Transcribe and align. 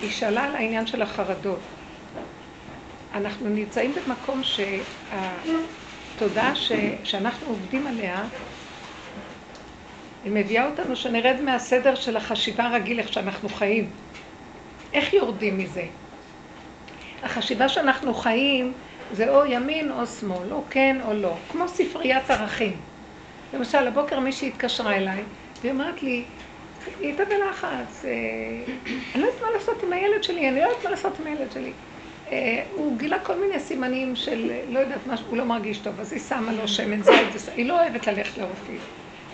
היא 0.00 0.10
שאלה 0.10 0.44
על 0.44 0.56
העניין 0.56 0.86
של 0.86 1.02
החרדות. 1.02 1.60
אנחנו 3.14 3.48
נמצאים 3.48 3.94
במקום 3.94 4.40
שהתודעה 4.42 6.56
ש... 6.56 6.72
שאנחנו 7.04 7.46
עובדים 7.46 7.86
עליה, 7.86 8.28
היא 10.24 10.32
מביאה 10.32 10.70
אותנו 10.70 10.96
שנרד 10.96 11.40
מהסדר 11.40 11.94
של 11.94 12.16
החשיבה 12.16 12.64
הרגיל 12.64 12.98
איך 12.98 13.12
שאנחנו 13.12 13.48
חיים. 13.48 13.90
איך 14.92 15.12
יורדים 15.12 15.58
מזה? 15.58 15.86
החשיבה 17.22 17.68
שאנחנו 17.68 18.14
חיים 18.14 18.72
זה 19.10 19.28
או 19.28 19.46
ימין 19.46 19.92
או 19.92 20.06
שמאל, 20.06 20.52
או 20.52 20.64
כן 20.70 21.00
או 21.04 21.14
לא, 21.14 21.44
כמו 21.48 21.68
ספריית 21.68 22.30
ערכים. 22.30 22.80
למשל, 23.52 23.86
הבוקר 23.86 24.20
מישהי 24.20 24.48
התקשרה 24.48 24.96
אליי, 24.96 25.24
והיא 25.60 25.72
אומרת 25.72 26.02
לי, 26.02 26.30
היא 26.98 27.08
הייתה 27.08 27.24
בלחץ, 27.24 28.04
אה, 28.04 28.10
אני 29.14 29.22
לא 29.22 29.26
יודעת 29.26 29.42
מה 29.42 29.50
לעשות 29.50 29.82
עם 29.82 29.92
הילד 29.92 30.22
שלי, 30.22 30.48
אני 30.48 30.60
לא 30.60 30.66
יודעת 30.66 30.84
מה 30.84 30.90
לעשות 30.90 31.20
עם 31.20 31.26
הילד 31.26 31.52
שלי. 31.52 31.72
אה, 32.32 32.62
הוא 32.74 32.98
גילה 32.98 33.18
כל 33.18 33.36
מיני 33.36 33.60
סימנים 33.60 34.16
של, 34.16 34.52
לא 34.68 34.78
יודעת 34.78 35.06
מה, 35.06 35.14
הוא 35.28 35.36
לא 35.36 35.44
מרגיש 35.44 35.78
טוב, 35.78 36.00
אז 36.00 36.12
היא 36.12 36.20
שמה 36.20 36.52
לו 36.52 36.68
שמן 36.68 37.02
זית, 37.02 37.48
היא 37.56 37.66
לא 37.66 37.80
אוהבת 37.80 38.06
ללכת 38.06 38.38
לרופאים. 38.38 38.80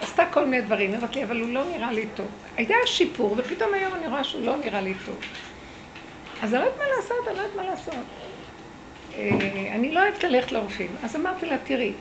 עשתה 0.00 0.24
כל 0.30 0.44
מיני 0.46 0.62
דברים, 0.62 0.90
היא 0.90 0.98
אמרת 0.98 1.16
לי, 1.16 1.24
אבל 1.24 1.40
הוא 1.40 1.48
לא 1.48 1.64
נראה 1.76 1.92
לי 1.92 2.06
טוב. 2.14 2.26
היה 2.56 2.76
שיפור, 2.86 3.34
ופתאום 3.38 3.74
היום 3.74 3.94
אני 3.94 4.06
רואה 4.06 4.24
שהוא 4.24 4.46
לא 4.46 4.56
נראה 4.56 4.80
לי 4.80 4.94
טוב. 5.06 5.16
אז 6.42 6.54
אני 6.54 6.62
לא 6.62 6.66
יודעת 6.66 6.78
מה 6.78 6.84
לעשות, 6.96 7.28
אני 7.28 7.36
לא 7.36 7.40
יודעת 7.42 7.56
מה 7.56 7.62
לעשות. 7.62 7.94
אה, 9.14 9.30
אני 9.74 9.92
לא 9.92 10.02
אוהבת 10.02 10.24
ללכת 10.24 10.52
לרופאים. 10.52 10.90
אז 11.02 11.16
אמרתי 11.16 11.46
לה, 11.46 11.56
תראי, 11.64 11.92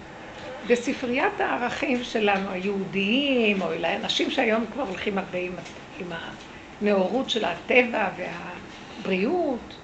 בספריית 0.67 1.39
הערכים 1.39 2.03
שלנו, 2.03 2.51
היהודיים, 2.51 3.61
או 3.61 3.67
אנשים 4.03 4.31
שהיום 4.31 4.65
כבר 4.73 4.83
הולכים 4.83 5.17
הרבה 5.17 5.37
עם, 5.37 5.51
עם 5.99 6.07
הנאורות 6.81 7.29
של 7.29 7.45
הטבע 7.45 8.09
והבריאות, 8.17 9.75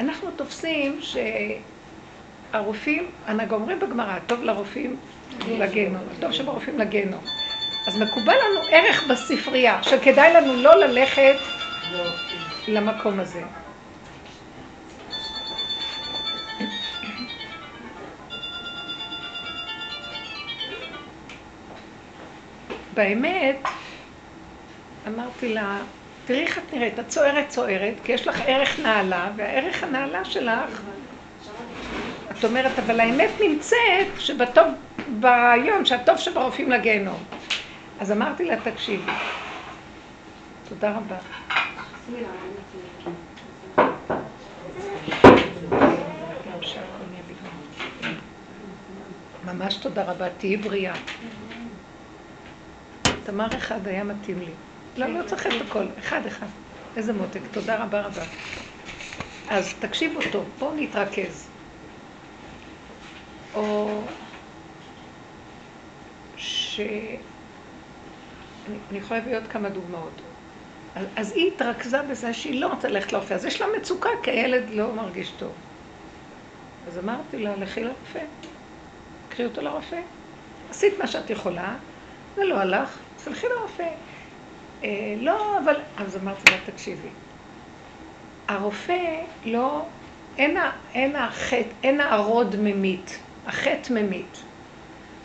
אנחנו 0.00 0.30
תופסים 0.30 1.00
שהרופאים, 2.52 3.10
אנחנו 3.28 3.54
אומרים 3.54 3.78
בגמרא, 3.78 4.18
טוב 4.26 4.42
לרופאים 4.42 4.96
לגיהנום, 5.48 6.02
טוב 6.20 6.32
שברופאים 6.32 6.78
לגיהנום. 6.78 7.20
אז 7.86 7.96
מקובל 7.96 8.34
לנו 8.34 8.60
ערך 8.68 9.06
בספרייה, 9.06 9.82
שכדאי 9.82 10.34
לנו 10.34 10.54
לא 10.54 10.80
ללכת 10.80 11.36
למקום 12.68 13.20
הזה. 13.20 13.42
באמת, 22.94 23.68
אמרתי 25.06 25.54
לה, 25.54 25.78
תראי 26.24 26.42
איך 26.42 26.58
את 26.58 26.74
נראית, 26.74 26.98
את 26.98 27.08
צוערת 27.08 27.48
צוערת, 27.48 27.94
כי 28.04 28.12
יש 28.12 28.28
לך 28.28 28.40
ערך 28.46 28.78
נעלה, 28.78 29.30
והערך 29.36 29.82
הנעלה 29.82 30.24
שלך, 30.24 30.80
את 32.38 32.44
אומרת, 32.44 32.78
אבל 32.78 33.00
האמת 33.00 33.30
נמצאת 33.40 34.06
שבטוב, 34.18 34.66
ביום, 35.08 35.84
שהטוב 35.84 36.16
שברופאים 36.16 36.70
לגיהנום. 36.70 37.24
אז 38.00 38.12
אמרתי 38.12 38.44
לה, 38.44 38.56
תקשיבי. 38.60 39.12
תודה 40.68 40.90
רבה. 40.96 41.16
ממש 49.44 49.76
תודה 49.76 50.04
רבה, 50.04 50.28
תהיי 50.38 50.56
בריאה. 50.56 50.94
תמר 53.24 53.56
אחד 53.56 53.86
היה 53.86 54.04
מתאים 54.04 54.38
לי. 54.38 54.52
לא, 54.96 55.06
לא 55.06 55.26
צריך 55.26 55.46
את 55.46 55.52
הכל, 55.68 55.84
אחד 55.98 56.26
אחד. 56.26 56.46
איזה 56.96 57.12
מותק, 57.12 57.40
תודה 57.50 57.84
רבה 57.84 58.00
רבה. 58.00 58.22
אז 59.48 59.74
תקשיבו 59.80 60.20
טוב, 60.32 60.44
בואו 60.58 60.74
נתרכז. 60.76 61.48
או 63.54 64.02
ש... 66.36 66.80
אני, 68.90 68.98
יכולה 68.98 69.20
להביא 69.20 69.36
עוד 69.36 69.46
כמה 69.46 69.68
דוגמאות. 69.68 70.20
אז, 70.94 71.06
אז 71.16 71.32
היא 71.32 71.52
התרכזה 71.52 72.02
בזה 72.02 72.34
שהיא 72.34 72.60
לא 72.60 72.66
רוצה 72.66 72.88
ללכת 72.88 73.12
לרופא, 73.12 73.34
אז 73.34 73.44
יש 73.44 73.60
לה 73.60 73.66
מצוקה 73.78 74.08
כי 74.22 74.30
הילד 74.30 74.70
לא 74.70 74.92
מרגיש 74.92 75.32
טוב. 75.38 75.52
אז 76.88 76.98
אמרתי 76.98 77.38
לה, 77.38 77.56
לכי 77.56 77.84
לרופא, 77.84 78.20
קחי 79.28 79.44
אותו 79.44 79.60
לרופא. 79.60 80.00
עשית 80.70 80.98
מה 80.98 81.06
שאת 81.06 81.30
יכולה, 81.30 81.76
זה 82.36 82.44
לא 82.44 82.58
הלך, 82.58 82.98
תלכי 83.24 83.46
לרופא. 83.58 83.88
אה, 84.82 85.14
לא, 85.16 85.58
אבל... 85.64 85.74
אז 85.96 86.16
אמרתי 86.16 86.50
לה, 86.50 86.56
תקשיבי, 86.64 87.08
הרופא 88.48 89.22
לא... 89.44 89.86
אין, 90.38 90.56
אין 90.94 91.16
החטא, 91.16 91.74
אין 91.82 92.00
הערוד 92.00 92.56
ממית, 92.56 93.18
החטא 93.46 93.92
ממית. 93.92 94.42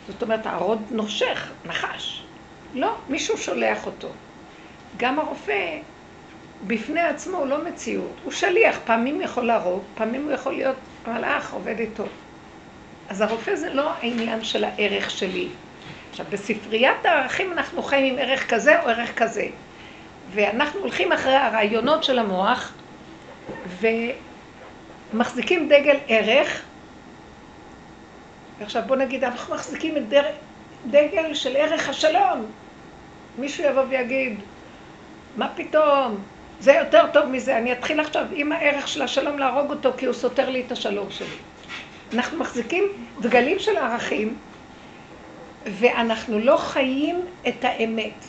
זאת 0.08 0.22
אומרת, 0.22 0.46
הערוד 0.46 0.82
נושך, 0.90 1.52
נחש. 1.64 2.26
לא, 2.74 2.96
מישהו 3.08 3.38
שולח 3.38 3.86
אותו. 3.86 4.08
גם 4.96 5.18
הרופא, 5.18 5.78
בפני 6.66 7.00
עצמו 7.00 7.38
הוא 7.38 7.46
לא 7.46 7.64
מציאות, 7.64 8.20
הוא 8.24 8.32
שליח, 8.32 8.78
פעמים 8.84 9.20
יכול 9.20 9.46
להרוג, 9.46 9.82
פעמים 9.94 10.24
הוא 10.24 10.32
יכול 10.32 10.52
להיות 10.52 10.76
מלאך, 11.06 11.52
עובד 11.52 11.78
איתו. 11.78 12.04
אז 13.08 13.20
הרופא 13.20 13.54
זה 13.54 13.74
לא 13.74 13.90
העניין 13.90 14.44
של 14.44 14.64
הערך 14.64 15.10
שלי. 15.10 15.48
עכשיו, 16.16 16.26
בספריית 16.30 17.06
הערכים 17.06 17.52
אנחנו 17.52 17.82
חיים 17.82 18.14
עם 18.14 18.18
ערך 18.18 18.50
כזה 18.50 18.82
או 18.82 18.88
ערך 18.88 19.18
כזה. 19.18 19.46
ואנחנו 20.30 20.80
הולכים 20.80 21.12
אחרי 21.12 21.34
הרעיונות 21.34 22.04
של 22.04 22.18
המוח 22.18 22.72
ומחזיקים 25.12 25.68
דגל 25.68 25.96
ערך. 26.08 26.62
ועכשיו 28.58 28.82
בוא 28.86 28.96
נגיד, 28.96 29.24
אנחנו 29.24 29.54
מחזיקים 29.54 29.96
את 29.96 30.02
דגל 30.86 31.34
של 31.34 31.56
ערך 31.56 31.88
השלום. 31.88 32.46
מישהו 33.38 33.64
יבוא 33.64 33.82
ויגיד, 33.88 34.40
מה 35.36 35.48
פתאום? 35.54 36.18
זה 36.60 36.72
יותר 36.72 37.04
טוב 37.12 37.26
מזה. 37.26 37.58
אני 37.58 37.72
אתחיל 37.72 38.00
עכשיו 38.00 38.26
עם 38.32 38.52
הערך 38.52 38.88
של 38.88 39.02
השלום 39.02 39.38
להרוג 39.38 39.70
אותו 39.70 39.92
כי 39.96 40.06
הוא 40.06 40.14
סותר 40.14 40.50
לי 40.50 40.62
את 40.66 40.72
השלום 40.72 41.10
שלי. 41.10 41.36
אנחנו 42.14 42.38
מחזיקים 42.38 42.84
דגלים 43.20 43.58
של 43.58 43.76
ערכים 43.76 44.36
ואנחנו 45.66 46.38
לא 46.38 46.56
חיים 46.56 47.20
את 47.48 47.64
האמת. 47.64 48.24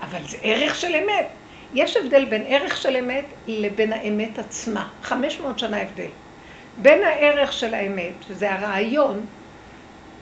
אבל 0.00 0.22
זה 0.28 0.36
ערך 0.42 0.74
של 0.74 0.94
אמת. 0.94 1.26
יש 1.74 1.96
הבדל 1.96 2.24
בין 2.24 2.44
ערך 2.46 2.76
של 2.76 2.96
אמת 2.96 3.24
לבין 3.46 3.92
האמת 3.92 4.38
עצמה. 4.38 4.88
500 5.02 5.58
שנה 5.58 5.82
הבדל. 5.82 6.08
בין 6.82 7.02
הערך 7.04 7.52
של 7.52 7.74
האמת, 7.74 8.12
שזה 8.28 8.52
הרעיון, 8.52 9.26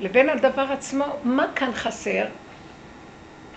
לבין 0.01 0.29
הדבר 0.29 0.73
עצמו, 0.73 1.05
מה 1.25 1.47
כאן 1.55 1.71
חסר? 1.75 2.25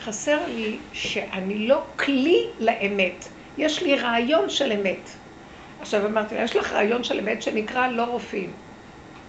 חסר 0.03 0.39
לי 0.47 0.77
שאני 0.93 1.67
לא 1.67 1.81
כלי 1.95 2.43
לאמת. 2.59 3.27
יש 3.57 3.83
לי 3.83 3.95
רעיון 3.95 4.49
של 4.49 4.71
אמת. 4.71 5.09
עכשיו 5.81 6.05
אמרתי 6.05 6.35
יש 6.35 6.55
לך 6.55 6.73
רעיון 6.73 7.03
של 7.03 7.19
אמת 7.19 7.41
שנקרא 7.41 7.87
לא 7.87 8.03
רופאים. 8.03 8.53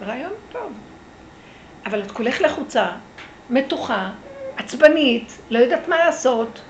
רעיון 0.01 0.33
טוב. 0.51 0.73
אבל 1.85 2.01
את 2.01 2.11
כולך 2.11 2.41
לחוצה, 2.41 2.91
מתוחה, 3.49 4.09
עצבנית, 4.57 5.37
לא 5.49 5.59
יודעת 5.59 5.87
מה 5.87 5.97
לעשות. 5.97 6.61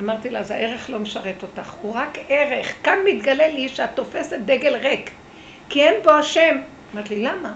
אמרתי 0.00 0.30
לה, 0.30 0.38
אז 0.38 0.50
הערך 0.50 0.90
לא 0.90 0.98
משרת 0.98 1.42
אותך, 1.42 1.72
הוא 1.82 1.94
רק 1.94 2.18
ערך. 2.28 2.72
כאן 2.82 2.98
מתגלה 3.04 3.48
לי 3.48 3.68
שאת 3.68 3.90
תופסת 3.94 4.38
דגל 4.38 4.76
ריק, 4.76 5.10
כי 5.68 5.82
אין 5.82 6.02
בו 6.02 6.10
השם. 6.10 6.56
אמרתי 6.94 7.14
לי, 7.14 7.22
למה? 7.22 7.52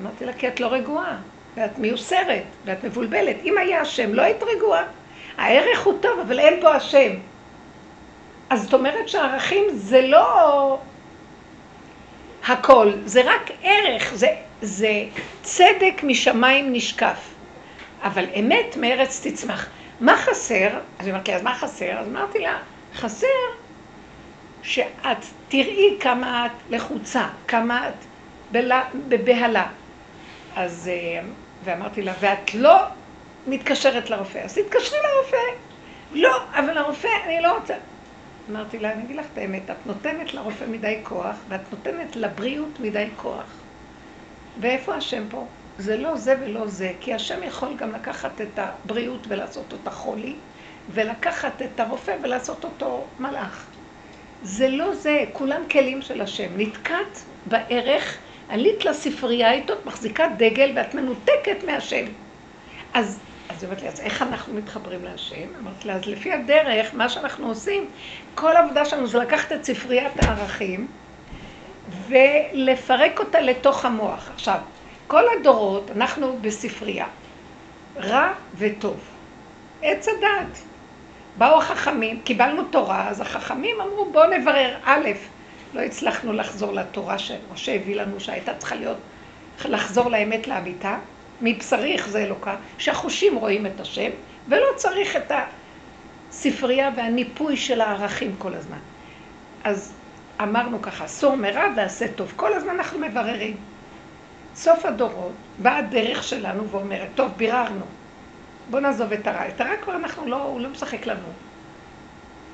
אמרתי 0.00 0.24
לה, 0.24 0.32
כי 0.32 0.48
את 0.48 0.60
לא 0.60 0.66
רגועה, 0.66 1.16
ואת 1.56 1.78
מיוסרת, 1.78 2.42
ואת 2.64 2.84
מבולבלת. 2.84 3.36
אם 3.44 3.58
היה 3.58 3.80
השם, 3.80 4.14
לא 4.14 4.22
היית 4.22 4.42
רגועה. 4.42 4.84
הערך 5.38 5.84
הוא 5.84 5.94
טוב, 6.00 6.18
אבל 6.18 6.38
אין 6.38 6.60
בו 6.60 6.68
השם. 6.68 7.12
אז 8.50 8.62
זאת 8.62 8.74
אומרת 8.74 9.08
שהערכים 9.08 9.64
זה 9.74 10.00
לא 10.00 10.78
הכל, 12.48 12.92
זה 13.04 13.20
רק 13.24 13.50
ערך, 13.62 14.14
זה, 14.14 14.28
זה 14.62 15.04
צדק 15.42 16.00
משמיים 16.02 16.72
נשקף. 16.72 17.31
אבל 18.02 18.24
אמת 18.40 18.76
מארץ 18.76 19.26
תצמח. 19.26 19.68
מה 20.00 20.16
חסר? 20.16 20.68
אז 20.98 21.06
היא 21.06 21.12
אומרת 21.12 21.28
לי, 21.28 21.34
אז 21.34 21.42
מה 21.42 21.54
חסר? 21.54 21.98
אז 21.98 22.06
אמרתי 22.06 22.38
לה, 22.38 22.58
חסר 22.94 23.26
שאת 24.62 25.24
תראי 25.48 25.96
כמה 26.00 26.46
את 26.46 26.52
לחוצה, 26.70 27.28
כמה 27.48 27.88
את 27.88 27.94
בבהלה. 29.08 29.66
אז, 30.56 30.90
אה, 30.92 31.20
ואמרתי 31.64 32.02
לה, 32.02 32.12
ואת 32.20 32.54
לא 32.54 32.76
מתקשרת 33.46 34.10
לרופא, 34.10 34.38
אז 34.38 34.54
תתקשרי 34.54 34.98
לרופא. 34.98 35.36
לא, 36.12 36.42
אבל 36.52 36.78
הרופא, 36.78 37.08
אני 37.24 37.40
לא 37.40 37.58
רוצה. 37.58 37.74
אמרתי 38.50 38.78
לה, 38.78 38.92
אני 38.92 39.02
אגיד 39.02 39.16
לך 39.16 39.26
את 39.32 39.38
האמת, 39.38 39.70
את 39.70 39.86
נותנת 39.86 40.34
לרופא 40.34 40.64
מדי 40.64 41.00
כוח, 41.02 41.36
ואת 41.48 41.60
נותנת 41.72 42.16
לבריאות 42.16 42.80
מדי 42.80 43.08
כוח. 43.16 43.46
ואיפה 44.60 44.94
השם 44.94 45.24
פה? 45.30 45.46
זה 45.82 45.96
לא 45.96 46.16
זה 46.16 46.34
ולא 46.40 46.66
זה, 46.66 46.92
כי 47.00 47.14
השם 47.14 47.42
יכול 47.42 47.76
גם 47.76 47.92
לקחת 47.92 48.40
את 48.40 48.58
הבריאות 48.58 49.20
ולעשות 49.28 49.72
אותה 49.72 49.90
חולי, 49.90 50.34
ולקחת 50.94 51.62
את 51.62 51.80
הרופא 51.80 52.16
ולעשות 52.22 52.64
אותו 52.64 53.04
מלאך. 53.18 53.66
זה 54.42 54.68
לא 54.68 54.94
זה, 54.94 55.24
כולם 55.32 55.62
כלים 55.70 56.02
של 56.02 56.20
השם. 56.20 56.48
נתקעת 56.56 57.22
בערך, 57.46 58.18
עלית 58.48 58.84
לספרייה 58.84 59.52
איתו, 59.52 59.74
מחזיקה 59.84 60.26
דגל 60.36 60.72
ואת 60.74 60.94
מנותקת 60.94 61.64
מהשם. 61.66 62.04
אז, 62.94 63.20
אז 63.48 63.62
היא 63.62 63.68
אומרת 63.68 63.82
לי, 63.82 63.88
אז 63.88 64.00
איך 64.00 64.22
אנחנו 64.22 64.54
מתחברים 64.54 65.04
להשם? 65.04 65.46
אמרתי 65.60 65.88
לה, 65.88 65.94
אז 65.94 66.06
לפי 66.06 66.32
הדרך, 66.32 66.94
מה 66.94 67.08
שאנחנו 67.08 67.48
עושים, 67.48 67.86
כל 68.34 68.56
העבודה 68.56 68.84
שלנו 68.84 69.06
זה 69.06 69.18
לקחת 69.18 69.52
את 69.52 69.64
ספריית 69.64 70.12
הערכים 70.18 70.86
ולפרק 72.08 73.20
אותה 73.20 73.40
לתוך 73.40 73.84
המוח. 73.84 74.30
עכשיו, 74.34 74.58
כל 75.12 75.24
הדורות, 75.40 75.90
אנחנו 75.90 76.38
בספרייה, 76.40 77.06
רע 77.96 78.32
וטוב. 78.58 79.00
עץ 79.82 80.08
הדעת. 80.08 80.58
באו 81.38 81.58
החכמים, 81.58 82.20
קיבלנו 82.20 82.62
תורה, 82.70 83.08
אז 83.08 83.20
החכמים 83.20 83.80
אמרו 83.80 84.12
בואו 84.12 84.30
נברר. 84.30 84.76
א', 84.84 85.08
לא 85.74 85.80
הצלחנו 85.80 86.32
לחזור 86.32 86.72
לתורה 86.72 87.18
שמשה 87.18 87.74
הביא 87.74 87.96
לנו 87.96 88.20
שהייתה 88.20 88.54
צריכה 88.54 88.74
להיות, 88.74 88.96
לחזור 89.64 90.10
לאמת 90.10 90.48
לאמיתה, 90.48 90.98
מבשרי 91.40 91.94
יחזה 91.94 92.24
אלוקה, 92.24 92.56
שהחושים 92.78 93.36
רואים 93.36 93.66
את 93.66 93.80
השם, 93.80 94.10
ולא 94.48 94.66
צריך 94.76 95.16
את 95.16 95.32
הספרייה 96.30 96.90
והניפוי 96.96 97.56
של 97.56 97.80
הערכים 97.80 98.34
כל 98.38 98.54
הזמן. 98.54 98.78
אז 99.64 99.92
אמרנו 100.42 100.82
ככה, 100.82 101.06
סור 101.06 101.36
מרע 101.36 101.64
ועשה 101.76 102.08
טוב. 102.08 102.32
כל 102.36 102.54
הזמן 102.54 102.70
אנחנו 102.70 102.98
מבררים. 102.98 103.71
סוף 104.54 104.84
הדורות 104.84 105.32
באה 105.58 105.78
הדרך 105.78 106.22
שלנו 106.22 106.68
ואומרת, 106.68 107.08
טוב, 107.14 107.30
ביררנו. 107.36 107.84
בוא 108.70 108.80
נעזוב 108.80 109.12
את 109.12 109.26
הרע. 109.26 109.48
את 109.48 109.60
הרע 109.60 109.76
כבר 109.82 109.96
אנחנו 109.96 110.26
לא, 110.26 110.42
הוא 110.42 110.60
לא 110.60 110.68
משחק 110.68 111.06
לנו. 111.06 111.28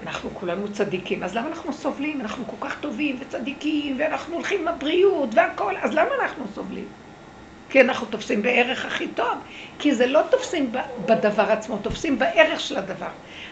אנחנו 0.03 0.31
כולנו 0.35 0.73
צדיקים, 0.73 1.23
אז 1.23 1.37
למה 1.37 1.49
אנחנו 1.49 1.73
סובלים? 1.73 2.21
אנחנו 2.21 2.45
כל 2.47 2.67
כך 2.67 2.81
טובים 2.81 3.17
וצדיקים, 3.21 3.97
ואנחנו 3.99 4.35
הולכים 4.35 4.61
עם 4.61 4.69
הבריאות 4.69 5.29
והכל, 5.35 5.75
אז 5.81 5.95
למה 5.95 6.11
אנחנו 6.23 6.45
סובלים? 6.55 6.85
כי 7.71 7.81
אנחנו 7.81 8.07
תופסים 8.07 8.43
בערך 8.43 8.85
הכי 8.85 9.09
טוב, 9.09 9.39
כי 9.79 9.95
זה 9.95 10.07
לא 10.07 10.21
תופסים 10.31 10.73
בדבר 11.07 11.53
עצמו, 11.53 11.79
תופסים 11.79 12.19
בערך 12.19 12.61
של 12.61 12.77
הדבר. 12.77 13.09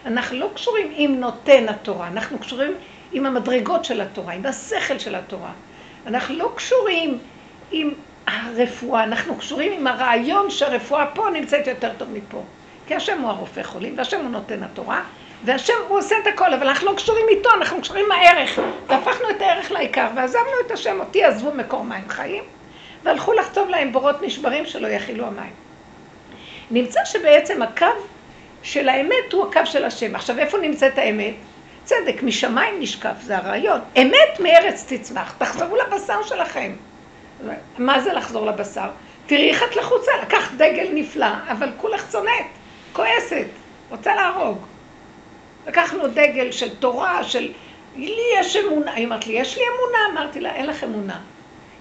אנחנו 0.07 0.39
לא 0.39 0.51
קשורים 0.55 0.93
עם 0.97 1.21
נותן 1.21 1.69
התורה, 1.69 2.09
אנחנו 2.09 2.39
קשורים 2.39 2.73
עם 3.13 3.27
המדרגות 3.27 3.85
של 3.85 4.01
התורה, 4.01 4.33
עם 4.33 4.47
השכל 4.47 4.99
של 4.99 5.15
התורה. 5.15 5.53
אנחנו 6.07 6.35
לא 6.35 6.53
קשורים 6.57 7.19
עם 7.71 7.91
הרפואה, 8.27 9.03
אנחנו 9.05 9.37
קשורים 9.37 9.73
עם 9.73 9.87
הרעיון 9.87 10.51
שהרפואה 10.51 11.07
פה 11.07 11.27
נמצאת 11.33 11.67
יותר 11.67 11.91
טוב 11.99 12.09
מפה. 12.13 12.43
כי 12.87 12.95
השם 12.95 13.21
הוא 13.21 13.31
הרופא 13.31 13.63
חולים, 13.63 13.99
והשם 13.99 14.21
הוא 14.21 14.31
נותן 14.31 14.63
התורה, 14.63 15.03
והשם 15.45 15.75
הוא 15.89 15.99
עושה 15.99 16.17
את 16.23 16.27
הכל, 16.27 16.55
אבל 16.55 16.69
אנחנו 16.69 16.87
לא 16.91 16.97
קשורים 16.97 17.27
איתו, 17.29 17.49
אנחנו 17.55 17.81
קשורים 17.81 18.05
עם 18.05 18.13
הערך. 18.13 18.59
והפכנו 18.87 19.31
את 19.31 19.43
הערך 19.43 19.73
לעיקר, 19.73 20.07
ועזבנו 20.17 20.53
את 20.67 20.71
השם, 20.71 21.01
אותי 21.01 21.25
עזבו 21.25 21.53
מקור 21.53 21.85
מים 21.85 22.09
חיים, 22.09 22.45
והלכו 23.03 23.33
לחצוב 23.33 23.69
להם 23.69 23.93
בורות 23.93 24.23
נשברים 24.23 24.67
שלא 24.67 24.89
יכילו 24.89 25.27
המים. 25.27 25.53
נמצא 26.71 27.01
שבעצם 27.05 27.63
הקו 27.63 27.87
של 28.63 28.89
האמת 28.89 29.33
הוא 29.33 29.49
הקו 29.49 29.61
של 29.65 29.85
השם. 29.85 30.15
עכשיו, 30.15 30.39
איפה 30.39 30.59
נמצאת 30.59 30.99
האמת? 30.99 31.35
צדק, 31.85 32.23
משמיים 32.23 32.75
נשקף, 32.81 33.15
זה 33.23 33.37
הרעיון. 33.37 33.81
אמת 33.97 34.41
מארץ 34.41 34.93
תצמח, 34.93 35.35
תחזרו 35.39 35.77
לבשר 35.77 36.23
שלכם. 36.23 36.73
מה 37.79 38.01
זה 38.01 38.13
לחזור 38.13 38.47
לבשר? 38.47 38.89
תראי 39.27 39.51
איך 39.51 39.63
את 39.63 39.77
לחוצה, 39.77 40.13
לקחת 40.23 40.53
דגל 40.55 40.89
נפלא, 40.95 41.27
אבל 41.49 41.71
כולך 41.77 42.09
צונאת, 42.09 42.47
כועסת, 42.93 43.47
רוצה 43.91 44.15
להרוג. 44.15 44.59
לקחנו 45.67 46.09
דגל 46.09 46.53
של 46.53 46.75
תורה, 46.75 47.25
של... 47.25 47.53
לי 47.97 48.23
יש 48.41 48.57
אמונה. 48.57 48.93
היא 48.93 49.07
אמרת 49.07 49.27
לי, 49.27 49.33
יש 49.33 49.59
לי 49.59 49.63
אמונה? 49.63 49.99
אמרתי 50.13 50.41
לה, 50.41 50.55
אין 50.55 50.67
לך 50.67 50.85
אמונה. 50.85 51.21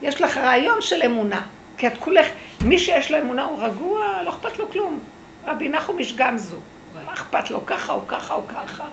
יש 0.02 0.22
לך 0.22 0.38
רעיון 0.38 0.82
של 0.82 1.04
אמונה. 1.06 1.42
כי 1.78 1.88
את 1.88 1.98
כולך, 2.00 2.28
מי 2.62 2.80
שיש 2.80 3.12
לו 3.12 3.18
אמונה 3.18 3.44
הוא 3.44 3.64
רגוע, 3.64 4.22
לא 4.24 4.30
אכפת 4.30 4.60
לו 4.60 4.72
כלום. 4.72 5.00
רבי 5.46 5.70
נחום 5.70 6.00
איש 6.00 6.14
גמזו. 6.16 6.58
מה 7.06 7.14
אכפת 7.14 7.52
לו, 7.52 7.66
ככה 7.66 7.94
או 7.94 8.08
ככה 8.08 8.34
או 8.34 8.48
ככה? 8.48 8.84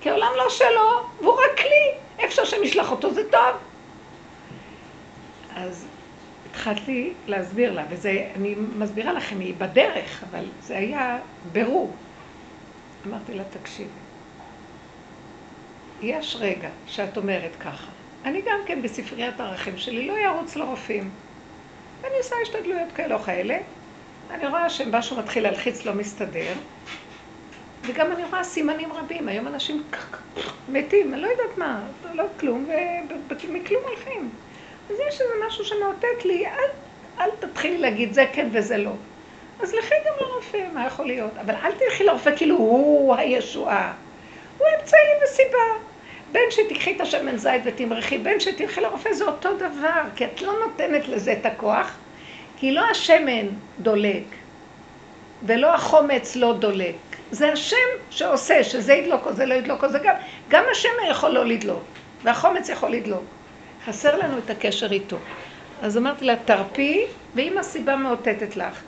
כי 0.00 0.10
העולם 0.10 0.30
לא 0.36 0.50
שלו, 0.50 1.08
והוא 1.20 1.34
רק 1.34 1.58
כלי. 1.58 1.90
איפה 2.18 2.34
שהשם 2.34 2.64
ישלח 2.64 2.90
אותו 2.90 3.14
זה 3.14 3.30
טוב. 3.30 3.73
אז 5.54 5.86
התחלתי 6.50 7.12
להסביר 7.26 7.72
לה, 7.72 7.84
וזה, 7.90 8.30
אני 8.36 8.54
מסבירה 8.76 9.12
לכם, 9.12 9.40
היא 9.40 9.54
בדרך, 9.58 10.24
אבל 10.30 10.44
זה 10.62 10.76
היה 10.76 11.18
ברור. 11.52 11.96
אמרתי 13.06 13.34
לה, 13.34 13.42
תקשיבי, 13.44 13.88
יש 16.02 16.36
רגע 16.40 16.68
שאת 16.86 17.16
אומרת 17.16 17.56
ככה, 17.60 17.90
אני 18.24 18.40
גם 18.40 18.58
כן 18.66 18.82
בספריית 18.82 19.40
הערכים 19.40 19.78
שלי 19.78 20.06
לא 20.06 20.14
ארוץ 20.26 20.56
לרופאים. 20.56 21.10
ואני 22.00 22.14
עושה 22.18 22.36
השתדלויות 22.42 22.92
כאלה 22.94 23.14
או 23.14 23.20
כאלה, 23.20 23.58
אני 24.30 24.46
רואה 24.46 24.70
שמשהו 24.70 25.16
מתחיל 25.16 25.42
להלחיץ, 25.42 25.84
לא 25.84 25.94
מסתדר, 25.94 26.52
וגם 27.82 28.12
אני 28.12 28.24
רואה 28.24 28.44
סימנים 28.44 28.92
רבים, 28.92 29.28
היום 29.28 29.46
אנשים 29.46 29.82
מתים, 30.68 31.14
אני 31.14 31.22
לא 31.22 31.26
יודעת 31.26 31.58
מה, 31.58 31.82
לא 32.14 32.24
כלום, 32.40 32.66
ומכלום 33.28 33.82
הולכים. 33.86 34.30
אז 34.90 34.96
יש 35.08 35.20
איזה 35.20 35.34
משהו 35.46 35.64
שמאותת 35.64 36.24
לי, 36.24 36.46
אל, 36.46 36.68
אל 37.20 37.30
תתחילי 37.40 37.78
להגיד 37.78 38.12
זה 38.12 38.24
כן 38.32 38.48
וזה 38.52 38.76
לא. 38.76 38.92
אז 39.60 39.74
לכי 39.74 39.94
גם 40.06 40.12
לרופא, 40.20 40.58
מה 40.72 40.86
יכול 40.86 41.06
להיות? 41.06 41.30
אבל 41.40 41.54
אל 41.54 41.72
תלכי 41.72 42.04
לרופא 42.04 42.36
כאילו 42.36 42.56
הוא 42.56 43.14
הישועה. 43.14 43.92
הוא 44.58 44.66
אמצעי 44.80 45.00
וסיבה. 45.24 45.94
בין 46.32 46.42
שתיקחי 46.50 46.96
את 46.96 47.00
השמן 47.00 47.36
זית 47.36 47.62
ותמרחי, 47.64 48.18
בין 48.18 48.40
שתלכי 48.40 48.80
לרופא 48.80 49.12
זה 49.12 49.24
אותו 49.24 49.56
דבר, 49.56 50.02
כי 50.16 50.24
את 50.24 50.42
לא 50.42 50.52
נותנת 50.66 51.08
לזה 51.08 51.32
את 51.32 51.46
הכוח, 51.46 51.96
כי 52.56 52.72
לא 52.72 52.84
השמן 52.90 53.46
דולק, 53.78 54.24
ולא 55.42 55.74
החומץ 55.74 56.36
לא 56.36 56.52
דולק. 56.52 56.94
זה 57.30 57.52
השם 57.52 57.76
שעושה, 58.10 58.64
שזה 58.64 58.94
ידלוק 58.94 59.26
או 59.26 59.32
זה 59.32 59.46
לא 59.46 59.54
ידלוק 59.54 59.84
או 59.84 59.88
זה 59.88 59.98
גם, 59.98 60.14
גם 60.48 60.64
השמן 60.72 61.10
יכול 61.10 61.30
לא 61.30 61.44
לדלוק, 61.44 61.82
והחומץ 62.22 62.68
יכול 62.68 62.90
לדלוק. 62.90 63.24
חסר 63.84 64.16
לנו 64.16 64.38
את 64.38 64.50
הקשר 64.50 64.92
איתו. 64.92 65.16
אז 65.82 65.98
אמרתי 65.98 66.24
לה, 66.24 66.36
תרפי, 66.36 67.04
ואם 67.34 67.58
הסיבה 67.58 67.96
מאותתת 67.96 68.56
לך 68.56 68.82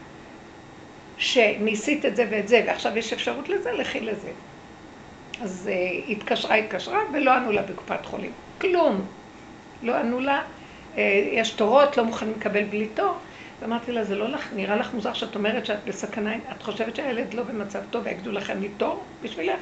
שניסית 1.19 2.05
את 2.05 2.17
זה 2.17 2.27
ואת 2.31 2.49
זה, 2.49 2.63
ועכשיו 2.67 2.99
יש 2.99 3.13
אפשרות 3.13 3.49
לזה, 3.49 3.73
לכי 3.73 4.01
לזה. 4.01 4.31
אז 5.43 5.71
uh, 5.73 6.11
התקשרה, 6.11 6.55
התקשרה, 6.55 6.99
ולא 7.13 7.35
ענו 7.35 7.53
לה 7.53 7.63
בקופת 7.63 8.07
חולים. 8.07 8.33
כלום. 8.61 9.07
לא 9.83 9.95
ענו 9.97 10.21
לה. 10.21 10.43
Uh, 10.95 10.99
יש 11.33 11.51
תורות, 11.51 11.97
לא 11.97 12.05
מוכנים 12.05 12.35
לקבל 12.37 12.65
בלי 12.65 12.87
תור. 12.95 13.17
ואמרתי 13.61 13.93
לה, 13.93 14.05
זה 14.05 14.15
לא 14.15 14.29
לך, 14.29 14.49
נראה 14.55 14.77
לך 14.77 14.95
מוזר 14.95 15.13
שאת 15.13 15.35
אומרת 15.35 15.67
שאת 15.67 15.85
בסכנה, 15.85 16.35
את 16.57 16.63
חושבת 16.63 16.97
שהילד 16.97 17.35
לא 17.35 17.43
במצב 17.43 17.81
טוב 17.91 18.03
ויגידו 18.05 18.33
לכם 18.33 18.63
לתור 18.63 19.03
בשבילך? 19.23 19.61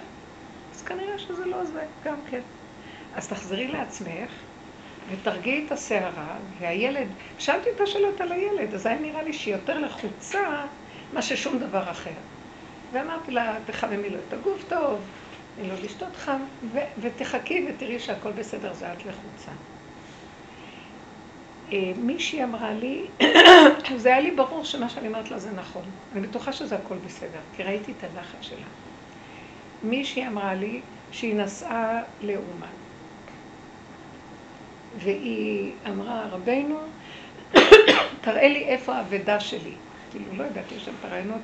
אז 0.74 0.82
כנראה 0.82 1.18
שזה 1.18 1.46
לא 1.46 1.64
זה, 1.64 1.80
גם 2.04 2.16
כן. 2.30 2.40
אז 3.16 3.28
תחזרי 3.28 3.68
לעצמך, 3.68 4.30
ותרגיעי 5.10 5.66
את 5.66 5.72
הסערה, 5.72 6.36
והילד, 6.58 7.08
שאלתי 7.38 7.68
את 7.76 7.80
השאלות 7.80 8.20
על 8.20 8.32
הילד, 8.32 8.74
אז 8.74 8.86
היה 8.86 8.98
נראה 8.98 9.22
לי 9.22 9.32
שהיא 9.32 9.54
יותר 9.54 9.78
לחוצה 9.78 10.66
מה 11.12 11.22
ששום 11.22 11.58
דבר 11.58 11.90
אחר. 11.90 12.10
ואמרתי 12.92 13.32
לה, 13.32 13.56
תחממי 13.66 14.10
לו 14.10 14.18
את 14.28 14.32
הגוף 14.32 14.64
טוב, 14.68 15.00
תני 15.56 15.68
לו 15.68 15.74
לשתות 15.84 16.16
חם, 16.16 16.40
ו- 16.72 16.78
ותחכי 16.98 17.66
ותראי 17.68 17.98
שהכל 17.98 18.32
בסדר, 18.32 18.74
זה 18.74 18.92
את 18.92 19.04
לחוצה. 19.04 19.50
אה, 21.72 21.92
מישהי 21.96 22.44
אמרה 22.44 22.72
לי, 22.72 23.06
זה 24.02 24.08
היה 24.08 24.20
לי 24.20 24.30
ברור 24.30 24.64
שמה 24.64 24.88
שאני 24.88 25.08
אומרת 25.08 25.30
לה 25.30 25.38
זה 25.38 25.50
נכון. 25.50 25.82
אני 26.12 26.26
בטוחה 26.26 26.52
שזה 26.52 26.76
הכל 26.76 26.96
בסדר, 27.06 27.40
כי 27.56 27.62
ראיתי 27.62 27.92
את 27.92 28.04
הלחץ 28.04 28.38
שלה. 28.40 28.66
מישהי 29.82 30.26
אמרה 30.26 30.54
לי 30.54 30.80
שהיא 31.10 31.34
נסעה 31.34 32.02
לאומן. 32.20 32.83
והיא 34.98 35.72
אמרה, 35.88 36.26
רבנו, 36.30 36.78
תראה 38.20 38.48
לי 38.48 38.64
איפה 38.64 38.94
האבדה 38.94 39.40
שלי. 39.40 39.74
כאילו, 40.10 40.24
לא 40.36 40.44
יודעת, 40.44 40.72
יש 40.72 40.84
שם 40.84 40.92
את 41.00 41.04
הרעיונות 41.04 41.40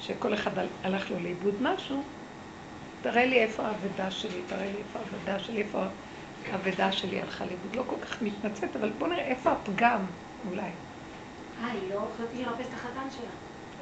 שכל 0.00 0.34
אחד 0.34 0.50
הלך 0.84 1.10
לו 1.10 1.16
לאיבוד 1.20 1.54
משהו. 1.60 2.02
תראה 3.02 3.26
לי 3.26 3.38
איפה 3.38 3.62
האבדה 3.62 4.10
שלי, 4.10 4.40
תראה 4.46 4.64
לי 4.64 4.78
איפה 4.78 4.98
האבדה 4.98 5.44
שלי, 5.44 5.58
איפה 5.58 5.84
האבדה 6.52 6.92
שלי 6.92 7.20
הלכה 7.20 7.44
לאיבוד. 7.44 7.76
לא 7.76 7.82
כל 7.86 8.06
כך 8.06 8.22
מתמצאת, 8.22 8.76
אבל 8.76 8.90
בואו 8.98 9.10
נראה 9.10 9.24
איפה 9.24 9.52
הפגם, 9.52 10.00
אולי. 10.50 10.62
אה, 10.62 11.70
היא 11.72 11.94
לא 11.94 12.06
חשבתי 12.14 12.42
לחפש 12.42 12.66
את 12.68 12.74
החתן 12.74 13.10
שלה. 13.10 13.30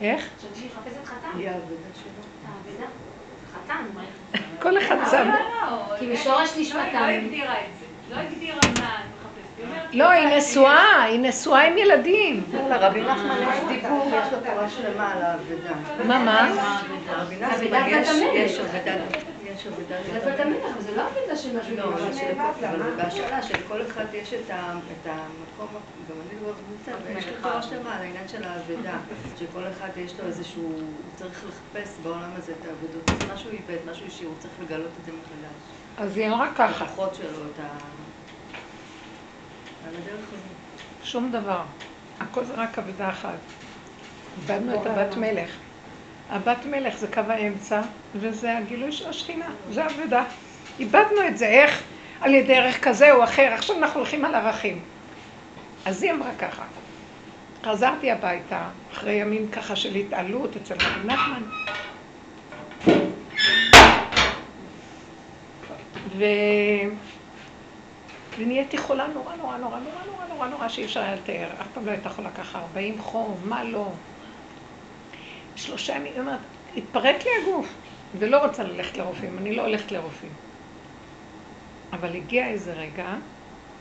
איך? 0.01 0.29
חשבתי 0.39 0.59
שהיא 0.59 0.71
מחפשת 0.77 1.05
חתן. 1.05 1.39
היא 1.39 1.49
האבדה 1.49 1.91
שלו. 2.03 2.23
האבדה. 2.47 2.87
חתן, 3.55 3.85
מה? 3.95 4.03
כל 4.63 4.79
אחד 4.79 4.97
שם. 5.11 5.31
כי 5.99 6.07
משורש 6.07 6.51
נשמתם. 6.59 7.01
לא 7.01 7.07
הגדירה 7.07 7.61
את 7.61 7.71
זה. 7.81 7.87
לא 8.13 8.21
הגדירה 8.21 8.59
מה 8.63 8.71
את 8.71 9.05
מחפשת. 9.15 9.57
היא 9.57 9.67
אומרת, 9.67 9.95
לא, 9.95 10.11
היא 10.11 10.37
נשואה, 10.37 11.03
היא 11.03 11.21
נשואה 11.21 11.63
עם 11.63 11.79
ילדים. 11.79 12.45
לרבי 12.71 13.03
נחמן 13.03 13.39
יש 13.43 13.59
דיבור, 13.69 14.11
יש 14.13 14.33
לו 14.33 14.39
תורה 14.41 14.71
שלמה 14.71 15.13
על 15.13 15.23
האבדה. 15.23 15.75
מה, 16.07 16.19
מה? 16.25 16.81
רבי 17.09 17.35
אבדה 17.35 17.49
נחמן 17.49 17.89
יש 17.89 18.09
המלך. 18.09 18.35
יש 18.35 18.59
אבדה, 18.59 18.95
עבודה. 18.95 20.37
תמיד, 20.37 20.57
אבל 20.73 20.83
זה 20.83 20.97
לא 20.97 21.03
עבודה 21.03 21.37
של 21.37 21.59
משהו. 21.59 21.77
לא, 21.77 21.85
אבל 21.85 22.13
זה 22.13 22.19
של-? 22.19 22.97
בהשאלה 22.97 23.43
שלכל 23.43 23.83
אחד 23.83 24.05
יש 24.13 24.35
את 24.35 24.51
את 24.51 25.07
המקום, 25.07 25.69
גם 26.11 26.17
אני 26.21 26.41
לא 26.43 26.53
נמצא, 26.71 26.93
ויש 27.07 27.27
לי 27.27 27.33
תורה 27.43 27.63
שלמה 27.63 27.97
על 27.97 28.03
העניין 28.03 28.29
של 28.29 28.45
האבדה, 28.45 28.97
שכל 29.39 29.63
אחד 29.77 29.89
יש 29.97 30.21
לו 30.21 30.27
איזשהו, 30.27 30.63
הוא 30.63 30.83
צריך 31.17 31.45
לחפש 31.49 31.91
בעולם 32.03 32.31
הזה 32.37 32.53
את 32.61 32.67
האבדות, 32.67 33.33
משהו 33.35 33.51
איבד, 33.51 33.91
משהו 33.91 34.07
השאיר, 34.07 34.29
הוא 34.29 34.37
צריך 34.39 34.55
לגלות 34.63 34.91
את 35.01 35.05
זה 35.05 35.13
מחדש. 35.13 35.57
אז 35.97 36.17
היא 36.17 36.29
אמרה 36.29 36.49
ככה, 36.55 36.85
הכוחות 36.85 37.15
שלו, 37.15 37.29
את 37.29 37.61
ה... 37.61 38.02
שום 41.05 41.33
דבר. 41.33 41.63
הכל 42.21 42.45
זה 42.45 42.55
רק 42.55 42.79
אבדה 42.79 43.09
אחת. 43.09 43.39
איבדנו 44.41 44.75
את 44.75 44.87
הבת 44.87 45.17
מלך. 45.17 45.51
הבת 46.31 46.67
מלך 46.67 46.97
זה 46.97 47.07
קו 47.07 47.21
האמצע, 47.29 47.81
וזה 48.15 48.59
הגילוי 48.59 48.93
של 48.93 49.09
השכינה, 49.09 49.49
זה 49.71 49.87
אבדה. 49.87 50.25
איבדנו 50.79 51.27
את 51.29 51.39
זה, 51.39 51.47
איך? 51.47 51.83
על 52.21 52.35
ידי 52.35 52.55
ערך 52.55 52.85
כזה 52.85 53.13
או 53.13 53.25
אחר, 53.25 53.53
עכשיו 53.55 53.77
אנחנו 53.77 54.01
הולכים 54.01 54.25
על 54.25 54.35
ערכים. 54.35 54.81
אז 55.85 56.03
היא 56.03 56.13
אמרה 56.13 56.31
ככה, 56.39 56.63
חזרתי 57.65 58.11
הביתה, 58.11 58.69
אחרי 58.93 59.13
ימים 59.13 59.49
ככה 59.49 59.77
של 59.77 59.95
התעלות 59.95 60.57
אצל 60.57 60.75
רבי 60.75 61.07
נחמן, 61.07 61.43
ו... 66.19 66.25
ונהייתי 68.39 68.79
חולה 68.79 69.07
נורא 69.07 69.37
נורא 69.37 69.57
נורא 69.57 69.79
נורא 69.79 70.05
נורא 70.05 70.27
נורא 70.27 70.49
נורא 70.49 70.69
שאי 70.69 70.85
אפשר 70.85 71.01
היה 71.01 71.15
לתאר. 71.15 71.61
אף 71.61 71.67
פעם 71.75 71.87
לא 71.87 71.91
הייתה 71.91 72.09
חולה 72.09 72.31
ככה, 72.31 72.59
40 72.59 72.99
חום, 72.99 73.41
מה 73.45 73.65
לא. 73.65 73.93
שלושה 75.57 75.97
ימים, 75.97 76.13
היא 76.13 76.21
אומרת, 76.21 76.41
התפרק 76.77 77.17
לי 77.25 77.31
הגוף, 77.43 77.69
ולא 78.19 78.47
רוצה 78.47 78.63
ללכת 78.63 78.97
לרופאים, 78.97 79.39
אני 79.39 79.55
לא 79.57 79.63
הולכת 79.63 79.93
לרופאים. 79.93 80.33
אבל 81.93 82.17
הגיע 82.17 82.49
איזה 82.49 82.73
רגע 82.73 83.15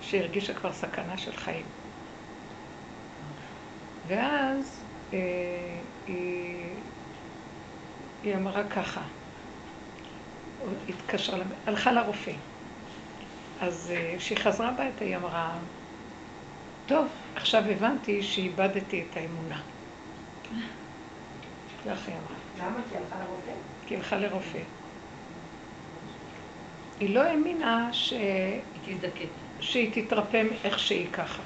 שהרגישה 0.01 0.53
כבר 0.53 0.73
סכנה 0.73 1.17
של 1.17 1.37
חיים. 1.37 1.65
ואז 4.07 4.85
אה, 5.13 5.19
היא, 6.07 6.83
היא 8.23 8.35
אמרה 8.35 8.63
ככה, 8.63 9.01
התקשרה, 10.89 11.39
הלכה 11.65 11.91
לרופא. 11.91 12.31
אז 13.61 13.91
אה, 13.95 14.15
כשהיא 14.17 14.37
חזרה 14.37 14.69
הביתה 14.69 15.05
היא 15.05 15.15
אמרה, 15.15 15.57
טוב, 16.85 17.07
עכשיו 17.35 17.63
הבנתי 17.69 18.23
שאיבדתי 18.23 19.05
את 19.09 19.17
האמונה. 19.17 19.61
כך 21.85 22.07
היא 22.07 22.15
אמרה. 22.15 22.67
למה? 22.69 22.79
כי 22.89 22.97
הלכה 22.97 23.15
לרופא? 23.19 23.51
כי 23.87 23.95
הלכה 23.95 24.17
לרופא. 24.17 24.59
היא 26.99 27.15
לא 27.15 27.21
האמינה 27.23 27.89
ש... 27.93 28.11
היא 28.11 28.97
תזדקק. 28.97 29.27
שהיא 29.59 30.05
תתרפם 30.05 30.47
איך 30.63 30.79
שהיא 30.79 31.07
ככה. 31.13 31.41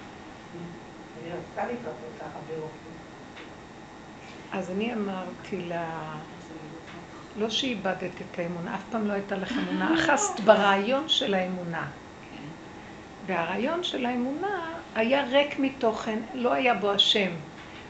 היא 1.26 1.34
רצתה 1.34 1.68
להתרפא 1.68 2.20
ככה 2.20 2.40
ברופא. 2.48 2.76
אז 4.52 4.72
אני 4.72 4.94
אמרתי 4.94 5.62
לה, 5.62 6.16
לא 7.38 7.50
שאיבדת 7.50 8.22
את 8.22 8.40
האמונה, 8.40 8.76
אף 8.76 8.84
פעם 8.92 9.08
לא 9.08 9.14
הייתה 9.14 9.36
לך 9.36 9.52
אמונה, 9.52 9.94
אחזת 10.00 10.40
ברעיון 10.40 11.10
של 11.10 11.34
האמונה. 11.34 11.88
והרעיון 13.26 13.84
של 13.84 14.06
האמונה 14.06 14.76
היה 14.96 15.24
ריק 15.24 15.60
מתוכן, 15.60 16.20
לא 16.34 16.54
היה 16.54 16.74
בו 16.74 16.92
השם. 16.92 17.32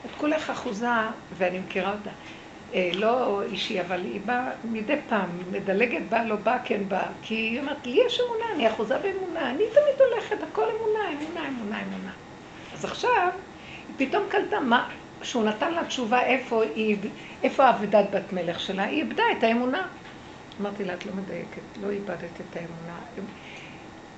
את 0.05 0.09
כולך 0.17 0.49
אחוזה, 0.49 0.87
ואני 1.37 1.59
מכירה 1.59 1.91
אותה, 1.91 2.09
אה, 2.73 2.89
לא 2.93 3.41
אישי, 3.43 3.81
אבל 3.81 4.01
היא 4.01 4.21
באה 4.25 4.51
מדי 4.63 4.95
פעם, 5.09 5.29
מדלגת 5.51 6.01
באה, 6.09 6.23
לא 6.23 6.35
באה, 6.35 6.59
כן 6.63 6.81
באה. 6.87 7.07
כי 7.21 7.35
היא 7.35 7.59
אומרת, 7.59 7.85
לי 7.85 8.01
יש 8.05 8.19
אמונה, 8.19 8.45
אני 8.55 8.67
אחוזה 8.67 8.97
באמונה, 8.97 9.49
אני 9.49 9.63
תמיד 9.73 10.09
הולכת, 10.11 10.43
הכל 10.43 10.63
אמונה, 10.63 11.09
אמונה, 11.09 11.47
אמונה, 11.47 11.81
אמונה. 11.81 12.11
אז 12.73 12.85
עכשיו, 12.85 13.29
היא 13.87 14.07
פתאום 14.07 14.23
קלטה 14.29 14.59
מה, 14.59 14.89
שהוא 15.21 15.43
נתן 15.43 15.73
לה 15.73 15.85
תשובה 15.85 16.23
איפה 16.23 16.63
היא, 16.75 16.97
איפה 17.43 17.65
האבדת 17.65 18.05
בת 18.11 18.33
מלך 18.33 18.59
שלה, 18.59 18.83
היא 18.83 19.03
איבדה 19.03 19.23
את 19.37 19.43
האמונה. 19.43 19.87
אמרתי 20.61 20.85
לה, 20.85 20.93
את 20.93 21.05
לא 21.05 21.11
מדייקת, 21.13 21.61
לא 21.81 21.89
איבדת 21.89 22.41
את 22.49 22.55
האמונה. 22.55 22.99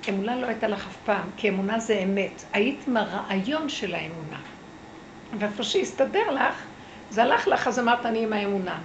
אמונה 0.08 0.36
לא 0.36 0.46
הייתה 0.46 0.68
לך 0.68 0.86
אף 0.86 0.96
פעם, 1.04 1.30
כי 1.36 1.48
אמונה 1.48 1.78
זה 1.78 1.98
אמת. 2.04 2.44
היית 2.52 2.88
עם 2.88 2.96
הרעיון 2.96 3.68
של 3.68 3.94
האמונה. 3.94 4.38
ואיפה 5.38 5.62
שהסתדר 5.62 6.30
לך, 6.30 6.54
זה 7.10 7.22
הלך 7.22 7.48
לך, 7.48 7.68
אז 7.68 7.78
אמרת, 7.78 8.06
אני 8.06 8.22
עם 8.22 8.32
האמונה. 8.32 8.78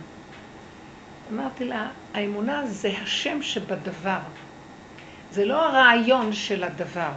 אמרתי 1.32 1.66
לה, 1.66 1.88
האמונה 2.14 2.66
זה 2.66 2.92
השם 3.02 3.42
שבדבר. 3.42 4.20
זה 5.32 5.46
לא 5.46 5.66
הרעיון 5.66 6.34
של 6.34 6.64
הדבר, 6.64 7.12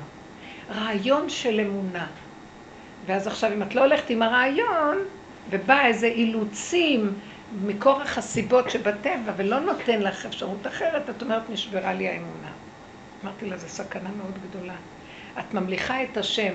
רעיון 0.70 1.28
של 1.28 1.60
אמונה. 1.60 2.06
ואז 3.06 3.26
עכשיו, 3.26 3.52
אם 3.52 3.62
את 3.62 3.74
לא 3.74 3.80
הולכת 3.80 4.10
עם 4.10 4.22
הרעיון, 4.22 4.96
ובא 5.50 5.86
איזה 5.86 6.06
אילוצים 6.06 7.14
מכורח 7.66 8.18
הסיבות 8.18 8.70
שבטבע, 8.70 9.32
ולא 9.36 9.60
נותן 9.60 10.02
לך 10.02 10.26
אפשרות 10.26 10.66
אחרת, 10.66 11.10
את 11.10 11.22
אומרת, 11.22 11.50
נשברה 11.50 11.94
לי 11.94 12.08
האמונה. 12.08 12.50
אמרתי 13.24 13.46
לה, 13.46 13.56
זו 13.56 13.68
סכנה 13.68 14.10
מאוד 14.10 14.38
גדולה. 14.38 14.76
את 15.38 15.54
ממליכה 15.54 16.02
את 16.02 16.16
השם 16.16 16.52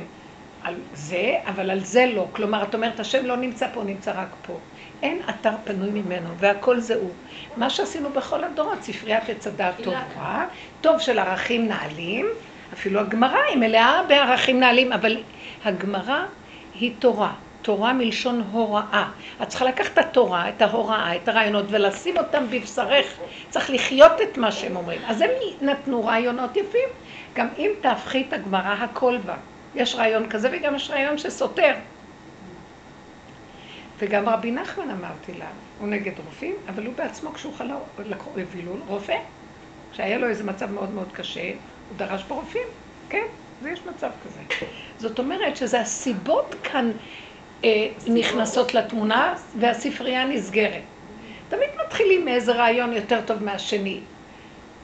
על 0.62 0.76
זה, 0.94 1.36
אבל 1.46 1.72
על 1.72 1.80
זה 1.80 2.06
לא. 2.06 2.30
כלומר, 2.32 2.64
את 2.64 2.76
אומרת, 2.76 3.00
השם 3.00 3.26
לא 3.26 3.38
נמצא 3.38 3.68
פה, 3.74 3.84
נמצא 3.84 4.12
רק 4.16 4.36
פה. 4.42 4.60
אין 5.04 5.22
אתר 5.30 5.56
פנוי 5.64 5.90
ממנו, 6.02 6.38
והכל 6.38 6.80
זה 6.80 6.96
הוא. 6.96 7.18
מה 7.56 7.70
שעשינו 7.70 8.14
בכל 8.14 8.44
הדורות, 8.44 8.84
ספריית 8.84 9.30
עץ 9.30 9.48
הדעת 9.48 9.82
טובה, 9.84 10.46
טוב 10.82 11.00
של 11.00 11.20
ערכים 11.20 11.68
נעלים, 11.68 12.26
אפילו 12.74 13.00
הגמרא 13.00 13.40
היא 13.50 13.58
מלאה 13.58 14.04
בערכים 14.08 14.60
נעלים, 14.60 14.94
אבל 14.94 15.24
הגמרא 15.64 16.26
היא 16.74 17.02
תורה. 17.02 17.34
תורה 17.62 17.94
מלשון 17.94 18.44
הוראה. 18.52 19.10
את 19.42 19.48
צריכה 19.48 19.66
לקחת 19.66 19.94
את 19.94 19.98
התורה, 19.98 20.50
את 20.50 20.62
ההוראה, 20.62 21.16
את 21.16 21.28
הרעיונות, 21.28 21.66
ולשים 21.70 22.18
אותם 22.18 22.44
בבשרך. 22.50 23.18
צריך 23.50 23.70
לחיות 23.70 24.22
את 24.22 24.38
מה 24.38 24.52
שהם 24.52 24.76
אומרים. 24.76 25.02
אז 25.08 25.22
הם 25.22 25.30
נתנו 25.62 26.06
רעיונות 26.06 26.58
יפים. 26.58 26.90
גם 27.34 27.48
אם 27.58 27.70
תהפכי 27.82 28.26
את 28.28 28.34
הגמרא, 28.34 28.74
הכל 28.74 29.18
בה. 29.26 29.36
יש 29.76 29.96
רעיון 29.96 30.30
כזה 30.30 30.50
וגם 30.52 30.76
יש 30.76 30.90
רעיון 30.90 31.18
שסותר. 31.18 31.74
וגם 34.00 34.30
רבי 34.30 34.52
נחמן 34.52 34.90
אמרתי 34.90 35.34
לה, 35.34 35.46
הוא 35.80 35.88
נגד 35.88 36.12
רופאים, 36.26 36.56
אבל 36.70 36.86
הוא 36.86 36.94
בעצמו 36.96 37.34
כשהוא 37.34 37.54
חלה, 37.54 37.76
לקחו, 38.06 38.30
הביאו 38.40 38.78
לו 38.78 38.84
רופא. 38.88 39.18
כשהיה 39.92 40.18
לו 40.18 40.28
איזה 40.28 40.44
מצב 40.44 40.72
מאוד 40.72 40.90
מאוד 40.90 41.08
קשה, 41.14 41.42
הוא 41.90 41.98
דרש 41.98 42.24
ברופאים, 42.24 42.68
כן, 43.10 43.26
ויש 43.62 43.80
מצב 43.86 44.10
כזה. 44.26 44.66
זאת 44.98 45.20
אומרת 45.20 45.58
שזה 45.58 45.82
הסיבות 45.82 46.56
כאן 46.64 46.92
נכנסות 48.08 48.74
לתמונה 48.74 49.34
והספרייה 49.60 50.26
נסגרת. 50.26 50.82
תמיד 51.50 51.70
מתחילים 51.86 52.26
מאיזה 52.26 52.52
רעיון 52.52 52.94
יותר 52.94 53.20
טוב 53.26 53.44
מהשני, 53.44 54.00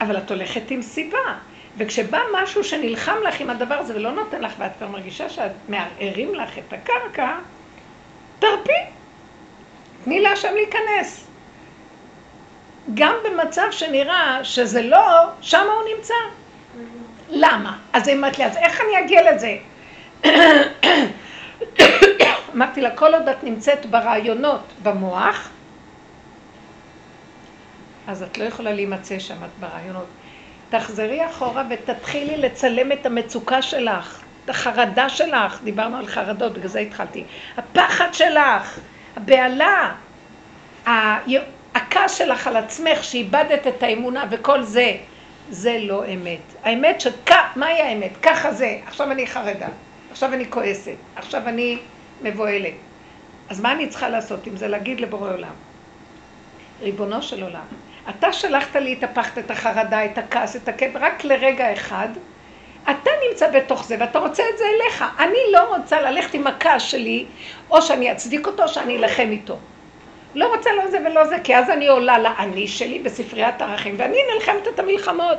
אבל 0.00 0.18
את 0.18 0.30
הולכת 0.30 0.70
עם 0.70 0.82
סיבה. 0.82 1.34
וכשבא 1.78 2.20
משהו 2.34 2.64
שנלחם 2.64 3.16
לך 3.28 3.40
עם 3.40 3.50
הדבר 3.50 3.74
הזה 3.74 3.96
ולא 3.96 4.12
נותן 4.12 4.40
לך, 4.40 4.52
ואת 4.58 4.70
כבר 4.78 4.88
מרגישה 4.88 5.28
שאת 5.28 5.50
מערערים 5.68 6.34
לך 6.34 6.58
את 6.58 6.72
הקרקע, 6.72 7.38
תרפי. 8.38 8.72
תני 10.04 10.20
להשם 10.20 10.54
להיכנס. 10.54 11.26
גם 12.94 13.14
במצב 13.24 13.66
שנראה 13.70 14.44
שזה 14.44 14.82
לא, 14.82 15.24
שם 15.40 15.66
הוא 15.66 15.96
נמצא. 15.96 16.14
למה? 17.28 17.78
אז 17.92 18.08
היא 18.08 18.16
אמרת 18.16 18.38
לי, 18.38 18.44
אז 18.44 18.56
איך 18.56 18.80
אני 18.80 19.00
אגיע 19.04 19.32
לזה? 19.32 19.56
אמרתי 22.58 22.80
לה, 22.80 22.90
כל 22.90 23.14
עוד 23.14 23.28
את 23.28 23.44
נמצאת 23.44 23.86
ברעיונות 23.86 24.60
במוח, 24.82 25.48
אז 28.06 28.22
את 28.22 28.38
לא 28.38 28.44
יכולה 28.44 28.72
להימצא 28.72 29.18
שם, 29.18 29.44
את 29.44 29.50
ברעיונות. 29.60 30.06
תחזרי 30.70 31.26
אחורה 31.26 31.64
ותתחילי 31.70 32.36
לצלם 32.36 32.92
את 32.92 33.06
המצוקה 33.06 33.62
שלך, 33.62 34.22
את 34.44 34.50
החרדה 34.50 35.08
שלך, 35.08 35.60
דיברנו 35.64 35.96
על 35.96 36.06
חרדות, 36.06 36.52
בגלל 36.52 36.68
זה 36.68 36.78
התחלתי. 36.78 37.24
הפחד 37.56 38.08
שלך, 38.12 38.78
הבהלה, 39.16 39.94
הכעס 41.74 42.18
שלך 42.18 42.46
על 42.46 42.56
עצמך 42.56 43.04
שאיבדת 43.04 43.66
את 43.66 43.82
האמונה 43.82 44.24
וכל 44.30 44.62
זה, 44.62 44.96
זה 45.50 45.78
לא 45.80 46.04
אמת. 46.14 46.54
האמת 46.64 47.00
שכ... 47.00 47.30
מהי 47.56 47.82
האמת? 47.82 48.12
ככה 48.22 48.52
זה, 48.52 48.78
עכשיו 48.86 49.10
אני 49.10 49.26
חרדה, 49.26 49.68
עכשיו 50.10 50.32
אני 50.32 50.50
כועסת, 50.50 50.96
עכשיו 51.16 51.48
אני 51.48 51.78
מבוהלת. 52.22 52.74
אז 53.48 53.60
מה 53.60 53.72
אני 53.72 53.88
צריכה 53.88 54.08
לעשות 54.08 54.46
עם 54.46 54.56
זה? 54.56 54.68
להגיד 54.68 55.00
לבורא 55.00 55.32
עולם. 55.32 55.54
ריבונו 56.82 57.22
של 57.22 57.42
עולם, 57.42 57.64
אתה 58.08 58.32
שלחת 58.32 58.76
לי 58.76 58.92
את 58.92 59.02
הפחד, 59.02 59.38
את 59.38 59.50
החרדה, 59.50 60.04
את 60.04 60.18
הכעס, 60.18 60.56
את 60.56 60.68
הכאב, 60.68 60.96
רק 60.96 61.24
לרגע 61.24 61.72
אחד. 61.72 62.08
אתה 62.90 63.10
נמצא 63.28 63.50
בתוך 63.50 63.84
זה 63.84 63.96
ואתה 64.00 64.18
רוצה 64.18 64.42
את 64.52 64.58
זה 64.58 64.64
אליך. 64.64 65.04
אני 65.18 65.38
לא 65.52 65.76
רוצה 65.76 66.00
ללכת 66.00 66.34
עם 66.34 66.46
הכעס 66.46 66.82
שלי, 66.82 67.24
או 67.70 67.82
שאני 67.82 68.12
אצדיק 68.12 68.46
אותו, 68.46 68.62
או 68.62 68.68
שאני 68.68 68.96
אלחם 68.96 69.28
איתו. 69.30 69.56
לא 70.34 70.54
רוצה 70.56 70.70
לא 70.72 70.90
זה 70.90 70.98
ולא 71.06 71.26
זה, 71.26 71.36
כי 71.44 71.56
אז 71.56 71.70
אני 71.70 71.86
עולה 71.86 72.18
לאני 72.18 72.68
שלי 72.68 72.98
בספריית 72.98 73.62
ערכים, 73.62 73.94
ואני 73.98 74.18
נלחמת 74.34 74.68
את 74.68 74.78
המלחמות. 74.78 75.38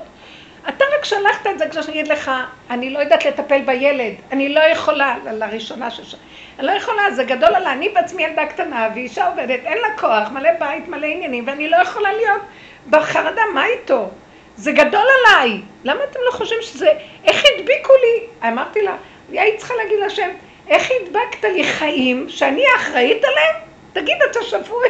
אתה 0.70 0.86
רק 0.98 1.06
שלחת 1.06 1.48
את 1.48 1.60
זה 1.60 1.70
כשאני 1.70 1.88
אגיד 1.90 2.08
לך, 2.08 2.32
אני 2.70 2.90
לא 2.90 3.00
יודעת 3.00 3.26
לטפל 3.26 3.62
בילד, 3.62 4.14
אני 4.32 4.50
לא 4.50 4.60
יכולה, 4.60 5.16
לראשונה 5.32 5.92
שש... 5.92 6.16
אני 6.60 6.68
לא 6.68 6.72
יכולה, 6.72 7.12
זה 7.12 7.24
גדול 7.24 7.56
עליי, 7.56 7.74
אני 7.74 7.90
בעצמי 7.90 8.24
ילדה 8.24 8.46
קטנה 8.46 8.90
ואישה 8.96 9.28
עובדת, 9.28 9.60
אין 9.66 9.78
לה 9.78 9.98
כוח, 9.98 10.30
מלא 10.32 10.50
בית, 10.60 10.88
מלא 10.88 11.08
עניינים, 11.08 11.48
ואני 11.48 11.70
לא 11.70 11.78
יכולה 11.78 12.14
להיות 12.14 12.42
בחרדה, 12.90 13.42
מה 13.54 13.66
איתו? 13.66 14.10
זה 14.56 14.72
גדול 14.72 15.06
עליי. 15.20 15.62
למה 15.84 16.04
אתם 16.04 16.20
לא 16.26 16.32
חושבים 16.32 16.62
שזה... 16.62 16.90
איך 17.26 17.44
הדביקו 17.46 17.94
לי? 17.94 18.48
אמרתי 18.48 18.82
לה, 18.82 18.96
היית 19.32 19.58
צריכה 19.58 19.74
להגיד 19.76 20.00
להשם, 20.00 20.30
איך 20.68 20.92
הדבקת 21.02 21.44
לי 21.44 21.64
חיים 21.64 22.30
שאני 22.30 22.64
אחראית 22.78 23.24
עליהם? 23.24 23.56
תגיד, 23.94 24.18
אתה 24.32 24.44
שפוי? 24.44 24.88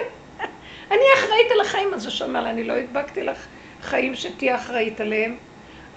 אני 0.91 1.03
אחראית 1.15 1.51
על 1.51 1.61
החיים. 1.61 1.93
אז 1.93 2.05
הוא 2.05 2.11
שאומר 2.11 2.41
לה, 2.43 2.49
אני 2.49 2.63
לא 2.63 2.73
הדבקתי 2.73 3.23
לך 3.23 3.45
חיים 3.81 4.15
שתהיה 4.15 4.55
אחראית 4.55 5.01
עליהם. 5.01 5.37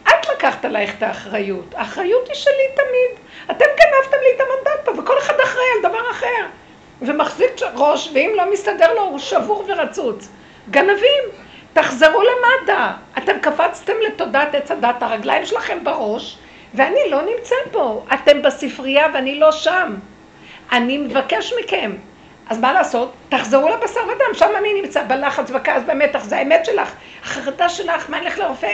את 0.09 0.29
לקחת 0.33 0.65
עלייך 0.65 0.95
את 0.99 1.03
האחריות. 1.03 1.75
האחריות 1.75 2.29
היא 2.29 2.35
שלי 2.35 2.69
תמיד. 2.75 3.27
אתם 3.51 3.65
גנבתם 3.65 4.17
לי 4.23 4.37
את 4.37 4.41
המנדט 4.41 4.85
פה, 4.85 5.01
וכל 5.01 5.19
אחד 5.19 5.35
אחראי 5.45 5.65
על 5.77 5.91
דבר 5.91 6.11
אחר. 6.11 6.47
ומחזיק 7.03 7.51
ראש, 7.75 8.11
ואם 8.15 8.33
לא 8.37 8.53
מסתדר 8.53 8.95
לו, 8.95 9.03
הוא 9.03 9.19
שבור 9.19 9.65
ורצוץ. 9.69 10.29
גנבים. 10.71 11.23
תחזרו 11.73 12.23
למטה. 12.23 12.93
אתם 13.19 13.39
קפצתם 13.41 13.93
לתודעת 14.07 14.55
עץ 14.55 14.71
הדת, 14.71 15.03
הרגליים 15.03 15.47
שלכם 15.47 15.85
בראש, 15.85 16.39
ואני 16.75 17.11
לא 17.11 17.23
נמצא 17.23 17.55
פה. 17.73 18.05
אתם 18.15 18.43
בספרייה 18.43 19.07
ואני 19.15 19.39
לא 19.39 19.53
שם. 19.53 19.95
אני 20.73 20.99
מבקש 20.99 21.53
מכם. 21.61 21.93
אז 22.51 22.59
מה 22.59 22.73
לעשות? 22.73 23.13
תחזרו 23.29 23.69
לבשר 23.69 24.01
ודם, 24.01 24.35
שם 24.35 24.51
אני 24.59 24.83
נמצא, 24.83 25.05
בלחץ, 25.05 25.51
בכעס, 25.51 25.83
במתח, 25.87 26.25
זה 26.25 26.37
האמת 26.37 26.65
שלך. 26.65 26.93
החרדה 27.23 27.69
שלך, 27.69 28.11
מה 28.11 28.21
נלך 28.21 28.39
לרופא? 28.39 28.73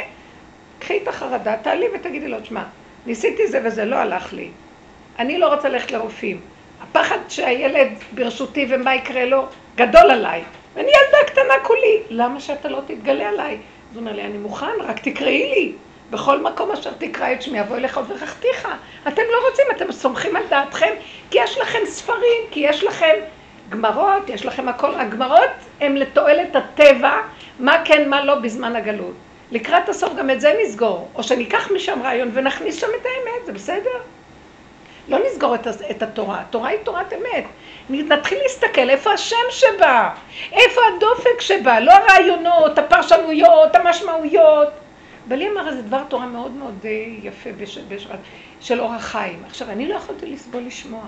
קחי 0.79 0.99
את 1.03 1.09
החרדה, 1.09 1.57
תעלי 1.57 1.87
ותגידי 1.95 2.29
לו, 2.29 2.41
תשמע, 2.41 2.63
ניסיתי 3.07 3.47
זה 3.47 3.61
וזה, 3.65 3.85
לא 3.85 3.97
הלך 3.97 4.33
לי. 4.33 4.49
אני 5.19 5.39
לא 5.39 5.55
רוצה 5.55 5.69
ללכת 5.69 5.91
לרופאים. 5.91 6.41
הפחד 6.83 7.19
שהילד 7.29 7.89
ברשותי 8.13 8.67
ומה 8.71 8.95
יקרה 8.95 9.25
לו, 9.25 9.47
גדול 9.77 10.11
עליי. 10.11 10.43
ואני 10.75 10.89
ילדה 10.89 11.31
קטנה 11.31 11.55
כולי, 11.63 12.01
למה 12.11 12.41
שאתה 12.41 12.69
לא 12.69 12.81
תתגלה 12.87 13.29
עליי? 13.29 13.55
אז 13.91 13.97
הוא 13.97 14.01
אומר 14.01 14.13
לי, 14.13 14.23
אני 14.23 14.39
מוכן, 14.39 14.81
רק 14.81 14.99
תקראי 14.99 15.51
לי. 15.55 15.73
בכל 16.11 16.43
מקום 16.43 16.71
אשר 16.71 16.91
תקרא 16.99 17.33
את 17.33 17.43
שמי, 17.43 17.61
אבוא 17.61 17.77
אליך 17.77 17.97
וברכתיך. 17.97 18.69
אתם 19.09 19.23
לא 19.33 19.49
רוצים, 19.49 19.65
אתם 19.77 19.93
סומכים 19.93 20.37
על 20.37 20.43
דעתכם, 20.49 20.93
כי 21.31 21.39
יש 21.41 21.59
לכם 21.59 21.79
ספרים, 21.87 22.43
כי 22.51 22.61
יש 22.61 22.85
לכם 22.85 23.15
גמרות, 23.69 24.29
יש 24.29 24.47
לכם 24.47 24.69
הכל. 24.69 24.95
הגמרות 24.95 25.51
הן 25.81 25.97
לתועלת 25.97 26.57
הטבע, 26.57 27.13
מה 27.59 27.83
כן, 27.85 28.11
מה 28.11 28.25
לא 28.25 28.35
בזמן 28.35 28.77
הגלות. 28.77 29.15
לקראת 29.51 29.89
הסוף 29.89 30.15
גם 30.15 30.31
את 30.31 30.41
זה 30.41 30.55
נסגור, 30.63 31.09
או 31.15 31.23
שניקח 31.23 31.71
משם 31.75 32.03
רעיון 32.03 32.31
ונכניס 32.35 32.81
שם 32.81 32.87
את 33.01 33.07
האמת, 33.07 33.47
זה 33.47 33.53
בסדר? 33.53 33.99
לא 35.09 35.19
נסגור 35.27 35.55
את, 35.55 35.67
את 35.91 36.03
התורה, 36.03 36.41
התורה 36.41 36.69
היא 36.69 36.79
תורת 36.85 37.13
אמת. 37.13 37.45
נתחיל 37.91 38.39
להסתכל 38.43 38.91
איפה 38.91 39.13
השם 39.13 39.37
שבה, 39.51 40.11
איפה 40.53 40.81
הדופק 40.97 41.41
שבה, 41.41 41.81
לא 41.81 41.93
הרעיונות, 41.93 42.79
הפרשנויות, 42.79 43.75
המשמעויות. 43.75 44.69
בלי 45.29 45.49
אמר 45.49 45.69
איזה 45.69 45.83
דבר 45.83 46.03
תורה 46.09 46.27
מאוד 46.27 46.51
מאוד 46.51 46.79
אה, 46.85 46.91
יפה 47.23 47.51
בש, 47.53 47.79
בש, 47.79 48.07
של 48.61 48.81
אור 48.81 48.95
החיים. 48.95 49.43
עכשיו, 49.47 49.71
אני 49.71 49.89
לא 49.89 49.95
יכולתי 49.95 50.27
לסבול 50.27 50.63
לשמוע. 50.63 51.05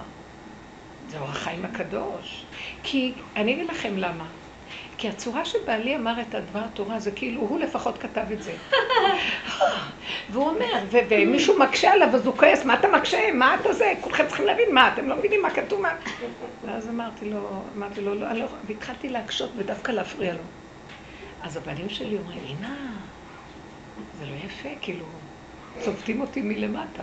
זה 1.08 1.18
אור 1.18 1.28
החיים 1.28 1.64
הקדוש. 1.64 2.44
כי, 2.82 3.12
אני 3.36 3.52
אגיד 3.52 3.70
לכם 3.70 3.96
למה. 3.96 4.24
כי 5.00 5.08
הצורה 5.08 5.44
שבעלי 5.44 5.96
אמר 5.96 6.20
את 6.20 6.34
הדבר 6.34 6.60
התורה 6.64 7.00
זה 7.00 7.10
כאילו 7.10 7.40
הוא 7.40 7.58
לפחות 7.60 7.98
כתב 7.98 8.24
את 8.32 8.42
זה. 8.42 8.52
והוא 10.30 10.48
אומר, 10.48 11.00
ומישהו 11.08 11.58
מקשה 11.58 11.92
עליו 11.92 12.08
אז 12.14 12.26
הוא 12.26 12.36
כועס, 12.36 12.64
מה 12.64 12.74
אתה 12.74 12.88
מקשה? 12.88 13.32
מה 13.32 13.54
אתה 13.54 13.72
זה? 13.72 13.92
כולכם 14.00 14.26
צריכים 14.26 14.46
להבין 14.46 14.74
מה, 14.74 14.92
אתם 14.94 15.08
לא 15.08 15.16
מבינים 15.16 15.42
מה 15.42 15.50
כתוב 15.50 15.80
מה. 15.80 15.88
ואז 16.64 16.88
אמרתי 16.88 17.30
לו, 17.30 17.62
אמרתי 17.76 18.00
לו, 18.00 18.14
לא, 18.14 18.32
לא, 18.32 18.46
והתחלתי 18.66 19.08
להקשות 19.08 19.50
ודווקא 19.56 19.92
להפריע 19.92 20.32
לו. 20.32 20.42
אז 21.42 21.56
הבנים 21.56 21.88
שלי 21.88 22.18
אומרים, 22.18 22.40
הנה, 22.46 22.76
זה 24.18 24.26
לא 24.26 24.34
יפה, 24.46 24.68
כאילו, 24.80 25.04
צובטים 25.78 26.20
אותי 26.20 26.42
מלמטה. 26.42 27.02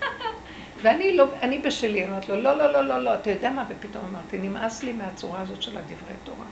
ואני 0.82 1.16
לא, 1.16 1.26
אני 1.42 1.58
בשלי, 1.58 2.06
אמרתי 2.06 2.32
לו, 2.32 2.42
לא, 2.42 2.58
לא, 2.58 2.72
לא, 2.72 2.84
לא, 2.84 2.98
לא, 2.98 3.14
אתה 3.14 3.30
יודע 3.30 3.50
מה? 3.50 3.64
ופתאום 3.68 4.04
אמרתי, 4.04 4.38
נמאס 4.38 4.82
לי 4.82 4.92
מהצורה 4.92 5.40
הזאת 5.40 5.62
של 5.62 5.78
הדברי 5.78 6.14
תורה. 6.24 6.46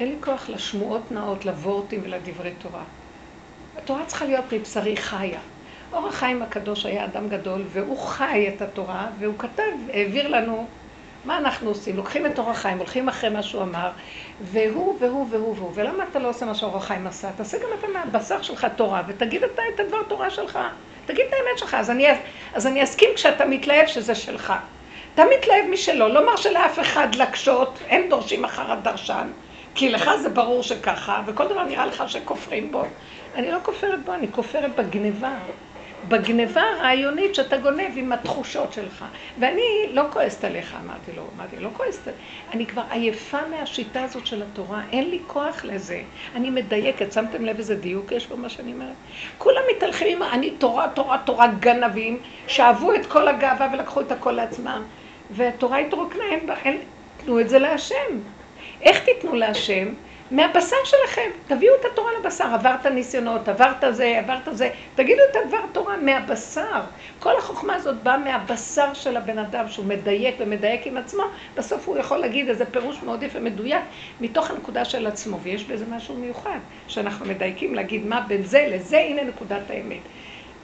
אין 0.00 0.08
לי 0.08 0.16
כוח 0.20 0.48
לשמועות 0.48 1.12
נאות, 1.12 1.44
לוורטים 1.44 2.00
ולדברי 2.04 2.52
תורה. 2.58 2.82
התורה 3.76 4.04
צריכה 4.06 4.24
להיות 4.24 4.44
מבשרי 4.52 4.96
חיה. 4.96 5.40
אור 5.92 6.08
החיים 6.08 6.42
הקדוש 6.42 6.86
היה 6.86 7.04
אדם 7.04 7.28
גדול, 7.28 7.62
והוא 7.72 7.98
חי 7.98 8.48
את 8.48 8.62
התורה, 8.62 9.06
והוא 9.18 9.34
כתב, 9.38 9.62
העביר 9.92 10.28
לנו 10.28 10.66
מה 11.24 11.38
אנחנו 11.38 11.68
עושים. 11.68 11.96
לוקחים 11.96 12.26
את 12.26 12.38
אור 12.38 12.50
החיים, 12.50 12.78
הולכים 12.78 13.08
אחרי 13.08 13.30
מה 13.30 13.42
שהוא 13.42 13.62
אמר, 13.62 13.90
והוא 14.42 14.96
והוא 15.00 15.26
והוא 15.30 15.56
והוא. 15.56 15.70
ולמה 15.74 16.04
אתה 16.10 16.18
לא 16.18 16.28
עושה 16.28 16.46
מה 16.46 16.54
שאור 16.54 16.76
החיים 16.76 17.06
עשה? 17.06 17.30
תעשה 17.36 17.58
גם 17.58 17.68
אתה 17.78 17.86
מהבשר 17.88 18.42
שלך 18.42 18.66
תורה, 18.76 19.02
ותגיד 19.06 19.44
אתה 19.44 19.62
את 19.74 19.80
הדבר 19.80 20.02
תורה 20.02 20.30
שלך. 20.30 20.58
תגיד 21.06 21.24
את 21.28 21.32
האמת 21.32 21.58
שלך. 21.58 21.74
אז 21.74 21.90
אני, 21.90 22.06
אז 22.54 22.66
אני 22.66 22.82
אסכים 22.82 23.08
כשאתה 23.14 23.46
מתלהב 23.46 23.86
שזה 23.86 24.14
שלך. 24.14 24.52
אתה 25.14 25.22
מתלהב 25.38 25.64
משלו, 25.70 26.08
לא 26.08 26.26
מרשה 26.26 26.50
לאף 26.50 26.80
אחד 26.80 27.14
להקשות, 27.14 27.78
הם 27.88 28.02
דורשים 28.10 28.44
אחר 28.44 28.72
הדרשן. 28.72 29.28
כי 29.74 29.88
לך 29.88 30.10
זה 30.22 30.28
ברור 30.28 30.62
שככה, 30.62 31.22
וכל 31.26 31.48
דבר 31.48 31.64
נראה 31.64 31.86
לך 31.86 32.04
שכופרים 32.06 32.72
בו. 32.72 32.82
אני 33.34 33.50
לא 33.52 33.58
כופרת 33.62 34.04
בו, 34.04 34.14
אני 34.14 34.26
כופרת 34.32 34.76
בגניבה. 34.76 35.34
בגניבה 36.08 36.62
הרעיונית 36.62 37.34
שאתה 37.34 37.56
גונב 37.56 37.92
עם 37.96 38.12
התחושות 38.12 38.72
שלך. 38.72 39.04
ואני 39.38 39.62
לא 39.90 40.02
כועסת 40.12 40.44
עליך, 40.44 40.76
אמרתי 40.84 41.12
לו, 41.16 41.22
אמרתי, 41.36 41.56
לא 41.56 41.68
כועסת, 41.76 42.12
אני 42.52 42.66
כבר 42.66 42.82
עייפה 42.90 43.38
מהשיטה 43.50 44.04
הזאת 44.04 44.26
של 44.26 44.42
התורה, 44.42 44.82
אין 44.92 45.10
לי 45.10 45.18
כוח 45.26 45.64
לזה. 45.64 46.02
אני 46.34 46.50
מדייקת, 46.50 47.12
שמתם 47.12 47.44
לב 47.44 47.58
איזה 47.58 47.76
דיוק 47.76 48.12
יש 48.12 48.26
במה 48.26 48.48
שאני 48.48 48.72
אומרת? 48.72 48.94
כולם 49.38 49.62
מתהלכים 49.76 50.22
אני 50.22 50.50
תורה, 50.50 50.88
תורה, 50.94 51.18
תורה 51.18 51.46
גנבים, 51.60 52.18
שאהבו 52.46 52.94
את 52.94 53.06
כל 53.06 53.28
הגאווה 53.28 53.68
ולקחו 53.72 54.00
את 54.00 54.12
הכל 54.12 54.32
לעצמם. 54.32 54.82
והתורה 55.30 55.78
התרוקנה, 55.78 56.24
אין 56.24 56.50
אין, 56.64 56.80
תנו 57.24 57.40
את 57.40 57.48
זה 57.48 57.58
להשם. 57.58 58.18
איך 58.82 59.04
תיתנו 59.04 59.34
להשם? 59.34 59.88
מהבשר 60.30 60.76
שלכם. 60.84 61.30
תביאו 61.46 61.74
את 61.80 61.84
התורה 61.92 62.10
לבשר. 62.20 62.44
עברת 62.44 62.86
ניסיונות, 62.86 63.48
עברת 63.48 63.84
זה, 63.90 64.18
עברת 64.18 64.48
זה. 64.52 64.70
תגידו 64.94 65.20
את 65.30 65.36
הדבר 65.36 65.58
תורה 65.72 65.96
מהבשר. 65.96 66.80
כל 67.18 67.36
החוכמה 67.38 67.74
הזאת 67.74 68.02
באה 68.02 68.18
מהבשר 68.18 68.94
של 68.94 69.16
הבן 69.16 69.38
אדם, 69.38 69.68
שהוא 69.68 69.86
מדייק 69.86 70.34
ומדייק 70.38 70.86
עם 70.86 70.96
עצמו. 70.96 71.22
בסוף 71.56 71.88
הוא 71.88 71.98
יכול 71.98 72.18
להגיד 72.18 72.48
איזה 72.48 72.64
פירוש 72.64 73.02
מאוד 73.02 73.22
יפה, 73.22 73.40
מדויק, 73.40 73.82
מתוך 74.20 74.50
הנקודה 74.50 74.84
של 74.84 75.06
עצמו. 75.06 75.40
ויש 75.42 75.64
בזה 75.64 75.84
משהו 75.90 76.14
מיוחד, 76.14 76.58
שאנחנו 76.88 77.26
מדייקים 77.26 77.74
להגיד 77.74 78.06
מה 78.06 78.20
בין 78.20 78.42
זה 78.42 78.66
לזה, 78.70 78.98
הנה 78.98 79.22
נקודת 79.24 79.70
האמת. 79.70 80.00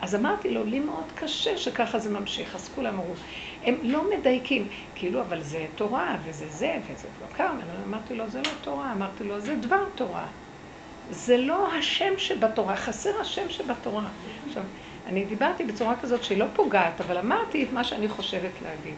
אז 0.00 0.14
אמרתי 0.14 0.50
לו, 0.50 0.64
לי 0.64 0.80
מאוד 0.80 1.04
קשה 1.14 1.56
שככה 1.56 1.98
זה 1.98 2.10
ממשיך. 2.10 2.54
אז 2.54 2.70
כולם 2.74 2.94
אמרו, 2.94 3.14
הם 3.66 3.74
לא 3.82 4.10
מדייקים. 4.10 4.68
כאילו, 4.94 5.20
אבל 5.20 5.42
זה 5.42 5.66
תורה, 5.74 6.16
וזה 6.24 6.48
זה, 6.48 6.78
וזה 6.86 7.08
לא 7.20 7.26
כרמל. 7.36 7.62
אמרתי 7.86 8.14
לו, 8.14 8.28
זה 8.28 8.38
לא 8.38 8.50
תורה. 8.60 8.92
אמרתי 8.92 9.24
לו, 9.24 9.40
זה 9.40 9.56
דבר 9.56 9.84
תורה. 9.94 10.26
זה 11.10 11.36
לא 11.36 11.74
השם 11.74 12.12
שבתורה, 12.18 12.76
חסר 12.76 13.20
השם 13.20 13.48
שבתורה. 13.48 14.04
עכשיו, 14.48 14.62
אני 15.06 15.24
דיברתי 15.24 15.64
בצורה 15.64 15.96
כזאת 15.96 16.24
שהיא 16.24 16.38
לא 16.38 16.46
פוגעת, 16.54 17.00
אבל 17.00 17.18
אמרתי 17.18 17.64
את 17.64 17.72
מה 17.72 17.84
שאני 17.84 18.08
חושבת 18.08 18.52
להגיד. 18.62 18.94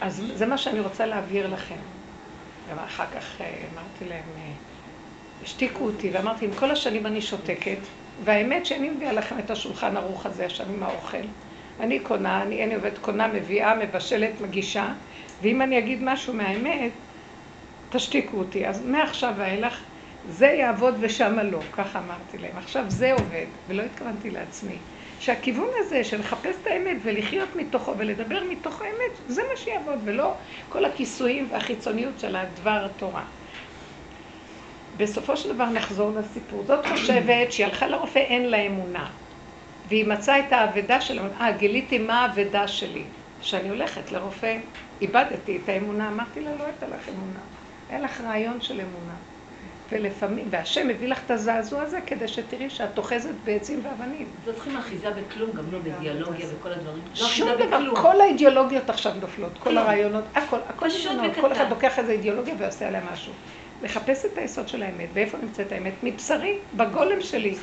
אז 0.00 0.22
זה 0.34 0.46
מה 0.46 0.58
שאני 0.58 0.80
רוצה 0.80 1.06
להעביר 1.06 1.46
לכם. 1.46 1.76
ואחר 2.74 3.06
כך 3.06 3.40
אה, 3.40 3.46
אמרתי 3.46 4.04
להם, 4.04 4.22
אה, 4.36 4.52
השתיקו 5.42 5.84
אותי, 5.84 6.10
ואמרתי, 6.10 6.44
עם 6.44 6.54
כל 6.54 6.70
השנים 6.70 7.06
אני 7.06 7.22
שותקת, 7.22 7.78
והאמת 8.24 8.66
שאני 8.66 8.90
מביאה 8.90 9.12
לכם 9.12 9.38
את 9.38 9.50
השולחן 9.50 9.96
ערוך 9.96 10.26
הזה 10.26 10.46
עכשיו 10.46 10.66
עם 10.68 10.82
האוכל. 10.82 11.26
אני 11.80 12.00
קונה, 12.00 12.42
אני, 12.42 12.64
אני 12.64 12.74
עובדת 12.74 12.98
קונה, 12.98 13.28
מביאה, 13.28 13.74
מבשלת, 13.74 14.40
מגישה, 14.40 14.92
ואם 15.42 15.62
אני 15.62 15.78
אגיד 15.78 15.98
משהו 16.02 16.34
מהאמת, 16.34 16.92
תשתיקו 17.90 18.36
אותי. 18.36 18.66
אז 18.66 18.86
מעכשיו 18.86 19.34
ואילך, 19.36 19.80
זה 20.28 20.46
יעבוד 20.46 20.94
ושמה 21.00 21.42
לא, 21.42 21.60
ככה 21.72 21.98
אמרתי 21.98 22.38
להם. 22.38 22.56
עכשיו 22.56 22.84
זה 22.88 23.12
עובד, 23.12 23.46
ולא 23.68 23.82
התכוונתי 23.82 24.30
לעצמי. 24.30 24.76
שהכיוון 25.20 25.68
הזה 25.78 26.04
של 26.04 26.20
לחפש 26.20 26.56
את 26.62 26.66
האמת 26.66 26.96
ולחיות 27.02 27.56
מתוכו 27.56 27.94
ולדבר 27.98 28.42
מתוך 28.50 28.82
האמת, 28.82 29.18
זה 29.26 29.42
מה 29.42 29.56
שיעבוד, 29.56 29.98
ולא 30.04 30.34
כל 30.68 30.84
הכיסויים 30.84 31.48
והחיצוניות 31.50 32.18
של 32.20 32.36
הדבר 32.36 32.84
התורה. 32.84 33.24
בסופו 34.96 35.36
של 35.36 35.54
דבר 35.54 35.70
נחזור 35.70 36.12
לסיפור. 36.18 36.64
זאת 36.66 36.86
חושבת 36.86 37.52
שהיא 37.52 37.66
הלכה 37.66 37.86
לרופא, 37.86 38.18
אין 38.18 38.50
לה 38.50 38.56
אמונה. 38.56 39.10
והיא 39.88 40.06
מצאה 40.06 40.38
את 40.38 40.52
האבדה 40.52 41.00
שלה, 41.00 41.22
אה, 41.40 41.52
גיליתי 41.52 41.98
מה 41.98 42.22
האבדה 42.22 42.68
שלי. 42.68 43.04
שאני 43.44 43.68
הולכת 43.68 44.12
לרופא, 44.12 44.58
איבדתי 45.00 45.58
את 45.64 45.68
האמונה, 45.68 46.08
אמרתי 46.08 46.40
לה, 46.40 46.50
לא 46.58 46.64
הייתה 46.64 46.86
לך 46.86 47.08
אמונה. 47.08 47.38
היה 47.90 48.00
לך 48.00 48.20
רעיון 48.20 48.60
של 48.60 48.74
אמונה. 48.74 49.14
ולפעמים, 49.92 50.46
והשם 50.50 50.88
מביא 50.88 51.08
לך 51.08 51.20
את 51.26 51.30
הזעזוע 51.30 51.82
הזה 51.82 52.00
כדי 52.06 52.28
שתראי 52.28 52.70
שאת 52.70 52.98
אוחזת 52.98 53.34
בעצים 53.44 53.80
ואבנים. 53.82 54.26
לא 54.46 54.52
צריכים 54.52 54.76
אחיזה 54.76 55.10
בכלום, 55.10 55.50
גם 55.52 55.64
לא 55.72 55.78
באידיאולוגיה 55.78 56.46
וכל 56.58 56.72
הדברים. 56.72 57.02
לא 57.20 57.26
שום 57.26 57.48
דבר. 57.58 57.96
כל 57.96 58.20
האידיאולוגיות 58.20 58.90
עכשיו 58.90 59.12
נופלות, 59.20 59.52
כל. 59.58 59.78
הרעיונות, 59.78 60.24
הכל, 60.34 60.58
הכל 60.68 60.90
שונות. 60.90 61.32
כל 61.40 61.52
אחד 61.52 61.70
לוקח 61.70 61.98
איזה 61.98 62.12
אידיאולוגיה 62.12 62.54
ועושה 62.58 62.88
עליה 62.88 63.00
משהו. 63.12 63.32
לחפש 63.82 64.24
את 64.24 64.38
היסוד 64.38 64.68
של 64.68 64.82
האמת, 64.82 65.08
ואיפה 65.12 65.38
נמצאת 65.38 65.72
האמת? 65.72 65.92
מבשרי, 66.02 66.58
בגולם 66.74 67.20
שלי, 67.20 67.54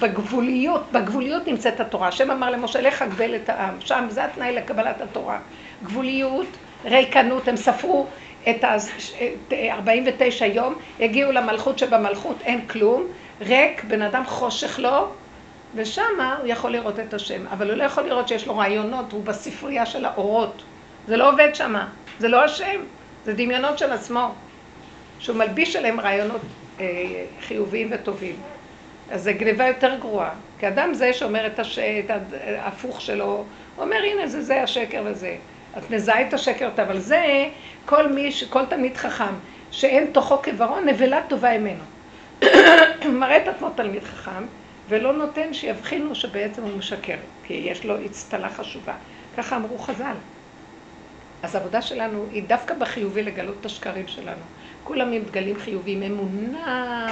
בגבוליות, 0.00 0.82
בגבוליות 0.92 1.46
נמצאת 1.46 1.80
התורה. 1.80 2.08
השם 2.08 2.30
אמר 2.30 2.50
למשה, 2.50 2.80
לך 2.80 3.04
גבל 3.10 3.36
את 3.36 3.48
העם, 3.48 3.74
שם 3.80 4.06
זה 4.08 4.24
התנאי 4.24 4.52
לקבלת 4.52 5.00
התורה. 5.00 5.38
גבוליות, 5.84 6.46
ריקנות, 6.84 7.48
הם 7.48 7.56
ספרו 7.56 8.06
את 8.50 8.64
ה- 8.64 8.76
את 9.48 9.52
49 9.70 10.46
יום, 10.46 10.74
הגיעו 11.00 11.32
למלכות 11.32 11.78
שבמלכות, 11.78 12.36
אין 12.44 12.66
כלום, 12.66 13.06
ריק, 13.40 13.84
בן 13.84 14.02
אדם 14.02 14.22
חושך 14.26 14.78
לו, 14.78 15.06
ושמה 15.74 16.36
הוא 16.40 16.46
יכול 16.46 16.70
לראות 16.70 17.00
את 17.00 17.14
השם, 17.14 17.46
אבל 17.46 17.70
הוא 17.70 17.76
לא 17.76 17.84
יכול 17.84 18.04
לראות 18.04 18.28
שיש 18.28 18.46
לו 18.46 18.56
רעיונות, 18.56 19.12
הוא 19.12 19.24
בספרייה 19.24 19.86
של 19.86 20.04
האורות. 20.04 20.62
זה 21.06 21.16
לא 21.16 21.28
עובד 21.32 21.54
שמה, 21.54 21.88
זה 22.18 22.28
לא 22.28 22.44
השם, 22.44 22.80
זה 23.24 23.32
דמיונות 23.34 23.78
של 23.78 23.92
עצמו, 23.92 24.34
שהוא 25.18 25.36
מלביש 25.36 25.76
עליהם 25.76 26.00
רעיונות 26.00 26.40
אה, 26.80 26.86
חיוביים 27.40 27.88
וטובים. 27.90 28.36
אז 29.12 29.22
זה 29.22 29.32
גניבה 29.32 29.66
יותר 29.66 29.94
גרועה. 30.00 30.30
כי 30.58 30.68
אדם 30.68 30.94
זה 30.94 31.12
שאומר 31.12 31.46
את, 31.46 31.58
הש... 31.58 31.78
ההפוך 32.58 33.00
שלו, 33.00 33.44
אומר 33.78 33.96
הנה 33.96 34.26
זה 34.26 34.42
זה 34.42 34.62
השקר 34.62 35.02
וזה. 35.04 35.36
את 35.78 35.90
מזהה 35.90 36.28
את 36.28 36.34
השקר, 36.34 36.68
אבל 36.82 36.98
זה 36.98 37.46
כל 37.86 38.12
מי, 38.12 38.32
ש- 38.32 38.44
כל 38.44 38.66
תלמיד 38.66 38.96
חכם, 38.96 39.34
שאין 39.70 40.06
תוכו 40.12 40.42
כברון, 40.42 40.88
נבלה 40.88 41.20
טובה 41.28 41.58
ממנו. 41.58 41.84
מראה 43.20 43.36
את 43.36 43.48
עצמו 43.48 43.70
תלמיד 43.70 44.04
חכם, 44.04 44.44
ולא 44.88 45.12
נותן 45.12 45.54
שיבחינו 45.54 46.14
שבעצם 46.14 46.62
הוא 46.62 46.78
משקר, 46.78 47.16
כי 47.44 47.54
יש 47.54 47.84
לו 47.84 48.06
אצטלה 48.06 48.48
חשובה. 48.48 48.94
ככה 49.36 49.56
אמרו 49.56 49.78
חז"ל. 49.78 50.14
אז 51.42 51.54
העבודה 51.54 51.82
שלנו 51.82 52.26
היא 52.32 52.42
דווקא 52.46 52.74
בחיובי 52.74 53.22
לגלות 53.22 53.56
את 53.60 53.66
השקרים 53.66 54.08
שלנו. 54.08 54.42
כולם 54.84 55.12
עם 55.12 55.22
דגלים 55.22 55.58
חיוביים, 55.58 56.02
אמונה, 56.02 57.06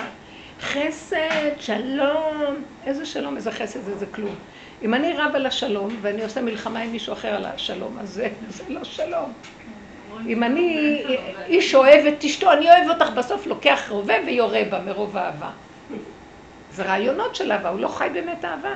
חסד, 0.61 1.61
שלום, 1.61 2.55
איזה 2.87 3.07
שלום, 3.07 3.37
איזה 3.37 3.51
חסד, 3.51 3.88
איזה 3.88 4.07
כלום. 4.07 4.35
אם 4.83 4.94
אני 4.94 5.12
רב 5.12 5.31
על 5.35 5.46
השלום 5.46 5.96
ואני 6.03 6.25
עושה 6.25 6.40
מלחמה 6.40 6.81
עם 6.81 6.92
מישהו 6.92 7.12
אחר 7.12 7.29
על 7.29 7.44
השלום, 7.44 7.99
אז 8.01 8.09
זה, 8.09 8.29
זה 8.49 8.62
לא 8.68 8.85
שלום. 8.85 9.33
אם 10.29 10.42
אני 10.42 11.03
איש 11.46 11.75
אוהב 11.75 12.07
את 12.07 12.25
אשתו, 12.25 12.53
אני 12.53 12.70
אוהב 12.70 12.90
אותך, 12.90 13.11
בסוף 13.11 13.46
לוקח 13.46 13.87
רובה 13.88 14.14
ויורה 14.27 14.62
בה 14.70 14.81
מרוב 14.81 15.16
אהבה. 15.16 15.51
זה 16.73 16.83
רעיונות 16.83 17.35
של 17.37 17.53
אהבה, 17.53 17.68
הוא 17.68 17.81
לא 17.81 17.88
חי 17.88 18.09
באמת 18.12 18.44
אהבה. 18.44 18.75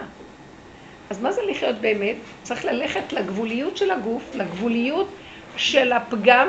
אז 1.10 1.20
מה 1.20 1.32
זה 1.32 1.40
לחיות 1.42 1.76
באמת? 1.76 2.16
צריך 2.42 2.64
ללכת 2.64 3.12
לגבוליות 3.12 3.76
של 3.76 3.90
הגוף, 3.90 4.22
לגבוליות 4.34 5.08
של 5.56 5.92
הפגם, 5.92 6.48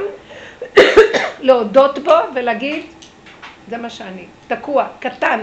להודות 1.47 1.99
בו 1.99 2.13
ולהגיד, 2.35 2.83
זה 3.69 3.77
מה 3.77 3.89
שאני, 3.89 4.25
תקוע, 4.47 4.87
קטן, 4.99 5.39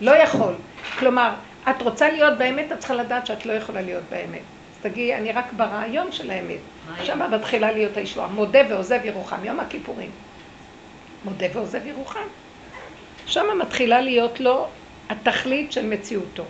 לא 0.00 0.10
יכול. 0.10 0.54
כלומר, 0.98 1.30
את 1.70 1.82
רוצה 1.82 2.10
להיות 2.10 2.38
באמת, 2.38 2.72
את 2.72 2.78
צריכה 2.78 2.94
לדעת 2.94 3.26
שאת 3.26 3.46
לא 3.46 3.52
יכולה 3.52 3.80
להיות 3.80 4.02
באמת. 4.10 4.40
תגידי, 4.82 5.14
אני 5.14 5.32
רק 5.32 5.52
ברעיון 5.52 6.12
של 6.12 6.30
האמת. 6.30 6.58
שם 7.02 7.30
מתחילה 7.32 7.72
להיות 7.72 7.96
הישועה. 7.96 8.28
מודה 8.28 8.58
ועוזב 8.68 9.00
ירוחם, 9.04 9.44
יום 9.44 9.60
הכיפורים. 9.60 10.10
מודה 11.24 11.46
ועוזב 11.54 11.86
ירוחם. 11.86 12.26
שם 13.26 13.46
מתחילה 13.58 14.00
להיות 14.00 14.40
לו 14.40 14.66
התכלית 15.10 15.72
של 15.72 15.86
מציאותו. 15.86 16.44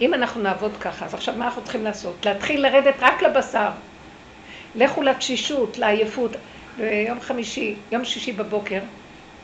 אם 0.00 0.14
אנחנו 0.14 0.42
נעבוד 0.42 0.76
ככה, 0.80 1.04
אז 1.04 1.14
עכשיו 1.14 1.34
מה 1.34 1.44
אנחנו 1.44 1.62
צריכים 1.62 1.84
לעשות? 1.84 2.26
להתחיל 2.26 2.66
לרדת 2.66 2.94
רק 3.00 3.22
לבשר. 3.22 3.68
לכו 4.74 5.02
לתשישות, 5.02 5.78
לעייפות. 5.78 6.30
ביום 6.76 7.20
חמישי, 7.20 7.86
יום 7.92 8.04
שישי 8.04 8.32
בבוקר, 8.32 8.82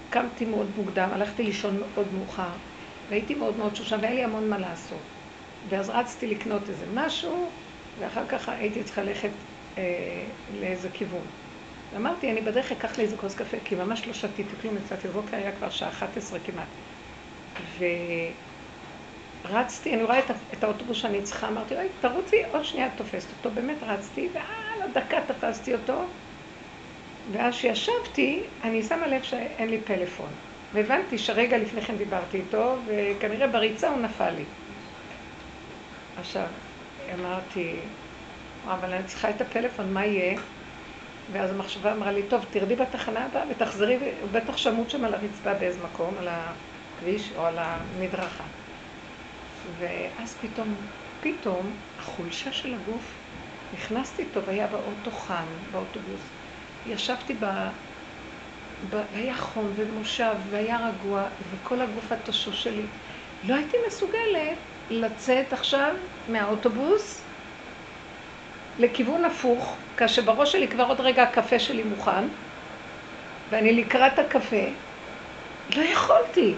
קמתי 0.09 0.45
מאוד 0.45 0.77
מוקדם, 0.77 1.09
הלכתי 1.12 1.42
לישון 1.42 1.81
מאוד 1.81 2.12
מאוחר, 2.12 2.59
והייתי 3.09 3.35
מאוד 3.35 3.57
מאוד 3.57 3.77
שושה, 3.77 3.97
והיה 4.01 4.14
לי 4.14 4.25
המון 4.25 4.49
מה 4.49 4.59
לעשות. 4.59 4.99
ואז 5.68 5.90
רצתי 5.90 6.27
לקנות 6.27 6.68
איזה 6.68 6.87
משהו, 6.87 7.59
ואחר 7.99 8.27
כך 8.27 8.49
הייתי 8.49 8.85
צריכה 8.85 9.03
ללכת 9.03 9.31
אה, 9.79 9.83
לאיזה 10.49 10.90
כיוון. 10.90 11.27
ואמרתי, 11.92 12.33
אני 12.33 12.40
בדרך 12.40 12.73
אקח 12.73 12.99
לי 12.99 13.05
איזה 13.05 13.16
כוס 13.16 13.35
קפה, 13.35 13.57
כי 13.64 13.75
ממש 13.75 14.07
לא 14.07 14.12
שתיתי 14.12 14.57
כלום, 14.57 14.77
יצאתי 14.77 15.09
בבוקר, 15.09 15.37
היה 15.37 15.53
כבר 15.57 15.71
שעה 15.71 15.88
11 15.88 16.38
כמעט. 16.40 16.68
ורצתי, 19.45 19.95
אני 19.95 20.03
רואה 20.03 20.18
את, 20.18 20.31
את 20.53 20.64
האוטובוס 20.64 20.97
שאני 20.97 21.23
צריכה, 21.23 21.49
אמרתי, 21.49 21.77
אוי, 21.77 21.88
תרוצי, 21.99 22.37
עוד 22.45 22.64
שנייה 22.64 22.97
תופסת 22.97 23.31
אותו. 23.31 23.51
באמת 23.51 23.83
רצתי, 23.83 24.31
ועל 24.35 24.83
הדקה 24.90 25.16
תפסתי 25.27 25.75
אותו, 25.75 26.14
ואז 27.31 27.55
שישבתי, 27.55 28.43
אני 28.65 28.83
שמה 28.83 29.07
לב 29.07 29.23
שאין 29.23 29.69
לי 29.69 29.81
פלאפון. 29.81 30.31
והבנתי 30.73 31.19
שרגע 31.19 31.59
לפני 31.59 31.83
כן 31.83 31.97
דיברתי 31.97 32.37
איתו, 32.37 32.77
וכנראה 32.87 33.47
בריצה 33.47 33.89
הוא 33.89 33.99
נפל 33.99 34.31
לי. 34.31 34.45
עכשיו, 36.17 36.47
אמרתי, 37.15 37.77
אבל 38.65 38.93
אני 38.93 39.05
צריכה 39.05 39.31
את 39.31 39.41
הפלאפון, 39.41 39.93
מה 39.93 40.07
יהיה? 40.07 40.41
ואז 41.33 41.51
המחשבה 41.51 41.93
אמרה 41.93 42.13
לי, 42.13 42.23
טוב, 42.23 42.45
תרדי 42.51 42.77
בתחנה 42.77 43.25
הבאה 43.25 43.45
ותחזרי, 43.51 43.99
בטח 44.33 44.57
שמות 44.57 44.91
שם 44.91 45.05
על 45.05 45.15
הרצפה 45.15 45.55
באיזה 45.55 45.79
מקום, 45.85 46.15
על 46.19 46.29
הכביש 46.29 47.33
או 47.37 47.47
על 47.47 47.59
המדרכה. 47.59 48.45
ואז 49.79 50.39
פתאום, 50.41 50.75
פתאום, 51.21 51.77
החולשה 51.99 52.53
של 52.53 52.75
הגוף, 52.75 53.05
נכנסתי 53.75 54.25
טוב, 54.33 54.49
היה 54.49 54.67
באוטו 54.67 55.11
חם, 55.11 55.47
באוטובוס. 55.73 56.32
ישבתי 56.87 57.35
ב... 57.40 57.45
ב... 58.90 59.01
היה 59.14 59.35
חום 59.37 59.73
ומושב 59.77 60.35
והיה 60.51 60.79
רגוע, 60.88 61.23
וכל 61.51 61.81
הגוף 61.81 62.12
התשוש 62.12 62.62
שלי. 62.62 62.83
לא 63.45 63.55
הייתי 63.55 63.77
מסוגלת 63.87 64.59
לצאת 64.90 65.53
עכשיו 65.53 65.95
מהאוטובוס 66.29 67.23
לכיוון 68.79 69.25
הפוך, 69.25 69.77
כאשר 69.97 70.23
בראש 70.23 70.53
שלי 70.53 70.68
כבר 70.68 70.85
עוד 70.85 71.01
רגע 71.01 71.23
הקפה 71.23 71.59
שלי 71.59 71.83
מוכן, 71.83 72.25
ואני 73.51 73.73
לקראת 73.73 74.18
הקפה, 74.18 74.66
לא 75.77 75.83
יכולתי. 75.83 76.55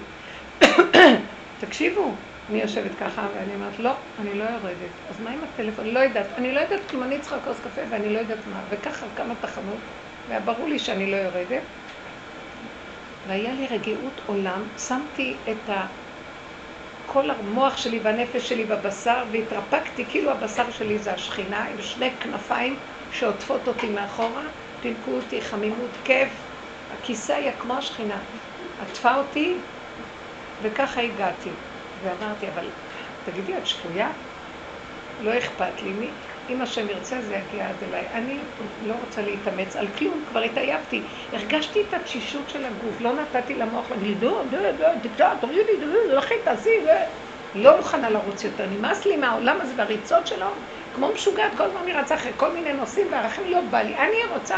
תקשיבו, 1.61 2.15
אני 2.51 2.61
יושבת 2.61 2.91
ככה 3.01 3.27
ואני 3.35 3.55
אומרת, 3.55 3.79
לא, 3.79 3.93
אני 4.21 4.39
לא 4.39 4.45
יורדת. 4.45 4.95
אז 5.11 5.21
מה 5.21 5.31
עם 5.31 5.39
הטלפון? 5.45 5.87
לא 5.87 5.99
יודעת. 5.99 6.27
אני 6.39 6.53
לא 6.53 6.61
יודעת 6.61 6.81
כלום, 6.91 7.03
אני 7.03 7.21
צריכה 7.21 7.37
כוס 7.45 7.57
קפה 7.61 7.81
ואני 7.91 8.15
לא 8.15 8.19
יודעת 8.19 8.39
מה. 8.47 8.61
וככה 8.71 9.07
כמה 9.17 9.35
תחנות, 9.41 9.79
והיה 10.29 10.41
ברור 10.41 10.69
לי 10.69 10.79
שאני 10.79 11.11
לא 11.11 11.17
יורדת. 11.17 11.63
והיה 13.27 13.53
לי 13.55 13.67
רגיעות 13.67 14.21
עולם, 14.27 14.69
שמתי 14.77 15.45
את 15.51 15.69
ה... 15.69 15.87
כל 17.05 17.31
המוח 17.31 17.77
שלי 17.77 18.01
והנפש 18.01 18.49
שלי 18.49 18.65
בבשר, 18.65 19.25
והתרפקתי, 19.33 20.11
כאילו 20.11 20.31
הבשר 20.31 20.71
שלי 20.71 20.99
זה 20.99 21.13
השכינה, 21.13 21.65
עם 21.69 21.83
שני 21.83 22.19
כנפיים 22.21 22.79
שעוטפות 23.11 23.69
אותי 23.69 23.89
מאחורה, 23.89 24.43
פינקו 24.81 25.17
אותי, 25.17 25.43
חמימות, 25.43 25.97
כיף. 26.05 26.51
הכיסא 26.91 27.33
היה 27.33 27.59
כמו 27.59 27.75
השכינה. 27.75 28.25
עטפה 28.79 29.15
אותי, 29.15 29.67
וככה 30.61 31.01
הגעתי. 31.01 31.51
ואמרתי, 32.01 32.49
אבל 32.49 32.71
תגידי, 33.23 33.59
את 33.59 33.67
שפויה? 33.67 34.13
לא 35.19 35.39
אכפת 35.39 35.83
לי. 35.83 35.93
מי? 35.93 36.11
אם 36.49 36.63
השם 36.63 36.91
ירצה 36.91 37.21
זה 37.23 37.35
יגיע 37.35 37.69
עד 37.69 37.83
אליי. 37.85 38.09
אני 38.13 38.51
לא 38.81 38.95
רוצה 38.95 39.23
להתאמץ 39.23 39.77
על 39.77 39.89
כלום, 39.89 40.25
כבר 40.27 40.41
התעייפתי. 40.41 41.09
הרגשתי 41.33 41.85
את 41.89 41.95
התשישות 41.95 42.49
של 42.49 42.65
הגוף, 42.65 43.01
לא 43.01 43.13
נתתי 43.13 43.55
למוח 43.55 43.91
להגיד 43.91 44.21
דו, 44.21 44.45
דו, 44.45 44.59
דו, 44.79 44.85
תקטע, 45.03 45.35
תורידי, 45.35 45.77
דו, 45.81 46.17
לכי, 46.17 46.35
תעשי. 46.45 46.71
לא 47.55 47.77
מוכנה 47.77 48.11
לרוץ 48.11 48.45
יותר. 48.45 48.67
נמאס 48.67 49.07
לי 49.07 49.17
מהעולם 49.17 49.61
הזה 49.61 49.73
והריצות 49.77 50.27
שלו, 50.27 50.47
כמו 50.93 51.13
משוגעת, 51.13 51.55
כל 51.57 51.63
הזמן 51.65 51.81
אני 51.81 51.93
רצה 51.93 52.15
אחרי 52.15 52.33
כל 52.37 52.53
מיני 52.53 52.73
נושאים 52.73 53.07
והערכים 53.13 53.45
להיות 53.45 53.71
בא 53.71 53.83
לי. 53.83 53.97
אני 53.97 54.17
רוצה, 54.31 54.57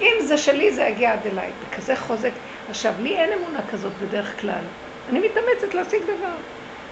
אם 0.00 0.14
זה 0.20 0.38
שלי 0.38 0.74
זה 0.74 0.82
יגיע 0.82 1.12
עד 1.12 1.26
אליי. 1.26 1.52
בכזה 1.58 1.96
חוזק. 1.96 2.34
עכשיו, 2.66 2.94
לי 2.98 3.18
אין 3.18 3.32
אמונה 3.32 3.66
כזאת 3.66 3.98
בדרך 3.98 4.40
כלל. 4.40 4.64
אני 5.08 5.18
מתאמצת 5.18 5.74
להשיג 5.74 6.02
דבר. 6.16 6.36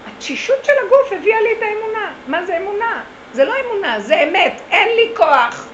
התשישות 0.04 0.64
של 0.64 0.72
הגוף 0.86 1.12
הביאה 1.12 1.40
לי 1.40 1.48
את 1.58 1.62
האמונה. 1.62 2.20
מה 2.26 2.46
זה 2.46 2.58
אמונה? 2.58 3.04
זה 3.32 3.44
לא 3.44 3.54
אמונה, 3.66 4.00
זה 4.00 4.22
אמת, 4.22 4.62
אין 4.70 4.88
לי 4.88 5.14
כוח. 5.16 5.68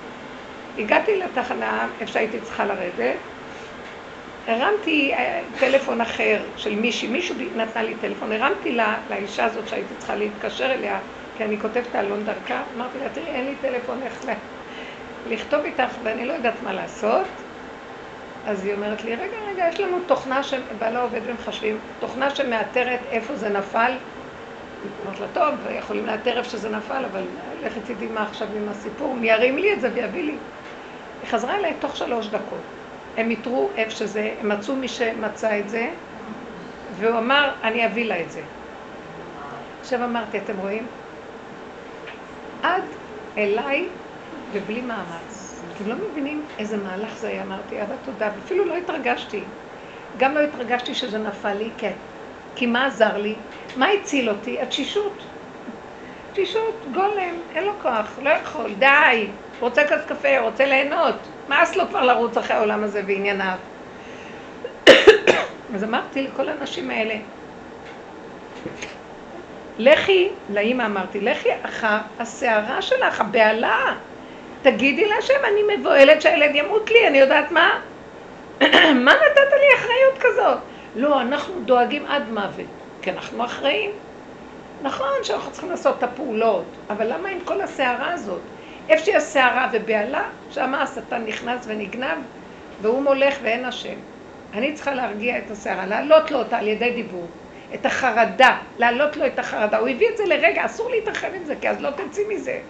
הגעתי 0.79 1.19
לתחנה, 1.19 1.89
איפה 2.01 2.13
שהייתי 2.13 2.41
צריכה 2.41 2.65
לרדת, 2.65 3.17
הרמתי 4.47 5.15
אה, 5.15 5.41
טלפון 5.59 6.01
אחר 6.01 6.43
של 6.57 6.75
מישהי, 6.75 7.09
מישהו 7.09 7.37
נתנה 7.57 7.83
לי 7.83 7.95
טלפון, 8.01 8.33
הרמתי 8.33 8.73
לה, 8.73 8.97
לאישה 9.11 9.45
הזאת 9.45 9.69
שהייתי 9.69 9.95
צריכה 9.99 10.15
להתקשר 10.15 10.73
אליה, 10.73 10.99
כי 11.37 11.45
אני 11.45 11.61
כותבת 11.61 11.95
אלון 11.95 12.25
דרכה, 12.25 12.63
אמרתי 12.77 12.99
לה, 12.99 13.09
תראי, 13.09 13.27
אין 13.27 13.47
לי 13.47 13.55
טלפון 13.61 14.03
איך 14.03 14.25
ל... 14.25 14.33
לכתוב 15.27 15.65
איתך 15.65 15.95
ואני 16.03 16.27
לא 16.27 16.33
יודעת 16.33 16.63
מה 16.63 16.73
לעשות. 16.73 17.27
אז 18.47 18.65
היא 18.65 18.75
אומרת 18.75 19.05
לי, 19.05 19.15
רגע, 19.15 19.37
רגע, 19.47 19.69
יש 19.69 19.81
לנו 19.81 20.01
תוכנה 20.07 20.43
שבעלה 20.43 21.03
עובד 21.03 21.21
ומחשבים, 21.25 21.79
תוכנה 21.99 22.35
שמאתרת 22.35 23.01
איפה 23.11 23.37
זה 23.37 23.49
נפל. 23.49 23.93
אמרת 25.07 25.21
לה, 25.21 25.27
טוב, 25.33 25.55
יכולים 25.71 26.07
לאתר 26.07 26.39
איפה 26.39 26.51
שזה 26.51 26.69
נפל, 26.69 27.05
אבל 27.13 27.23
לכי 27.65 27.95
תדעי 27.95 28.09
מה 28.09 28.23
עכשיו 28.23 28.49
עם 28.57 28.69
הסיפור, 28.69 29.15
מי 29.15 29.31
ירים 29.31 29.59
לי 29.59 29.73
את 29.73 29.81
זה 29.81 29.91
ויביא 29.95 30.23
לי. 30.23 30.37
היא 31.23 31.31
חזרה 31.31 31.57
אליי 31.57 31.75
תוך 31.81 31.97
שלוש 31.97 32.27
דקות. 32.27 32.61
הם 33.17 33.31
איתרו 33.31 33.71
איפה 33.77 33.91
שזה, 33.91 34.35
הם 34.41 34.49
מצאו 34.49 34.77
מי 34.77 34.89
שמצא 34.89 35.59
את 35.59 35.69
זה, 35.69 35.91
והוא 36.97 37.19
אמר, 37.19 37.53
אני 37.63 37.87
אביא 37.87 38.05
לה 38.05 38.21
את 38.21 38.31
זה. 38.31 38.41
עכשיו 39.81 40.05
אמרתי, 40.05 40.39
אתם 40.39 40.59
רואים? 40.59 40.87
עד 42.63 42.83
אליי 43.39 43.89
ובלי 44.53 44.81
מאמץ. 44.81 45.63
אתם 45.75 45.89
לא 45.89 45.95
מבינים 45.95 46.47
איזה 46.59 46.77
מהלך 46.77 47.19
זה 47.19 47.29
היה, 47.29 47.43
אמרתי, 47.43 47.83
אבא 47.83 47.95
תודה, 48.05 48.31
ואפילו 48.37 48.65
לא 48.65 48.77
התרגשתי. 48.77 49.41
גם 50.17 50.35
לא 50.35 50.41
התרגשתי 50.41 50.95
שזה 50.95 51.19
נפל 51.19 51.55
לי, 51.55 51.71
כן. 51.79 51.93
כי 52.55 52.67
מה 52.67 52.87
עזר 52.87 53.17
לי? 53.17 53.35
מה 53.77 53.87
הציל 53.89 54.31
אותי? 54.31 54.61
התשישות. 54.61 55.38
תשישות, 56.43 56.85
גולם, 56.95 57.35
אין 57.55 57.65
לו 57.65 57.73
כוח, 57.83 58.19
לא 58.23 58.31
יכול, 58.31 58.75
די. 58.79 59.27
רוצה 59.61 59.89
כוס 59.89 60.01
קפה, 60.09 60.41
רוצה 60.41 60.67
ליהנות. 60.67 61.15
מאס 61.49 61.77
לו 61.77 61.89
כבר 61.89 62.05
לרוץ 62.05 62.37
אחרי 62.37 62.57
העולם 62.57 62.85
הזה 62.85 63.03
וענייניו. 63.07 63.57
אז 65.75 65.85
אמרתי 65.85 66.23
לכל 66.23 66.49
הנשים 66.49 66.91
האלה, 66.91 67.15
לכי, 69.79 70.29
לאימא 70.51 70.83
אמרתי, 70.83 71.21
לכי 71.21 71.49
אחר 71.63 71.97
הסערה 72.19 72.83
שלך, 72.83 73.21
הבהלה. 73.21 73.95
תגידי 74.63 75.09
להשם, 75.09 75.45
אני 75.45 75.77
מבוהלת 75.77 76.23
שהילד 76.23 76.55
ימות 76.55 76.91
לי, 76.91 77.09
אני 77.09 77.19
יודעת 77.19 77.51
מה? 77.51 77.81
מה 79.05 79.13
נתת 79.13 79.53
לי 79.61 79.77
אחריות 79.77 80.19
כזאת? 80.21 80.59
לא, 80.97 81.21
אנחנו 81.21 81.55
דואגים 81.61 82.07
עד 82.07 82.29
מוות, 82.33 82.67
כי 83.03 83.11
אנחנו 83.11 83.45
אחראים. 83.45 83.91
נכון 84.83 85.09
שאנחנו 85.23 85.53
צריכים 85.53 85.71
לעשות 85.71 85.99
את 85.99 86.03
הפעולות, 86.03 86.65
אבל 86.91 87.13
למה 87.13 87.29
עם 87.29 87.39
כל 87.45 87.61
הסערה 87.61 88.13
הזאת? 88.13 88.41
איפה 88.89 89.05
שיש 89.05 89.23
סערה 89.23 89.69
ובהלה, 89.73 90.23
שם 90.51 90.75
השטן 90.75 91.25
נכנס 91.27 91.65
ונגנב, 91.67 92.19
והוא 92.83 93.03
מולך 93.03 93.39
ואין 93.43 93.65
השם. 93.65 93.95
אני 94.55 94.73
צריכה 94.73 94.95
להרגיע 94.95 95.39
את 95.39 95.51
הסערה, 95.51 95.87
להעלות 95.87 96.31
לו 96.31 96.39
אותה 96.39 96.59
על 96.59 96.67
ידי 96.67 96.91
דיבור. 96.91 97.27
את 97.75 97.87
החרדה, 97.87 98.59
להעלות 98.79 99.17
לו 99.17 99.27
את 99.27 99.39
החרדה. 99.39 99.79
הוא 99.79 99.89
הביא 99.89 100.09
את 100.09 100.17
זה 100.17 100.25
לרגע, 100.27 100.65
אסור 100.67 100.91
להתרחב 100.91 101.29
עם 101.35 101.45
זה, 101.45 101.55
כי 101.61 101.69
אז 101.69 101.81
לא 101.81 101.91
תצאי 101.91 102.25
מזה. 102.29 102.61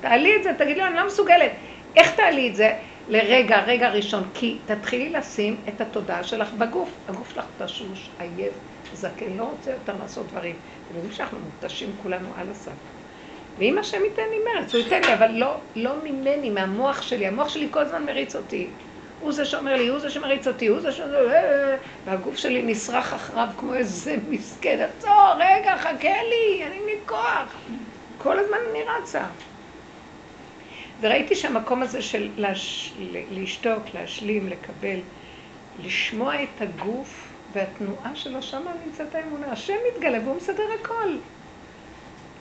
תעלי 0.00 0.36
את 0.36 0.42
זה, 0.42 0.54
תגידי 0.58 0.80
לו, 0.80 0.86
אני 0.86 0.96
לא 0.96 1.06
מסוגלת. 1.06 1.50
איך 1.96 2.14
תעלי 2.14 2.48
את 2.48 2.56
זה? 2.56 2.74
לרגע, 3.08 3.60
רגע 3.60 3.88
ראשון. 3.88 4.28
כי 4.34 4.58
תתחילי 4.66 5.10
לשים 5.10 5.56
את 5.68 5.80
התודעה 5.80 6.24
שלך 6.24 6.52
בגוף. 6.52 6.90
הגוף 7.08 7.34
שלך 7.34 7.44
תשוש, 7.58 8.10
עייף, 8.18 8.52
זקן, 8.94 9.36
לא 9.36 9.44
רוצה 9.44 9.70
יותר 9.70 9.94
לעשות 10.02 10.26
דברים. 10.26 10.56
אתם 10.86 10.94
יודעים 10.94 11.12
שאנחנו 11.12 11.38
מותשים 11.38 11.88
כולנו 12.02 12.28
על 12.36 12.50
הסף. 12.50 12.72
ואם 13.58 13.78
השם 13.78 14.04
ייתן 14.04 14.22
לי 14.30 14.60
מרץ, 14.60 14.74
הוא 14.74 14.82
ייתן 14.82 15.00
לי, 15.02 15.14
אבל 15.14 15.30
לא, 15.30 15.56
לא 15.76 15.92
ממני, 16.04 16.50
מהמוח 16.50 17.02
שלי. 17.02 17.26
המוח 17.26 17.48
שלי 17.48 17.68
כל 17.70 17.80
הזמן 17.80 18.04
מריץ 18.04 18.36
אותי. 18.36 18.66
הוא 19.20 19.32
זה 19.32 19.44
שאומר 19.44 19.76
לי, 19.76 19.88
הוא 19.88 19.98
זה 19.98 20.10
שמריץ 20.10 20.46
אותי, 20.46 20.66
הוא 20.66 20.80
זה 20.80 20.92
ש... 20.92 21.00
והגוף 22.04 22.36
שלי 22.36 22.62
נשרח 22.62 23.14
אחריו 23.14 23.48
כמו 23.58 23.74
איזה 23.74 24.16
מסכן. 24.28 24.80
עצור, 24.80 25.32
רגע, 25.38 25.76
חכה 25.76 26.22
לי, 26.22 26.64
אני 26.66 26.78
לי 26.86 26.98
כוח. 27.06 27.56
כל 28.18 28.38
הזמן 28.38 28.56
אני 28.70 28.82
רצה. 28.82 29.24
וראיתי 31.00 31.34
שהמקום 31.34 31.82
הזה 31.82 32.02
של 32.02 32.30
להש... 32.36 32.92
לשתוק, 33.30 33.82
להשלים, 33.94 34.48
לקבל, 34.48 34.98
לשמוע 35.84 36.42
את 36.42 36.60
הגוף 36.62 37.31
והתנועה 37.52 38.16
שלו, 38.16 38.42
שם 38.42 38.62
נמצאת 38.86 39.14
האמונה. 39.14 39.46
השם 39.46 39.74
מתגלה 39.92 40.18
והוא 40.24 40.36
מסדר 40.36 40.62
הכל. 40.80 41.16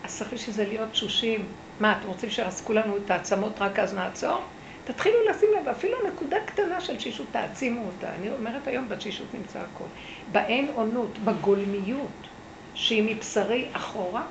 אז 0.03 0.17
צריך 0.17 0.33
בשביל 0.33 0.55
זה 0.55 0.65
להיות 0.65 0.91
תשושים. 0.91 1.45
מה, 1.79 1.97
אתם 1.99 2.07
רוצים 2.07 2.29
שירסקו 2.29 2.73
לנו 2.73 2.97
את 2.97 3.11
העצמות 3.11 3.61
רק 3.61 3.79
אז 3.79 3.93
נעצור? 3.93 4.41
תתחילו 4.83 5.15
לשים 5.29 5.49
לב, 5.61 5.67
אפילו 5.67 5.97
נקודה 6.07 6.37
קטנה 6.45 6.81
של 6.81 6.97
תשישות, 6.97 7.27
תעצימו 7.31 7.85
אותה. 7.85 8.07
אני 8.19 8.29
אומרת 8.29 8.67
היום, 8.67 8.89
בתשישות 8.89 9.33
נמצא 9.33 9.59
הכל. 9.59 9.85
באין 10.31 10.71
עונות, 10.75 11.17
בגולמיות, 11.17 12.27
שהיא 12.73 13.15
מבשרי 13.15 13.69
אחורה, 13.73 14.23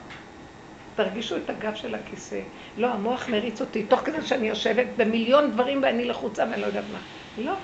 תרגישו 0.95 1.37
את 1.37 1.51
הגב 1.51 1.75
של 1.75 1.95
הכיסא. 1.95 2.41
לא, 2.77 2.87
המוח 2.87 3.29
מריץ 3.29 3.61
אותי, 3.61 3.85
תוך 3.85 4.01
כדי 4.01 4.23
שאני 4.23 4.49
יושבת 4.49 4.87
במיליון 4.97 5.51
דברים 5.51 5.83
ואני 5.83 6.05
לחוצה 6.05 6.45
ואני 6.51 6.61
לא 6.61 6.67
יודעת 6.67 6.85
מה. 6.93 7.01
לא. 7.37 7.55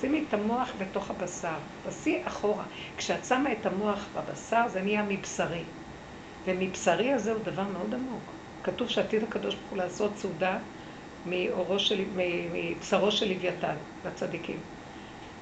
שימי 0.00 0.24
את 0.28 0.34
המוח 0.34 0.72
בתוך 0.78 1.10
הבשר, 1.10 1.56
תעשי 1.84 2.18
אחורה. 2.24 2.64
כשאת 2.96 3.24
שמה 3.24 3.52
את 3.52 3.66
המוח 3.66 4.06
בבשר, 4.14 4.68
זה 4.68 4.82
נהיה 4.82 5.02
מבשרי. 5.08 5.62
ומבשרי 6.44 7.12
הזה 7.12 7.32
הוא 7.32 7.40
דבר 7.44 7.62
מאוד 7.62 7.94
עמוק. 7.94 8.22
כתוב 8.62 8.88
שעתיד 8.88 9.22
הקדוש 9.22 9.54
ברוך 9.54 9.70
הוא 9.70 9.78
לעשות 9.78 10.10
סעודה 10.16 10.58
מאורו 11.26 11.78
של, 11.78 12.04
מבשרו 12.52 13.12
של 13.12 13.28
לוויתן, 13.28 13.74
לצדיקים. 14.06 14.58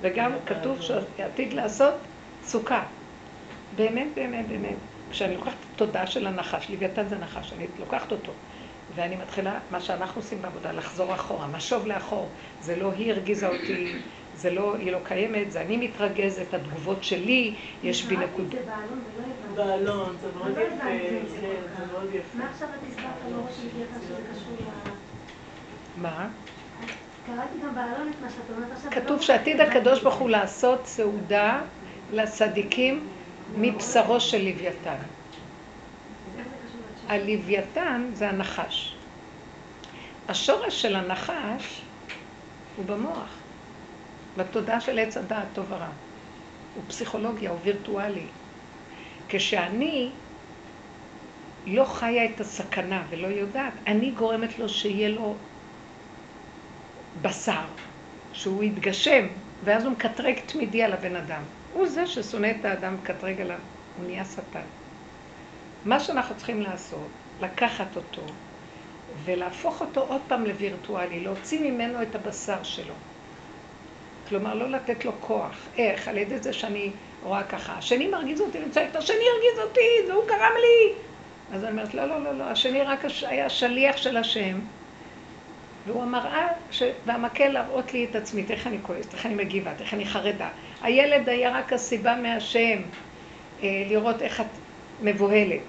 וגם 0.00 0.32
כתוב 0.46 0.80
שעתיד 0.80 1.52
לעשות 1.52 1.94
סוכה. 2.44 2.82
באמת, 3.76 4.08
באמת, 4.14 4.48
באמת. 4.48 4.76
כשאני 5.10 5.34
לוקחת 5.34 5.52
את 5.52 5.74
התודעה 5.74 6.06
של 6.06 6.26
הנחש, 6.26 6.70
לוויתן 6.70 7.08
זה 7.08 7.18
נחש, 7.18 7.52
אני 7.52 7.66
לוקחת 7.78 8.12
אותו, 8.12 8.32
ואני 8.94 9.16
מתחילה, 9.16 9.58
מה 9.70 9.80
שאנחנו 9.80 10.20
עושים 10.20 10.42
בעבודה, 10.42 10.72
לחזור 10.72 11.14
אחורה, 11.14 11.46
משוב 11.46 11.86
לאחור. 11.86 12.28
זה 12.60 12.76
לא 12.76 12.92
היא 12.92 13.12
הרגיזה 13.12 13.48
אותי, 13.48 13.92
זה 14.38 14.50
לא, 14.50 14.76
היא 14.76 14.92
לא 14.92 14.98
קיימת, 15.04 15.52
זה 15.52 15.60
אני 15.60 15.76
מתרגזת, 15.76 16.54
התגובות 16.54 17.04
שלי, 17.04 17.54
יש 17.82 18.04
בי 18.04 18.16
נקודה. 18.16 18.58
בעלון, 19.54 20.16
זה 20.20 20.28
מאוד 20.38 20.56
לא 20.56 20.62
יפה, 20.62 20.84
כן, 20.84 21.18
זה 21.40 21.86
מאוד 21.92 22.08
יפה. 22.14 22.38
מה 22.38 22.50
עכשיו 22.50 22.68
את 22.68 22.88
הסברת 22.88 23.06
על 23.26 23.32
של 23.56 23.62
לוויתן 23.64 24.00
שזה 24.02 24.14
קשור 24.32 24.56
ל... 24.60 24.90
מה? 26.02 26.28
קראתי 27.26 27.58
גם 27.64 27.74
בעלון 27.74 28.08
את 28.08 28.22
מה 28.22 28.30
שאת 28.30 28.56
אומרת 28.56 28.72
עכשיו. 28.76 28.90
כתוב 28.90 29.16
לא 29.16 29.22
שעתיד 29.22 29.60
הבנתי. 29.60 29.78
הקדוש 29.78 30.02
ברוך 30.02 30.14
הוא 30.14 30.30
לעשות 30.30 30.86
סעודה 30.86 31.60
לצדיקים 32.12 33.08
מבשרו 33.56 34.20
של 34.20 34.44
לוויתן. 34.44 34.96
הלוויתן 37.08 38.10
זה 38.14 38.28
הנחש. 38.28 38.94
השורש 40.28 40.82
של 40.82 40.96
הנחש 40.96 41.82
הוא 42.76 42.84
במוח, 42.86 43.37
בתודעה 44.38 44.80
של 44.80 44.98
עץ 44.98 45.16
הדעת, 45.16 45.46
טוב 45.54 45.66
ורע. 45.68 45.88
הוא 46.74 46.84
פסיכולוגיה, 46.88 47.50
הוא 47.50 47.58
וירטואלי. 47.62 48.26
כשאני 49.28 50.10
לא 51.66 51.84
חיה 51.84 52.24
את 52.24 52.40
הסכנה 52.40 53.02
ולא 53.10 53.26
יודעת, 53.26 53.72
אני 53.86 54.10
גורמת 54.10 54.58
לו 54.58 54.68
שיהיה 54.68 55.08
לו 55.08 55.34
בשר, 57.22 57.64
שהוא 58.32 58.64
יתגשם, 58.64 59.26
ואז 59.64 59.84
הוא 59.84 59.92
מקטרג 59.92 60.38
תמידי 60.46 60.82
על 60.82 60.92
הבן 60.92 61.16
אדם. 61.16 61.42
הוא 61.74 61.88
זה 61.88 62.06
ששונא 62.06 62.52
את 62.60 62.64
האדם, 62.64 62.94
מקטרג 62.94 63.40
עליו, 63.40 63.58
הוא 63.96 64.06
נהיה 64.06 64.24
שטן. 64.24 64.66
מה 65.84 66.00
שאנחנו 66.00 66.36
צריכים 66.36 66.62
לעשות, 66.62 67.08
לקחת 67.40 67.96
אותו 67.96 68.22
ולהפוך 69.24 69.80
אותו 69.80 70.00
עוד 70.00 70.20
פעם 70.28 70.44
לווירטואלי, 70.44 71.20
להוציא 71.20 71.70
ממנו 71.70 72.02
את 72.02 72.14
הבשר 72.14 72.62
שלו. 72.62 72.94
כלומר, 74.28 74.54
לא 74.54 74.70
לתת 74.70 75.04
לו 75.04 75.12
כוח. 75.20 75.56
איך? 75.78 76.08
על 76.08 76.18
ידי 76.18 76.38
זה 76.38 76.52
שאני 76.52 76.90
רואה 77.22 77.42
ככה. 77.42 77.72
השני 77.72 78.08
מרגיז 78.08 78.40
אותי, 78.40 78.58
אני 78.58 78.70
צועקת, 78.70 78.96
השני 78.96 79.16
הרגיז 79.16 79.68
אותי, 79.68 80.10
והוא 80.10 80.26
גרם 80.26 80.52
לי. 80.60 80.92
אז 81.52 81.64
אני 81.64 81.70
אומרת, 81.70 81.94
לא, 81.94 82.04
לא, 82.04 82.24
לא, 82.24 82.38
לא, 82.38 82.44
השני 82.44 82.82
רק 82.82 83.04
היה 83.22 83.48
שליח 83.48 83.96
של 83.96 84.16
השם, 84.16 84.58
והוא 85.86 86.02
המראה, 86.02 86.48
ש... 86.70 86.82
והמקל 87.06 87.48
להראות 87.48 87.92
לי 87.92 88.04
את 88.10 88.16
עצמי, 88.16 88.44
איך 88.50 88.66
אני 88.66 88.78
כועסת, 88.82 89.14
איך 89.14 89.26
אני 89.26 89.34
מגיבה, 89.34 89.70
איך 89.80 89.94
אני 89.94 90.06
חרדה. 90.06 90.48
הילד 90.82 91.28
היה 91.28 91.58
רק 91.58 91.72
הסיבה 91.72 92.16
מהשם, 92.16 92.82
אה, 93.62 93.84
לראות 93.88 94.22
איך 94.22 94.40
את 94.40 94.46
מבוהלת. 95.02 95.60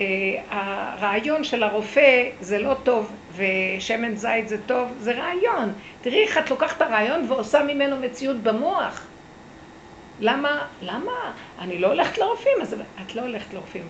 אה, 0.00 0.06
הרעיון 0.50 1.44
של 1.44 1.62
הרופא 1.62 2.30
זה 2.40 2.58
לא 2.58 2.74
טוב, 2.82 3.12
ושמן 3.36 4.14
זית 4.14 4.48
זה 4.48 4.56
טוב, 4.66 4.88
זה 4.98 5.12
רעיון. 5.12 5.72
תראי 6.00 6.22
איך 6.22 6.38
את 6.38 6.50
לוקחת 6.50 6.76
את 6.76 6.82
הרעיון 6.82 7.24
ועושה 7.28 7.62
ממנו 7.62 7.96
מציאות 7.96 8.36
במוח. 8.36 9.06
למה? 10.20 10.66
למה? 10.82 11.32
אני 11.58 11.78
לא 11.78 11.86
הולכת 11.86 12.18
לרופאים, 12.18 12.56
אז 12.62 12.76
את 13.06 13.14
לא 13.14 13.20
הולכת 13.20 13.54
לרופאים. 13.54 13.88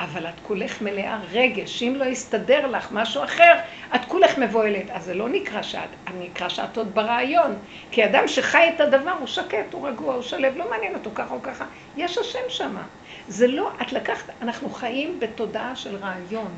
אבל 0.00 0.26
את 0.26 0.34
כולך 0.42 0.82
מלאה 0.82 1.20
רגש, 1.32 1.78
שאם 1.78 1.94
לא 1.96 2.04
יסתדר 2.04 2.66
לך 2.66 2.88
משהו 2.92 3.24
אחר, 3.24 3.54
את 3.94 4.00
כולך 4.08 4.38
מבוהלת. 4.38 4.90
אז 4.90 5.04
זה 5.04 5.14
לא 5.14 5.28
נקרא 5.28 5.62
שאת, 5.62 5.88
נקרא 6.20 6.48
שאת 6.48 6.76
עוד 6.76 6.94
ברעיון. 6.94 7.54
כי 7.90 8.04
אדם 8.04 8.28
שחי 8.28 8.70
את 8.74 8.80
הדבר 8.80 9.10
הוא 9.10 9.26
שקט, 9.26 9.72
הוא 9.72 9.88
רגוע, 9.88 10.14
הוא 10.14 10.22
שלב, 10.22 10.56
לא 10.56 10.70
מעניין 10.70 10.94
אותו 10.94 11.10
ככה 11.14 11.34
או 11.34 11.42
ככה. 11.42 11.64
יש 11.96 12.18
השם 12.18 12.48
שמה. 12.48 12.82
זה 13.28 13.46
לא, 13.46 13.70
את 13.82 13.92
לקחת, 13.92 14.32
אנחנו 14.42 14.70
חיים 14.70 15.20
בתודעה 15.20 15.76
של 15.76 15.96
רעיון. 15.96 16.52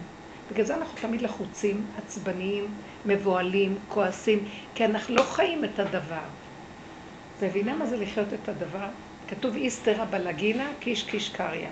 בגלל 0.50 0.64
זה 0.64 0.76
אנחנו 0.76 0.98
תמיד 1.00 1.22
לחוצים, 1.22 1.86
עצבניים, 1.98 2.66
מבוהלים, 3.06 3.78
כועסים, 3.88 4.44
כי 4.74 4.84
אנחנו 4.84 5.14
לא 5.14 5.22
חיים 5.22 5.64
את 5.64 5.78
הדבר. 5.78 6.24
מבינה 7.42 7.74
מה 7.74 7.86
זה 7.86 7.96
לחיות 7.96 8.32
את 8.32 8.48
הדבר? 8.48 8.88
כתוב 9.28 9.54
איסתרא 9.54 10.04
בלגינה, 10.04 10.70
קיש 10.80 11.02
קיש 11.02 11.28
קריא. 11.28 11.68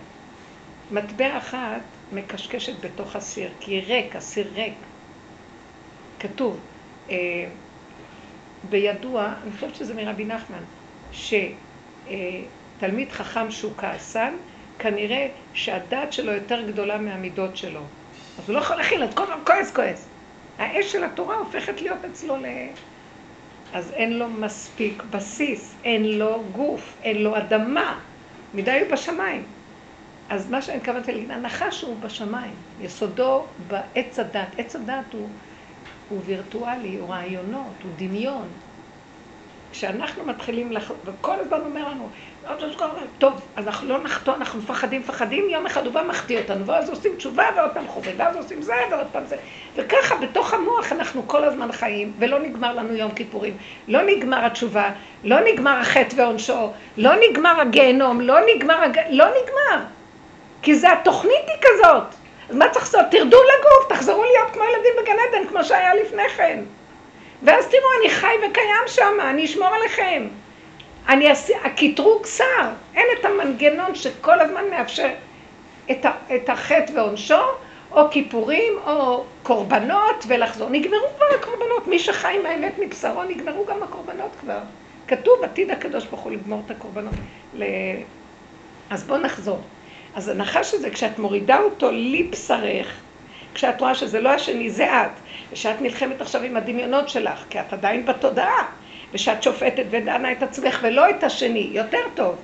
מטבע 0.90 1.38
אחת 1.38 1.80
מקשקשת 2.12 2.84
בתוך 2.84 3.16
הסיר, 3.16 3.50
כי 3.60 3.80
ריק, 3.80 4.16
הסיר 4.16 4.50
ריק. 4.54 4.74
כתוב, 6.20 6.60
אה, 7.10 7.46
בידוע, 8.70 9.32
אני 9.42 9.52
חושבת 9.52 9.74
שזה 9.74 9.94
מרבי 9.94 10.24
נחמן, 10.24 10.62
שתלמיד 11.12 13.12
חכם 13.12 13.50
שהוא 13.50 13.72
כעסן, 13.76 14.34
כנראה 14.78 15.28
שהדעת 15.52 16.12
שלו 16.12 16.32
יותר 16.32 16.62
גדולה 16.62 16.98
מהמידות 16.98 17.56
שלו. 17.56 17.82
אז 18.38 18.48
הוא 18.48 18.54
לא 18.54 18.60
יכול 18.60 18.76
להכיל, 18.76 19.02
אז 19.02 19.14
כל 19.14 19.22
הזמן 19.22 19.44
כועס 19.46 19.74
כועס. 19.74 20.08
האש 20.58 20.92
של 20.92 21.04
התורה 21.04 21.36
הופכת 21.36 21.80
להיות 21.80 22.04
אצלו 22.04 22.36
ל... 22.36 22.46
אז 23.72 23.90
אין 23.92 24.18
לו 24.18 24.28
מספיק 24.28 25.02
בסיס, 25.10 25.74
אין 25.84 26.18
לו 26.18 26.44
גוף, 26.52 26.96
אין 27.02 27.22
לו 27.22 27.36
אדמה. 27.36 28.00
מדי 28.54 28.80
הוא 28.80 28.90
בשמיים. 28.92 29.42
אז 30.28 30.50
מה 30.50 30.62
שאני 30.62 30.76
מתכוונת 30.78 31.08
להגיד, 31.08 31.30
הנחש 31.30 31.82
הוא 31.82 31.96
בשמיים, 32.00 32.54
יסודו 32.80 33.46
בעץ 33.68 34.18
הדת. 34.18 34.48
עץ 34.58 34.76
הדת 34.76 35.12
הוא, 35.12 35.28
הוא 36.08 36.20
וירטואלי, 36.24 36.96
הוא 36.96 37.10
רעיונות, 37.10 37.82
הוא 37.82 37.90
דמיון. 37.96 38.48
כשאנחנו 39.72 40.24
מתחילים, 40.24 40.72
לח... 40.72 40.92
וכל 41.04 41.40
הזמן 41.40 41.60
אומר 41.60 41.88
לנו, 41.88 42.08
טוב, 43.18 43.32
אז 43.56 43.66
אנחנו 43.66 43.88
לא 43.88 43.98
נחטוא, 44.02 44.34
אנחנו 44.34 44.58
מפחדים, 44.58 45.00
מפחדים, 45.00 45.50
יום 45.50 45.66
אחד 45.66 45.84
הוא 45.86 45.92
בא 45.94 46.02
מחטיא 46.02 46.38
אותנו, 46.38 46.66
ואז 46.66 46.90
עושים 46.90 47.12
תשובה 47.16 47.44
ועוד 47.56 47.70
פעם 47.70 47.86
חובה, 47.86 48.10
ואז 48.16 48.36
עושים 48.36 48.62
זה 48.62 48.74
ועוד 48.90 49.06
פעם 49.12 49.22
זה. 49.26 49.36
וככה 49.76 50.16
בתוך 50.16 50.54
המוח 50.54 50.92
אנחנו 50.92 51.28
כל 51.28 51.44
הזמן 51.44 51.72
חיים, 51.72 52.12
ולא 52.18 52.38
נגמר 52.38 52.74
לנו 52.74 52.94
יום 52.94 53.10
כיפורים. 53.10 53.56
לא 53.88 54.02
נגמר 54.02 54.44
התשובה, 54.44 54.90
לא 55.24 55.36
נגמר 55.40 55.78
החטא 55.78 56.14
ועונשו, 56.16 56.72
לא 56.96 57.10
נגמר 57.28 57.60
הגיהנום, 57.60 58.20
לא 58.20 58.36
נגמר, 58.54 58.82
הג... 58.82 59.00
לא 59.10 59.26
נגמר. 59.26 59.84
כי 60.62 60.74
זה 60.74 60.92
התוכנית 60.92 61.46
היא 61.46 61.56
כזאת. 61.62 62.04
אז 62.50 62.56
מה 62.56 62.68
צריך 62.68 62.84
לעשות? 62.84 63.10
תרדו 63.10 63.36
לגוף, 63.36 63.88
תחזרו 63.88 64.24
להיות 64.24 64.50
כמו 64.52 64.62
ילדים 64.64 64.92
בגן 65.02 65.16
עדן, 65.28 65.48
כמו 65.48 65.64
שהיה 65.64 65.94
לפני 65.94 66.28
כן. 66.28 66.60
ואז 67.42 67.66
תראו, 67.66 67.88
אני 68.00 68.10
חי 68.10 68.34
וקיים 68.50 68.84
שם, 68.86 69.14
אני 69.20 69.44
אשמור 69.44 69.68
עליכם. 69.68 70.28
אני 71.08 71.30
אעשה, 71.30 71.54
הקטרוג 71.64 72.26
שר, 72.26 72.70
אין 72.94 73.06
את 73.20 73.24
המנגנון 73.24 73.94
שכל 73.94 74.40
הזמן 74.40 74.62
מאפשר 74.70 75.10
את, 75.90 76.04
ה, 76.04 76.10
את 76.34 76.48
החטא 76.48 76.92
ועונשו, 76.94 77.42
או 77.92 78.10
כיפורים, 78.10 78.72
או 78.86 79.24
קורבנות, 79.42 80.24
ולחזור. 80.28 80.70
נגמרו 80.70 81.06
כבר 81.16 81.26
הקורבנות, 81.40 81.86
מי 81.86 81.98
שחי 81.98 82.36
עם 82.40 82.46
האמת 82.46 82.72
מבשרו, 82.78 83.22
נגמרו 83.22 83.64
גם 83.66 83.82
הקורבנות 83.82 84.30
כבר. 84.40 84.58
כתוב, 85.08 85.44
עתיד 85.44 85.70
הקדוש 85.70 86.04
ברוך 86.04 86.20
הוא 86.20 86.32
לגמור 86.32 86.62
את 86.66 86.70
הקורבנות. 86.70 87.14
ל... 87.54 87.64
אז 88.90 89.04
בואו 89.04 89.18
נחזור. 89.18 89.60
אז 90.14 90.28
הנחש 90.28 90.74
הזה, 90.74 90.90
כשאת 90.90 91.18
מורידה 91.18 91.58
אותו 91.58 91.90
לבשרך, 91.92 93.00
כשאת 93.54 93.80
רואה 93.80 93.94
שזה 93.94 94.20
לא 94.20 94.28
השני, 94.28 94.70
זה 94.70 95.02
את, 95.02 95.10
ושאת 95.52 95.80
נלחמת 95.80 96.20
עכשיו 96.20 96.42
עם 96.42 96.56
הדמיונות 96.56 97.08
שלך, 97.08 97.44
כי 97.50 97.60
את 97.60 97.72
עדיין 97.72 98.06
בתודעה, 98.06 98.66
ושאת 99.14 99.42
שופטת 99.42 99.84
ודנה 99.90 100.32
את 100.32 100.42
עצמך 100.42 100.80
ולא 100.82 101.10
את 101.10 101.24
השני, 101.24 101.70
יותר 101.72 102.02
טוב. 102.14 102.36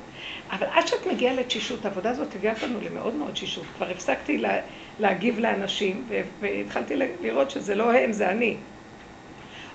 אבל 0.51 0.67
עד 0.73 0.89
שאת 0.89 1.07
מגיעה 1.07 1.35
לתשישות, 1.35 1.85
העבודה 1.85 2.11
הזאת 2.11 2.35
הביאה 2.35 2.53
אותנו 2.53 2.81
למאוד 2.81 3.15
מאוד 3.15 3.31
תשישות. 3.33 3.65
כבר 3.77 3.91
הפסקתי 3.91 4.39
לה, 4.39 4.61
להגיב 5.01 5.39
לאנשים, 5.39 6.05
והתחלתי 6.41 6.97
לראות 6.97 7.51
שזה 7.51 7.75
לא 7.75 7.93
הם, 7.93 8.13
זה 8.13 8.31
אני. 8.31 8.57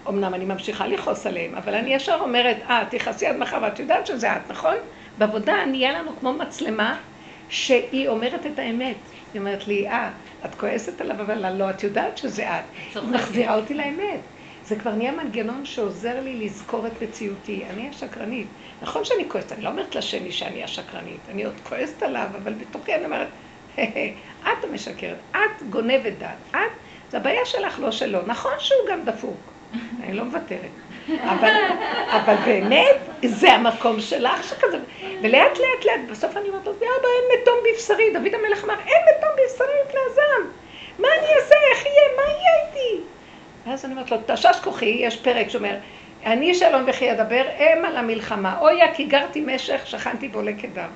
אמנם 0.09 0.33
אני 0.33 0.45
ממשיכה 0.45 0.87
לכעוס 0.87 1.27
עליהם, 1.27 1.55
אבל 1.55 1.75
אני 1.75 1.93
ישר 1.93 2.17
אומרת, 2.21 2.57
אה, 2.69 2.83
תכעסי 2.89 3.27
עד 3.27 3.37
מחר, 3.37 3.59
ואת 3.61 3.79
יודעת 3.79 4.07
שזה 4.07 4.35
את, 4.35 4.41
נכון? 4.49 4.75
בעבודה 5.17 5.65
נהיה 5.65 5.91
לנו 5.91 6.11
כמו 6.19 6.33
מצלמה 6.33 6.97
שהיא 7.49 8.07
אומרת 8.07 8.45
את 8.45 8.59
האמת. 8.59 8.95
היא 9.33 9.39
אומרת 9.39 9.67
לי, 9.67 9.89
אה, 9.89 10.09
את 10.45 10.55
כועסת 10.55 11.01
עליו, 11.01 11.21
אבל 11.21 11.57
לא, 11.57 11.69
את 11.69 11.83
יודעת 11.83 12.17
שזה 12.17 12.49
את. 12.49 12.63
היא 12.95 13.03
מחזירה 13.11 13.55
אותי 13.55 13.73
לאמת. 13.73 14.19
זה 14.65 14.75
כבר 14.75 14.91
נהיה 14.91 15.11
מנגנון 15.11 15.65
שעוזר 15.65 16.19
לי 16.19 16.45
לזכור 16.45 16.87
את 16.87 17.01
מציאותי. 17.01 17.63
אני 17.69 17.89
השקרנית. 17.89 18.47
נכון 18.81 19.05
שאני 19.05 19.29
כועסת, 19.29 19.51
אני 19.51 19.61
לא 19.61 19.69
אומרת 19.69 19.95
לשני 19.95 20.31
שאני 20.31 20.63
השקרנית. 20.63 21.19
אני 21.29 21.43
עוד 21.45 21.53
כועסת 21.63 22.03
עליו, 22.03 22.27
אבל 22.43 22.53
בתוכי 22.53 22.95
אני 22.95 23.05
אומרת, 23.05 23.27
את 24.43 24.63
המשקרת, 24.63 25.17
את 25.31 25.63
גונבת 25.69 26.13
דעת, 26.17 26.37
את, 26.51 26.71
זה 27.11 27.17
הבעיה 27.17 27.45
שלך, 27.45 27.79
לא 27.79 27.91
שלו. 27.91 28.19
נכון 28.25 28.53
שהוא 28.59 28.79
גם 28.89 29.05
דפוק, 29.05 29.37
אני 30.03 30.13
לא 30.13 30.23
מוותרת. 30.23 30.71
אבל, 31.23 31.53
אבל 32.09 32.35
באמת, 32.45 32.95
זה 33.25 33.51
המקום 33.51 33.99
שלך 33.99 34.43
שכזה. 34.43 34.79
ולאט 35.21 35.57
לאט 35.57 35.85
לאט, 35.85 35.99
בסוף 36.09 36.37
אני 36.37 36.49
אומרת 36.49 36.65
לו, 36.65 36.71
אבא, 36.71 37.07
אין 37.07 37.41
מתום 37.41 37.55
בבשרי. 37.69 38.13
דוד 38.13 38.33
המלך 38.33 38.63
אמר, 38.63 38.75
אין 38.85 39.01
מתום 39.17 39.29
בבשרי 39.33 39.73
מפני 39.87 39.99
הזעם. 40.11 40.51
מה 40.99 41.07
אני 41.19 41.27
אעשה? 41.35 41.55
איך 41.71 41.85
יהיה? 41.85 42.09
מה 42.17 42.23
יהיה 42.23 42.67
איתי? 42.67 43.01
ואז 43.75 43.85
אני 43.85 43.93
אומרת 43.93 44.11
לו, 44.11 44.17
תשש 44.25 44.59
כוחי, 44.63 44.85
יש 44.85 45.17
פרק 45.17 45.49
שאומר, 45.49 45.75
אני 46.25 46.55
שלום 46.55 46.83
וכי 46.87 47.11
אדבר, 47.11 47.43
אם 47.59 47.85
על 47.85 47.97
המלחמה. 47.97 48.57
אויה, 48.59 48.93
כי 48.93 49.03
גרתי 49.03 49.41
משך, 49.45 49.81
שכנתי 49.85 50.27
בו 50.27 50.41
לקדם. 50.41 50.87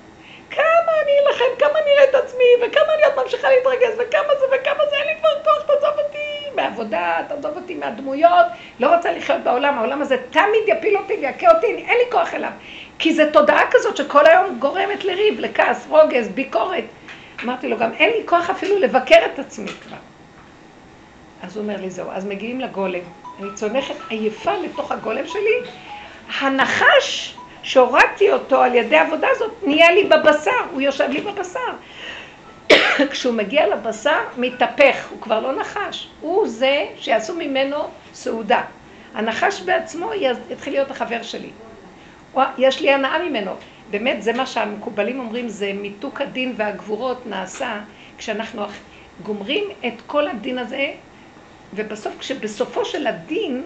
כמה 0.52 0.92
אני 1.04 1.12
אלחם, 1.28 1.46
כמה 1.60 1.80
אני 1.80 1.92
אראה 1.92 2.10
את 2.10 2.15
עצמי, 2.15 2.46
וכמה 2.62 2.94
אני 2.96 3.04
עוד 3.04 3.24
ממשיכה 3.24 3.48
להתרגז, 3.50 3.94
וכמה 3.94 4.36
זה 4.39 4.46
וכמה 4.46 4.84
זה, 4.89 4.96
אין 4.96 5.08
לי 5.08 5.13
כבר 5.20 5.30
כוח, 5.44 5.63
תעזוב 5.63 6.00
אותי 6.06 6.50
מהעבודה, 6.56 7.18
תעזוב 7.28 7.58
אותי 7.58 7.76
מהדמויות, 7.76 8.46
לא 8.80 8.96
רוצה 8.96 9.12
לחיות 9.12 9.42
בעולם, 9.44 9.78
העולם 9.78 10.02
הזה 10.02 10.18
תמיד 10.30 10.63
יפיל 10.65 10.98
אותי 10.98 11.13
ויכה 11.13 11.52
אותי, 11.56 11.68
אין 11.68 11.98
לי 12.06 12.12
כוח 12.12 12.34
אליו. 12.34 12.52
כי 13.00 13.13
זו 13.13 13.24
תודעה 13.34 13.72
כזאת 13.72 13.98
שכל 13.98 14.26
היום 14.26 14.60
גורמת 14.60 15.04
לריב, 15.04 15.39
לכעס, 15.39 15.88
רוגז, 15.89 16.30
ביקורת. 16.30 16.86
אמרתי 17.44 17.68
לו, 17.68 17.78
גם 17.78 17.94
אין 17.94 18.10
לי 18.10 18.24
כוח 18.26 18.50
אפילו 18.50 18.80
לבקר 18.80 19.26
את 19.34 19.39
עצמי 19.39 19.68
כבר. 19.68 19.98
אז 21.41 21.58
הוא 21.58 21.63
אומר 21.63 21.82
לי, 21.82 21.89
זהו, 21.89 22.12
אז 22.12 22.25
מגיעים 22.25 22.60
לגולם. 22.60 22.99
אני 23.39 23.49
צונחת 23.56 23.95
עייפה 24.10 24.54
לתוך 24.54 24.91
הגולם 24.91 25.28
שלי. 25.28 25.71
הנחש 26.39 27.36
שהורדתי 27.63 28.32
אותו 28.32 28.62
על 28.62 28.75
ידי 28.75 28.97
העבודה 28.97 29.28
הזאת, 29.32 29.52
נהיה 29.63 29.91
לי 29.91 30.04
בבשר, 30.04 30.52
הוא 30.71 30.82
יושב 30.82 31.10
לי 31.10 31.21
בבשר. 31.21 31.60
כשהוא 33.12 33.34
מגיע 33.34 33.67
לבשר, 33.67 34.19
מתהפך, 34.38 35.08
הוא 35.10 35.21
כבר 35.21 35.39
לא 35.39 35.56
נחש. 35.56 36.10
הוא 36.21 36.47
זה 36.47 36.86
שיעשו 36.97 37.36
ממנו 37.36 37.78
סעודה. 38.13 38.62
הנחש 39.13 39.62
בעצמו 39.62 40.12
יתחיל 40.49 40.73
להיות 40.73 40.91
החבר 40.91 41.23
שלי. 41.23 41.49
יש 42.58 42.82
לי 42.82 42.91
הנאה 42.91 43.30
ממנו. 43.30 43.52
באמת, 43.89 44.23
זה 44.23 44.34
מה 44.34 44.45
שהמקובלים 44.45 45.19
אומרים, 45.19 45.49
זה 45.49 45.73
מיתוק 45.73 46.21
הדין 46.21 46.54
והגבורות 46.58 47.28
נעשה 47.28 47.80
כשאנחנו 48.17 48.65
גומרים 49.23 49.63
את 49.88 49.93
כל 50.08 50.28
הדין 50.28 50.58
הזה, 50.58 50.91
ובסוף, 51.74 52.14
כשבסופו 52.20 52.86
של 52.86 53.08
הדין, 53.08 53.64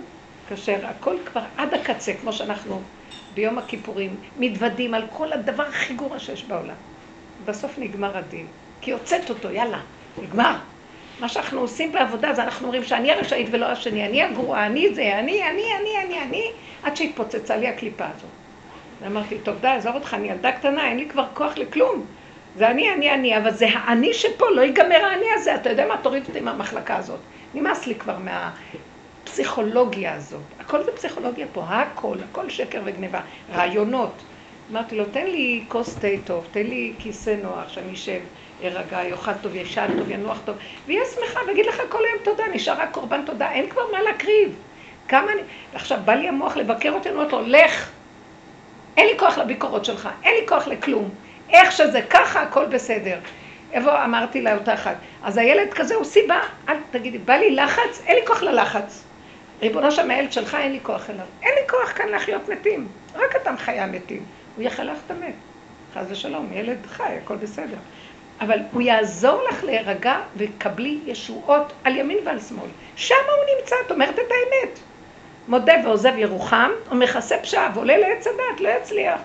כאשר 0.50 0.78
הכל 0.84 1.16
כבר 1.26 1.42
עד 1.58 1.74
הקצה, 1.74 2.14
כמו 2.22 2.34
שאנחנו 2.34 2.82
ביום 3.34 3.58
הכיפורים, 3.58 4.16
מתוודים 4.40 4.94
על 4.94 5.04
כל 5.12 5.34
הדבר 5.34 5.64
הכי 5.64 5.94
גרוע 5.94 6.20
שיש 6.20 6.44
בעולם. 6.44 6.76
בסוף 7.46 7.74
נגמר 7.78 8.18
הדין. 8.18 8.48
כי 8.82 8.92
הוצאת 8.92 9.30
אותו, 9.30 9.52
יאללה, 9.52 9.80
נגמר. 10.24 10.56
מה 11.20 11.30
שאנחנו 11.30 11.62
עושים 11.62 11.92
בעבודה 11.92 12.34
זה 12.34 12.44
אנחנו 12.44 12.66
אומרים 12.66 12.84
שאני 12.84 13.12
הרשאית 13.12 13.48
ולא 13.52 13.66
השני, 13.66 14.06
אני 14.08 14.24
הגרועה, 14.24 14.66
אני 14.66 14.96
זה, 14.96 15.20
אני, 15.20 15.44
אני, 15.50 15.64
אני, 15.82 15.90
אני, 16.06 16.22
אני, 16.22 16.52
עד 16.84 16.96
שהתפוצצה 16.96 17.58
לי 17.58 17.68
הקליפה 17.68 18.06
הזאת. 18.06 18.30
ואמרתי, 19.02 19.38
טוב, 19.44 19.56
די, 19.62 19.68
עזוב 19.68 19.96
אותך, 19.96 20.14
אני 20.14 20.28
ילדה 20.28 20.52
קטנה, 20.52 20.88
אין 20.88 20.98
לי 20.98 21.10
כבר 21.10 21.26
כוח 21.34 21.58
לכלום. 21.58 22.06
זה 22.58 22.70
אני, 22.70 22.94
אני, 22.94 23.14
אני, 23.14 23.38
אבל 23.38 23.52
זה 23.52 23.68
האני 23.74 24.14
שפה, 24.14 24.46
לא 24.50 24.62
ייגמר 24.62 25.06
האני 25.06 25.26
הזה. 25.36 25.56
אתה 25.56 25.70
יודע 25.70 25.88
מה? 25.88 25.98
תוריד 25.98 26.24
אותי 26.28 26.40
מהמחלקה 26.40 26.96
הזאת. 26.96 27.20
נמאס 27.54 27.88
לי 27.88 27.96
כבר 27.96 28.18
מה... 28.18 28.52
הפסיכולוגיה 29.24 30.14
הזאת. 30.14 30.42
הכל 30.60 30.84
זה 30.84 30.92
פסיכולוגיה 30.92 31.48
פה, 31.54 31.64
הכל, 31.68 32.18
הכל 32.32 32.50
שקר 32.50 32.82
וגניבה. 32.86 33.20
רעיונות. 33.54 34.14
אמרתי 34.72 34.96
לו, 34.96 35.06
תן 35.06 35.26
לי 35.26 35.64
כוס 35.68 35.96
תה 35.96 36.08
טוב, 36.26 36.48
תן 36.52 36.64
לי 36.64 36.94
כיסא 37.00 37.36
נוח, 37.44 37.70
שאני 37.70 37.94
אשב, 37.94 38.20
ארגע, 38.64 39.04
יאכל 39.04 39.32
טוב, 39.42 39.56
ישן 39.56 39.88
טוב, 39.98 40.12
ינוח 40.12 40.38
טוב, 40.46 40.56
ויהיה 40.88 41.06
שמחה, 41.06 41.40
ואגיד 41.48 41.66
לך 41.66 41.82
כל 41.90 42.00
היום 42.06 42.24
תודה, 42.24 42.44
נשאר 42.54 42.82
רק 42.82 42.92
קורבן 42.92 43.26
תודה, 43.26 43.52
אין 43.52 43.70
כבר 43.70 43.82
מה 43.92 44.02
להקריב. 44.02 44.56
כמה 45.08 45.32
אני... 45.32 45.42
עכשיו, 45.74 46.00
בא 46.06 46.14
לי 46.14 46.28
המוח 46.28 46.58
לבקר 46.58 46.92
אותי, 46.92 47.10
אני 47.10 47.18
אומרת 47.18 47.32
לו, 47.32 47.42
לך. 47.42 47.90
אין 48.98 49.08
לי 49.08 49.20
כוח 49.20 49.38
לביקורות 49.38 49.86
שלך, 49.86 50.10
אין 50.24 50.34
לי 50.42 50.48
כוח 50.48 50.68
לכלום. 50.68 51.10
איך 51.50 51.72
שזה 51.72 52.02
ככה, 52.10 52.42
הכל 52.42 52.66
בסדר. 52.66 53.18
איפה 53.74 54.04
אמרתי 54.04 54.42
לה 54.42 54.56
אותה 54.56 54.74
אחת? 54.74 54.96
אז 55.24 55.38
הילד 55.38 55.74
כזה 55.74 55.96
הוא 55.96 56.04
סיבה, 56.04 56.40
אל 56.70 56.78
תגידי, 56.92 57.18
בא 57.18 57.34
לי 57.34 57.56
לחץ, 57.56 58.02
אין 58.06 58.16
לי 58.16 58.28
כוח 58.28 58.44
ללחץ. 58.44 59.04
ריבונו 59.62 59.92
שם 59.92 60.12
הילד 60.12 60.32
שלך, 60.32 60.56
אין 60.56 60.72
לי 60.72 60.80
כוח 60.84 61.10
אליו. 61.10 61.26
אין 61.42 61.54
לי 61.54 61.70
כוח 61.70 61.92
כאן 61.92 62.08
להחיות 62.08 62.50
מתים. 62.50 62.88
רק 63.16 63.36
אתה 63.36 63.52
מחיה 63.52 63.88
מתים. 63.88 64.26
הוא 64.56 64.64
יחל 64.64 64.84
לך 64.84 64.98
את 65.06 65.12
המת. 65.12 65.34
חס 65.94 66.06
ושלום, 66.10 66.50
ילד 66.54 66.78
חי, 66.86 67.18
הכל 67.24 67.36
בסדר. 67.36 67.78
אבל 68.42 68.60
הוא 68.72 68.82
יעזור 68.82 69.44
לך 69.50 69.64
להירגע 69.64 70.20
וקבלי 70.38 71.00
ישועות 71.06 71.74
על 71.84 71.96
ימין 71.96 72.18
ועל 72.26 72.40
שמאל. 72.40 72.70
שם 72.96 73.16
הוא 73.16 73.56
נמצא, 73.58 73.76
את 73.86 73.92
אומרת 73.92 74.20
את 74.20 74.32
האמת. 74.32 74.80
מודה 75.48 75.74
ועוזב 75.84 76.18
ירוחם, 76.18 76.72
הוא 76.90 76.98
מכסה 76.98 77.38
פשעה 77.38 77.72
ועולה 77.74 77.98
לעץ 77.98 78.28
הדת, 78.28 78.62
לא 78.62 78.70
יצליח. 78.70 79.20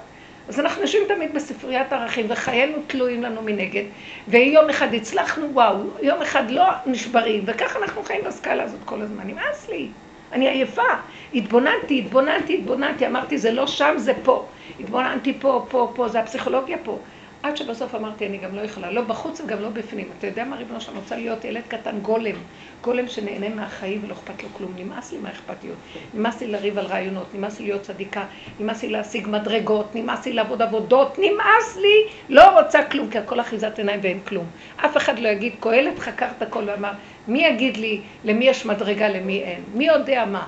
אז 0.49 0.61
אנחנו 0.61 0.83
יושבים 0.83 1.03
תמיד 1.09 1.35
בספריית 1.35 1.93
ערכים 1.93 2.27
וחיינו 2.29 2.77
תלויים 2.87 3.23
לנו 3.23 3.43
מנגד, 3.43 3.85
ויום 4.29 4.71
אחד 4.71 4.95
הצלחנו, 4.95 5.47
וואו, 5.53 5.77
יום 6.03 6.23
אחד 6.23 6.51
לא 6.51 6.65
נשברים, 6.87 7.43
וככה 7.47 7.79
אנחנו 7.79 8.03
חיים 8.03 8.25
בסקאלה 8.25 8.63
הזאת 8.63 8.81
כל 8.85 9.03
הזמן. 9.03 9.27
נמאס 9.27 9.69
לי, 9.69 9.89
אני 10.33 10.49
עייפה. 10.49 10.83
התבוננתי, 11.35 11.99
התבוננתי, 11.99 12.55
התבוננתי, 12.55 13.07
אמרתי 13.07 13.39
זה 13.39 13.53
לא 13.53 13.67
שם, 13.67 13.95
זה 13.97 14.13
פה. 14.23 14.47
התבוננתי 14.81 15.37
פה, 15.41 15.67
פה, 15.71 15.93
פה, 15.95 16.09
זה 16.09 16.21
הפסיכולוגיה 16.21 16.79
פה. 16.85 16.99
עד 17.43 17.57
שבסוף 17.57 17.95
אמרתי, 17.95 18.27
אני 18.27 18.39
גם 18.39 18.55
לא 18.55 18.61
יכולה, 18.61 18.91
לא 18.91 19.03
בחוץ 19.03 19.41
וגם 19.41 19.63
לא 19.63 19.69
בפנים. 19.69 20.09
אתה 20.19 20.27
יודע 20.27 20.45
מה, 20.45 20.57
ריבונו 20.57 20.81
שלנו, 20.81 21.01
רוצה 21.01 21.17
להיות 21.17 21.45
ילד 21.45 21.63
קטן, 21.69 21.99
גולם. 21.99 22.35
גולם 22.83 23.09
שנהנה 23.09 23.49
מהחיים 23.49 24.01
ולא 24.05 24.15
אכפת 24.15 24.43
לו 24.43 24.49
כלום. 24.53 24.73
נמאס 24.77 25.13
לי 25.13 25.19
מהאכפתיות. 25.19 25.77
נמאס 26.15 26.41
לי 26.41 26.47
לריב 26.47 26.79
על 26.79 26.87
רעיונות, 26.87 27.35
נמאס 27.35 27.61
לי 27.61 27.67
להיות 27.67 27.83
צדיקה, 27.83 28.25
נמאס 28.61 28.83
לי 28.83 28.89
להשיג 28.89 29.29
מדרגות, 29.29 29.95
נמאס 29.95 30.27
לי 30.27 30.33
לעבוד 30.33 30.63
עבודות, 30.63 31.19
נמאס 31.19 31.77
לי, 31.77 32.13
לא 32.29 32.61
רוצה 32.61 32.83
כלום, 32.85 33.11
כי 33.11 33.19
הכל 33.19 33.41
אחיזת 33.41 33.79
עיניים 33.79 34.01
ואין 34.03 34.21
כלום. 34.21 34.47
אף 34.77 34.97
אחד 34.97 35.19
לא 35.19 35.29
יגיד, 35.29 35.53
קהלת 35.61 35.99
חקר 35.99 36.29
את 36.37 36.43
הכל 36.43 36.63
ואמר, 36.67 36.93
מי 37.29 37.47
יגיד 37.47 37.77
לי 37.77 38.01
למי 38.25 38.45
יש 38.45 38.67
מדרגה, 38.67 39.09
למי 39.09 39.43
אין? 39.43 39.63
מי 39.75 39.87
יודע 39.87 40.25
מה? 40.25 40.47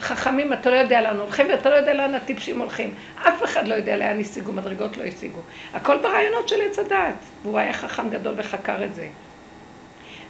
חכמים, 0.00 0.52
אתה 0.52 0.70
לא 0.70 0.76
יודע 0.76 1.00
לאן 1.00 1.16
הולכים 1.16 1.46
ואתה 1.50 1.70
לא 1.70 1.74
יודע 1.74 1.94
לאן 1.94 2.14
הטיפשים 2.14 2.58
הולכים. 2.58 2.94
אף 3.22 3.44
אחד 3.44 3.68
לא 3.68 3.74
יודע 3.74 3.96
לאן 3.96 4.20
השיגו, 4.20 4.52
מדרגות 4.52 4.96
לא 4.96 5.04
השיגו. 5.04 5.40
הכל 5.74 5.98
ברעיונות 5.98 6.48
של 6.48 6.56
עץ 6.60 6.78
הדעת. 6.78 7.14
והוא 7.42 7.58
היה 7.58 7.72
חכם 7.72 8.10
גדול 8.10 8.34
וחקר 8.36 8.84
את 8.84 8.94
זה. 8.94 9.08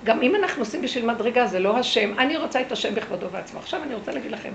גם 0.05 0.23
אם 0.23 0.35
אנחנו 0.35 0.63
עושים 0.63 0.83
בשביל 0.83 1.07
מדרגה, 1.07 1.47
זה 1.47 1.59
לא 1.59 1.79
השם. 1.79 2.19
אני 2.19 2.37
רוצה 2.37 2.61
את 2.61 2.73
השם 2.73 2.95
בכבודו 2.95 3.31
ועצמו. 3.31 3.61
עכשיו 3.61 3.83
אני 3.83 3.95
רוצה 3.95 4.13
להגיד 4.13 4.31
לכם 4.31 4.53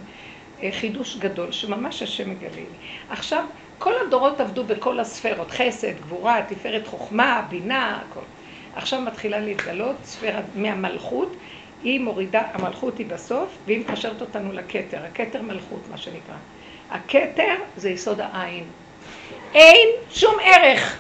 אה, 0.64 0.70
חידוש 0.72 1.18
גדול, 1.18 1.52
שממש 1.52 2.04
השם 2.04 2.30
מגלה 2.30 2.50
לי. 2.56 2.66
עכשיו, 3.10 3.44
כל 3.78 3.94
הדורות 4.08 4.40
עבדו 4.40 4.64
בכל 4.64 5.00
הספרות, 5.00 5.52
חסד, 5.52 6.00
גבורה, 6.02 6.42
תפארת 6.48 6.88
חוכמה, 6.88 7.46
בינה, 7.50 8.02
הכל. 8.10 8.20
עכשיו 8.76 9.02
מתחילה 9.02 9.40
להתגלות 9.40 9.96
ספירה 10.04 10.42
מהמלכות, 10.56 11.36
היא 11.84 12.00
מורידה, 12.00 12.42
המלכות 12.54 12.98
היא 12.98 13.08
בסוף, 13.08 13.50
והיא 13.66 13.80
מקשרת 13.80 14.22
אותנו 14.22 14.54
לכתר, 14.54 14.98
הכתר 15.06 15.42
מלכות, 15.42 15.82
מה 15.92 15.98
שנקרא. 15.98 16.36
הכתר 16.92 17.56
זה 17.78 17.90
יסוד 17.90 18.22
העין. 18.22 18.64
אין 19.54 19.90
שום 20.10 20.36
ערך, 20.44 21.00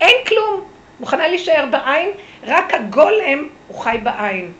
אין 0.00 0.24
כלום. 0.28 0.64
מוכנה 1.00 1.28
להישאר 1.28 1.64
בעין, 1.70 2.10
רק 2.42 2.74
הגולם 2.74 3.48
הוא 3.68 3.78
חי 3.78 3.98
בעין. 4.02 4.52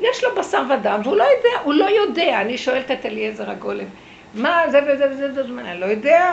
יש 0.00 0.24
לו 0.24 0.30
בשר 0.34 0.62
ודם, 0.70 1.00
והוא 1.04 1.16
לא 1.16 1.24
יודע, 1.24 1.60
הוא 1.64 1.74
לא 1.74 1.84
יודע. 1.84 2.40
אני 2.40 2.58
שואלת 2.58 2.90
את 2.90 3.06
אליעזר 3.06 3.50
הגולם, 3.50 3.84
מה 4.34 4.62
זה 4.70 4.80
וזה 4.86 5.10
וזה 5.10 5.30
וזה, 5.30 5.60
אני 5.60 5.80
לא 5.80 5.86
יודע. 5.86 6.32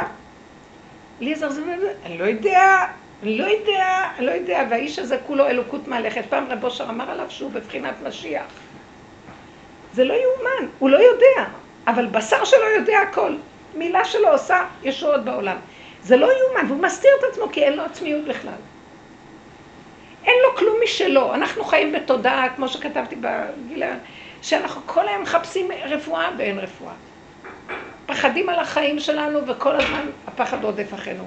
אליעזר 1.22 1.49
זה 1.49 1.61
וזה, 1.61 1.93
אני 2.05 2.18
לא 2.18 2.24
יודע. 2.24 2.86
לא 3.24 3.45
יודע, 3.45 4.09
לא 4.20 4.32
יודע, 4.32 4.63
והאיש 4.70 4.99
הזה 4.99 5.18
כולו 5.28 5.47
אלוקות 5.47 5.88
מהלכת. 5.88 6.22
פעם 6.30 6.45
רב 6.49 6.63
אושר 6.63 6.84
אמר 6.89 7.11
עליו 7.11 7.26
שהוא 7.30 7.51
בבחינת 7.51 7.93
משיח. 8.03 8.45
זה 9.93 10.03
לא 10.03 10.13
יאומן, 10.13 10.72
הוא 10.80 10.89
לא 10.89 10.97
יודע, 10.97 11.45
אבל 11.88 12.05
בשר 12.05 12.45
שלו 12.45 12.70
יודע 12.78 12.99
הכל. 12.99 13.32
מילה 13.76 14.05
שלו 14.05 14.28
עושה 14.28 14.65
ישועות 14.84 15.24
בעולם. 15.24 15.57
זה 16.03 16.18
לא 16.18 16.30
יאומן, 16.32 16.72
והוא 16.72 16.82
מסתיר 16.82 17.11
את 17.20 17.24
עצמו 17.24 17.51
כי 17.51 17.63
אין 17.63 17.74
לו 17.74 17.84
עצמיות 17.84 18.26
בכלל. 18.26 18.59
אין 20.26 20.36
לו 20.43 20.57
כלום 20.57 20.76
משלו. 20.84 21.34
אנחנו 21.34 21.63
חיים 21.63 21.91
בתודעה, 21.91 22.49
כמו 22.55 22.68
שכתבתי 22.68 23.15
בגיל, 23.15 23.84
שאנחנו 24.41 24.82
כל 24.86 25.07
היום 25.07 25.22
מחפשים 25.22 25.72
רפואה 25.86 26.30
ואין 26.38 26.59
רפואה. 26.59 26.93
פחדים 28.05 28.49
על 28.49 28.59
החיים 28.59 28.99
שלנו 28.99 29.47
וכל 29.47 29.76
הזמן 29.76 30.05
הפחד 30.28 30.63
רודף 30.63 30.93
אחרינו. 30.93 31.24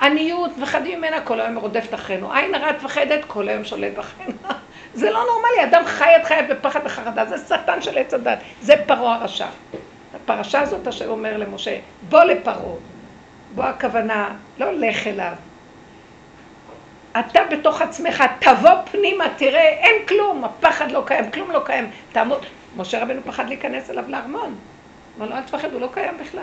עניות, 0.00 0.58
מפחדים 0.58 0.98
ממנה, 0.98 1.20
כל 1.20 1.40
היום 1.40 1.56
רודפת 1.56 1.94
אחרינו. 1.94 2.32
עין 2.32 2.54
הרע 2.54 2.72
מפחדת, 2.72 3.24
כל 3.26 3.48
היום 3.48 3.64
שולט 3.64 3.92
בכם. 3.98 4.24
זה 4.94 5.10
לא 5.10 5.24
נורמלי, 5.26 5.64
אדם 5.70 5.84
חי 5.86 6.16
את 6.16 6.24
חייו 6.24 6.44
בפחד 6.50 6.80
וחרדה, 6.84 7.26
זה 7.26 7.38
שטן 7.38 7.82
של 7.82 7.98
עץ 7.98 8.14
הדת, 8.14 8.38
זה 8.60 8.74
פרעה 8.86 9.14
הרשע. 9.14 9.46
הפרשה 10.14 10.60
הזאת 10.60 10.88
אשר 10.88 11.08
אומר 11.08 11.36
למשה, 11.36 11.78
בוא 12.08 12.24
לפרעה. 12.24 12.74
בוא 13.54 13.64
הכוונה, 13.64 14.30
לא 14.58 14.72
לך 14.72 15.06
אליו. 15.06 15.32
אתה 17.18 17.40
בתוך 17.50 17.82
עצמך, 17.82 18.24
תבוא 18.38 18.70
פנימה, 18.90 19.24
תראה, 19.36 19.68
אין 19.68 20.06
כלום, 20.08 20.44
הפחד 20.44 20.90
לא 20.90 21.02
קיים, 21.06 21.30
כלום 21.30 21.50
לא 21.50 21.60
קיים. 21.64 21.90
תעמוד. 22.12 22.46
משה 22.76 23.02
רבנו 23.02 23.20
פחד 23.24 23.48
להיכנס 23.48 23.90
אליו 23.90 24.04
לארמון. 24.08 24.54
אמר 25.18 25.26
לו, 25.28 25.36
אל 25.36 25.42
תפחד, 25.42 25.72
הוא 25.72 25.80
לא 25.80 25.88
קיים 25.94 26.18
בכלל. 26.18 26.42